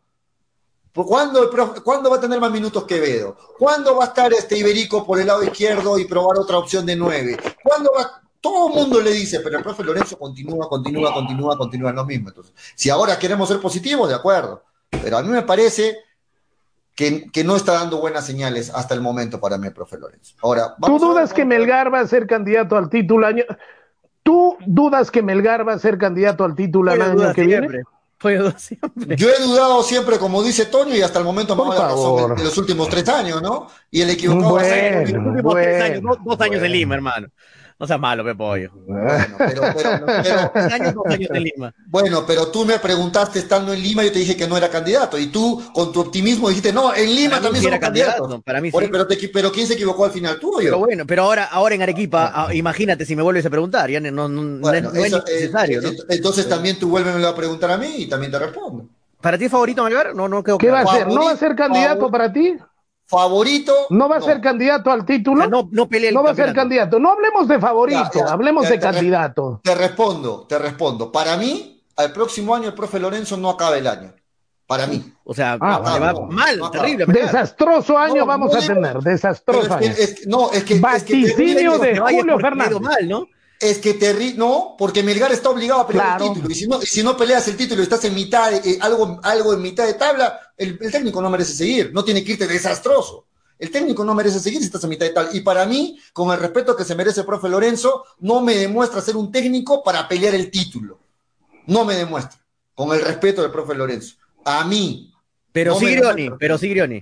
¿Cuándo, 1.06 1.43
el 1.43 1.50
profe- 1.50 1.82
¿Cuándo 1.84 2.10
va 2.10 2.18
a 2.18 2.22
tener 2.22 2.39
más 2.39 2.52
minutos 2.52 2.84
Quevedo? 2.86 3.36
¿Cuándo 3.58 3.95
va 3.95 4.06
a 4.06 4.08
estar 4.08 4.32
este 4.34 4.58
Iberico 4.58 5.06
por 5.06 5.20
el 5.20 5.28
lado 5.28 5.43
izquierdo 5.43 5.98
y 6.00 6.06
probar 6.06 6.38
otra 6.38 6.58
opción 6.58 6.86
de 6.86 6.95
nueve? 6.95 7.38
¿Cuándo 7.64 7.91
va? 7.98 8.22
Todo 8.39 8.68
el 8.70 8.74
mundo 8.76 9.02
le 9.02 9.12
dice, 9.12 9.39
pero 9.41 9.58
el 9.58 9.64
profe 9.64 9.84
Lorenzo 9.84 10.18
continúa, 10.18 10.70
continúa, 10.70 11.14
continúa, 11.14 11.58
continúa 11.58 11.89
en 11.89 11.95
lo 11.95 12.06
mismo. 12.06 12.30
Entonces, 12.30 12.54
si 12.76 12.89
ahora 12.89 13.18
queremos 13.20 13.50
ser 13.50 13.60
positivos, 13.60 14.08
de 14.10 14.16
acuerdo. 14.16 14.64
Pero 14.89 15.18
a 15.18 15.24
mí 15.24 15.30
me 15.30 15.41
parece 15.41 15.98
que, 16.95 17.30
que 17.32 17.43
no 17.43 17.56
está 17.56 17.74
dando 17.74 18.00
buenas 18.00 18.26
señales 18.26 18.72
hasta 18.74 18.93
el 18.93 19.02
momento 19.02 19.39
para 19.39 19.58
mí 19.58 19.68
el 19.68 19.74
profe 19.74 19.98
Lorenzo. 19.98 20.36
Ahora, 20.41 20.76
¿Tú 20.82 20.98
dudas 21.00 21.34
que 21.34 21.45
Melgar 21.45 21.93
va 21.93 22.00
a 22.00 22.08
ser 22.08 22.26
candidato 22.28 22.78
al 22.78 22.89
título 22.89 23.28
año? 23.28 23.43
¿Tú 24.24 24.58
dudas 24.66 25.12
que 25.12 25.22
Melgar 25.22 25.68
va 25.68 25.74
a 25.74 25.80
ser 25.80 25.98
candidato 25.98 26.43
al 26.43 26.56
título 26.56 26.91
el 26.93 27.02
año 27.02 27.34
que 27.34 27.43
viene? 27.43 27.68
siempre. 27.68 27.97
Dudar 28.39 28.59
siempre. 28.59 29.15
Yo 29.15 29.30
he 29.30 29.39
dudado 29.41 29.84
siempre, 29.84 30.18
como 30.18 30.43
dice 30.43 30.65
Toño, 30.65 30.95
y 30.95 31.01
hasta 31.01 31.20
el 31.20 31.26
momento 31.26 31.55
me 31.55 31.61
ha 31.63 31.65
Por 31.65 31.76
dado 31.76 31.86
la 31.86 31.88
razón 31.93 32.39
en 32.39 32.43
los 32.45 32.57
últimos 32.57 32.89
tres 32.89 33.07
años, 33.09 33.41
¿no? 33.41 33.68
Y 33.91 34.01
el 34.01 34.09
equivocado 34.09 34.53
va 34.53 34.61
a 34.61 34.65
ser 34.65 34.86
Bueno. 34.86 35.13
Los 35.13 35.26
últimos 35.28 35.55
tres 35.55 35.82
años, 35.82 36.01
Bueno, 36.01 36.15
dos, 36.15 36.18
dos 36.26 36.41
años 36.41 36.63
en 36.63 36.72
Lima, 36.72 36.95
hermano. 36.95 37.28
No 37.80 37.86
seas 37.86 37.99
malo, 37.99 38.23
Pepollo. 38.23 38.71
Bueno, 38.88 39.36
pero, 39.38 39.61
pero, 39.75 40.05
pero- 40.05 40.51
Tres 40.53 40.73
años, 40.73 40.93
dos 40.95 41.05
años 41.07 41.30
en 41.32 41.43
Lima. 41.43 41.73
bueno, 41.88 42.23
pero 42.25 42.47
tú 42.47 42.65
me 42.65 42.80
preguntaste 42.80 43.39
estando 43.39 43.71
en 43.73 43.82
Lima, 43.84 44.03
yo 44.03 44.11
te 44.11 44.19
dije 44.19 44.36
que 44.36 44.47
no 44.47 44.57
era 44.57 44.69
candidato, 44.69 45.17
y 45.19 45.28
tú 45.28 45.61
con 45.73 45.91
tu 45.91 45.99
optimismo 46.01 46.49
dijiste, 46.49 46.73
no, 46.73 46.93
en 46.95 47.13
Lima 47.13 47.36
Para 47.36 47.41
mí 47.41 47.43
también 47.43 47.55
sí 47.55 47.61
somos 47.63 47.71
era 47.73 47.80
candidato, 47.80 48.11
candidatos. 48.23 48.43
para 48.43 48.61
mí 48.61 48.71
sí. 48.71 48.78
pero, 48.91 49.07
te 49.07 49.28
pero 49.30 49.51
¿quién 49.51 49.67
se 49.67 49.73
equivocó 49.75 50.05
al 50.05 50.11
final? 50.11 50.39
¿Tú 50.39 50.49
o 50.55 50.61
yo? 50.61 50.65
Pero 50.69 50.80
bueno, 50.80 51.05
pero 51.05 51.23
ahora, 51.23 51.45
ahora 51.45 51.75
en 51.75 51.82
Arequipa, 51.84 52.32
ah, 52.34 52.53
imagínate 52.53 53.05
si 53.05 53.15
me 53.15 53.21
vuelves 53.21 53.45
a 53.45 53.49
preguntar, 53.49 53.89
ya 53.91 53.99
no, 53.99 54.11
no, 54.11 54.28
no 54.28 54.59
Bueno, 54.61 54.89
es, 54.89 54.93
no 54.95 54.99
es 55.01 55.05
eso, 55.13 55.23
ni 55.28 55.34
necesario, 55.34 55.80
eh, 55.80 55.84
¿no? 55.84 55.89
eh, 55.89 55.95
Entonces 56.09 56.49
también 56.49 56.80
tú 56.80 56.89
vuélveme 56.89 57.25
a 57.25 57.36
preguntar 57.36 57.71
a 57.71 57.78
mí 57.78 57.88
y 57.97 58.07
también 58.07 58.32
te 58.32 58.39
respondo. 58.39 58.86
¿Para 59.21 59.38
ti 59.38 59.45
es 59.45 59.51
favorito 59.51 59.84
Melgar? 59.84 60.15
No, 60.15 60.28
no 60.28 60.43
quedó 60.43 60.57
¿Qué 60.57 60.69
va 60.71 60.82
a 60.82 60.88
ser? 60.88 61.07
¿No 61.07 61.25
va 61.25 61.32
a 61.32 61.38
ser 61.38 61.55
candidato 61.55 61.99
Favor- 61.99 62.11
para 62.11 62.32
ti? 62.34 62.55
¿Favorito? 63.08 63.74
¿No 63.89 64.10
va 64.10 64.18
a 64.18 64.22
ser 64.22 64.41
candidato 64.41 64.91
al 64.91 65.01
O 65.01 65.05
título? 65.05 65.41
sea, 65.41 65.49
no, 65.49 65.70
no 65.72 65.88
pelea 65.88 66.10
el 66.10 66.16
No 66.16 66.24
va 66.24 66.32
a 66.32 66.36
ser 66.36 66.53
candidato. 66.53 66.99
No 66.99 67.12
hablemos 67.12 67.47
de 67.47 67.60
favorito, 67.60 68.10
Ya, 68.14 68.26
ya, 68.26 68.32
hablemos 68.34 68.64
ya, 68.66 68.70
de 68.72 68.78
te 68.80 68.86
re- 68.88 68.93
candidato. 68.93 69.62
Te 69.64 69.76
respondo, 69.76 70.45
te 70.47 70.60
respondo. 70.60 71.10
Para 71.12 71.38
mí, 71.38 71.82
al 71.95 72.12
próximo 72.12 72.53
año 72.53 72.68
el 72.68 72.74
profe 72.74 72.99
Lorenzo 72.99 73.38
no 73.38 73.49
acaba 73.49 73.78
el 73.78 73.88
año. 73.88 74.14
Para 74.68 74.86
mí. 74.88 75.14
O 75.24 75.34
sea, 75.34 75.53
Ah, 75.62 75.80
va 75.80 76.12
no, 76.12 76.24
mal, 76.24 76.60
terrible. 76.72 77.05
Desastroso 77.05 77.97
año 77.97 78.16
No, 78.18 78.26
vamos 78.26 78.51
no 78.51 78.60
a 78.60 78.62
tener, 78.62 78.97
desastroso 78.99 79.62
es 79.62 79.68
que, 79.68 79.86
año. 79.86 79.95
es 79.97 80.14
que- 80.20 80.26
no, 80.28 80.51
es 80.51 80.64
que, 80.66 80.74
es 80.74 80.80
que 80.80 80.80
Vaticinio 80.82 81.78
de 81.80 81.93
Que 81.93 81.99
vaya 82.01 82.20
Julio 82.20 82.39
Fernández. 82.39 82.82
mal, 82.82 83.08
¿no? 83.08 83.28
Es 83.62 83.78
que 83.80 83.93
terri 83.93 84.34
no, 84.36 84.76
porque 84.78 85.01
Melgar 85.03 85.32
está 85.32 85.49
obligado 85.49 85.80
a 85.82 85.88
pelear 85.88 86.18
Claro. 86.18 86.26
el 86.26 86.34
título. 86.34 86.51
Y 86.51 86.55
si 86.55 86.68
no, 86.68 86.82
si 86.82 87.01
no 87.03 87.16
peleas 87.16 87.47
el 87.47 87.55
título 87.55 87.80
y 87.82 87.84
estás 87.84 88.03
en 88.03 88.14
mitad, 88.14 88.51
de- 88.51 88.58
eh, 88.72 88.78
algo, 88.82 89.20
algo 89.24 89.53
en 89.53 89.62
mitad 89.62 89.86
de 89.86 89.93
tabla, 89.93 90.38
el, 90.58 90.78
el 90.82 90.91
técnico 90.91 91.22
no 91.22 91.30
merece 91.30 91.53
seguir. 91.53 91.91
No 91.93 92.03
tiene 92.03 92.24
que 92.24 92.34
irte 92.34 92.47
desastroso. 92.47 93.26
El 93.60 93.72
técnico 93.72 94.03
no 94.05 94.14
merece 94.14 94.39
seguir 94.39 94.60
si 94.60 94.66
estás 94.66 94.84
en 94.84 94.89
mitad 94.91 95.05
de 95.05 95.14
tabla. 95.14 95.32
Y 95.34 95.41
para 95.41 95.66
mí, 95.66 95.99
con 96.14 96.32
el 96.32 96.39
respeto 96.39 96.76
que 96.76 96.84
se 96.84 96.93
merece 96.95 97.22
el 97.22 97.26
profe 97.26 97.49
Lorenzo, 97.49 98.03
no 98.20 98.41
me 98.41 98.53
demuestra 98.55 99.01
ser 99.01 99.16
un 99.16 99.32
técnico 99.32 99.84
para 99.84 100.08
pelear 100.08 100.36
el 100.36 100.51
título. 100.51 100.99
No 101.66 101.84
me 101.86 101.95
demuestra. 101.95 102.39
Con 102.76 102.93
el 102.95 103.01
respeto 103.01 103.41
del 103.41 103.51
profe 103.51 103.74
Lorenzo. 103.74 104.16
A 104.45 104.64
mí. 104.66 105.12
Pero 105.51 105.74
No 105.74 105.80
sí 105.80 105.88
Grioni, 105.95 106.30
pero 106.38 106.58
sí 106.60 106.70
Grioni. 106.70 107.01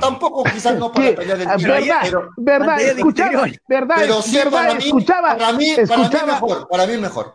Tampoco 0.00 0.44
quizás 0.44 0.76
no 0.78 0.92
para 0.92 1.06
¿Qué? 1.08 1.12
pelear 1.14 1.40
el 1.40 1.48
Ah, 1.48 1.56
título. 1.56 1.74
¿Verdad? 1.74 2.00
pero- 2.02 2.30
¿Verdad? 2.36 2.80
Escuchaba. 2.80 3.46
¿verdad? 3.68 3.96
pero 3.98 4.22
sí, 4.22 4.36
¿verdad? 4.36 4.50
para 4.52 4.74
mí, 4.74 4.84
escuchaba, 4.84 5.36
para 5.36 5.52
mí, 5.52 5.74
para 5.74 5.96
mí 5.98 6.04
escuchaba, 6.04 6.32
mejor. 6.34 6.68
Para 6.68 6.86
mí 6.86 6.96
mejor. 6.98 7.34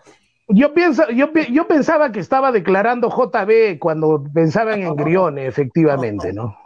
Yo, 0.54 0.74
pienso, 0.74 1.10
yo, 1.10 1.28
yo 1.50 1.68
pensaba 1.68 2.12
que 2.12 2.20
estaba 2.20 2.52
declarando 2.52 3.10
JB 3.10 3.80
cuando 3.80 4.24
pensaban 4.34 4.82
en 4.82 4.96
Grione, 4.96 5.48
efectivamente, 5.48 6.34
¿no? 6.34 6.58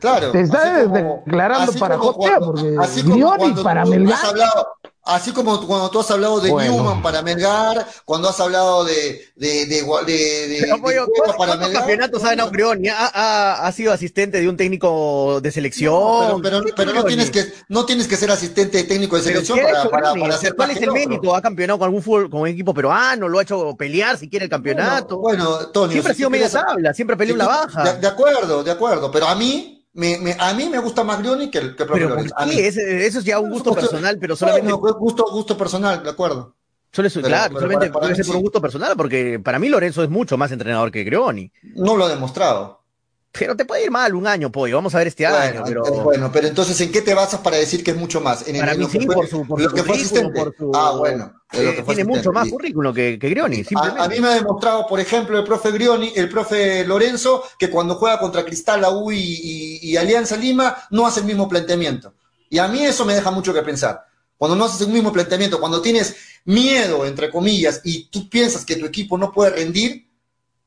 Claro. 0.00 0.30
Te 0.32 0.40
está 0.40 0.84
como- 0.84 1.22
declarando 1.24 1.72
para 1.78 1.96
cuando- 1.96 2.46
porque 2.46 2.76
Grioni 3.04 3.38
cuando 3.38 3.62
para 3.62 3.84
Melgar. 3.86 4.18
hablado- 4.26 4.66
así 5.04 5.32
como 5.32 5.66
cuando 5.66 5.90
tú 5.90 6.00
has 6.00 6.10
hablado 6.10 6.40
de 6.40 6.50
Bueno. 6.50 6.72
Newman 6.72 7.02
para 7.02 7.22
Melgar, 7.22 7.86
cuando 8.04 8.28
has 8.28 8.40
hablado 8.40 8.84
de 8.84 9.20
de 9.36 9.66
de, 9.66 9.82
de, 10.06 10.60
de- 10.60 10.78
Pollo, 10.80 11.06
Cueva 11.06 11.06
¿cuántos, 11.06 11.36
para 11.36 11.36
cuántos 11.52 11.58
Melgar. 11.68 11.82
campeonatos 11.82 12.24
ha 12.24 12.30
ganado 12.30 12.50
Grioni? 12.50 12.88
¿Ha, 12.88 13.06
ha, 13.12 13.66
ha 13.66 13.72
sido 13.72 13.92
asistente 13.92 14.40
de 14.40 14.48
un 14.48 14.56
técnico 14.56 15.40
de 15.40 15.50
selección? 15.52 15.92
No, 15.94 16.40
pero, 16.42 16.60
pero, 16.60 16.64
¿Qué 16.64 16.72
pero 16.76 16.92
no 16.94 17.04
tienes 17.04 17.30
que 17.30 17.44
no 17.68 17.84
tienes 17.86 18.08
que 18.08 18.16
ser 18.16 18.30
asistente 18.30 18.78
de 18.78 18.84
técnico 18.84 19.16
de 19.16 19.22
¿Pero 19.22 19.34
selección 19.44 19.58
para, 19.60 19.80
hecho 19.80 19.90
para, 19.90 20.14
para 20.14 20.38
ser 20.38 20.54
¿Cuál 20.54 20.70
es 20.70 20.80
el 20.82 20.92
mérito? 20.92 21.34
¿Ha 21.34 21.42
campeonado 21.42 21.78
con 21.78 21.86
algún 21.86 22.02
fútbol, 22.02 22.30
con 22.30 22.40
un 22.42 22.48
equipo 22.48 22.72
peruano? 22.74 23.28
¿Lo 23.28 23.38
ha 23.38 23.42
hecho 23.42 23.74
pelear 23.76 24.16
si 24.18 24.28
quiere 24.28 24.44
el 24.44 24.50
campeonato? 24.50 25.18
Bueno, 25.18 25.50
bueno, 25.50 25.66
Tony, 25.68 25.92
siempre 25.92 26.12
ha 26.12 26.14
si 26.14 26.18
sido 26.18 26.28
tú 26.28 26.32
media 26.32 26.50
tabla, 26.50 26.94
siempre 26.94 27.16
peleó 27.16 27.34
si 27.34 27.38
la 27.38 27.46
baja. 27.46 27.82
De, 27.94 28.00
de 28.00 28.06
acuerdo, 28.06 28.64
de 28.64 28.70
acuerdo, 28.70 29.10
pero 29.10 29.26
a 29.26 29.34
mí 29.34 29.73
me, 29.94 30.18
me- 30.18 30.36
a 30.38 30.52
mí 30.54 30.68
me 30.68 30.78
gusta 30.78 31.02
más 31.04 31.18
Grioni 31.20 31.50
que 31.50 31.58
el 31.58 31.76
que 31.76 31.84
pero 31.86 32.08
Lorenzo. 32.10 32.34
¿por 32.36 32.48
qué? 32.50 32.66
Ese- 32.68 33.06
eso 33.06 33.18
es 33.20 33.24
ya 33.24 33.38
un 33.38 33.50
gusto 33.50 33.74
personal, 33.74 34.18
pero 34.20 34.36
solamente 34.36 34.72
Bueno, 34.72 34.96
gusto, 34.98 35.24
gusto 35.30 35.56
personal, 35.56 36.02
de 36.02 36.10
acuerdo. 36.10 36.54
Suele 36.92 37.10
ser, 37.10 37.22
Pero- 37.22 37.34
claro, 37.34 37.48
pero 37.54 37.60
solamente 37.60 37.86
para- 37.86 37.92
para 37.92 38.00
puede 38.02 38.12
mí 38.12 38.16
ser 38.16 38.26
por 38.26 38.36
un 38.36 38.42
gusto 38.42 38.60
personal, 38.60 38.92
porque 38.96 39.40
para 39.40 39.58
mí 39.58 39.68
Lorenzo 39.68 40.02
es 40.04 40.10
mucho 40.10 40.36
más 40.36 40.52
entrenador 40.52 40.92
que 40.92 41.02
Grioni. 41.02 41.50
No 41.74 41.96
lo 41.96 42.04
ha 42.04 42.08
demostrado. 42.08 42.83
Pero 43.36 43.56
te 43.56 43.64
puede 43.64 43.84
ir 43.84 43.90
mal 43.90 44.14
un 44.14 44.26
año, 44.28 44.50
pollo. 44.52 44.76
Vamos 44.76 44.94
a 44.94 44.98
ver 44.98 45.08
este 45.08 45.26
año. 45.26 45.62
Bueno, 45.62 45.82
Pero... 45.84 46.02
bueno, 46.04 46.30
pero 46.32 46.46
entonces, 46.46 46.80
¿en 46.80 46.92
qué 46.92 47.02
te 47.02 47.14
basas 47.14 47.40
para 47.40 47.56
decir 47.56 47.82
que 47.82 47.90
es 47.90 47.96
mucho 47.96 48.20
más? 48.20 48.46
En, 48.46 48.58
Para 48.60 48.72
en 48.72 48.78
mí 48.78 48.84
lo 48.84 48.90
que 48.90 49.00
sí, 49.00 49.06
fue- 49.06 49.14
por 49.16 49.26
su, 49.26 49.44
por 49.46 49.60
lo 49.60 49.68
su 49.70 49.74
que 49.74 49.82
fue 49.82 49.96
currículum, 49.96 50.26
asistente. 50.26 50.40
por 50.44 50.56
su- 50.56 50.70
Ah, 50.72 50.92
bueno. 50.96 51.32
eh, 51.52 51.82
tiene 51.86 52.04
mucho 52.04 52.30
más 52.32 52.48
currículum 52.48 52.94
que, 52.94 53.18
que 53.18 53.28
Grioni, 53.28 53.64
A, 53.76 54.08
mí 54.08 54.20
me 54.20 54.28
ha 54.28 54.34
demostrado, 54.34 54.86
por 54.86 55.00
ejemplo, 55.00 55.36
el 55.38 55.44
profe 55.44 55.72
Grioni, 55.72 56.12
el 56.14 56.28
profe 56.28 56.84
Lorenzo, 56.84 57.42
que 57.58 57.70
cuando 57.70 57.96
juega 57.96 58.18
contra 58.20 58.44
Cristal, 58.44 58.80
la 58.82 58.90
U 58.90 59.10
y, 59.10 59.18
y- 59.18 59.78
y 59.82 59.96
Alianza 59.96 60.36
Lima, 60.36 60.76
no 60.90 61.04
hace 61.06 61.20
el 61.20 61.26
mismo 61.26 61.48
planteamiento. 61.48 62.14
Y 62.50 62.58
a 62.58 62.68
mí 62.68 62.84
eso 62.84 63.04
me 63.04 63.14
deja 63.14 63.32
mucho 63.32 63.52
que 63.52 63.62
pensar. 63.62 64.04
Cuando 64.36 64.56
no 64.56 64.64
haces 64.66 64.80
el 64.86 64.92
mismo 64.92 65.12
planteamiento, 65.12 65.58
cuando 65.58 65.80
tienes 65.82 66.14
miedo, 66.44 67.04
entre 67.04 67.30
comillas, 67.30 67.80
y 67.84 68.08
tú 68.10 68.28
piensas 68.28 68.64
que 68.64 68.76
tu 68.76 68.86
equipo 68.86 69.18
no 69.18 69.32
puede 69.32 69.50
rendir, 69.50 70.06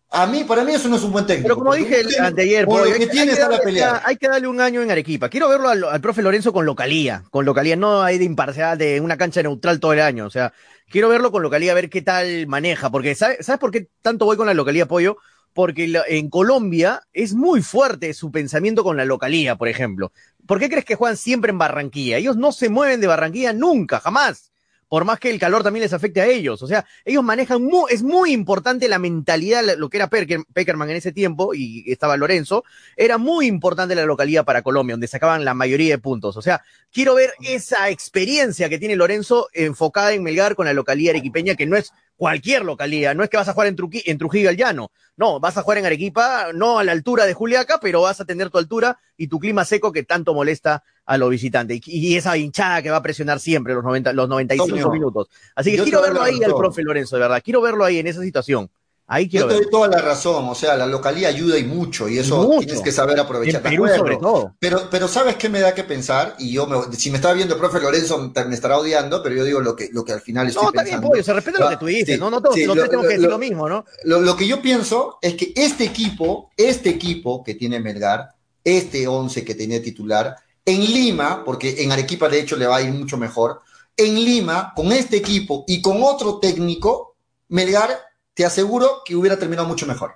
a 0.09 0.25
mí, 0.25 0.43
para 0.45 0.63
mí 0.63 0.73
eso 0.73 0.87
no 0.87 0.95
es 0.95 1.03
un 1.03 1.11
buen 1.11 1.25
técnico. 1.25 1.47
Pero 1.47 1.55
como 1.57 1.73
dije 1.73 1.99
el, 1.99 2.19
anteayer, 2.19 2.65
lo 2.65 2.77
hay, 2.77 2.93
que 2.93 3.03
hay 3.03 3.09
tiene 3.09 3.25
que 3.27 3.31
es 3.33 3.39
a 3.39 3.41
la 3.43 3.49
darle, 3.57 3.63
pelea. 3.65 4.01
hay 4.05 4.15
que 4.17 4.27
darle 4.29 4.47
un 4.47 4.61
año 4.61 4.81
en 4.81 4.89
Arequipa. 4.89 5.29
Quiero 5.29 5.49
verlo 5.49 5.69
al, 5.69 5.83
al 5.83 6.01
profe 6.01 6.21
Lorenzo 6.21 6.53
con 6.53 6.65
localía, 6.65 7.23
con 7.29 7.45
localía, 7.45 7.75
no 7.75 8.01
hay 8.01 8.17
de 8.17 8.23
imparcial, 8.23 8.77
de 8.77 9.01
una 9.01 9.17
cancha 9.17 9.43
neutral 9.43 9.79
todo 9.79 9.93
el 9.93 9.99
año. 10.01 10.25
O 10.25 10.29
sea, 10.29 10.53
quiero 10.89 11.09
verlo 11.09 11.31
con 11.31 11.43
localía, 11.43 11.73
a 11.73 11.75
ver 11.75 11.89
qué 11.89 12.01
tal 12.01 12.47
maneja. 12.47 12.89
Porque, 12.89 13.15
¿sabes, 13.15 13.45
¿sabes 13.45 13.59
por 13.59 13.71
qué 13.71 13.89
tanto 14.01 14.25
voy 14.25 14.37
con 14.37 14.47
la 14.47 14.53
localía, 14.53 14.85
pollo? 14.87 15.17
Porque 15.53 15.87
la- 15.87 16.03
en 16.07 16.29
Colombia 16.29 17.01
es 17.13 17.33
muy 17.33 17.61
fuerte 17.61 18.13
su 18.13 18.31
pensamiento 18.31 18.83
con 18.83 18.95
la 18.95 19.05
localía, 19.05 19.55
por 19.57 19.67
ejemplo. 19.67 20.11
¿Por 20.45 20.59
qué 20.59 20.69
crees 20.69 20.85
que 20.85 20.95
juegan 20.95 21.17
siempre 21.17 21.51
en 21.51 21.57
Barranquilla? 21.57 22.17
Ellos 22.17 22.37
no 22.37 22.51
se 22.53 22.69
mueven 22.69 23.01
de 23.01 23.07
Barranquilla 23.07 23.51
nunca, 23.53 23.99
jamás. 23.99 24.51
Por 24.89 25.03
más 25.03 25.19
que 25.19 25.29
el 25.29 25.39
calor 25.39 25.63
también 25.63 25.83
les 25.83 25.93
afecte 25.93 26.21
a 26.21 26.25
ellos. 26.27 26.61
O 26.61 26.67
sea, 26.67 26.85
ellos 27.03 27.23
manejan, 27.23 27.61
mu- 27.61 27.87
es 27.89 28.03
muy 28.03 28.31
importante 28.31 28.87
la 28.87 28.99
mentalidad, 28.99 29.63
lo 29.77 29.89
que 29.89 29.97
era 29.97 30.09
Perker- 30.09 30.45
en 30.55 30.95
ese 30.95 31.11
tiempo, 31.11 31.53
y 31.53 31.83
estaba 31.91 32.15
Lorenzo, 32.17 32.63
era 32.95 33.17
muy 33.17 33.47
importante 33.47 33.95
la 33.95 34.05
localidad 34.05 34.45
para 34.45 34.61
Colombia, 34.61 34.93
donde 34.93 35.07
sacaban 35.07 35.43
la 35.45 35.53
mayoría 35.53 35.95
de 35.95 35.99
puntos. 35.99 36.37
O 36.37 36.41
sea, 36.41 36.63
quiero 36.91 37.15
ver 37.15 37.33
esa 37.41 37.89
experiencia 37.89 38.69
que 38.69 38.79
tiene 38.79 38.95
Lorenzo 38.95 39.49
enfocada 39.53 40.13
en 40.13 40.23
Melgar 40.23 40.55
con 40.55 40.65
la 40.65 40.73
localía 40.73 41.11
arequipeña, 41.11 41.55
que 41.55 41.65
no 41.65 41.75
es 41.77 41.91
cualquier 42.17 42.65
localía, 42.65 43.13
no 43.13 43.23
es 43.23 43.29
que 43.29 43.37
vas 43.37 43.47
a 43.47 43.53
jugar 43.53 43.67
en, 43.67 43.77
Truqui- 43.77 44.03
en 44.05 44.17
Trujillo 44.17 44.49
al 44.49 44.57
llano, 44.57 44.91
no, 45.15 45.39
vas 45.39 45.57
a 45.57 45.61
jugar 45.61 45.77
en 45.77 45.85
Arequipa, 45.85 46.47
no 46.53 46.79
a 46.79 46.83
la 46.83 46.91
altura 46.91 47.25
de 47.25 47.33
Juliaca, 47.33 47.79
pero 47.79 48.01
vas 48.01 48.19
a 48.19 48.25
tener 48.25 48.49
tu 48.49 48.57
altura 48.57 48.99
y 49.15 49.27
tu 49.27 49.39
clima 49.39 49.63
seco 49.63 49.91
que 49.91 50.03
tanto 50.03 50.33
molesta 50.33 50.83
a 51.05 51.17
los 51.17 51.29
visitantes. 51.29 51.79
Y, 51.85 52.13
y 52.13 52.17
esa 52.17 52.35
hinchada 52.37 52.81
que 52.81 52.89
va 52.89 52.97
a 52.97 53.01
presionar 53.03 53.39
siempre 53.39 53.73
los, 53.73 53.83
90, 53.83 54.13
los 54.13 54.27
95 54.27 54.67
Toño, 54.67 54.91
minutos. 54.91 55.29
Así 55.55 55.71
que 55.71 55.77
yo 55.77 55.83
quiero 55.83 56.01
verlo 56.01 56.21
ahí 56.21 56.43
al 56.43 56.55
profe 56.55 56.81
Lorenzo, 56.81 57.15
de 57.15 57.21
verdad, 57.21 57.41
quiero 57.43 57.61
verlo 57.61 57.85
ahí 57.85 57.99
en 57.99 58.07
esa 58.07 58.21
situación. 58.21 58.69
Ahí 59.09 59.29
quiero 59.29 59.45
Yo 59.45 59.55
te 59.55 59.61
doy 59.63 59.71
toda 59.71 59.87
la 59.87 59.99
razón, 60.01 60.49
o 60.49 60.53
sea, 60.53 60.75
la 60.75 60.85
localía 60.85 61.29
ayuda 61.29 61.57
y 61.57 61.63
mucho, 61.63 62.09
y 62.09 62.17
eso 62.19 62.43
Mucho. 62.43 62.59
tienes 62.65 62.81
que 62.81 62.91
saber 62.91 63.17
aprovechar. 63.17 63.61
En 63.65 63.71
Perú 63.71 63.87
sobre 63.95 64.17
todo. 64.17 64.53
Pero, 64.59 64.89
pero 64.91 65.07
¿sabes 65.07 65.37
qué 65.37 65.47
me 65.47 65.61
da 65.61 65.73
que 65.73 65.85
pensar? 65.85 66.35
Y 66.39 66.51
yo, 66.51 66.67
me- 66.67 66.93
si 66.93 67.09
me 67.09 67.15
estaba 67.15 67.33
viendo 67.33 67.53
el 67.53 67.59
profe 67.61 67.79
Lorenzo, 67.79 68.17
me 68.47 68.53
estará 68.53 68.77
odiando, 68.77 69.23
pero 69.23 69.33
yo 69.35 69.45
digo 69.45 69.61
lo 69.61 69.77
que, 69.77 69.87
lo 69.93 70.03
que 70.03 70.11
al 70.11 70.19
final 70.19 70.47
estoy 70.47 70.63
No, 70.63 70.69
está 70.71 70.83
bien, 70.83 70.99
pollo, 70.99 71.23
se 71.23 71.31
respeta 71.31 71.57
lo 71.59 71.67
Ah, 71.67 71.69
que 71.69 71.77
tú 71.77 71.85
dices, 71.85 72.15
sí, 72.15 72.19
no, 72.19 72.29
no, 72.29 72.41
todos, 72.41 72.55
sí, 72.55 72.65
lo- 72.65 72.73
tres 72.73 72.89
tengo 72.89 73.03
lo- 73.03 73.07
que 73.07 73.13
decir 73.13 73.23
lo- 73.23 73.31
lo 73.31 73.37
mismo, 73.39 73.69
¿no? 73.69 73.85
Lo, 74.03 74.19
lo 74.19 74.35
que 74.35 74.45
yo 74.45 74.61
pienso 74.61 75.19
es 75.21 75.35
que 75.35 75.53
este 75.55 75.85
equipo, 75.85 76.51
este 76.57 76.89
equipo 76.89 77.45
que 77.45 77.55
tiene 77.55 77.79
Melgar, 77.79 78.27
este 78.61 79.07
11 79.07 79.45
que 79.45 79.55
tenía 79.55 79.81
titular, 79.81 80.35
en 80.65 80.81
Lima, 80.81 81.45
porque 81.45 81.81
en 81.81 81.93
Arequipa 81.93 82.27
de 82.27 82.41
hecho 82.41 82.57
le 82.57 82.67
va 82.67 82.75
a 82.75 82.81
ir 82.81 82.91
mucho 82.91 83.15
mejor, 83.15 83.61
en 83.95 84.15
Lima, 84.15 84.73
con 84.75 84.91
este 84.91 85.15
equipo 85.15 85.63
y 85.65 85.81
con 85.81 86.03
otro 86.03 86.39
técnico, 86.39 87.15
Melgar, 87.47 87.97
te 88.37 88.45
aseguro 88.45 89.01
que 89.03 89.15
hubiera 89.15 89.37
terminado 89.39 89.67
mucho 89.67 89.87
mejor. 89.87 90.11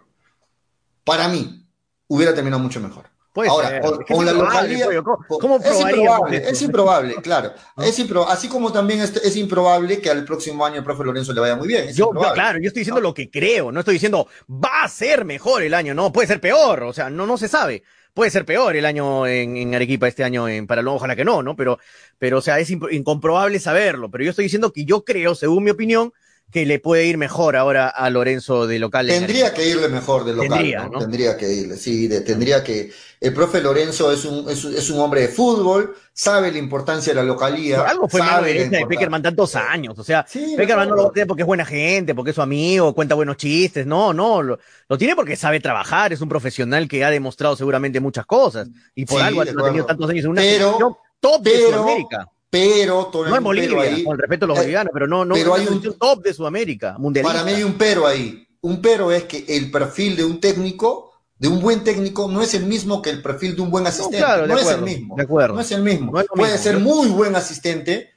Para 1.03 1.27
mí, 1.27 1.65
hubiera 2.07 2.35
terminado 2.35 2.61
mucho 2.61 2.79
mejor. 2.79 3.05
Puede 3.33 3.49
Ahora, 3.49 3.69
ser. 3.69 3.81
con, 3.81 4.03
con 4.03 4.25
la 4.25 4.33
localidad. 4.33 4.85
pollo. 4.85 5.03
¿Cómo, 5.03 5.17
con- 5.27 5.39
cómo 5.39 5.57
es 5.57 5.79
improbable, 5.81 6.37
eso? 6.37 6.49
es 6.49 6.61
improbable, 6.61 7.15
claro. 7.15 7.53
Es 7.77 7.97
impro- 7.99 8.25
así 8.27 8.47
como 8.47 8.71
también 8.71 8.99
es, 9.01 9.15
es 9.15 9.35
improbable 9.37 9.99
que 10.01 10.11
al 10.11 10.23
próximo 10.23 10.63
año 10.63 10.75
el 10.77 10.83
profe 10.83 11.03
Lorenzo 11.03 11.33
le 11.33 11.39
vaya 11.41 11.55
muy 11.55 11.67
bien. 11.67 11.91
Yo, 11.93 12.11
claro, 12.11 12.59
yo 12.59 12.67
estoy 12.67 12.81
diciendo 12.81 13.01
lo 13.01 13.13
que 13.15 13.31
creo, 13.31 13.71
no 13.71 13.79
estoy 13.79 13.95
diciendo 13.95 14.27
va 14.47 14.83
a 14.83 14.87
ser 14.89 15.25
mejor 15.25 15.63
el 15.63 15.73
año, 15.73 15.95
no, 15.95 16.11
puede 16.11 16.27
ser 16.27 16.39
peor, 16.39 16.83
o 16.83 16.93
sea, 16.93 17.09
no, 17.09 17.25
no 17.25 17.37
se 17.39 17.47
sabe. 17.47 17.81
Puede 18.13 18.29
ser 18.29 18.45
peor 18.45 18.75
el 18.75 18.85
año 18.85 19.25
en, 19.25 19.55
en 19.57 19.73
Arequipa 19.73 20.07
este 20.07 20.23
año 20.25 20.47
en 20.47 20.67
Paralón, 20.67 20.95
ojalá 20.97 21.15
que 21.15 21.23
no, 21.25 21.41
¿no? 21.41 21.55
Pero, 21.55 21.79
pero, 22.19 22.37
o 22.39 22.41
sea, 22.41 22.59
es 22.59 22.69
incomprobable 22.69 23.57
saberlo. 23.59 24.11
Pero 24.11 24.25
yo 24.25 24.29
estoy 24.31 24.43
diciendo 24.43 24.71
que 24.73 24.83
yo 24.83 25.05
creo, 25.05 25.33
según 25.33 25.63
mi 25.63 25.71
opinión, 25.71 26.11
que 26.51 26.65
le 26.65 26.79
puede 26.79 27.05
ir 27.05 27.17
mejor 27.17 27.55
ahora 27.55 27.87
a 27.87 28.09
Lorenzo 28.09 28.67
de 28.67 28.77
local. 28.79 29.09
en 29.09 29.19
Tendría 29.19 29.53
que 29.53 29.67
irle 29.67 29.87
mejor 29.87 30.25
de 30.25 30.33
local. 30.33 30.49
Tendría, 30.49 30.83
¿no? 30.83 30.89
¿no? 30.89 30.99
Tendría 30.99 31.37
que 31.37 31.51
irle, 31.51 31.77
sí, 31.77 32.07
de- 32.07 32.21
tendría 32.21 32.63
que. 32.63 32.91
El 33.19 33.33
profe 33.35 33.61
Lorenzo 33.61 34.11
es 34.11 34.25
un, 34.25 34.49
es, 34.49 34.63
un- 34.65 34.73
es 34.75 34.89
un 34.89 34.99
hombre 34.99 35.21
de 35.21 35.27
fútbol, 35.27 35.95
sabe 36.11 36.51
la 36.51 36.57
importancia 36.57 37.13
de 37.13 37.15
la 37.17 37.23
localía. 37.23 37.77
Por 37.77 37.87
algo 37.87 38.09
fue 38.09 38.19
mano 38.19 38.41
derecha 38.43 38.77
de. 38.77 38.85
Peckerman 38.87 39.21
tantos 39.21 39.55
años. 39.55 39.97
O 39.99 40.03
sea, 40.03 40.25
Sí, 40.27 40.55
Peckerman 40.57 40.89
no 40.89 40.95
lo 40.95 41.11
tiene 41.11 41.27
porque 41.27 41.43
es 41.43 41.47
buena 41.47 41.63
gente, 41.65 42.15
porque 42.15 42.31
es 42.31 42.35
su 42.35 42.41
amigo, 42.41 42.93
cuenta 42.95 43.13
buenos 43.15 43.37
chistes. 43.37 43.85
No, 43.85 44.11
no, 44.13 44.41
lo, 44.41 44.57
lo 44.89 44.97
tiene 44.97 45.15
porque 45.15 45.35
sabe 45.35 45.59
trabajar, 45.59 46.11
es 46.13 46.19
un 46.21 46.29
profesional 46.29 46.87
que 46.87 47.05
ha 47.05 47.11
demostrado 47.11 47.55
seguramente 47.55 47.99
muchas 47.99 48.25
cosas. 48.25 48.67
Y 48.95 49.05
por 49.05 49.19
Sí, 49.21 49.25
algo 49.27 49.41
ha 49.41 49.45
tenido 49.45 49.85
tantos 49.85 50.09
años 50.09 50.25
en 50.25 50.31
una 50.31 50.41
Pero- 50.41 50.97
top 51.19 51.43
de 51.43 51.65
Sudamérica. 51.67 52.27
Pero, 52.51 53.05
Toño, 53.05 53.29
No 53.29 53.37
en 53.37 53.43
Bolivia, 53.43 53.81
ahí. 53.81 54.03
con 54.03 54.17
respeto 54.19 54.43
a 54.45 54.47
los 54.49 54.57
Eh, 54.57 54.61
bolivianos, 54.61 54.91
pero 54.93 55.07
no, 55.07 55.23
no 55.25 55.33
pero 55.35 55.55
hay 55.55 55.65
un- 55.67 55.81
top 55.97 56.21
de 56.21 56.33
Sudamérica, 56.33 56.97
mundialista. 56.99 57.33
Para 57.39 57.45
mí 57.49 57.53
hay 57.57 57.63
un 57.63 57.73
pero 57.73 58.05
ahí. 58.05 58.45
Un 58.61 58.81
pero 58.81 59.11
es 59.11 59.23
que 59.23 59.45
el 59.47 59.71
perfil 59.71 60.17
de 60.17 60.25
un 60.25 60.39
técnico, 60.41 61.13
de 61.39 61.47
un 61.47 61.61
buen 61.61 61.83
técnico, 61.83 62.27
no 62.29 62.41
es 62.41 62.53
el 62.53 62.65
mismo 62.65 63.01
que 63.01 63.09
el 63.09 63.21
perfil 63.21 63.55
de 63.55 63.61
un 63.61 63.71
buen 63.71 63.87
asistente. 63.87 64.19
No, 64.19 64.25
claro, 64.25 64.45
es 64.45 64.51
acuerdo, 64.51 64.79
el 64.79 64.83
mismo. 64.85 65.15
de 65.15 65.23
acuerdo. 65.23 65.55
No 65.55 65.61
es 65.61 65.71
el 65.71 65.81
mismo. 65.81 66.11
No 66.11 66.19
es 66.19 66.27
lo 66.29 66.35
Puede 66.35 66.51
mismo. 66.51 66.63
ser 66.63 66.79
muy 66.79 67.07
buen 67.07 67.35
asistente, 67.37 68.09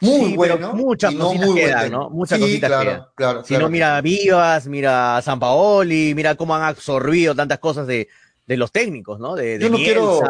muy 0.00 0.30
Sí, 0.30 0.36
bueno. 0.36 0.72
muchas 0.72 1.12
y 1.12 1.16
no 1.16 1.26
cositas 1.26 1.46
muy 1.46 1.60
quedan. 1.60 1.92
¿no? 1.92 2.10
Muchas 2.10 2.38
Sí, 2.38 2.44
cositas 2.44 2.68
claro, 2.70 2.84
quedan. 2.90 3.04
claro, 3.14 3.44
Si 3.44 3.56
no, 3.58 3.68
mira 3.68 3.96
a 3.98 4.00
Vivas, 4.00 4.66
mira 4.66 5.18
a 5.18 5.22
San 5.22 5.38
Paoli, 5.38 6.14
mira 6.14 6.34
cómo 6.34 6.56
han 6.56 6.62
absorbido 6.62 7.34
tantas 7.34 7.58
cosas 7.58 7.86
de, 7.86 8.08
de 8.46 8.56
los 8.56 8.72
técnicos, 8.72 9.20
¿no? 9.20 9.36
De, 9.36 9.58
de 9.58 9.64
Yo 9.64 9.70
no 9.70 9.76
quiero- 9.76 10.20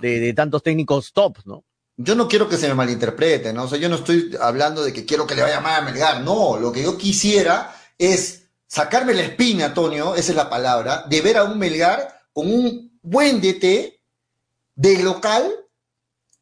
de, 0.00 0.20
de 0.20 0.34
tantos 0.34 0.62
técnicos 0.62 1.12
top, 1.14 1.38
¿no? 1.46 1.64
Yo 2.02 2.14
no 2.14 2.28
quiero 2.28 2.48
que 2.48 2.56
se 2.56 2.68
me 2.68 2.74
malinterprete, 2.74 3.52
¿no? 3.52 3.64
O 3.64 3.68
sea, 3.68 3.78
yo 3.78 3.88
no 3.88 3.96
estoy 3.96 4.36
hablando 4.40 4.82
de 4.82 4.92
que 4.92 5.04
quiero 5.04 5.26
que 5.26 5.34
le 5.34 5.42
vaya 5.42 5.60
mal 5.60 5.80
a 5.80 5.84
Melgar, 5.84 6.20
no, 6.22 6.58
lo 6.58 6.72
que 6.72 6.82
yo 6.82 6.96
quisiera 6.96 7.74
es 7.98 8.44
sacarme 8.66 9.14
la 9.14 9.22
espina, 9.22 9.66
Antonio, 9.66 10.14
esa 10.14 10.32
es 10.32 10.36
la 10.36 10.50
palabra, 10.50 11.04
de 11.08 11.20
ver 11.20 11.36
a 11.36 11.44
un 11.44 11.58
Melgar 11.58 12.22
con 12.32 12.52
un 12.52 12.98
buen 13.02 13.40
DT 13.40 14.00
de 14.74 15.02
local 15.02 15.50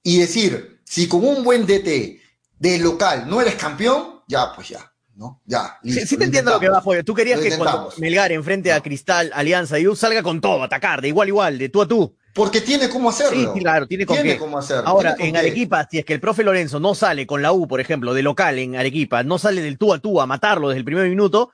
y 0.03 0.19
decir, 0.19 0.81
si 0.85 1.09
con 1.09 1.27
un 1.27 1.43
buen 1.45 1.66
DT 1.66 2.20
de 2.59 2.78
local 2.78 3.28
no 3.28 3.41
eres 3.41 3.57
campeón, 3.57 4.23
ya, 4.28 4.53
pues 4.55 4.69
ya, 4.69 4.93
¿no? 5.16 5.43
Ya, 5.45 5.78
listo, 5.82 6.01
Sí, 6.01 6.07
sí 6.07 6.16
te 6.16 6.24
entiendo 6.24 6.53
lo 6.53 6.61
que 6.61 6.69
va. 6.69 6.82
Pollo. 6.82 7.05
Tú 7.05 7.15
querías 7.15 7.41
que 7.41 7.57
cuando. 7.57 7.93
Melgar 7.99 8.32
enfrente 8.32 8.73
a 8.73 8.81
Cristal, 8.81 9.31
Alianza 9.35 9.78
y 9.78 9.87
U 9.87 9.97
salga 9.97 10.23
con 10.23 10.41
todo, 10.41 10.62
atacar, 10.62 11.03
de 11.03 11.09
igual 11.09 11.27
a 11.27 11.28
igual, 11.28 11.59
de 11.59 11.69
tú 11.69 11.82
a 11.82 11.89
tú. 11.89 12.16
Porque 12.35 12.61
tiene 12.61 12.89
cómo 12.89 13.11
hacerlo. 13.11 13.52
sí, 13.55 13.61
claro, 13.61 13.86
tiene 13.86 14.07
con 14.07 14.16
Tiene 14.16 14.32
qué. 14.35 14.39
cómo 14.39 14.59
hacerlo. 14.59 14.86
Ahora, 14.86 15.16
en 15.19 15.32
qué. 15.32 15.39
Arequipa, 15.39 15.86
si 15.90 15.98
es 15.98 16.05
que 16.05 16.15
el 16.15 16.20
profe 16.20 16.44
Lorenzo 16.44 16.78
no 16.78 16.94
sale 16.94 17.27
con 17.27 17.43
la 17.43 17.52
U, 17.52 17.66
por 17.66 17.81
ejemplo, 17.81 18.15
de 18.15 18.23
local 18.23 18.59
en 18.59 18.77
Arequipa, 18.77 19.23
no 19.24 19.39
sale 19.39 19.62
del 19.62 19.78
tú 19.78 19.93
a 19.93 19.98
tú 19.98 20.20
a 20.20 20.27
matarlo 20.27 20.69
desde 20.69 20.78
el 20.78 20.85
primer 20.85 21.09
minuto, 21.09 21.51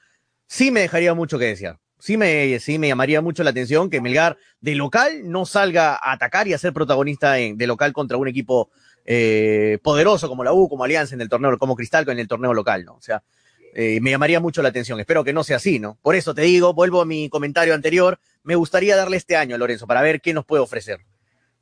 sí 0.47 0.71
me 0.71 0.81
dejaría 0.81 1.15
mucho 1.15 1.39
que 1.39 1.47
desear. 1.47 1.79
Sí 1.99 2.19
me, 2.19 2.59
sí 2.61 2.79
me 2.79 2.89
llamaría 2.89 3.23
mucho 3.23 3.43
la 3.43 3.51
atención 3.51 3.89
que 3.89 4.03
Melgar 4.03 4.37
de 4.61 4.75
local 4.75 5.23
no 5.25 5.47
salga 5.47 5.95
a 5.95 6.13
atacar 6.13 6.47
y 6.47 6.53
a 6.53 6.59
ser 6.59 6.75
protagonista 6.75 7.39
en- 7.39 7.57
de 7.57 7.67
local 7.67 7.95
contra 7.95 8.19
un 8.19 8.29
equipo 8.29 8.71
eh, 9.07 9.79
poderoso 9.83 10.29
como 10.29 10.45
la 10.45 10.53
U, 10.53 10.69
como 10.69 10.85
Alianza 10.85 11.15
en 11.15 11.21
el 11.23 11.29
torneo, 11.31 11.57
como 11.59 11.75
Cristal 11.75 12.07
en 12.11 12.19
el 12.19 12.29
torneo 12.29 12.53
local, 12.53 12.85
¿no? 12.85 12.95
O 12.97 13.01
sea, 13.01 13.23
eh, 13.79 14.01
me 14.01 14.11
llamaría 14.11 14.41
mucho 14.41 14.63
la 14.63 14.71
atención. 14.71 14.99
Espero 15.01 15.23
que 15.23 15.35
no 15.35 15.45
sea 15.45 15.59
así, 15.59 15.79
¿no? 15.79 15.99
Por 16.01 16.17
eso 16.17 16.35
te 16.35 16.41
digo, 16.43 16.73
vuelvo 16.73 17.03
a 17.03 17.05
mi 17.05 17.29
comentario 17.29 17.75
anterior, 17.75 18.19
me 18.43 18.55
gustaría 18.55 18.97
darle 18.97 19.19
este 19.19 19.37
año 19.37 19.55
a 19.55 19.59
Lorenzo 19.59 19.87
para 19.87 20.01
ver 20.01 20.23
qué 20.23 20.33
nos 20.33 20.47
puede 20.47 20.63
ofrecer. 20.63 21.01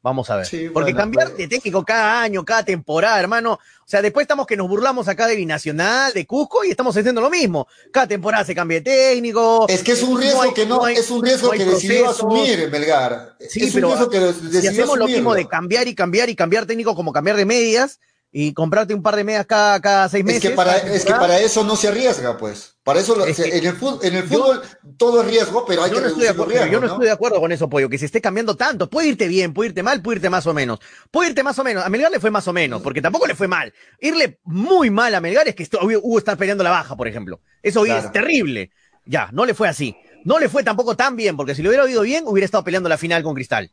Vamos 0.00 0.28
a 0.28 0.36
ver. 0.36 0.44
Sí, 0.46 0.68
Porque 0.72 0.92
bueno, 0.92 0.98
cambiar 0.98 1.28
pues. 1.28 1.38
de 1.38 1.48
técnico 1.48 1.82
cada 1.82 2.20
año, 2.20 2.44
cada 2.44 2.62
temporada, 2.62 3.18
hermano. 3.18 3.54
O 3.54 3.86
sea, 3.86 4.02
después 4.02 4.24
estamos 4.24 4.46
que 4.46 4.54
nos 4.54 4.68
burlamos 4.68 5.08
acá 5.08 5.26
de 5.26 5.34
Binacional, 5.34 6.12
de 6.12 6.26
Cusco, 6.26 6.62
y 6.62 6.70
estamos 6.70 6.94
haciendo 6.94 7.22
lo 7.22 7.30
mismo. 7.30 7.66
Cada 7.90 8.06
temporada 8.06 8.44
se 8.44 8.54
cambia 8.54 8.80
de 8.80 8.82
técnico. 8.82 9.66
Es 9.66 9.82
que 9.82 9.92
es 9.92 10.02
un 10.02 10.20
riesgo 10.20 10.42
hay- 10.42 10.52
que 10.52 10.66
no, 10.66 10.84
hay- 10.84 10.96
es 10.96 11.10
un 11.10 11.24
riesgo 11.24 11.46
no 11.46 11.52
que 11.54 11.64
decidió 11.64 12.04
procesos. 12.04 12.16
asumir 12.18 12.70
Melgar. 12.70 13.34
Sí, 13.48 13.60
es 13.64 13.68
un 13.68 13.74
pero 13.74 13.88
riesgo 13.88 14.10
que 14.10 14.18
si 14.34 14.40
decidió 14.48 14.70
hacemos 14.70 14.98
lo 14.98 15.06
mismo 15.06 15.34
de 15.34 15.48
cambiar 15.48 15.88
y 15.88 15.94
cambiar 15.94 16.28
y 16.28 16.36
cambiar 16.36 16.66
técnico 16.66 16.94
como 16.94 17.10
cambiar 17.12 17.36
de 17.38 17.46
medias 17.46 17.98
y 18.36 18.52
comprarte 18.52 18.92
un 18.94 19.02
par 19.02 19.14
de 19.14 19.22
medias 19.22 19.46
cada, 19.46 19.80
cada 19.80 20.08
seis 20.08 20.24
meses. 20.24 20.42
Es 20.44 20.50
que, 20.50 20.56
para, 20.56 20.76
es 20.76 21.04
que 21.04 21.12
para 21.12 21.38
eso 21.38 21.62
no 21.62 21.76
se 21.76 21.86
arriesga, 21.86 22.36
pues. 22.36 22.74
Para 22.82 22.98
eso, 22.98 23.14
lo- 23.14 23.24
Es 23.24 23.36
que 23.36 23.58
en, 23.58 23.64
el 23.64 23.76
fútbol, 23.76 24.00
en 24.02 24.16
el 24.16 24.24
fútbol 24.24 24.60
todo 24.96 25.22
es 25.22 25.28
riesgo, 25.28 25.64
pero 25.64 25.84
hay 25.84 25.90
yo 25.92 25.96
que 25.98 26.02
no, 26.02 26.08
reducir 26.08 26.34
yo 26.68 26.80
no 26.80 26.86
¿no? 26.88 26.92
estoy 26.94 27.06
de 27.06 27.12
acuerdo 27.12 27.38
con 27.38 27.52
eso, 27.52 27.70
Pollo, 27.70 27.88
que 27.88 27.96
se 27.96 28.06
esté 28.06 28.20
cambiando 28.20 28.56
tanto. 28.56 28.90
Puede 28.90 29.06
irte 29.06 29.28
bien, 29.28 29.54
puede 29.54 29.68
irte 29.68 29.84
mal, 29.84 30.02
puede 30.02 30.16
irte 30.16 30.30
más 30.30 30.48
o 30.48 30.52
menos. 30.52 30.80
Puede 31.12 31.28
irte 31.28 31.44
más 31.44 31.56
o 31.60 31.62
menos. 31.64 31.84
A 31.84 31.88
Melgar 31.88 32.10
le 32.10 32.18
fue 32.18 32.32
más 32.32 32.48
o 32.48 32.52
menos, 32.52 32.82
porque 32.82 33.00
tampoco 33.00 33.28
le 33.28 33.36
fue 33.36 33.46
mal. 33.46 33.72
Irle 34.00 34.40
muy 34.42 34.90
mal 34.90 35.14
a 35.14 35.20
Melgar 35.20 35.46
es 35.46 35.54
que 35.54 35.68
Hugo 35.80 36.18
está 36.18 36.34
peleando 36.34 36.64
la 36.64 36.70
baja, 36.70 36.96
por 36.96 37.06
ejemplo. 37.06 37.40
Eso 37.62 37.84
Claro. 37.84 38.04
es 38.04 38.10
terrible. 38.10 38.72
Ya, 39.06 39.28
no 39.30 39.46
le 39.46 39.54
fue 39.54 39.68
así. 39.68 39.94
No 40.24 40.40
le 40.40 40.48
fue 40.48 40.64
tampoco 40.64 40.96
tan 40.96 41.14
bien, 41.14 41.36
porque 41.36 41.54
si 41.54 41.62
le 41.62 41.68
hubiera 41.68 41.88
ido 41.88 42.02
bien, 42.02 42.24
hubiera 42.26 42.46
estado 42.46 42.64
peleando 42.64 42.88
la 42.88 42.98
final 42.98 43.22
con 43.22 43.34
Cristal. 43.34 43.70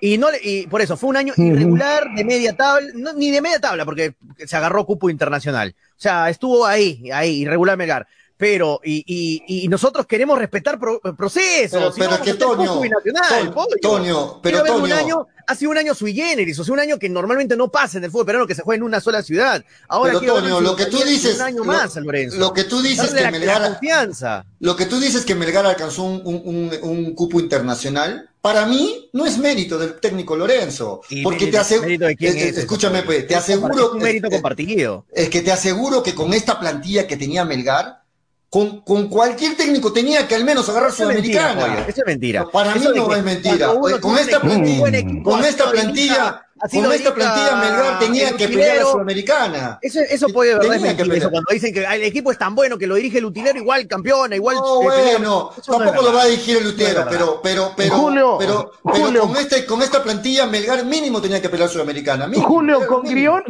Y 0.00 0.18
no 0.18 0.30
le- 0.30 0.40
y 0.42 0.66
por 0.66 0.82
eso 0.82 0.96
fue 0.96 1.08
un 1.10 1.16
año 1.16 1.32
irregular 1.36 2.04
de 2.14 2.24
media 2.24 2.54
tabla, 2.54 2.88
no, 2.94 3.12
ni 3.14 3.30
de 3.30 3.40
media 3.40 3.60
tabla, 3.60 3.84
porque 3.84 4.14
se 4.44 4.56
agarró 4.56 4.84
cupo 4.84 5.08
internacional. 5.08 5.74
O 5.92 6.00
sea, 6.00 6.28
estuvo 6.28 6.66
ahí, 6.66 7.10
ahí, 7.12 7.40
irregular 7.42 7.78
Melgar. 7.78 8.06
Pero, 8.38 8.80
y, 8.84 9.02
y, 9.06 9.64
y 9.64 9.68
nosotros 9.68 10.04
queremos 10.06 10.38
respetar 10.38 10.78
pro- 10.78 11.00
procesos. 11.16 11.70
Pero- 11.80 11.92
si 11.92 12.00
pero 12.00 12.10
no, 12.10 12.16
es 12.16 12.22
que, 12.22 12.34
Toño, 12.34 12.68
cupo 12.68 12.80
binacional, 12.82 13.54
Toño. 13.54 13.66
Toño, 13.80 14.40
pero 14.42 14.62
un 14.76 14.92
año, 14.92 15.26
ha 15.46 15.54
sido 15.54 15.70
un 15.70 15.78
año 15.78 15.94
sui 15.94 16.12
generis, 16.12 16.58
o 16.58 16.64
sea, 16.64 16.74
un 16.74 16.80
año 16.80 16.98
que 16.98 17.08
normalmente 17.08 17.56
no 17.56 17.70
pasa 17.70 17.96
en 17.96 18.04
el 18.04 18.10
fútbol 18.10 18.26
peruano, 18.26 18.46
que 18.46 18.54
se 18.54 18.60
juega 18.62 18.76
en 18.76 18.82
una 18.82 19.00
sola 19.00 19.22
ciudad. 19.22 19.64
Ahora 19.88 20.18
Pero 20.20 20.34
Toño, 20.34 20.60
lo 20.60 20.76
que 20.76 20.84
tú 20.86 20.98
dices, 20.98 21.36
un 21.36 21.42
año 21.42 21.58
lo- 21.58 21.64
más, 21.64 21.96
Lorenzo. 21.96 22.36
lo 22.36 22.52
que 22.52 22.64
tú 22.64 22.82
dices 22.82 23.14
Darle 23.14 23.38
que 23.40 23.46
la, 23.46 23.54
Melgar- 23.54 23.60
la 23.62 23.68
confianza. 23.70 24.44
Lo 24.60 24.76
que 24.76 24.84
tú 24.86 25.00
dices 25.00 25.24
que 25.24 25.34
Melgar 25.34 25.64
alcanzó 25.64 26.02
un, 26.02 26.20
un- 26.24 26.72
un- 26.82 27.14
cupo 27.14 27.40
internacional, 27.40 28.28
para 28.42 28.66
mí 28.66 29.08
no 29.14 29.24
es 29.24 29.38
mérito 29.38 29.78
del 29.78 29.98
técnico 29.98 30.36
Lorenzo. 30.36 31.00
Y 31.08 31.22
Porque 31.22 31.46
mérito- 31.46 31.52
te 31.52 31.58
aseguro. 31.58 32.08
es 32.08 32.34
eso, 32.36 32.60
escúchame, 32.60 33.02
pues, 33.02 33.26
te 33.26 33.32
Es 33.34 33.40
aseguro. 33.40 33.92
un 33.92 33.98
mérito 33.98 34.26
eh, 34.26 34.30
compartido. 34.30 35.06
Es 35.12 35.30
que 35.30 35.40
te 35.40 35.50
aseguro 35.52 36.02
que 36.02 36.14
con 36.14 36.34
esta 36.34 36.60
plantilla 36.60 37.06
que 37.06 37.16
tenía 37.16 37.44
Melgar, 37.46 38.02
con, 38.48 38.80
con 38.82 39.08
cualquier 39.08 39.56
técnico 39.56 39.92
tenía 39.92 40.26
que 40.28 40.34
al 40.34 40.44
menos 40.44 40.68
agarrar 40.68 40.90
Eso 40.90 41.02
es 41.10 41.14
mentira, 41.16 41.42
Sudamericana. 41.52 41.74
Pollo, 41.76 41.88
Eso 41.88 42.00
es 42.00 42.06
mentira. 42.06 42.46
Para 42.50 42.74
mí 42.74 42.80
Eso 42.80 42.92
de 42.92 42.98
no 43.00 43.14
es 43.14 43.22
mentira. 43.24 43.70
Oye, 43.72 44.00
con 44.00 44.18
esta 44.18 44.40
plantilla- 44.40 45.22
con 45.22 45.44
esta 45.44 45.70
plantilla, 45.70 46.45
así 46.60 46.80
con 46.82 46.92
esta 46.92 47.14
plantilla 47.14 47.56
Melgar 47.56 47.98
tenía 47.98 48.30
que 48.36 48.48
pelear 48.48 48.68
a 48.68 48.72
utilero. 48.72 48.92
Sudamericana. 48.92 49.78
Eso, 49.82 50.00
eso 50.00 50.26
puede 50.28 50.50
de 50.52 50.58
verdad 50.68 50.80
mentira. 50.80 51.16
Eso 51.16 51.30
cuando 51.30 51.52
dicen 51.52 51.72
que 51.74 51.86
"Ay, 51.86 52.00
el 52.00 52.06
equipo 52.08 52.30
es 52.32 52.38
tan 52.38 52.54
bueno 52.54 52.78
que 52.78 52.86
lo 52.86 52.94
dirige 52.96 53.18
el 53.18 53.24
utilero, 53.26 53.58
igual 53.58 53.86
campeona, 53.86 54.36
igual. 54.36 54.56
No, 54.56 54.82
eh, 54.82 54.86
pelea". 54.88 55.04
bueno, 55.18 55.50
no 55.68 55.76
tampoco 55.78 56.02
lo 56.02 56.12
va 56.14 56.22
a 56.22 56.26
dirigir 56.26 56.56
el 56.58 56.64
No 56.64 56.70
Lutero, 56.70 56.88
verdad. 56.94 57.08
pero, 57.10 57.40
pero, 57.42 57.70
pero, 57.76 57.94
Julio, 57.96 58.36
pero, 58.38 58.72
pero 58.84 58.96
Julio. 59.06 59.22
con 59.22 59.36
este, 59.36 59.66
con 59.66 59.82
esta 59.82 60.02
plantilla 60.02 60.46
Melgar 60.46 60.84
mínimo 60.84 61.20
tenía 61.20 61.40
que 61.42 61.48
pelear 61.48 61.68
Sudamericana. 61.68 62.26
mínimo, 62.26 62.46
Julio, 62.48 62.86
con, 62.86 63.02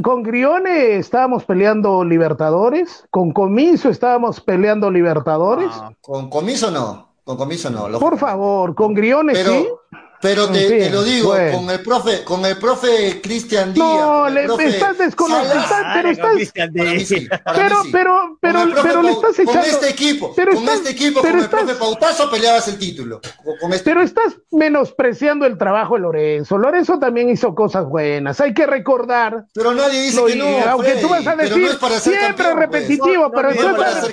con 0.02 0.22
Grione 0.22 0.96
estábamos 0.96 1.44
peleando 1.44 2.04
Libertadores, 2.04 3.04
con 3.10 3.32
Comiso 3.32 3.88
estábamos 3.88 4.40
peleando 4.40 4.90
Libertadores. 4.90 5.68
Ah, 5.72 5.92
Con 6.00 6.28
comiso 6.30 6.70
no, 6.70 7.14
con 7.24 7.36
comiso 7.36 7.70
no. 7.70 7.88
lo- 7.88 7.98
Por 7.98 8.18
favor, 8.18 8.74
con 8.74 8.94
Grione 8.94 9.34
sí. 9.34 9.68
Pero, 10.20 10.48
te, 10.48 10.62
En 10.64 10.68
fin, 10.70 10.78
te 10.80 10.90
lo 10.90 11.02
digo, 11.04 11.28
bueno. 11.30 11.58
con 11.58 11.70
el 11.70 11.80
profe, 11.80 12.24
con 12.24 12.44
el 12.46 12.56
profe 12.58 13.20
Cristian 13.22 13.72
Díaz. 13.74 13.86
No, 13.86 14.22
con 14.24 14.34
le- 14.34 14.44
profe 14.44 14.66
estás 14.68 14.98
desconociendo, 14.98 15.54
pero 15.94 16.08
estás- 16.10 16.26
con 16.32 16.36
mí 16.36 17.00
sí, 17.00 17.28
Pero, 17.44 17.78
mí 17.80 17.84
sí. 17.84 17.90
pero, 17.92 18.16
Con 18.20 18.38
pero, 18.40 18.60
profe 18.70 18.82
pero 18.88 19.02
le 19.02 19.10
estás 19.10 19.36
Con 19.36 19.48
echando. 19.48 19.66
este 19.68 19.88
equipo, 19.90 20.32
pero 20.34 20.52
con 20.54 20.62
estás- 20.62 20.76
este 20.78 20.90
equipo, 20.90 21.20
pero 21.22 21.34
con 21.34 21.42
el 21.44 21.50
profe 21.50 21.74
Pautazo 21.74 22.30
peleabas 22.30 22.68
el 22.68 22.78
título. 22.78 23.20
Con- 23.44 23.56
con 23.58 23.72
este- 23.72 23.84
Pero 23.90 24.02
estás 24.02 24.36
menospreciando 24.50 25.46
el 25.46 25.58
trabajo 25.58 25.94
de 25.94 26.00
Lorenzo. 26.00 26.58
Lorenzo 26.58 26.98
también 26.98 27.28
hizo 27.30 27.54
cosas 27.54 27.84
buenas. 27.86 28.40
Hay 28.40 28.54
que 28.54 28.66
recordar. 28.66 29.44
Pero 29.54 29.72
nadie 29.74 30.00
dice 30.02 30.16
lo- 30.20 30.26
que 30.26 30.36
no. 30.36 30.46
aunque 30.70 30.88
Freddy, 30.90 31.02
tú 31.02 31.08
vas 31.08 31.26
a 31.26 31.36
decir 31.36 31.62
no 31.62 31.88
siempre 31.98 32.44
campeón, 32.44 32.54
pues. 32.56 32.56
repetitivo, 32.58 33.22
no 33.24 33.30
pero 33.30 33.48
tú 33.54 33.60
estás, 33.68 34.00
tú 34.08 34.12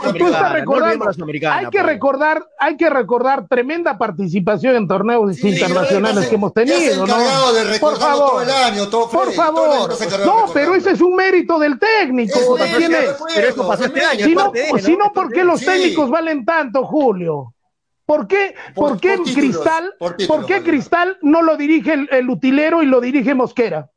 recordando. 0.53 1.05
hay 1.49 1.65
que 1.65 1.79
pues. 1.79 1.85
recordar, 1.85 2.45
hay 2.59 2.77
que 2.77 2.89
recordar 2.89 3.47
tremenda 3.47 3.97
participación 3.97 4.75
en 4.75 4.87
torneos 4.87 5.37
internacionales 5.43 5.92
que 6.01 6.35
hemos 6.35 6.53
tenido, 6.53 7.05
¿no? 7.07 7.53
de 7.53 7.79
Por 7.79 7.97
favor, 7.99 8.29
todo 8.31 8.41
el 8.41 8.49
año, 8.49 8.89
todo, 8.89 9.09
por 9.09 9.25
Freddy, 9.25 9.35
todo 9.37 9.65
el 9.65 9.71
año 9.71 9.87
favor. 9.87 10.25
no 10.25 10.47
No, 10.47 10.53
pero 10.53 10.75
ese 10.75 10.91
es 10.91 11.01
un 11.01 11.15
mérito 11.15 11.59
del 11.59 11.79
técnico. 11.79 12.37
Es 12.39 12.45
que 12.45 12.51
mérito, 12.63 12.77
tiene- 12.77 12.97
pero 13.35 13.47
eso 13.49 13.67
pasó 13.67 13.83
es 13.83 13.87
este 13.89 14.05
año, 14.05 14.25
si 14.25 14.35
no, 14.35 14.51
si 14.79 14.91
¿no? 14.93 14.97
no, 15.05 15.13
¿por 15.13 15.31
qué 15.31 15.43
los 15.43 15.59
Sí. 15.59 15.65
técnicos 15.65 16.09
valen 16.09 16.45
tanto, 16.45 16.85
Julio? 16.85 17.53
¿Por 18.05 18.27
qué, 18.27 18.53
Por- 18.75 18.89
por, 18.89 18.99
qué 18.99 19.15
por 19.17 19.25
títulos, 19.25 19.55
Cristal, 19.55 19.93
por 19.97 20.17
por, 20.27 20.45
qué. 20.45 20.61
Cristal 20.61 21.17
no 21.21 21.41
lo 21.41 21.55
dirige 21.55 21.93
el, 21.93 22.09
el 22.11 22.29
utilero 22.29 22.83
y 22.83 22.85
lo 22.85 22.99
dirige 22.99 23.33
Mosquera? 23.33 23.89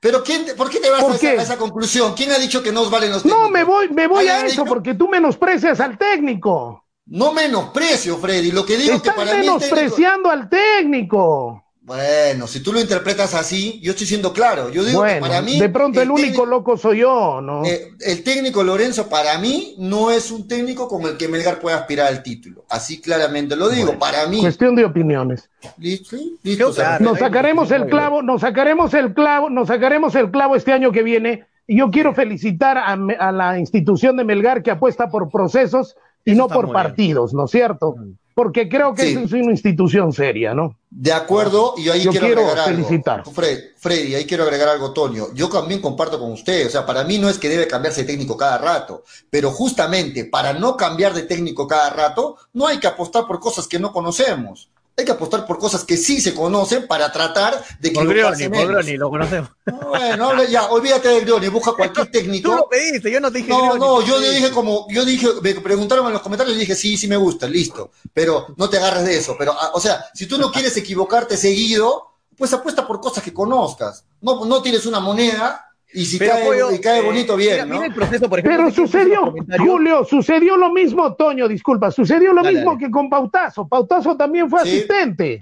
Pero 0.00 0.22
quién, 0.22 0.44
te- 0.44 0.54
¿por 0.54 0.70
qué 0.70 0.78
te 0.78 0.88
vas 0.90 1.02
¿Por 1.02 1.12
a 1.12 1.16
esa, 1.16 1.28
a 1.30 1.42
esa 1.42 1.58
conclusión? 1.58 2.14
¿Quién 2.14 2.30
ha 2.30 2.38
dicho 2.38 2.62
que 2.62 2.70
no 2.70 2.82
os 2.82 2.90
valen 2.90 3.10
los 3.10 3.24
No, 3.24 3.30
técnicos? 3.32 3.50
me 3.50 3.64
voy, 3.64 3.88
me 3.88 4.06
voy 4.06 4.28
a 4.28 4.34
¿Alguien 4.34 4.36
ha 4.36 4.46
eso 4.52 4.62
dicho? 4.62 4.64
porque 4.74 4.94
tú 4.94 5.08
menosprecias 5.08 5.80
al 5.80 5.98
técnico. 5.98 6.84
No 7.08 7.32
menosprecio, 7.32 8.18
Freddy. 8.18 8.50
Lo 8.52 8.64
que 8.66 8.76
digo 8.76 8.94
es 8.96 9.02
que 9.02 9.10
para 9.12 9.24
mí 9.24 9.30
el 9.30 9.36
técnico- 9.46 9.58
menospreciando 9.60 10.30
al 10.30 10.48
técnico. 10.48 11.64
Bueno, 11.80 12.46
si 12.46 12.62
tú 12.62 12.70
lo 12.70 12.80
interpretas 12.80 13.32
así, 13.32 13.80
yo 13.82 13.92
estoy 13.92 14.06
siendo 14.06 14.34
claro. 14.34 14.68
Yo 14.68 14.84
digo 14.84 15.00
que 15.02 15.08
Bueno, 15.12 15.26
para 15.26 15.40
mí. 15.40 15.58
de 15.58 15.70
pronto 15.70 16.02
el, 16.02 16.10
único 16.10 16.26
técnico- 16.26 16.44
loco 16.46 16.76
soy 16.76 16.98
yo, 16.98 17.40
¿no? 17.40 17.64
eh, 17.64 17.92
el 18.00 18.22
técnico 18.22 18.62
Lorenzo, 18.62 19.08
para 19.08 19.38
mí, 19.38 19.74
no 19.78 20.10
es 20.10 20.30
un 20.30 20.46
técnico 20.46 20.86
con 20.86 21.00
el 21.04 21.16
que 21.16 21.28
Melgar 21.28 21.60
pueda 21.60 21.78
aspirar 21.78 22.08
al 22.08 22.22
título. 22.22 22.66
Así 22.68 23.00
claramente 23.00 23.56
lo 23.56 23.70
digo. 23.70 23.98
para 23.98 24.26
mí. 24.26 24.40
Cuestión 24.42 24.76
de 24.76 24.84
opiniones. 24.84 25.48
Listo, 25.78 26.18
sí, 26.18 26.36
listo, 26.42 26.60
Yo, 26.60 26.68
o 26.68 26.72
sea, 26.74 26.84
claro. 26.98 27.04
Nos 27.06 27.18
sacaremos 27.20 27.70
el 27.70 27.86
clavo, 27.86 28.20
nos 28.22 28.42
sacaremos 28.42 28.92
el 28.92 29.14
clavo, 29.14 29.48
nos 29.48 29.68
sacaremos 29.68 30.14
el 30.14 30.30
clavo 30.30 30.56
este 30.56 30.72
año 30.74 30.92
que 30.92 31.02
viene. 31.02 31.46
Y 31.66 31.78
yo 31.78 31.90
quiero 31.90 32.14
felicitar 32.14 32.76
a 32.76 33.32
la 33.32 33.58
institución 33.58 34.18
de 34.18 34.24
Melgar 34.24 34.62
que 34.62 34.70
apuesta 34.70 35.08
por 35.08 35.30
procesos 35.30 35.96
y 36.28 36.32
Eso 36.32 36.38
no 36.42 36.48
por 36.48 36.66
bien. 36.66 36.74
partidos, 36.74 37.32
¿no 37.32 37.46
es 37.46 37.50
cierto? 37.50 37.94
Porque 38.34 38.68
creo 38.68 38.94
que 38.94 39.02
Sí. 39.02 39.18
es 39.24 39.32
una 39.32 39.50
institución 39.50 40.12
seria, 40.12 40.54
¿no? 40.54 40.76
De 40.90 41.12
acuerdo, 41.12 41.74
y 41.76 41.88
ahí 41.88 42.02
Yo 42.02 42.10
quiero, 42.12 42.26
quiero 42.26 42.40
agregar 42.46 42.66
felicitar. 42.68 43.18
algo. 43.20 43.30
Fred, 43.32 43.58
Freddy, 43.76 44.14
ahí 44.14 44.26
quiero 44.26 44.44
agregar 44.44 44.68
algo, 44.68 44.92
Toño. 44.92 45.26
Yo 45.34 45.48
también 45.48 45.80
comparto 45.80 46.18
con 46.20 46.30
usted, 46.32 46.66
o 46.66 46.70
sea, 46.70 46.86
para 46.86 47.02
mí 47.04 47.18
no 47.18 47.28
es 47.28 47.38
que 47.38 47.48
debe 47.48 47.66
cambiarse 47.66 48.02
de 48.02 48.06
técnico 48.06 48.36
cada 48.36 48.58
rato, 48.58 49.02
pero 49.30 49.50
justamente 49.50 50.24
para 50.26 50.52
no 50.52 50.76
cambiar 50.76 51.14
de 51.14 51.22
técnico 51.22 51.66
cada 51.66 51.90
rato, 51.90 52.36
no 52.52 52.66
hay 52.66 52.78
que 52.78 52.86
apostar 52.86 53.26
por 53.26 53.40
cosas 53.40 53.66
que 53.66 53.78
no 53.80 53.92
conocemos. 53.92 54.68
Hay 54.98 55.04
que 55.04 55.12
apostar 55.12 55.46
por 55.46 55.58
cosas 55.58 55.84
que 55.84 55.96
sí 55.96 56.20
se 56.20 56.34
conocen 56.34 56.88
para 56.88 57.12
tratar 57.12 57.54
de 57.78 57.92
Por 57.92 58.04
equivocarse 58.04 58.48
Grioni. 58.48 58.66
Grioni, 58.66 58.96
lo 58.96 59.10
conocemos. 59.10 59.50
Bueno, 59.64 60.42
ya, 60.44 60.66
olvídate 60.66 61.08
de 61.08 61.20
Grioni, 61.20 61.46
busca 61.48 61.72
cualquier 61.72 62.06
Tú 62.10 62.12
técnico. 62.12 62.54
lo 62.56 62.68
pediste, 62.68 63.08
yo 63.12 63.20
no 63.20 63.30
te 63.30 63.38
dije 63.38 63.50
No, 63.50 63.58
Grioni, 63.60 63.78
no, 63.78 64.00
tú 64.00 64.06
yo 64.06 64.18
dije 64.20 64.50
como, 64.50 64.86
yo 64.90 65.04
dije, 65.04 65.28
me 65.40 65.54
preguntaron 65.54 66.04
en 66.08 66.14
los 66.14 66.22
comentarios 66.22 66.56
y 66.56 66.60
dije, 66.60 66.74
sí, 66.74 66.96
sí 66.96 67.06
me 67.06 67.16
gusta, 67.16 67.46
listo, 67.46 67.92
pero 68.12 68.48
no 68.56 68.68
te 68.68 68.78
agarres 68.78 69.04
de 69.04 69.16
eso, 69.16 69.36
pero, 69.38 69.52
ah, 69.52 69.70
o 69.72 69.80
sea, 69.80 70.04
si 70.14 70.26
tú 70.26 70.36
no 70.36 70.50
quieres 70.50 70.76
equivocarte 70.76 71.36
seguido, 71.36 72.14
pues 72.36 72.52
apuesta 72.52 72.84
por 72.84 73.00
cosas 73.00 73.22
que 73.22 73.32
conozcas, 73.32 74.04
no, 74.20 74.44
no 74.46 74.60
tienes 74.62 74.84
una 74.84 74.98
moneda 74.98 75.67
y 75.92 76.04
si 76.04 76.18
Pero, 76.18 76.32
cae, 76.32 76.44
Pollo, 76.44 76.72
y 76.72 76.80
cae 76.80 77.00
eh, 77.00 77.02
bonito, 77.02 77.36
bien, 77.36 77.52
mira, 77.54 77.64
¿no? 77.64 77.74
mira 77.74 77.86
el 77.86 77.94
proceso, 77.94 78.28
por 78.28 78.38
ejemplo. 78.38 78.58
Pero 78.58 78.70
sucedió. 78.70 79.34
Julio, 79.58 80.04
sucedió 80.04 80.56
lo 80.56 80.70
mismo, 80.72 81.14
Toño, 81.14 81.48
disculpa, 81.48 81.90
sucedió 81.90 82.32
lo 82.32 82.42
Dale, 82.42 82.56
mismo 82.56 82.72
dale. 82.74 82.84
que 82.86 82.90
con 82.90 83.08
Pautazo. 83.08 83.66
Pautazo 83.66 84.16
también 84.16 84.50
fue 84.50 84.62
Sí. 84.64 84.68
asistente. 84.68 85.40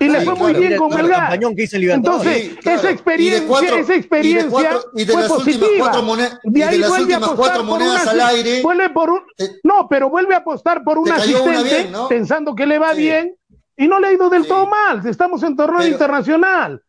Y 0.00 0.08
le 0.08 0.22
fue 0.22 0.34
muy 0.34 0.52
claro, 0.54 0.58
bien 0.58 0.70
Mira 0.70 0.78
con 0.78 0.92
el 0.92 1.02
Melgar. 1.02 1.38
Entonces, 1.94 2.42
Sí, 2.44 2.56
claro. 2.62 2.78
esa 2.80 2.90
experiencia, 2.90 3.46
cuatro- 3.46 3.76
esa 3.76 3.82
y 3.82 3.86
de 3.94 3.94
experiencia 4.00 4.50
cuatro- 4.50 4.84
y 4.94 5.04
de 5.04 5.12
fue 5.12 5.28
positiva. 5.28 5.68
cuatro 5.78 6.02
mone- 6.02 6.28
y 6.44 6.50
de 6.50 6.64
ahí 6.64 6.78
las 6.78 6.88
vuelve 6.88 7.14
a 7.14 7.18
últimas 7.18 7.30
apostar 7.32 7.36
cuatro 7.36 7.60
por 7.68 7.78
monedas 7.78 8.02
una 8.02 8.10
al 8.10 8.20
aire, 8.34 8.62
vuelve 8.62 8.90
por 8.90 9.10
un- 9.10 9.22
te- 9.36 9.50
no, 9.64 9.86
pero 9.88 10.08
vuelve 10.08 10.34
a 10.34 10.38
apostar 10.38 10.82
por 10.82 10.98
un 10.98 11.10
asistente 11.12 11.62
bien, 11.62 11.92
¿no? 11.92 12.08
pensando 12.08 12.54
que 12.54 12.66
le 12.66 12.78
va 12.78 12.94
Sí. 12.94 13.02
bien 13.02 13.36
y 13.76 13.86
no 13.86 14.00
le 14.00 14.08
ha 14.08 14.12
ido 14.14 14.30
del 14.30 14.44
Sí. 14.44 14.48
todo 14.48 14.66
mal. 14.66 15.06
Estamos 15.06 15.42
en 15.42 15.56
torneo 15.56 15.78
Pero- 15.80 15.90
internacional. 15.92 16.82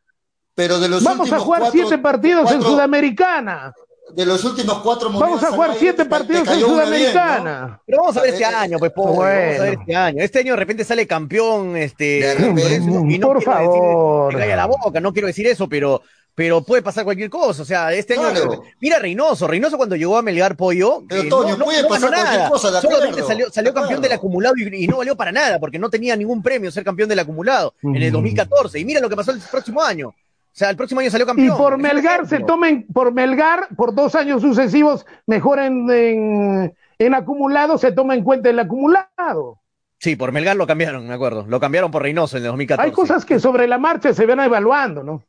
Pero 0.56 0.80
de 0.80 0.90
los 0.90 1.04
Vamos 1.04 1.32
a 1.32 1.40
jugar 1.40 1.62
cuatro- 1.62 1.80
siete 1.82 1.98
partidos 1.98 2.52
en 2.52 2.62
Sudamericana. 2.62 3.74
De 4.14 4.26
los 4.26 4.44
últimos 4.44 4.80
cuatro 4.84 5.10
Vamos 5.12 5.42
a 5.44 5.52
jugar 5.52 5.72
siete 5.80 5.98
te- 5.98 6.04
te 6.04 6.10
partidos 6.10 6.48
en 6.50 6.58
bien, 6.58 6.62
¿no? 6.62 6.68
Sudamericana. 6.68 7.82
Pero 7.86 7.98
vamos 8.00 8.18
a 8.18 8.22
ver 8.22 8.34
este 8.34 8.44
Eh, 8.44 8.48
año, 8.48 8.78
pues, 8.78 8.92
pobre, 8.92 9.10
vamos 9.12 9.24
a 9.24 9.28
ver 9.30 9.58
bueno. 9.58 9.82
este 9.82 9.96
año. 9.96 10.22
Este 10.24 10.40
año 10.40 10.52
de 10.54 10.58
repente 10.58 10.84
sale 10.84 11.08
campeón, 11.08 11.76
este, 11.78 12.36
repente. 12.38 12.76
y 12.76 13.18
no 13.18 13.28
Por 13.28 13.38
quiero 13.38 13.42
favor. 13.42 14.36
decir 14.36 14.56
la 14.56 14.66
boca, 14.68 15.00
no 15.00 15.14
quiero 15.14 15.28
decir 15.28 15.48
eso, 15.48 15.68
pero, 15.68 16.02
pero 16.36 16.62
puede 16.64 16.84
pasar 16.84 17.06
cualquier 17.06 17.30
cosa. 17.32 17.64
O 17.64 17.66
sea, 17.66 17.92
este 17.94 18.14
año, 18.16 18.30
Claro. 18.30 18.64
mira 18.82 19.00
Reynoso, 19.00 19.48
Reynoso 19.48 19.78
cuando 19.78 19.96
llegó 19.96 20.18
a 20.18 20.22
Melgar 20.22 20.58
Pollo, 20.58 21.04
Pero, 21.10 21.22
eh, 21.24 21.30
Toño, 21.30 21.58
puede 21.58 21.78
ganó 21.78 21.88
pasar 21.90 22.10
cualquier 22.12 22.38
nada. 22.40 22.50
cosa, 22.50 22.72
de 22.72 22.82
Solamente 22.82 23.24
salió, 23.24 23.50
salió 23.52 23.72
de 23.72 23.80
campeón 23.80 24.02
del 24.02 24.12
acumulado 24.12 24.54
y, 24.58 24.84
y 24.84 24.88
no 24.88 24.98
valió 24.98 25.16
para 25.16 25.32
nada, 25.32 25.60
porque 25.60 25.80
no 25.80 25.90
tenía 25.90 26.16
ningún 26.16 26.44
premio 26.44 26.70
ser 26.72 26.84
campeón 26.84 27.10
del 27.10 27.20
acumulado 27.20 27.74
en 27.82 27.96
el 27.96 28.10
Mm. 28.12 28.14
2014. 28.14 28.80
Y 28.80 28.86
mira 28.86 29.00
lo 29.00 29.10
que 29.10 29.16
pasó 29.16 29.32
el 29.32 29.40
próximo 29.40 29.82
año. 29.82 30.14
O 30.54 30.56
sea, 30.56 30.70
el 30.70 30.78
próximo 30.78 31.02
año 31.02 31.10
salió 31.10 31.26
Y 31.26 31.28
campeón. 31.28 31.58
por 31.58 31.74
Es 31.74 31.76
un 31.78 31.82
Melgar 31.82 32.28
se 32.28 32.40
tomen, 32.40 32.86
por 32.94 33.12
Melgar, 33.12 33.70
por 33.76 33.96
dos 33.96 34.14
años 34.14 34.42
sucesivos, 34.42 35.04
mejor 35.26 35.58
en, 35.58 35.90
en, 35.90 36.78
en 37.00 37.14
acumulado, 37.16 37.80
se 37.80 37.92
toma 37.92 38.14
en 38.14 38.24
cuenta 38.24 38.50
el 38.52 38.60
acumulado. 38.60 39.60
Sí, 40.00 40.16
por 40.16 40.32
Melgar 40.32 40.56
lo 40.56 40.68
cambiaron, 40.68 41.08
me 41.08 41.14
acuerdo. 41.14 41.46
Lo 41.48 41.60
cambiaron 41.60 41.90
por 41.90 42.04
Reynoso 42.04 42.38
en 42.38 42.44
el 42.44 42.50
2014. 42.50 42.88
Hay 42.88 42.94
cosas 42.94 43.26
que 43.26 43.40
sobre 43.40 43.68
la 43.68 43.80
marcha 43.80 44.14
se 44.14 44.26
van 44.28 44.42
evaluando, 44.42 45.02
¿no? 45.02 45.24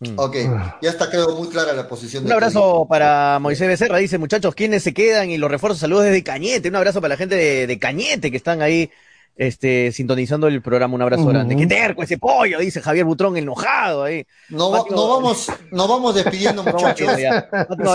Mm. 0.00 0.14
Ok, 0.16 0.36
ya 0.80 0.90
está 0.90 1.10
creo 1.10 1.36
muy 1.36 1.48
clara 1.48 1.72
la 1.72 1.88
posición 1.88 2.24
Un 2.24 2.30
abrazo 2.32 2.86
para 2.88 3.38
Moisés 3.40 3.66
Becerra, 3.66 3.98
dice 3.98 4.16
muchachos, 4.16 4.54
¿quiénes 4.54 4.82
se 4.82 4.94
quedan? 4.94 5.28
Y 5.30 5.38
los 5.38 5.50
refuerzos, 5.50 5.80
saludos 5.80 6.04
desde 6.04 6.22
Cañete, 6.22 6.68
un 6.68 6.76
abrazo 6.76 7.00
para 7.00 7.14
la 7.14 7.18
gente 7.18 7.34
de, 7.34 7.66
de 7.66 7.78
Cañete 7.78 8.30
que 8.30 8.36
están 8.36 8.62
ahí 8.62 8.90
este, 9.38 9.92
sintonizando 9.92 10.48
el 10.48 10.60
programa, 10.60 10.96
un 10.96 11.02
abrazo 11.02 11.24
grande. 11.26 11.54
¡Qué 11.56 11.66
terco 11.66 12.02
ese 12.02 12.18
pollo! 12.18 12.58
Dice 12.58 12.80
Javier 12.82 13.04
Butrón, 13.04 13.36
enojado 13.36 14.02
ahí. 14.02 14.26
No, 14.48 14.84
no 14.90 15.08
vamos, 15.08 15.46
no 15.70 15.86
vamos 15.86 16.14
despidiendo, 16.16 16.62
muchachos. 16.64 17.08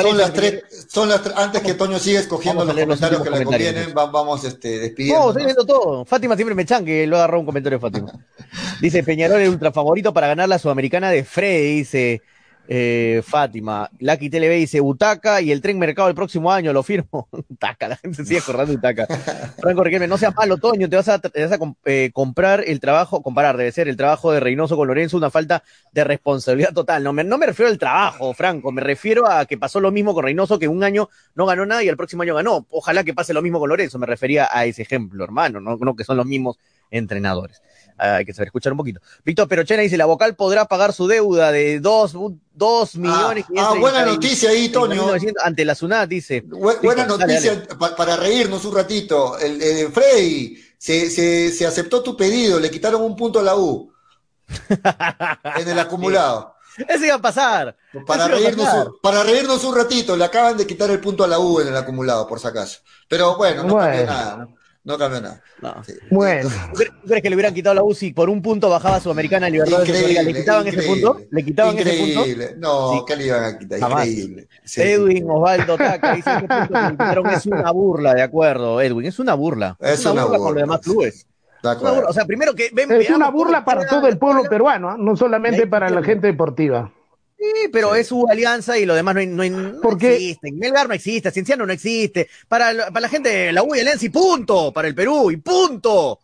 Son 0.01 0.17
las 0.17 0.33
tres, 0.33 0.63
son 0.89 1.09
las 1.09 1.21
tres, 1.21 1.35
antes 1.37 1.61
que 1.61 1.73
Toño 1.73 1.99
siga 1.99 2.21
escogiendo 2.21 2.63
los 2.63 2.73
comentarios 2.73 3.21
que 3.21 3.29
le 3.29 3.43
comentarios, 3.43 3.73
convienen, 3.73 3.97
va- 3.97 4.05
vamos 4.05 4.43
este, 4.45 4.75
No, 4.77 4.81
despidiendo. 4.81 5.29
estoy 5.29 5.43
viendo 5.45 5.65
todo. 5.65 6.05
Fátima 6.05 6.35
siempre 6.35 6.55
me 6.55 6.65
chan 6.65 6.85
que 6.85 7.05
lo 7.05 7.17
agarró 7.17 7.41
un 7.41 7.45
comentario 7.45 7.77
de 7.77 7.81
Fátima. 7.81 8.11
Dice 8.81 9.03
Peñarol 9.03 9.41
el 9.41 9.49
ultra 9.49 9.71
favorito 9.73 10.13
para 10.13 10.27
ganar 10.27 10.47
la 10.47 10.59
Sudamericana 10.59 11.09
de 11.11 11.23
Freddy, 11.25 11.75
dice 11.77 12.21
eh, 12.67 13.21
Fátima. 13.25 13.89
Lucky 13.99 14.29
TV 14.29 14.49
dice 14.55 14.79
Butaca 14.79 15.41
y 15.41 15.51
el 15.51 15.61
tren 15.61 15.77
mercado 15.77 16.07
el 16.07 16.15
próximo 16.15 16.51
año, 16.51 16.71
lo 16.71 16.83
firmo. 16.83 17.27
Taca, 17.59 17.89
la 17.89 17.97
gente 17.97 18.23
sigue 18.23 18.39
acordando 18.39 18.71
de 18.71 18.77
Butaca. 18.77 19.07
Franco 19.59 19.83
Riquelme, 19.83 20.07
no 20.07 20.17
seas 20.17 20.33
malo, 20.35 20.57
Toño, 20.57 20.89
te 20.89 20.95
vas 20.95 21.09
a, 21.09 21.19
te 21.19 21.45
vas 21.45 21.51
a 21.51 21.59
eh, 21.85 22.11
comprar 22.13 22.63
el 22.65 22.79
trabajo, 22.79 23.21
comparar, 23.21 23.57
debe 23.57 23.71
ser 23.71 23.87
el 23.87 23.97
trabajo 23.97 24.31
de 24.31 24.39
Reynoso 24.39 24.77
con 24.77 24.87
Lorenzo, 24.87 25.17
una 25.17 25.29
falta 25.29 25.63
de 25.91 26.03
responsabilidad 26.03 26.73
total. 26.73 27.03
No 27.03 27.13
me, 27.13 27.23
no 27.23 27.37
me 27.37 27.45
refiero 27.45 27.69
al 27.69 27.77
trabajo, 27.77 28.33
Franco, 28.33 28.71
me 28.71 28.81
refiero 28.81 29.29
a 29.29 29.45
que 29.45 29.57
pasó 29.57 29.79
lo 29.79 29.91
mismo 29.91 30.13
con 30.13 30.23
Reynoso, 30.23 30.57
que 30.57 30.67
un 30.67 30.83
año 30.83 31.09
no 31.35 31.45
ganó 31.45 31.65
nada 31.65 31.83
y 31.83 31.89
el 31.89 31.97
próximo 31.97 32.23
año 32.23 32.35
ganó. 32.35 32.65
Ojalá 32.69 33.03
que 33.03 33.13
pase 33.13 33.33
lo 33.33 33.41
mismo 33.41 33.59
con 33.59 33.69
Lorenzo, 33.69 33.99
me 33.99 34.05
refería 34.05 34.47
a 34.51 34.65
ese 34.65 34.83
ejemplo, 34.83 35.23
hermano, 35.23 35.59
no, 35.59 35.75
no 35.77 35.95
que 35.95 36.03
son 36.03 36.17
los 36.17 36.25
mismos 36.25 36.57
entrenadores. 36.91 37.61
Ah, 37.97 38.15
hay 38.15 38.25
que 38.25 38.33
saber 38.33 38.47
escuchar 38.47 38.71
un 38.73 38.77
poquito. 38.77 38.99
Víctor 39.23 39.47
Perochena 39.47 39.81
dice, 39.83 39.97
la 39.97 40.05
vocal 40.05 40.35
podrá 40.35 40.65
pagar 40.65 40.93
su 40.93 41.07
deuda 41.07 41.51
de 41.51 41.79
dos, 41.79 42.13
dos 42.53 42.95
millones. 42.95 43.45
ah, 43.57 43.75
buena 43.79 44.05
noticia 44.05 44.49
ahí. 44.49 44.69
900 44.73 45.43
ante 45.43 45.63
la 45.65 45.75
SUNAT, 45.75 46.09
dice. 46.09 46.43
Bu- 46.45 46.81
buena 46.81 47.05
dale, 47.05 47.33
noticia 47.33 47.63
pa- 47.77 47.95
para 47.95 48.15
reírnos 48.17 48.65
un 48.65 48.75
ratito. 48.75 49.37
El, 49.37 49.61
el 49.61 49.91
Freddy, 49.91 50.57
se, 50.77 51.09
se, 51.09 51.51
se 51.51 51.65
aceptó 51.65 52.01
tu 52.03 52.17
pedido, 52.17 52.59
le 52.59 52.69
quitaron 52.71 53.01
un 53.03 53.15
punto 53.15 53.39
a 53.39 53.43
la 53.43 53.55
U 53.55 53.91
en 55.57 55.67
el 55.67 55.79
acumulado. 55.79 56.55
Eso 56.87 57.05
iba 57.05 57.15
a 57.15 57.21
pasar. 57.21 57.75
Para 58.07 58.27
reírnos, 58.27 58.65
pasar. 58.65 58.87
un, 58.87 58.93
para 59.01 59.23
reírnos 59.23 59.63
un 59.63 59.75
ratito, 59.75 60.17
le 60.17 60.25
acaban 60.25 60.57
de 60.57 60.65
quitar 60.65 60.89
el 60.89 60.99
punto 60.99 61.23
a 61.23 61.27
la 61.27 61.37
U 61.37 61.59
en 61.59 61.67
el 61.67 61.77
acumulado, 61.77 62.27
por 62.27 62.39
si 62.39 62.47
acaso. 62.47 62.79
Pero 63.07 63.35
bueno, 63.37 63.63
no 63.63 63.77
cambió 63.77 64.05
Bueno. 64.05 64.11
nada. 64.11 64.47
No, 64.85 64.97
cambió 64.97 65.21
nada. 65.21 65.41
No. 65.61 65.81
Sí. 65.85 65.93
Bueno, 66.11 66.49
¿Tú 66.49 66.83
crees, 67.05 67.23
que 67.23 67.29
le 67.29 67.35
hubieran 67.35 67.53
quitado 67.53 67.73
la 67.73 67.83
UCI 67.83 68.11
por 68.11 68.29
un 68.29 68.41
punto 68.41 68.69
bajaba 68.69 68.99
Sudamericana 68.99 69.47
y 69.47 69.53
Libertadores? 69.53 70.25
¿Le 70.25 70.33
quitaban 70.33 70.67
ese 70.67 70.81
punto? 70.83 71.21
¿Le 71.31 71.45
quitaban 71.45 71.77
ese 71.77 71.97
punto? 71.97 72.19
Increíble. 72.19 72.55
No, 72.57 72.91
Sí. 72.91 72.99
¿qué 73.07 73.15
le 73.15 73.25
iban 73.27 73.43
a 73.45 73.57
quitar? 73.57 73.79
Jamás. 73.79 74.07
Increíble. 74.07 74.47
Sí. 74.65 74.81
Edwin 74.81 75.29
Osvaldo 75.29 75.77
Taca 75.77 76.15
dice 76.15 76.29
punto 76.31 76.67
que 76.67 76.81
le 76.81 76.91
quitaron 76.91 77.29
es 77.29 77.45
una 77.45 77.71
burla, 77.71 78.13
de 78.13 78.21
acuerdo, 78.23 78.81
Edwin, 78.81 79.05
es 79.05 79.19
una 79.19 79.35
burla. 79.35 79.77
Es 79.79 80.05
una 80.05 80.25
burla 80.25 80.25
con 80.25 80.31
los 80.33 80.43
burla, 80.47 80.61
demás 80.61 80.79
clubes. 80.81 81.27
Una 81.63 81.73
burla. 81.75 82.09
O 82.09 82.13
sea, 82.13 82.25
primero 82.25 82.53
que 82.53 82.69
ven, 82.73 82.91
es 82.91 83.09
una 83.09 83.29
burla 83.29 83.63
para 83.63 83.87
todo 83.87 84.07
el 84.07 84.17
pueblo 84.17 84.43
peruano, 84.49 84.89
¿ah? 84.89 84.97
no 84.99 85.15
solamente 85.15 85.65
para 85.65 85.89
la 85.89 86.03
gente 86.03 86.27
deportiva. 86.27 86.91
Sí, 87.43 87.67
pero 87.73 87.93
es 87.93 88.07
su 88.07 88.25
alianza 88.29 88.77
y 88.77 88.85
lo 88.85 88.95
demás 88.95 89.15
no, 89.15 89.19
hay- 89.21 89.27
no, 89.27 89.41
hay- 89.43 89.49
no 89.49 89.81
¿Por 89.81 89.97
qué? 89.97 90.13
existe. 90.15 90.51
Melgar 90.53 90.87
no 90.87 90.93
existe, 90.93 91.29
Cienciano 91.31 91.65
no 91.65 91.73
existe. 91.73 92.29
Para, 92.47 92.71
la- 92.71 92.87
para 92.87 93.01
la 93.01 93.09
gente 93.09 93.51
la 93.51 93.63
U 93.63 93.75
y 93.75 93.79
Alianza 93.81 94.05
y 94.05 94.09
punto. 94.09 94.71
Para 94.71 94.87
el 94.87 94.95
Perú 94.95 95.29
y 95.31 95.37
punto. 95.37 96.19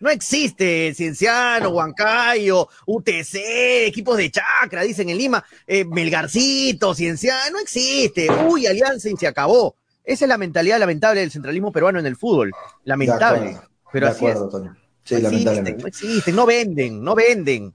No 0.00 0.10
existe 0.10 0.92
Cienciano, 0.94 1.70
Huancayo, 1.70 2.68
UTC, 2.86 3.86
equipos 3.86 4.16
de 4.16 4.30
chacra, 4.30 4.82
dicen 4.82 5.08
en 5.08 5.16
Lima, 5.16 5.44
eh, 5.66 5.84
Melgarcito, 5.84 6.92
Cienciano, 6.94 7.52
no 7.52 7.58
existe. 7.60 8.28
Uy, 8.48 8.66
Alianza 8.66 9.08
y 9.08 9.16
se 9.16 9.26
acabó. 9.28 9.76
Esa 10.02 10.24
es 10.24 10.28
la 10.28 10.36
mentalidad 10.38 10.78
lamentable 10.80 11.20
del 11.20 11.30
centralismo 11.30 11.70
peruano 11.72 12.00
en 12.00 12.06
el 12.06 12.16
fútbol. 12.16 12.50
Lamentable. 12.84 13.50
acuerdo. 13.50 13.68
Pero 13.92 14.06
de 14.06 14.12
así 14.12 14.26
es. 14.26 14.30
acuerdo, 14.32 14.48
Toño. 14.50 14.76
Sí, 15.04 15.14
no 15.14 15.18
existen, 15.20 15.32
lamentablemente. 15.32 15.82
no 15.82 15.88
existen, 15.88 16.36
no 16.36 16.46
venden, 16.46 17.04
no 17.04 17.14
venden. 17.14 17.62
No 17.64 17.72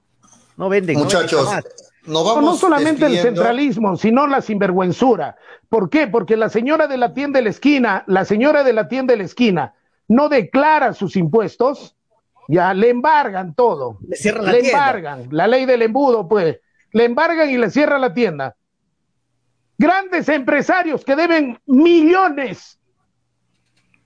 no 0.56 0.68
venden 0.68 0.98
Muchachos, 0.98 1.48
No, 2.10 2.24
vamos 2.24 2.44
no 2.44 2.56
solamente 2.56 3.06
el 3.06 3.18
centralismo, 3.18 3.96
sino 3.96 4.26
la 4.26 4.40
sinvergüenzura. 4.40 5.36
¿Por 5.68 5.88
qué? 5.88 6.08
Porque 6.08 6.36
la 6.36 6.48
señora 6.48 6.88
de 6.88 6.96
la 6.96 7.14
tienda 7.14 7.38
de 7.38 7.44
la 7.44 7.50
esquina, 7.50 8.04
la 8.06 8.24
señora 8.24 8.64
de 8.64 8.72
la 8.72 8.88
tienda 8.88 9.12
de 9.12 9.18
la 9.18 9.24
esquina, 9.24 9.74
no 10.08 10.28
declara 10.28 10.92
sus 10.92 11.16
impuestos 11.16 11.96
Ya 12.48 12.74
le 12.74 12.90
embargan 12.90 13.54
todo. 13.54 13.98
Le 14.08 14.16
cierran 14.16 14.46
la 14.46 14.52
le 14.52 14.60
tienda. 14.60 14.78
embargan. 14.78 15.28
La 15.30 15.46
ley 15.46 15.66
del 15.66 15.82
embudo, 15.82 16.26
pues. 16.26 16.58
Le 16.92 17.04
embargan 17.04 17.48
y 17.48 17.56
le 17.56 17.70
cierran 17.70 18.00
la 18.00 18.12
tienda. 18.12 18.56
Grandes 19.78 20.28
empresarios 20.28 21.04
que 21.04 21.14
deben 21.14 21.60
millones. 21.66 22.80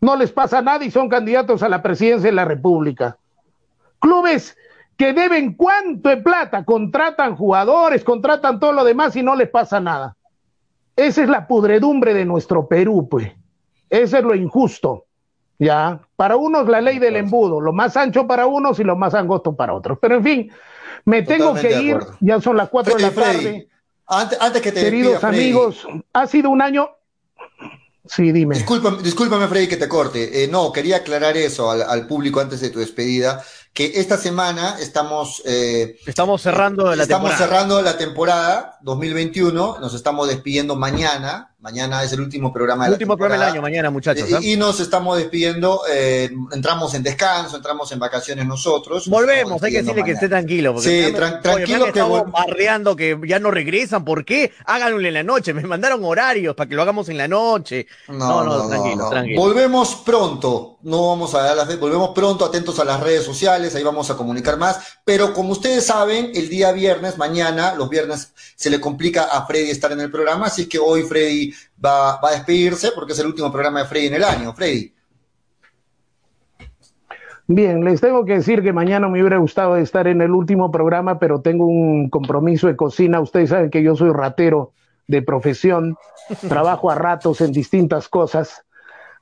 No 0.02 0.14
les 0.16 0.30
pasa 0.30 0.60
nada 0.60 0.84
y 0.84 0.90
son 0.90 1.08
candidatos 1.08 1.62
a 1.62 1.70
la 1.70 1.80
presidencia 1.82 2.28
de 2.28 2.36
la 2.36 2.44
República. 2.44 3.16
Clubes 3.98 4.54
que 4.96 5.12
deben 5.12 5.54
cuánto 5.54 6.08
de 6.08 6.18
plata, 6.18 6.64
contratan 6.64 7.36
jugadores, 7.36 8.04
contratan 8.04 8.60
todo 8.60 8.72
lo 8.72 8.84
demás 8.84 9.16
y 9.16 9.22
no 9.22 9.34
les 9.34 9.48
pasa 9.48 9.80
nada. 9.80 10.16
Esa 10.96 11.22
es 11.22 11.28
la 11.28 11.46
pudredumbre 11.46 12.14
de 12.14 12.24
nuestro 12.24 12.68
Perú, 12.68 13.08
pues. 13.10 13.32
Ese 13.90 14.18
es 14.18 14.24
lo 14.24 14.34
injusto. 14.34 15.06
Ya, 15.58 16.00
para 16.16 16.36
unos 16.36 16.68
la 16.68 16.80
ley 16.80 16.98
del 16.98 17.16
embudo, 17.16 17.60
lo 17.60 17.72
más 17.72 17.96
ancho 17.96 18.26
para 18.26 18.46
unos 18.46 18.80
y 18.80 18.84
lo 18.84 18.96
más 18.96 19.14
angosto 19.14 19.54
para 19.54 19.72
otros. 19.72 19.98
Pero 20.00 20.16
en 20.16 20.24
fin, 20.24 20.52
me 21.04 21.22
tengo 21.22 21.54
que 21.54 21.80
ir, 21.80 21.98
ya 22.20 22.40
son 22.40 22.56
las 22.56 22.68
cuatro 22.68 22.96
de 22.96 23.02
la 23.02 23.10
tarde. 23.10 23.32
Freddy, 23.32 23.68
antes, 24.06 24.40
antes 24.40 24.62
que 24.62 24.72
te 24.72 24.80
Queridos 24.80 25.12
despida, 25.12 25.28
amigos, 25.28 25.86
ha 26.12 26.26
sido 26.26 26.50
un 26.50 26.60
año. 26.60 26.90
Sí, 28.06 28.32
dime. 28.32 28.56
Discúlpame, 28.56 29.00
discúlpame, 29.02 29.46
Freddy, 29.46 29.68
que 29.68 29.76
te 29.76 29.88
corte. 29.88 30.44
Eh, 30.44 30.48
no, 30.48 30.72
quería 30.72 30.96
aclarar 30.96 31.36
eso 31.36 31.70
al, 31.70 31.82
al 31.82 32.06
público 32.06 32.40
antes 32.40 32.60
de 32.60 32.70
tu 32.70 32.80
despedida, 32.80 33.42
que 33.74 33.98
esta 34.00 34.16
semana 34.16 34.76
estamos, 34.80 35.42
eh, 35.44 35.96
Estamos 36.06 36.40
cerrando 36.40 36.94
la 36.94 37.02
estamos 37.02 37.30
temporada. 37.30 37.38
cerrando 37.38 37.82
la 37.82 37.98
temporada 37.98 38.73
2021, 38.84 39.78
nos 39.80 39.94
estamos 39.94 40.28
despidiendo 40.28 40.76
mañana, 40.76 41.50
mañana 41.60 42.02
es 42.04 42.12
el 42.12 42.20
último 42.20 42.52
programa 42.52 42.84
de 42.84 42.88
El 42.88 42.92
último 42.94 43.16
programa 43.16 43.42
del 43.44 43.52
año, 43.54 43.62
mañana, 43.62 43.90
muchachos. 43.90 44.30
Eh, 44.30 44.34
¿ah? 44.36 44.40
y, 44.42 44.52
y 44.52 44.56
nos 44.58 44.78
estamos 44.78 45.16
despidiendo, 45.16 45.80
eh, 45.90 46.30
entramos 46.52 46.92
en 46.92 47.02
descanso, 47.02 47.56
entramos 47.56 47.90
en 47.92 47.98
vacaciones 47.98 48.44
nosotros. 48.46 49.06
nos 49.06 49.18
Volvemos, 49.18 49.62
hay 49.62 49.72
que 49.72 49.82
decirle 49.82 50.04
que 50.04 50.10
esté 50.12 50.28
tranquilo. 50.28 50.74
Porque 50.74 51.06
Sí, 51.08 51.14
tran- 51.16 51.40
tranquilo 51.40 51.90
que 51.92 52.02
barreando 52.02 52.94
que 52.94 53.18
ya 53.26 53.38
no 53.38 53.50
regresan. 53.50 54.04
¿Por 54.04 54.26
qué? 54.26 54.52
Háganlo 54.66 55.00
en 55.00 55.14
la 55.14 55.22
noche. 55.22 55.54
Me 55.54 55.62
mandaron 55.62 56.04
horarios 56.04 56.54
para 56.54 56.68
que 56.68 56.74
lo 56.74 56.82
hagamos 56.82 57.08
en 57.08 57.16
la 57.16 57.26
noche. 57.26 57.86
No, 58.08 58.44
no, 58.44 58.68
tranquilo, 58.68 59.08
tranquilo. 59.08 59.40
Volvemos 59.40 59.94
pronto, 60.04 60.78
no 60.82 61.08
vamos 61.08 61.34
a 61.34 61.42
dar 61.42 61.56
las 61.56 61.80
volvemos 61.80 62.10
pronto, 62.14 62.44
atentos 62.44 62.78
a 62.78 62.84
las 62.84 63.00
redes 63.00 63.24
sociales, 63.24 63.74
ahí 63.74 63.82
vamos 63.82 64.10
a 64.10 64.16
comunicar 64.16 64.58
más, 64.58 64.78
pero 65.04 65.32
como 65.32 65.52
ustedes 65.52 65.86
saben, 65.86 66.32
el 66.34 66.50
día 66.50 66.72
viernes, 66.72 67.16
mañana, 67.16 67.74
los 67.74 67.88
viernes 67.88 68.32
se 68.56 68.73
complica 68.80 69.24
a 69.24 69.46
Freddy 69.46 69.70
estar 69.70 69.92
en 69.92 70.00
el 70.00 70.10
programa, 70.10 70.46
así 70.46 70.68
que 70.68 70.78
hoy 70.78 71.02
Freddy 71.02 71.52
va, 71.84 72.20
va 72.20 72.28
a 72.30 72.32
despedirse 72.32 72.90
porque 72.94 73.12
es 73.12 73.18
el 73.18 73.26
último 73.26 73.50
programa 73.50 73.80
de 73.80 73.86
Freddy 73.86 74.06
en 74.06 74.14
el 74.14 74.24
año. 74.24 74.52
Freddy. 74.52 74.92
Bien, 77.46 77.84
les 77.84 78.00
tengo 78.00 78.24
que 78.24 78.34
decir 78.34 78.62
que 78.62 78.72
mañana 78.72 79.06
me 79.08 79.20
hubiera 79.20 79.36
gustado 79.36 79.76
estar 79.76 80.06
en 80.08 80.22
el 80.22 80.30
último 80.30 80.70
programa, 80.70 81.18
pero 81.18 81.42
tengo 81.42 81.66
un 81.66 82.08
compromiso 82.08 82.68
de 82.68 82.76
cocina. 82.76 83.20
Ustedes 83.20 83.50
saben 83.50 83.68
que 83.68 83.82
yo 83.82 83.94
soy 83.94 84.10
ratero 84.12 84.72
de 85.08 85.20
profesión, 85.20 85.96
trabajo 86.48 86.90
a 86.90 86.94
ratos 86.94 87.42
en 87.42 87.52
distintas 87.52 88.08
cosas 88.08 88.64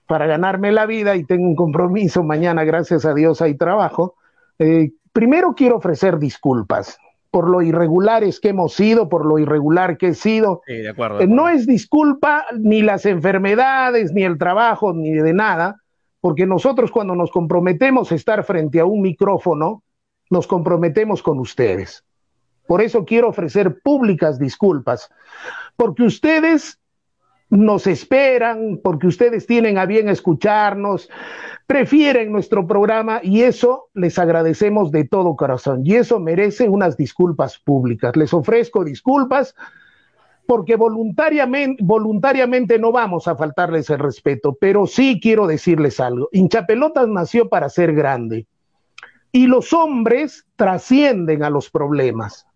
para 0.07 0.27
ganarme 0.27 0.71
la 0.71 0.87
vida 0.87 1.17
y 1.17 1.25
tengo 1.25 1.49
un 1.49 1.57
compromiso 1.57 2.23
mañana, 2.23 2.63
gracias 2.63 3.05
a 3.05 3.15
Dios 3.15 3.43
hay 3.43 3.57
trabajo. 3.57 4.15
Eh, 4.59 4.93
primero 5.13 5.55
quiero 5.57 5.79
ofrecer 5.79 6.19
disculpas 6.19 6.99
por 7.33 7.49
lo 7.49 7.63
irregulares 7.63 8.41
que 8.41 8.51
hemos 8.51 8.75
sido, 8.75 9.09
por 9.09 9.25
lo 9.25 9.39
irregular 9.39 9.97
que 9.97 10.09
he 10.09 10.15
sido. 10.15 10.61
Sí, 10.67 10.75
de 10.75 10.91
acuerdo. 10.91 11.19
de 11.19 11.25
Eh, 11.25 11.27
No 11.27 11.49
es 11.49 11.67
disculpa 11.67 12.45
ni 12.59 12.83
las 12.83 13.07
enfermedades, 13.07 14.13
ni 14.13 14.23
el 14.23 14.37
trabajo, 14.37 14.93
ni 14.93 15.13
de 15.15 15.33
nada, 15.33 15.81
porque 16.21 16.45
nosotros 16.45 16.91
cuando 16.91 17.15
nos 17.15 17.31
comprometemos 17.31 18.13
a 18.13 18.17
estar 18.17 18.45
frente 18.45 18.81
a 18.81 18.85
un 18.85 19.01
micrófono, 19.01 19.83
nos 20.29 20.47
comprometemos 20.47 21.23
con 21.23 21.39
ustedes. 21.39 22.05
Por 22.67 22.83
eso 22.83 23.07
quiero 23.07 23.31
ofrecer 23.31 23.81
públicas 23.81 24.39
disculpas, 24.39 25.09
porque 25.75 26.03
ustedes 26.03 26.79
nos 27.53 27.87
esperan, 27.87 28.81
porque 28.83 29.07
ustedes 29.07 29.47
tienen 29.47 29.77
a 29.77 29.85
bien 29.85 30.09
escucharnos, 30.09 31.11
prefieren 31.67 32.33
nuestro 32.33 32.67
programa 32.67 33.21
y 33.23 33.43
eso 33.43 33.91
les 33.93 34.19
agradecemos 34.19 34.91
de 34.91 35.05
todo 35.05 35.37
corazón. 35.37 35.83
Y 35.85 35.97
eso 35.97 36.19
merece 36.19 36.71
unas 36.71 36.97
disculpas 36.97 37.59
públicas. 37.59 38.17
Les 38.17 38.33
ofrezco 38.33 38.85
disculpas 38.85 39.55
porque 40.47 40.77
voluntariamente, 40.77 42.79
no 42.79 42.91
vamos 42.91 43.29
a 43.29 43.37
faltarles 43.37 43.91
el 43.91 43.99
respeto, 43.99 44.57
pero 44.59 44.87
sí 44.87 45.21
quiero 45.23 45.47
decirles 45.47 46.01
algo. 46.01 46.31
Hinchapelotas 46.33 47.07
nació 47.07 47.51
para 47.51 47.69
ser 47.69 47.93
grande 47.93 48.47
y 49.31 49.47
los 49.47 49.75
hombres 49.75 50.47
trascienden 50.57 51.45
a 51.45 51.51
los 51.51 51.69
problemas. 51.69 52.47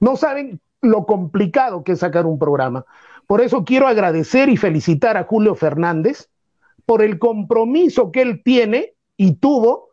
No 0.00 0.16
saben 0.16 0.62
lo 0.80 1.04
complicado 1.04 1.84
que 1.84 1.92
es 1.92 1.98
sacar 1.98 2.24
un 2.24 2.38
programa. 2.38 2.86
Por 3.26 3.40
eso 3.40 3.64
quiero 3.64 3.86
agradecer 3.86 4.48
y 4.48 4.56
felicitar 4.56 5.16
a 5.16 5.24
Julio 5.24 5.54
Fernández 5.54 6.28
por 6.86 7.02
el 7.02 7.18
compromiso 7.18 8.12
que 8.12 8.22
él 8.22 8.42
tiene 8.44 8.94
y 9.16 9.36
tuvo 9.36 9.88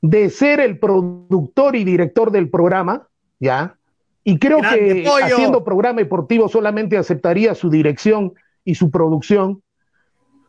de 0.00 0.30
ser 0.30 0.60
el 0.60 0.78
productor 0.78 1.76
y 1.76 1.84
director 1.84 2.32
del 2.32 2.50
programa, 2.50 3.06
¿ya? 3.38 3.76
Y 4.24 4.38
creo 4.38 4.58
Grande, 4.58 4.80
que 4.80 5.02
pollo. 5.08 5.24
haciendo 5.24 5.64
programa 5.64 6.00
deportivo 6.00 6.48
solamente 6.48 6.96
aceptaría 6.96 7.54
su 7.54 7.70
dirección 7.70 8.34
y 8.64 8.74
su 8.74 8.90
producción. 8.90 9.62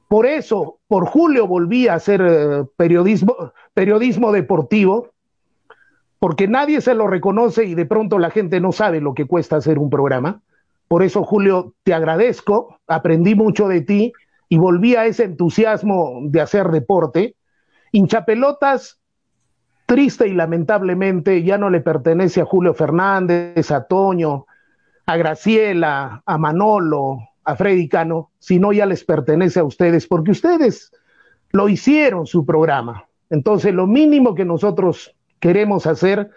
Por 0.08 0.28
eso, 0.28 0.80
por 0.88 1.08
Julio 1.08 1.48
volví 1.48 1.88
a 1.88 1.96
hacer 1.96 2.22
eh, 2.24 2.64
periodismo, 2.78 3.36
periodismo 3.74 4.32
deportivo, 4.32 5.10
porque 6.20 6.48
nadie 6.48 6.82
se 6.82 6.94
lo 6.94 7.08
reconoce 7.08 7.66
y 7.66 7.74
de 7.74 7.86
pronto 7.86 8.20
la 8.20 8.30
gente 8.30 8.60
no 8.60 8.72
sabe 8.72 9.02
lo 9.02 9.14
que 9.14 9.26
cuesta 9.26 9.56
hacer 9.56 9.80
un 9.80 9.90
programa. 9.90 10.43
Por 10.88 11.04
eso, 11.04 11.24
Julio, 11.24 11.74
te 11.84 11.94
agradezco, 11.94 12.80
aprendí 12.88 13.36
mucho 13.36 13.68
de 13.68 13.82
ti 13.82 14.14
y 14.50 14.58
volví 14.58 14.96
a 14.96 15.06
ese 15.06 15.24
entusiasmo 15.24 16.22
de 16.26 16.42
hacer 16.42 16.68
deporte. 16.70 17.36
Hinchapelotas, 17.92 19.00
triste 19.86 20.28
y 20.28 20.34
lamentablemente, 20.34 21.44
ya 21.44 21.58
no 21.58 21.70
le 21.70 21.82
pertenece 21.82 22.42
a 22.42 22.46
Julio 22.46 22.74
Fernández, 22.74 23.72
a 23.72 23.86
Toño, 23.86 24.46
a 25.06 25.18
Graciela, 25.18 26.22
a 26.26 26.38
Manolo, 26.38 27.20
a 27.44 27.56
Freddy 27.56 27.90
Cano, 27.90 28.32
sino 28.40 28.72
ya 28.72 28.86
les 28.86 29.04
pertenece 29.04 29.60
a 29.60 29.64
ustedes, 29.64 30.08
porque 30.08 30.32
ustedes 30.32 30.92
lo 31.52 31.70
hicieron 31.70 32.26
su 32.26 32.46
programa. 32.46 33.06
Entonces, 33.30 33.74
lo 33.74 33.88
mínimo 33.88 34.36
que 34.36 34.46
nosotros 34.46 35.16
queremos 35.40 35.88
hacer 35.88 36.30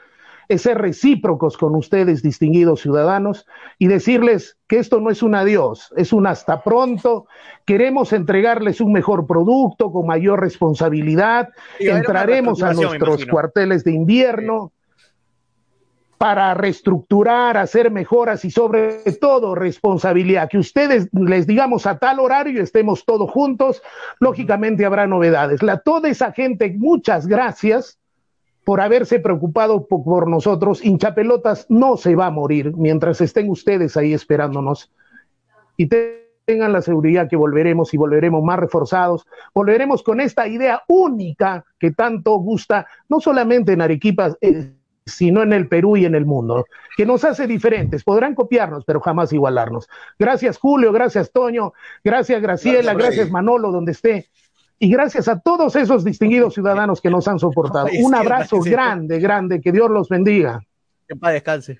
es 0.49 0.63
ser 0.63 0.79
recíprocos 0.79 1.57
con 1.57 1.75
ustedes, 1.75 2.23
distinguidos 2.23 2.81
ciudadanos, 2.81 3.47
y 3.79 3.89
decirles 3.89 4.57
que 4.67 4.79
esto 4.79 5.01
no 5.01 5.11
es 5.11 5.23
un 5.23 5.35
adiós, 5.35 5.93
es 5.97 6.13
un 6.13 6.27
hasta 6.27 6.63
pronto. 6.63 7.27
Queremos 7.65 8.13
entregarles 8.13 8.81
un 8.81 8.93
mejor 8.93 9.27
producto 9.27 9.91
con 9.93 10.07
mayor 10.07 10.41
responsabilidad. 10.41 11.51
Entraremos 11.79 12.63
a 12.63 12.73
nuestros 12.73 13.27
cuarteles 13.27 13.85
de 13.85 13.93
invierno 13.93 14.73
para 16.19 16.55
reestructurar, 16.55 17.57
hacer 17.59 17.91
mejoras 17.91 18.45
y 18.45 18.51
sobre 18.51 19.01
todo 19.21 19.55
responsabilidad. 19.55 20.49
Que 20.49 20.59
ustedes 20.59 21.09
les 21.13 21.47
digamos 21.47 21.87
a 21.87 21.99
tal 21.99 22.21
horario 22.21 22.63
estemos 22.63 23.05
todos 23.05 23.31
juntos, 23.31 23.83
lógicamente 24.19 24.87
habrá 24.87 25.07
novedades. 25.07 25.63
La, 25.63 25.79
toda 25.79 26.09
esa 26.09 26.33
gente, 26.33 26.75
muchas 26.77 27.27
gracias 27.27 27.99
por 28.67 28.81
haberse 28.81 29.21
preocupado 29.21 29.87
po- 29.87 30.03
por 30.03 30.29
nosotros. 30.29 30.85
Hinchapelotas 30.85 31.67
no 31.69 31.97
se 31.97 32.17
va 32.17 32.27
a 32.27 32.31
morir 32.33 32.73
mientras 32.77 33.21
estén 33.21 33.49
ustedes 33.49 33.97
ahí 33.97 34.13
esperándonos. 34.13 34.93
Y 35.77 35.87
te- 35.87 36.27
tengan 36.47 36.73
la 36.73 36.83
seguridad 36.83 37.29
que 37.29 37.37
volveremos 37.37 37.95
y 37.95 37.97
volveremos 37.97 38.43
más 38.43 38.59
reforzados, 38.59 39.25
volveremos 39.55 40.03
con 40.03 40.21
esta 40.21 40.49
idea 40.49 40.83
única 40.89 41.65
que 41.79 41.93
tanto 41.93 42.39
gusta, 42.39 42.87
no 43.09 43.21
solamente 43.21 43.73
en 43.73 43.83
Arequipa, 43.83 44.37
eh, 44.41 44.73
sino 45.05 45.45
en 45.45 45.53
el 45.53 45.69
Perú 45.69 45.97
y 45.97 46.05
en 46.05 46.17
el 46.17 46.25
mundo, 46.27 46.65
que 46.97 47.07
nos 47.07 47.25
hace 47.25 47.47
diferentes. 47.47 48.03
Podrán 48.03 48.35
copiarnos, 48.35 48.85
pero 48.85 49.01
jamás 49.01 49.33
igualarnos. 49.33 49.89
Gracias 50.19 50.59
Julio, 50.59 50.91
gracias 50.93 51.31
Toño, 51.31 51.73
gracias 52.03 52.43
Graciela, 52.43 52.95
Gracias, 52.95 52.97
gracias 53.17 53.31
Manolo, 53.31 53.71
donde 53.71 53.93
esté. 53.93 54.27
Y 54.79 54.91
gracias 54.91 55.29
a 55.29 55.41
todos 55.41 55.75
esos 55.77 56.05
distinguidos 56.05 56.55
ciudadanos 56.55 57.01
que 57.01 57.11
nos 57.11 57.27
han 57.29 57.39
soportado. 57.39 57.89
Un 58.03 58.15
abrazo 58.15 58.61
grande, 58.61 59.19
grande, 59.19 59.61
que 59.61 59.73
Dios 59.73 59.91
los 59.91 60.09
bendiga. 60.09 60.61
Que 61.09 61.17
paz 61.17 61.33
descanse. 61.33 61.79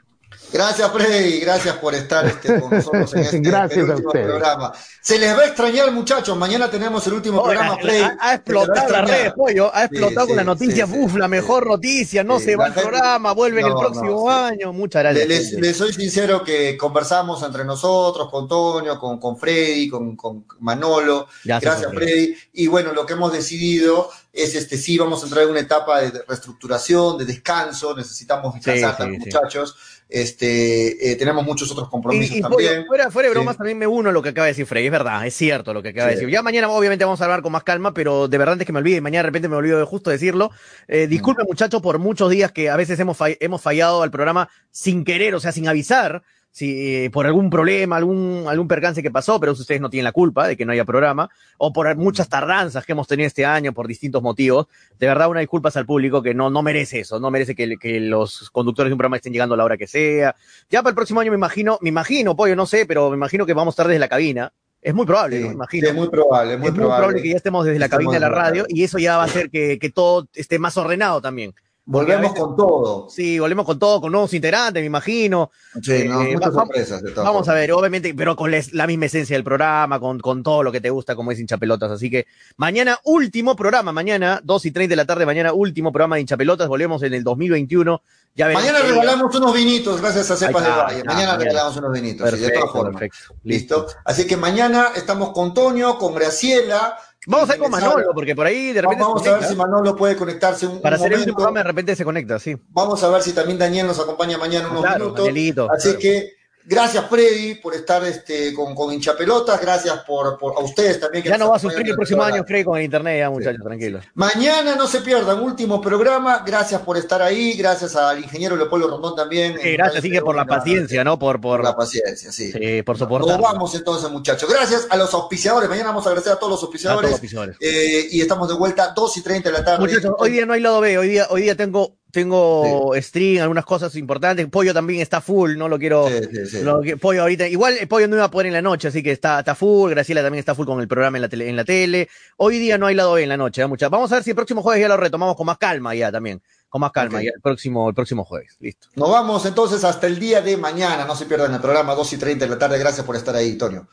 Gracias, 0.53 0.91
Freddy, 0.93 1.41
gracias 1.41 1.77
por 1.77 1.95
estar 1.95 2.25
este, 2.27 2.61
con 2.61 2.71
nosotros 2.71 3.13
en 3.15 3.21
este 3.23 3.39
gracias 3.41 3.89
último 3.89 4.11
programa. 4.11 4.73
Se 5.01 5.19
les 5.19 5.37
va 5.37 5.43
a 5.43 5.47
extrañar, 5.47 5.91
muchachos. 5.93 6.37
Mañana 6.37 6.71
tenemos 6.71 7.07
el 7.07 7.15
último 7.15 7.43
programa, 7.43 7.77
Freddy. 7.77 8.03
Ha, 8.03 8.17
ha 8.21 8.35
explotado 8.35 8.91
la 8.91 9.03
red, 9.03 9.33
pollo. 9.35 9.71
Ha 9.75 9.85
explotado 9.85 10.27
sí, 10.27 10.29
con 10.29 10.37
la 10.37 10.45
noticia, 10.45 10.87
sí, 10.87 10.93
uf, 10.97 11.15
la 11.17 11.29
mejor 11.29 11.67
noticia. 11.67 12.25
No 12.25 12.41
se 12.41 12.57
va 12.57 12.69
el 12.69 12.73
programa, 12.73 13.33
vuelve 13.33 13.61
no, 13.63 13.69
el 13.69 13.75
próximo 13.75 14.31
año. 14.31 14.73
Muchas 14.73 15.03
gracias. 15.03 15.29
Les, 15.29 15.53
les, 15.53 15.77
soy 15.77 15.93
sincero 15.93 16.43
que 16.43 16.77
conversamos 16.77 17.43
entre 17.43 17.65
nosotros, 17.65 18.29
con 18.31 18.49
Tonio, 18.49 18.99
con, 18.99 19.19
con 19.19 19.37
Freddy, 19.37 19.89
con, 19.89 20.17
con 20.17 20.45
Manolo. 20.61 21.29
Gracias, 21.45 21.81
gracias 21.81 21.93
Freddy. 21.93 22.37
Y 22.55 22.67
bueno, 22.67 22.93
lo 22.93 23.05
que 23.05 23.13
hemos 23.13 23.33
decidido 23.33 24.11
es 24.33 24.55
este 24.55 24.77
sí, 24.77 24.99
vamos 24.99 25.23
a 25.23 25.27
entrar 25.27 25.45
en 25.45 25.51
una 25.51 25.61
etapa 25.61 26.01
de 26.01 26.23
reestructuración, 26.27 27.17
de 27.19 27.25
descanso. 27.25 27.97
Necesitamos 27.97 28.55
descansar, 28.55 29.09
sí, 29.11 29.19
muchachos. 29.19 29.77
Este, 30.09 31.11
eh, 31.11 31.17
tenemos 31.17 31.45
muchos 31.45 31.69
otros 31.73 31.89
compromisos 31.89 32.37
y, 32.37 32.39
y 32.39 32.43
también. 32.43 32.87
Fuera, 32.87 33.11
fuera 33.11 33.29
de 33.29 33.35
bromas, 33.35 33.55
sí. 33.55 33.59
también 33.59 33.79
me 33.79 33.89
uno 33.89 34.11
a 34.11 34.13
lo 34.13 34.23
que 34.23 34.29
acaba 34.29 34.47
de 34.47 34.53
decir 34.53 34.65
Frey, 34.65 34.87
es 34.87 34.93
verdad, 34.93 35.27
es 35.27 35.35
cierto 35.35 35.75
lo 35.75 35.83
que 35.83 35.89
acaba 35.89 36.09
sí. 36.09 36.15
de 36.15 36.21
decir. 36.21 36.33
Ya 36.33 36.43
mañana 36.43 36.69
obviamente 36.69 37.05
vamos 37.05 37.21
a 37.21 37.25
hablar 37.25 37.43
con 37.43 37.51
más 37.51 37.65
calma, 37.65 37.93
pero 37.93 38.29
de 38.29 38.39
verdad 38.39 38.53
antes 38.53 38.67
que 38.67 38.73
me 38.73 38.79
olvide, 38.79 39.01
mañana 39.01 39.25
de 39.25 39.29
repente 39.29 39.49
me 39.49 39.57
olvido 39.57 39.79
de 39.79 39.85
justo 39.85 40.11
decirlo. 40.11 40.53
Eh, 40.87 41.09
disculpen 41.09 41.45
mm. 41.45 41.49
muchachos 41.49 41.83
por 41.83 41.99
muchos 41.99 42.31
días 42.31 42.53
que 42.53 42.71
a 42.71 42.77
veces 42.77 43.01
hemos, 43.01 43.17
fall 43.17 43.37
hemos 43.41 43.61
fallado 43.61 44.03
al 44.03 44.13
programa 44.13 44.49
sin 44.71 45.05
querer, 45.05 45.35
o 45.35 45.41
sea, 45.41 45.51
sin 45.51 45.67
avisar 45.67 46.23
si 46.57 47.05
eh, 47.05 47.11
por 47.11 47.27
algún 47.27 47.51
problema, 47.51 47.99
algún, 47.99 48.45
algún 48.49 48.67
percance 48.67 49.03
que 49.03 49.11
pasó, 49.11 49.39
pero 49.39 49.53
ustedes 49.53 49.79
no 49.79 49.91
tienen 49.91 50.05
la 50.05 50.13
culpa 50.13 50.49
de 50.49 50.57
que 50.57 50.65
no 50.65 50.73
haya 50.73 50.87
programa, 50.87 51.29
o 51.59 51.71
por 51.71 51.95
muchas 51.97 52.31
tardanzas 52.31 52.87
que 52.87 52.93
hemos 52.93 53.07
tenido 53.07 53.27
este 53.27 53.45
año 53.45 53.75
por 53.75 53.87
distintos 53.87 54.23
motivos. 54.23 54.67
De 54.99 55.07
verdad, 55.07 55.29
una 55.29 55.41
disculpas 55.41 55.77
al 55.77 55.85
público 55.85 56.23
que 56.23 56.33
no, 56.33 56.49
no 56.49 56.63
merece 56.63 57.01
eso, 57.01 57.21
no 57.21 57.31
merece 57.31 57.55
que, 57.55 57.77
que 57.77 58.01
los 58.01 58.49
conductores 58.49 58.89
de 58.89 58.95
un 58.95 58.97
programa 58.97 59.17
estén 59.17 59.35
llegando 59.35 59.55
a 59.55 59.59
la 59.59 59.65
hora 59.65 59.77
que 59.77 59.87
sea. 59.87 60.35
Ya 60.71 60.83
para 60.83 60.93
el 60.93 60.95
próximo 60.95 61.21
año 61.21 61.31
me 61.31 61.37
imagino, 61.37 61.79
me 61.83 61.91
imagino, 61.91 62.35
pollo, 62.35 62.57
no 62.57 62.65
sé, 62.65 62.87
pero 62.87 63.11
me 63.11 63.17
imagino 63.17 63.45
que 63.45 63.53
vamos 63.53 63.73
a 63.73 63.75
estar 63.75 63.89
desde 63.89 64.01
la 64.01 64.09
cabina. 64.09 64.51
Es 64.81 64.95
muy 64.95 65.05
probable, 65.05 65.37
sí, 65.37 65.45
¿no? 65.45 65.53
imagino. 65.53 65.89
Es 65.89 65.95
muy 65.95 66.09
probable, 66.09 66.55
es 66.55 66.59
muy, 66.59 66.69
es 66.69 66.73
muy 66.73 66.81
probable. 66.81 67.03
probable. 67.03 67.23
que 67.23 67.29
ya 67.29 67.37
estemos 67.37 67.67
desde 67.67 67.79
la 67.79 67.91
cabina 67.91 68.13
de 68.13 68.21
la 68.21 68.31
radio 68.31 68.65
y 68.67 68.83
eso 68.83 68.99
ya 68.99 69.19
va 69.19 69.25
a 69.25 69.27
hacer 69.27 69.51
que, 69.51 69.79
que 69.79 69.91
todo 69.91 70.27
esté 70.33 70.59
más 70.59 70.79
ordenado 70.79 71.21
también. 71.21 71.55
Volvemos 71.89 72.33
veces, 72.33 72.41
con 72.41 72.57
todo. 72.57 73.09
Sí, 73.09 73.39
volvemos 73.39 73.65
con 73.65 73.79
todo, 73.79 74.01
con 74.01 74.11
nuevos 74.11 74.35
integrantes, 74.35 74.83
me 74.83 74.87
imagino. 74.87 75.53
Sí, 75.81 76.05
no, 76.09 76.23
eh, 76.23 76.33
muchas 76.33 76.53
vamos, 76.53 76.55
sorpresas. 76.55 77.01
De 77.01 77.13
vamos 77.13 77.33
formas. 77.33 77.49
a 77.49 77.55
ver, 77.55 77.73
obviamente, 77.73 78.13
pero 78.13 78.35
con 78.35 78.51
les, 78.51 78.73
la 78.73 78.89
misma 78.89 79.07
esencia 79.07 79.37
del 79.37 79.45
programa, 79.45 80.01
con, 80.01 80.19
con 80.19 80.43
todo 80.43 80.65
lo 80.65 80.73
que 80.73 80.81
te 80.81 80.91
gusta, 80.91 81.15
como 81.15 81.31
es 81.31 81.39
hinchapelotas. 81.39 81.93
Así 81.93 82.11
que 82.11 82.27
mañana, 82.57 82.99
último 83.05 83.55
programa, 83.55 83.93
mañana, 83.93 84.41
2 84.43 84.67
y 84.67 84.71
30 84.73 84.91
de 84.91 84.97
la 84.97 85.05
tarde, 85.05 85.27
mañana, 85.27 85.53
último 85.53 85.93
programa 85.93 86.17
de 86.17 86.23
hinchapelotas. 86.23 86.67
Volvemos 86.67 87.05
en 87.05 87.15
el 87.15 87.23
2021. 87.23 88.03
Ya 88.35 88.49
mañana 88.49 88.81
regalamos 88.81 89.35
unos 89.37 89.55
vinitos, 89.55 90.01
gracias 90.01 90.29
a 90.33 90.37
Cepas 90.37 90.65
de 90.65 90.71
Valle. 90.71 91.05
Mañana 91.05 91.37
regalamos 91.37 91.77
unos 91.77 91.93
vinitos, 91.93 92.29
perfecto, 92.29 92.47
sí, 92.47 92.53
de 92.53 92.59
todas 92.59 92.73
formas. 92.73 93.01
Perfecto, 93.01 93.35
listo. 93.45 93.77
listo. 93.85 93.99
Así 94.05 94.27
que 94.27 94.37
mañana 94.37 94.89
estamos 94.97 95.31
con 95.31 95.55
Toño, 95.55 95.99
con 95.99 96.17
Graciela. 96.17 96.99
Vamos 97.27 97.51
a 97.51 97.55
ir 97.55 97.61
con 97.61 97.71
Manolo, 97.71 98.07
porque 98.15 98.35
por 98.35 98.47
ahí 98.47 98.73
de 98.73 98.83
repente. 98.83 99.03
Vamos 99.03 99.27
a 99.27 99.39
ver 99.39 99.45
si 99.45 99.57
Manolo 99.57 99.97
puede 99.97 100.17
conectarse 100.17 100.67
un 100.67 100.81
Para 100.81 100.97
un 100.97 101.03
hacer 101.03 101.11
momento. 101.11 101.15
el 101.15 101.21
último 101.21 101.37
programa, 101.37 101.59
de 101.59 101.65
repente 101.65 101.97
se 101.97 102.05
conecta, 102.05 102.39
sí. 102.39 102.57
Vamos 102.71 103.03
a 103.03 103.09
ver 103.09 103.23
si 103.23 103.33
también 103.33 103.59
Daniel 103.59 103.87
nos 103.89 103.99
acompaña 103.99 104.39
mañana 104.39 104.69
unos 104.71 104.83
claro, 104.83 105.05
minutos. 105.07 105.27
Danielito, 105.27 105.69
Así 105.73 105.89
claro. 105.89 105.99
que 106.01 106.36
gracias, 106.67 107.07
Freddy, 107.09 107.55
por 107.55 107.75
estar 107.75 108.05
este, 108.05 108.53
con, 108.53 108.75
con 108.75 108.93
hinchapelotas. 108.93 109.61
Gracias 109.61 109.99
por, 110.01 110.37
por, 110.39 110.55
a 110.57 110.61
ustedes 110.61 111.01
también. 111.01 111.23
Que 111.23 111.31
ya 111.31 111.39
no 111.39 111.51
va 111.51 111.57
a 111.57 111.59
sufrir 111.59 111.89
el 111.89 111.95
próximo 111.95 112.23
año, 112.23 112.45
Freddy, 112.45 112.65
con 112.65 112.79
el 112.79 112.85
internet, 112.85 113.19
ya, 113.21 113.31
muchachos, 113.31 113.59
sí. 113.59 113.65
tranquilos. 113.65 114.05
Mañana 114.15 114.75
no 114.75 114.87
se 114.87 115.01
pierdan, 115.01 115.43
último 115.43 115.81
programa. 115.81 116.43
Gracias 116.45 116.81
por 116.83 116.97
estar 116.97 117.23
ahí. 117.23 117.55
Gracias 117.55 117.97
al 117.97 118.19
ingeniero 118.19 118.57
Leopoldo 118.57 118.89
Rondón 118.89 119.15
también. 119.15 119.59
Sí, 119.63 119.73
gracias, 119.73 120.03
sigue 120.03 120.21
por 120.21 120.37
la 120.37 120.45
paciencia, 120.45 121.05
¿no? 121.05 121.19
Por, 121.19 121.41
por... 121.41 121.59
por 121.59 121.65
la 121.65 121.77
paciencia, 121.77 122.33
sí. 122.33 122.53
Sí, 122.53 122.83
por 122.83 122.99
soportar. 122.99 123.41
Nos 123.41 123.53
vamos 123.53 123.75
entonces, 123.75 124.11
muchachos. 124.11 124.51
Gracias 124.51 124.87
a 124.91 124.97
los 124.97 125.13
auspiciadores. 125.15 125.69
Mañana 125.69 125.89
vamos 125.89 126.07
a 126.07 126.11
agradecer 126.11 126.33
a 126.33 126.37
todos 126.37 126.53
los 126.53 126.63
auspiciadores. 126.63 126.99
A 126.99 127.01
todos 127.01 127.11
los 127.11 127.21
auspiciadores. 127.21 127.57
Eh, 127.61 128.09
y 128.11 128.21
estamos 128.21 128.49
de 128.49 128.55
vuelta 128.55 128.93
2 128.95 129.17
y 129.17 129.23
30 129.23 129.49
de 129.51 129.59
la 129.59 129.65
tarde. 129.65 129.87
Muchachos, 129.87 130.15
hoy 130.19 130.31
día 130.31 130.47
no 130.47 130.53
hay 130.53 130.61
lado 130.61 130.81
B. 130.81 130.99
Hoy 130.99 131.09
día, 131.09 131.27
hoy 131.31 131.43
día 131.43 131.55
tengo 131.55 131.97
tengo 132.17 132.93
sí. 132.95 133.03
stream, 133.03 133.43
algunas 133.43 133.67
cosas 133.67 133.95
importantes. 133.95 134.47
Pollo 134.47 134.73
también 134.73 135.03
está 135.03 135.21
full, 135.21 135.59
no 135.59 135.69
lo 135.69 135.79
quiero. 135.79 136.09
Sí, 136.09 136.47
sí, 136.47 136.63
lo, 136.63 136.81
Pollo 136.99 137.21
ahorita, 137.21 137.47
igual 137.47 137.77
el 137.79 137.87
Pollo 137.89 138.09
no 138.09 138.17
iba 138.17 138.25
a 138.25 138.31
poder 138.31 138.47
en 138.47 138.55
la 138.55 138.63
noche, 138.63 138.89
así 138.89 139.03
que 139.03 139.13
está, 139.13 139.41
está 139.41 139.55
full. 139.55 139.91
Graciela 139.91 140.23
también 140.23 140.39
está 140.39 140.55
full 140.55 140.65
con 140.65 140.81
el 140.81 140.89
programa 140.89 141.19
en 141.19 141.23
la, 141.23 141.29
tele, 141.29 141.51
en 141.51 141.57
la 141.57 141.65
tele. 141.67 142.09
Hoy 142.39 142.59
día 142.59 142.79
no 142.79 142.87
hay 142.87 142.95
lado 142.95 143.13
B 143.13 143.23
en 143.23 143.29
la 143.29 143.37
noche, 143.37 143.61
¿eh? 143.61 143.67
Muchas. 143.67 143.91
Vamos 143.91 144.11
a 144.13 144.15
ver 144.15 144.25
si 144.25 144.31
el 144.31 144.37
próximo 144.37 144.63
jueves 144.63 144.81
ya 144.81 144.89
lo 144.89 144.97
retomamos 144.97 145.37
con 145.37 145.45
más 145.45 145.59
calma 145.59 145.95
ya 145.95 146.11
también. 146.11 146.41
Con 146.71 146.81
más 146.81 146.91
calma, 146.91 147.19
okay. 147.19 147.27
ya 147.27 147.33
el 147.35 147.43
próximo, 147.43 147.87
el 147.91 147.95
próximo 147.95 148.25
jueves. 148.25 148.57
Listo. 148.61 148.89
Nos 148.95 149.11
vamos 149.11 149.45
entonces 149.45 149.85
hasta 149.85 150.07
el 150.07 150.19
día 150.19 150.41
de 150.41 150.57
mañana. 150.57 151.05
No 151.05 151.15
se 151.17 151.27
pierdan 151.27 151.53
el 151.53 151.61
programa 151.61 151.95
2 151.95 152.15
y 152.15 152.17
30 152.17 152.47
de 152.47 152.51
la 152.51 152.59
tarde. 152.59 152.79
Gracias 152.79 153.05
por 153.05 153.15
estar 153.15 153.37
ahí, 153.37 153.59
Tonio. 153.59 153.87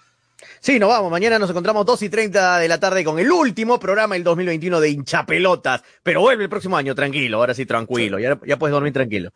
Sí, 0.63 0.79
nos 0.79 0.87
vamos. 0.87 1.11
Mañana 1.11 1.37
nos 1.37 1.49
encontramos 1.49 1.85
2 1.85 2.03
y 2.03 2.09
30 2.09 2.59
de 2.59 2.69
la 2.69 2.79
tarde 2.79 3.03
con 3.03 3.19
el 3.19 3.29
último 3.29 3.77
programa 3.77 4.15
del 4.15 4.23
2021 4.23 4.79
de 4.79 4.91
hinchapelotas. 4.91 5.83
Pero 6.01 6.21
vuelve 6.21 6.45
el 6.45 6.49
próximo 6.49 6.77
año, 6.77 6.95
tranquilo, 6.95 7.39
ahora 7.39 7.53
sí, 7.53 7.65
tranquilo. 7.65 8.17
Ya, 8.17 8.39
ya 8.47 8.57
puedes 8.57 8.71
dormir 8.71 8.93
tranquilo. 8.93 9.33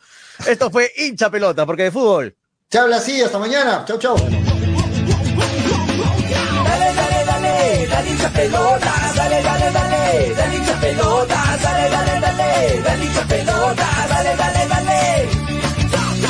Esto 0.47 0.71
fue 0.71 0.89
hinchapelotas, 0.95 1.65
porque 1.65 1.83
de 1.83 1.91
fútbol. 1.91 2.33
Se 2.69 2.79
habla 2.79 2.95
así, 2.95 3.21
hasta 3.21 3.39
mañana. 3.39 3.83
Chau, 3.85 3.99
chau. 3.99 4.15
Dale, 4.15 4.39
dale, 6.95 7.25
dale, 7.25 7.87
dale 7.87 8.09
hincha 8.09 8.29
pelotas, 8.29 9.15
dale, 9.17 9.43
dale, 9.43 9.71
dale, 9.73 10.33
dale 10.33 10.55
hincha 10.55 10.79
pelotas, 10.79 11.61
dale, 11.61 11.89
dale, 11.89 12.21
dale, 12.21 12.81
dale 12.85 13.05
hincha 13.05 13.27
pelotas, 13.27 14.09
dale, 14.09 14.35
dale, 14.37 14.67
dale. 14.69 15.36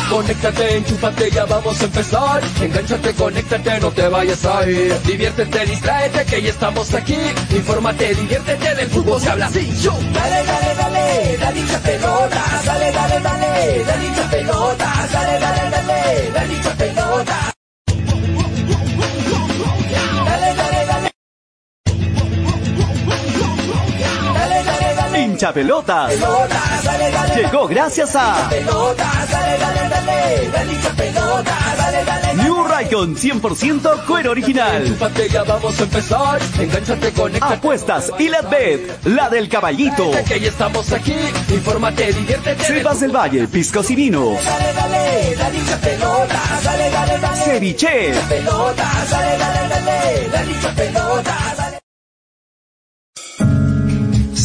Conéctate, 0.09 0.77
enchúfate, 0.77 1.29
ya 1.31 1.45
vamos 1.45 1.81
a 1.81 1.85
empezar. 1.85 2.41
Engánchate, 2.61 3.13
conéctate, 3.13 3.79
no 3.81 3.91
te 3.91 4.07
vayas 4.07 4.45
a 4.45 4.69
ir. 4.69 4.93
Diviértete, 5.01 5.65
distráete, 5.65 6.25
que 6.25 6.41
ya 6.41 6.49
estamos 6.49 6.93
aquí. 6.93 7.17
Infórmate, 7.51 8.15
diviértete, 8.15 8.75
del 8.75 8.89
fútbol 8.89 9.19
se 9.19 9.29
habla 9.29 9.47
así. 9.47 9.69
Yo. 9.81 9.91
Dale, 10.13 10.43
dale, 10.45 10.75
dale, 10.75 11.37
dale 11.37 11.59
hincha 11.59 11.79
pelotas. 11.79 12.65
Dale, 12.65 12.91
dale, 12.91 13.19
dale, 13.19 13.83
dale 13.85 14.07
hincha 14.07 14.29
pelotas. 14.29 15.11
Dale, 15.11 15.39
dale, 15.39 15.69
dale, 15.71 16.31
dale 16.33 16.53
hincha 16.53 16.73
pelotas. 16.75 17.56
Hincha 25.37 25.53
pelotas. 25.53 26.13
Llegó 27.35 27.67
gracias 27.67 28.15
a. 28.15 28.49
New 32.37 32.63
Raycon 32.63 33.15
100% 33.15 34.05
cuero 34.07 34.31
original. 34.31 34.97
Apuestas 37.39 38.11
y 38.17 38.29
la 38.29 38.41
bet, 38.41 39.05
la 39.05 39.29
del 39.29 39.47
caballito. 39.47 40.11
Estamos 40.11 40.87
del 43.01 43.15
Valle, 43.15 43.47
piscos 43.47 43.91
y 43.91 43.95
vinos. 43.95 44.43
Dale, 44.43 44.73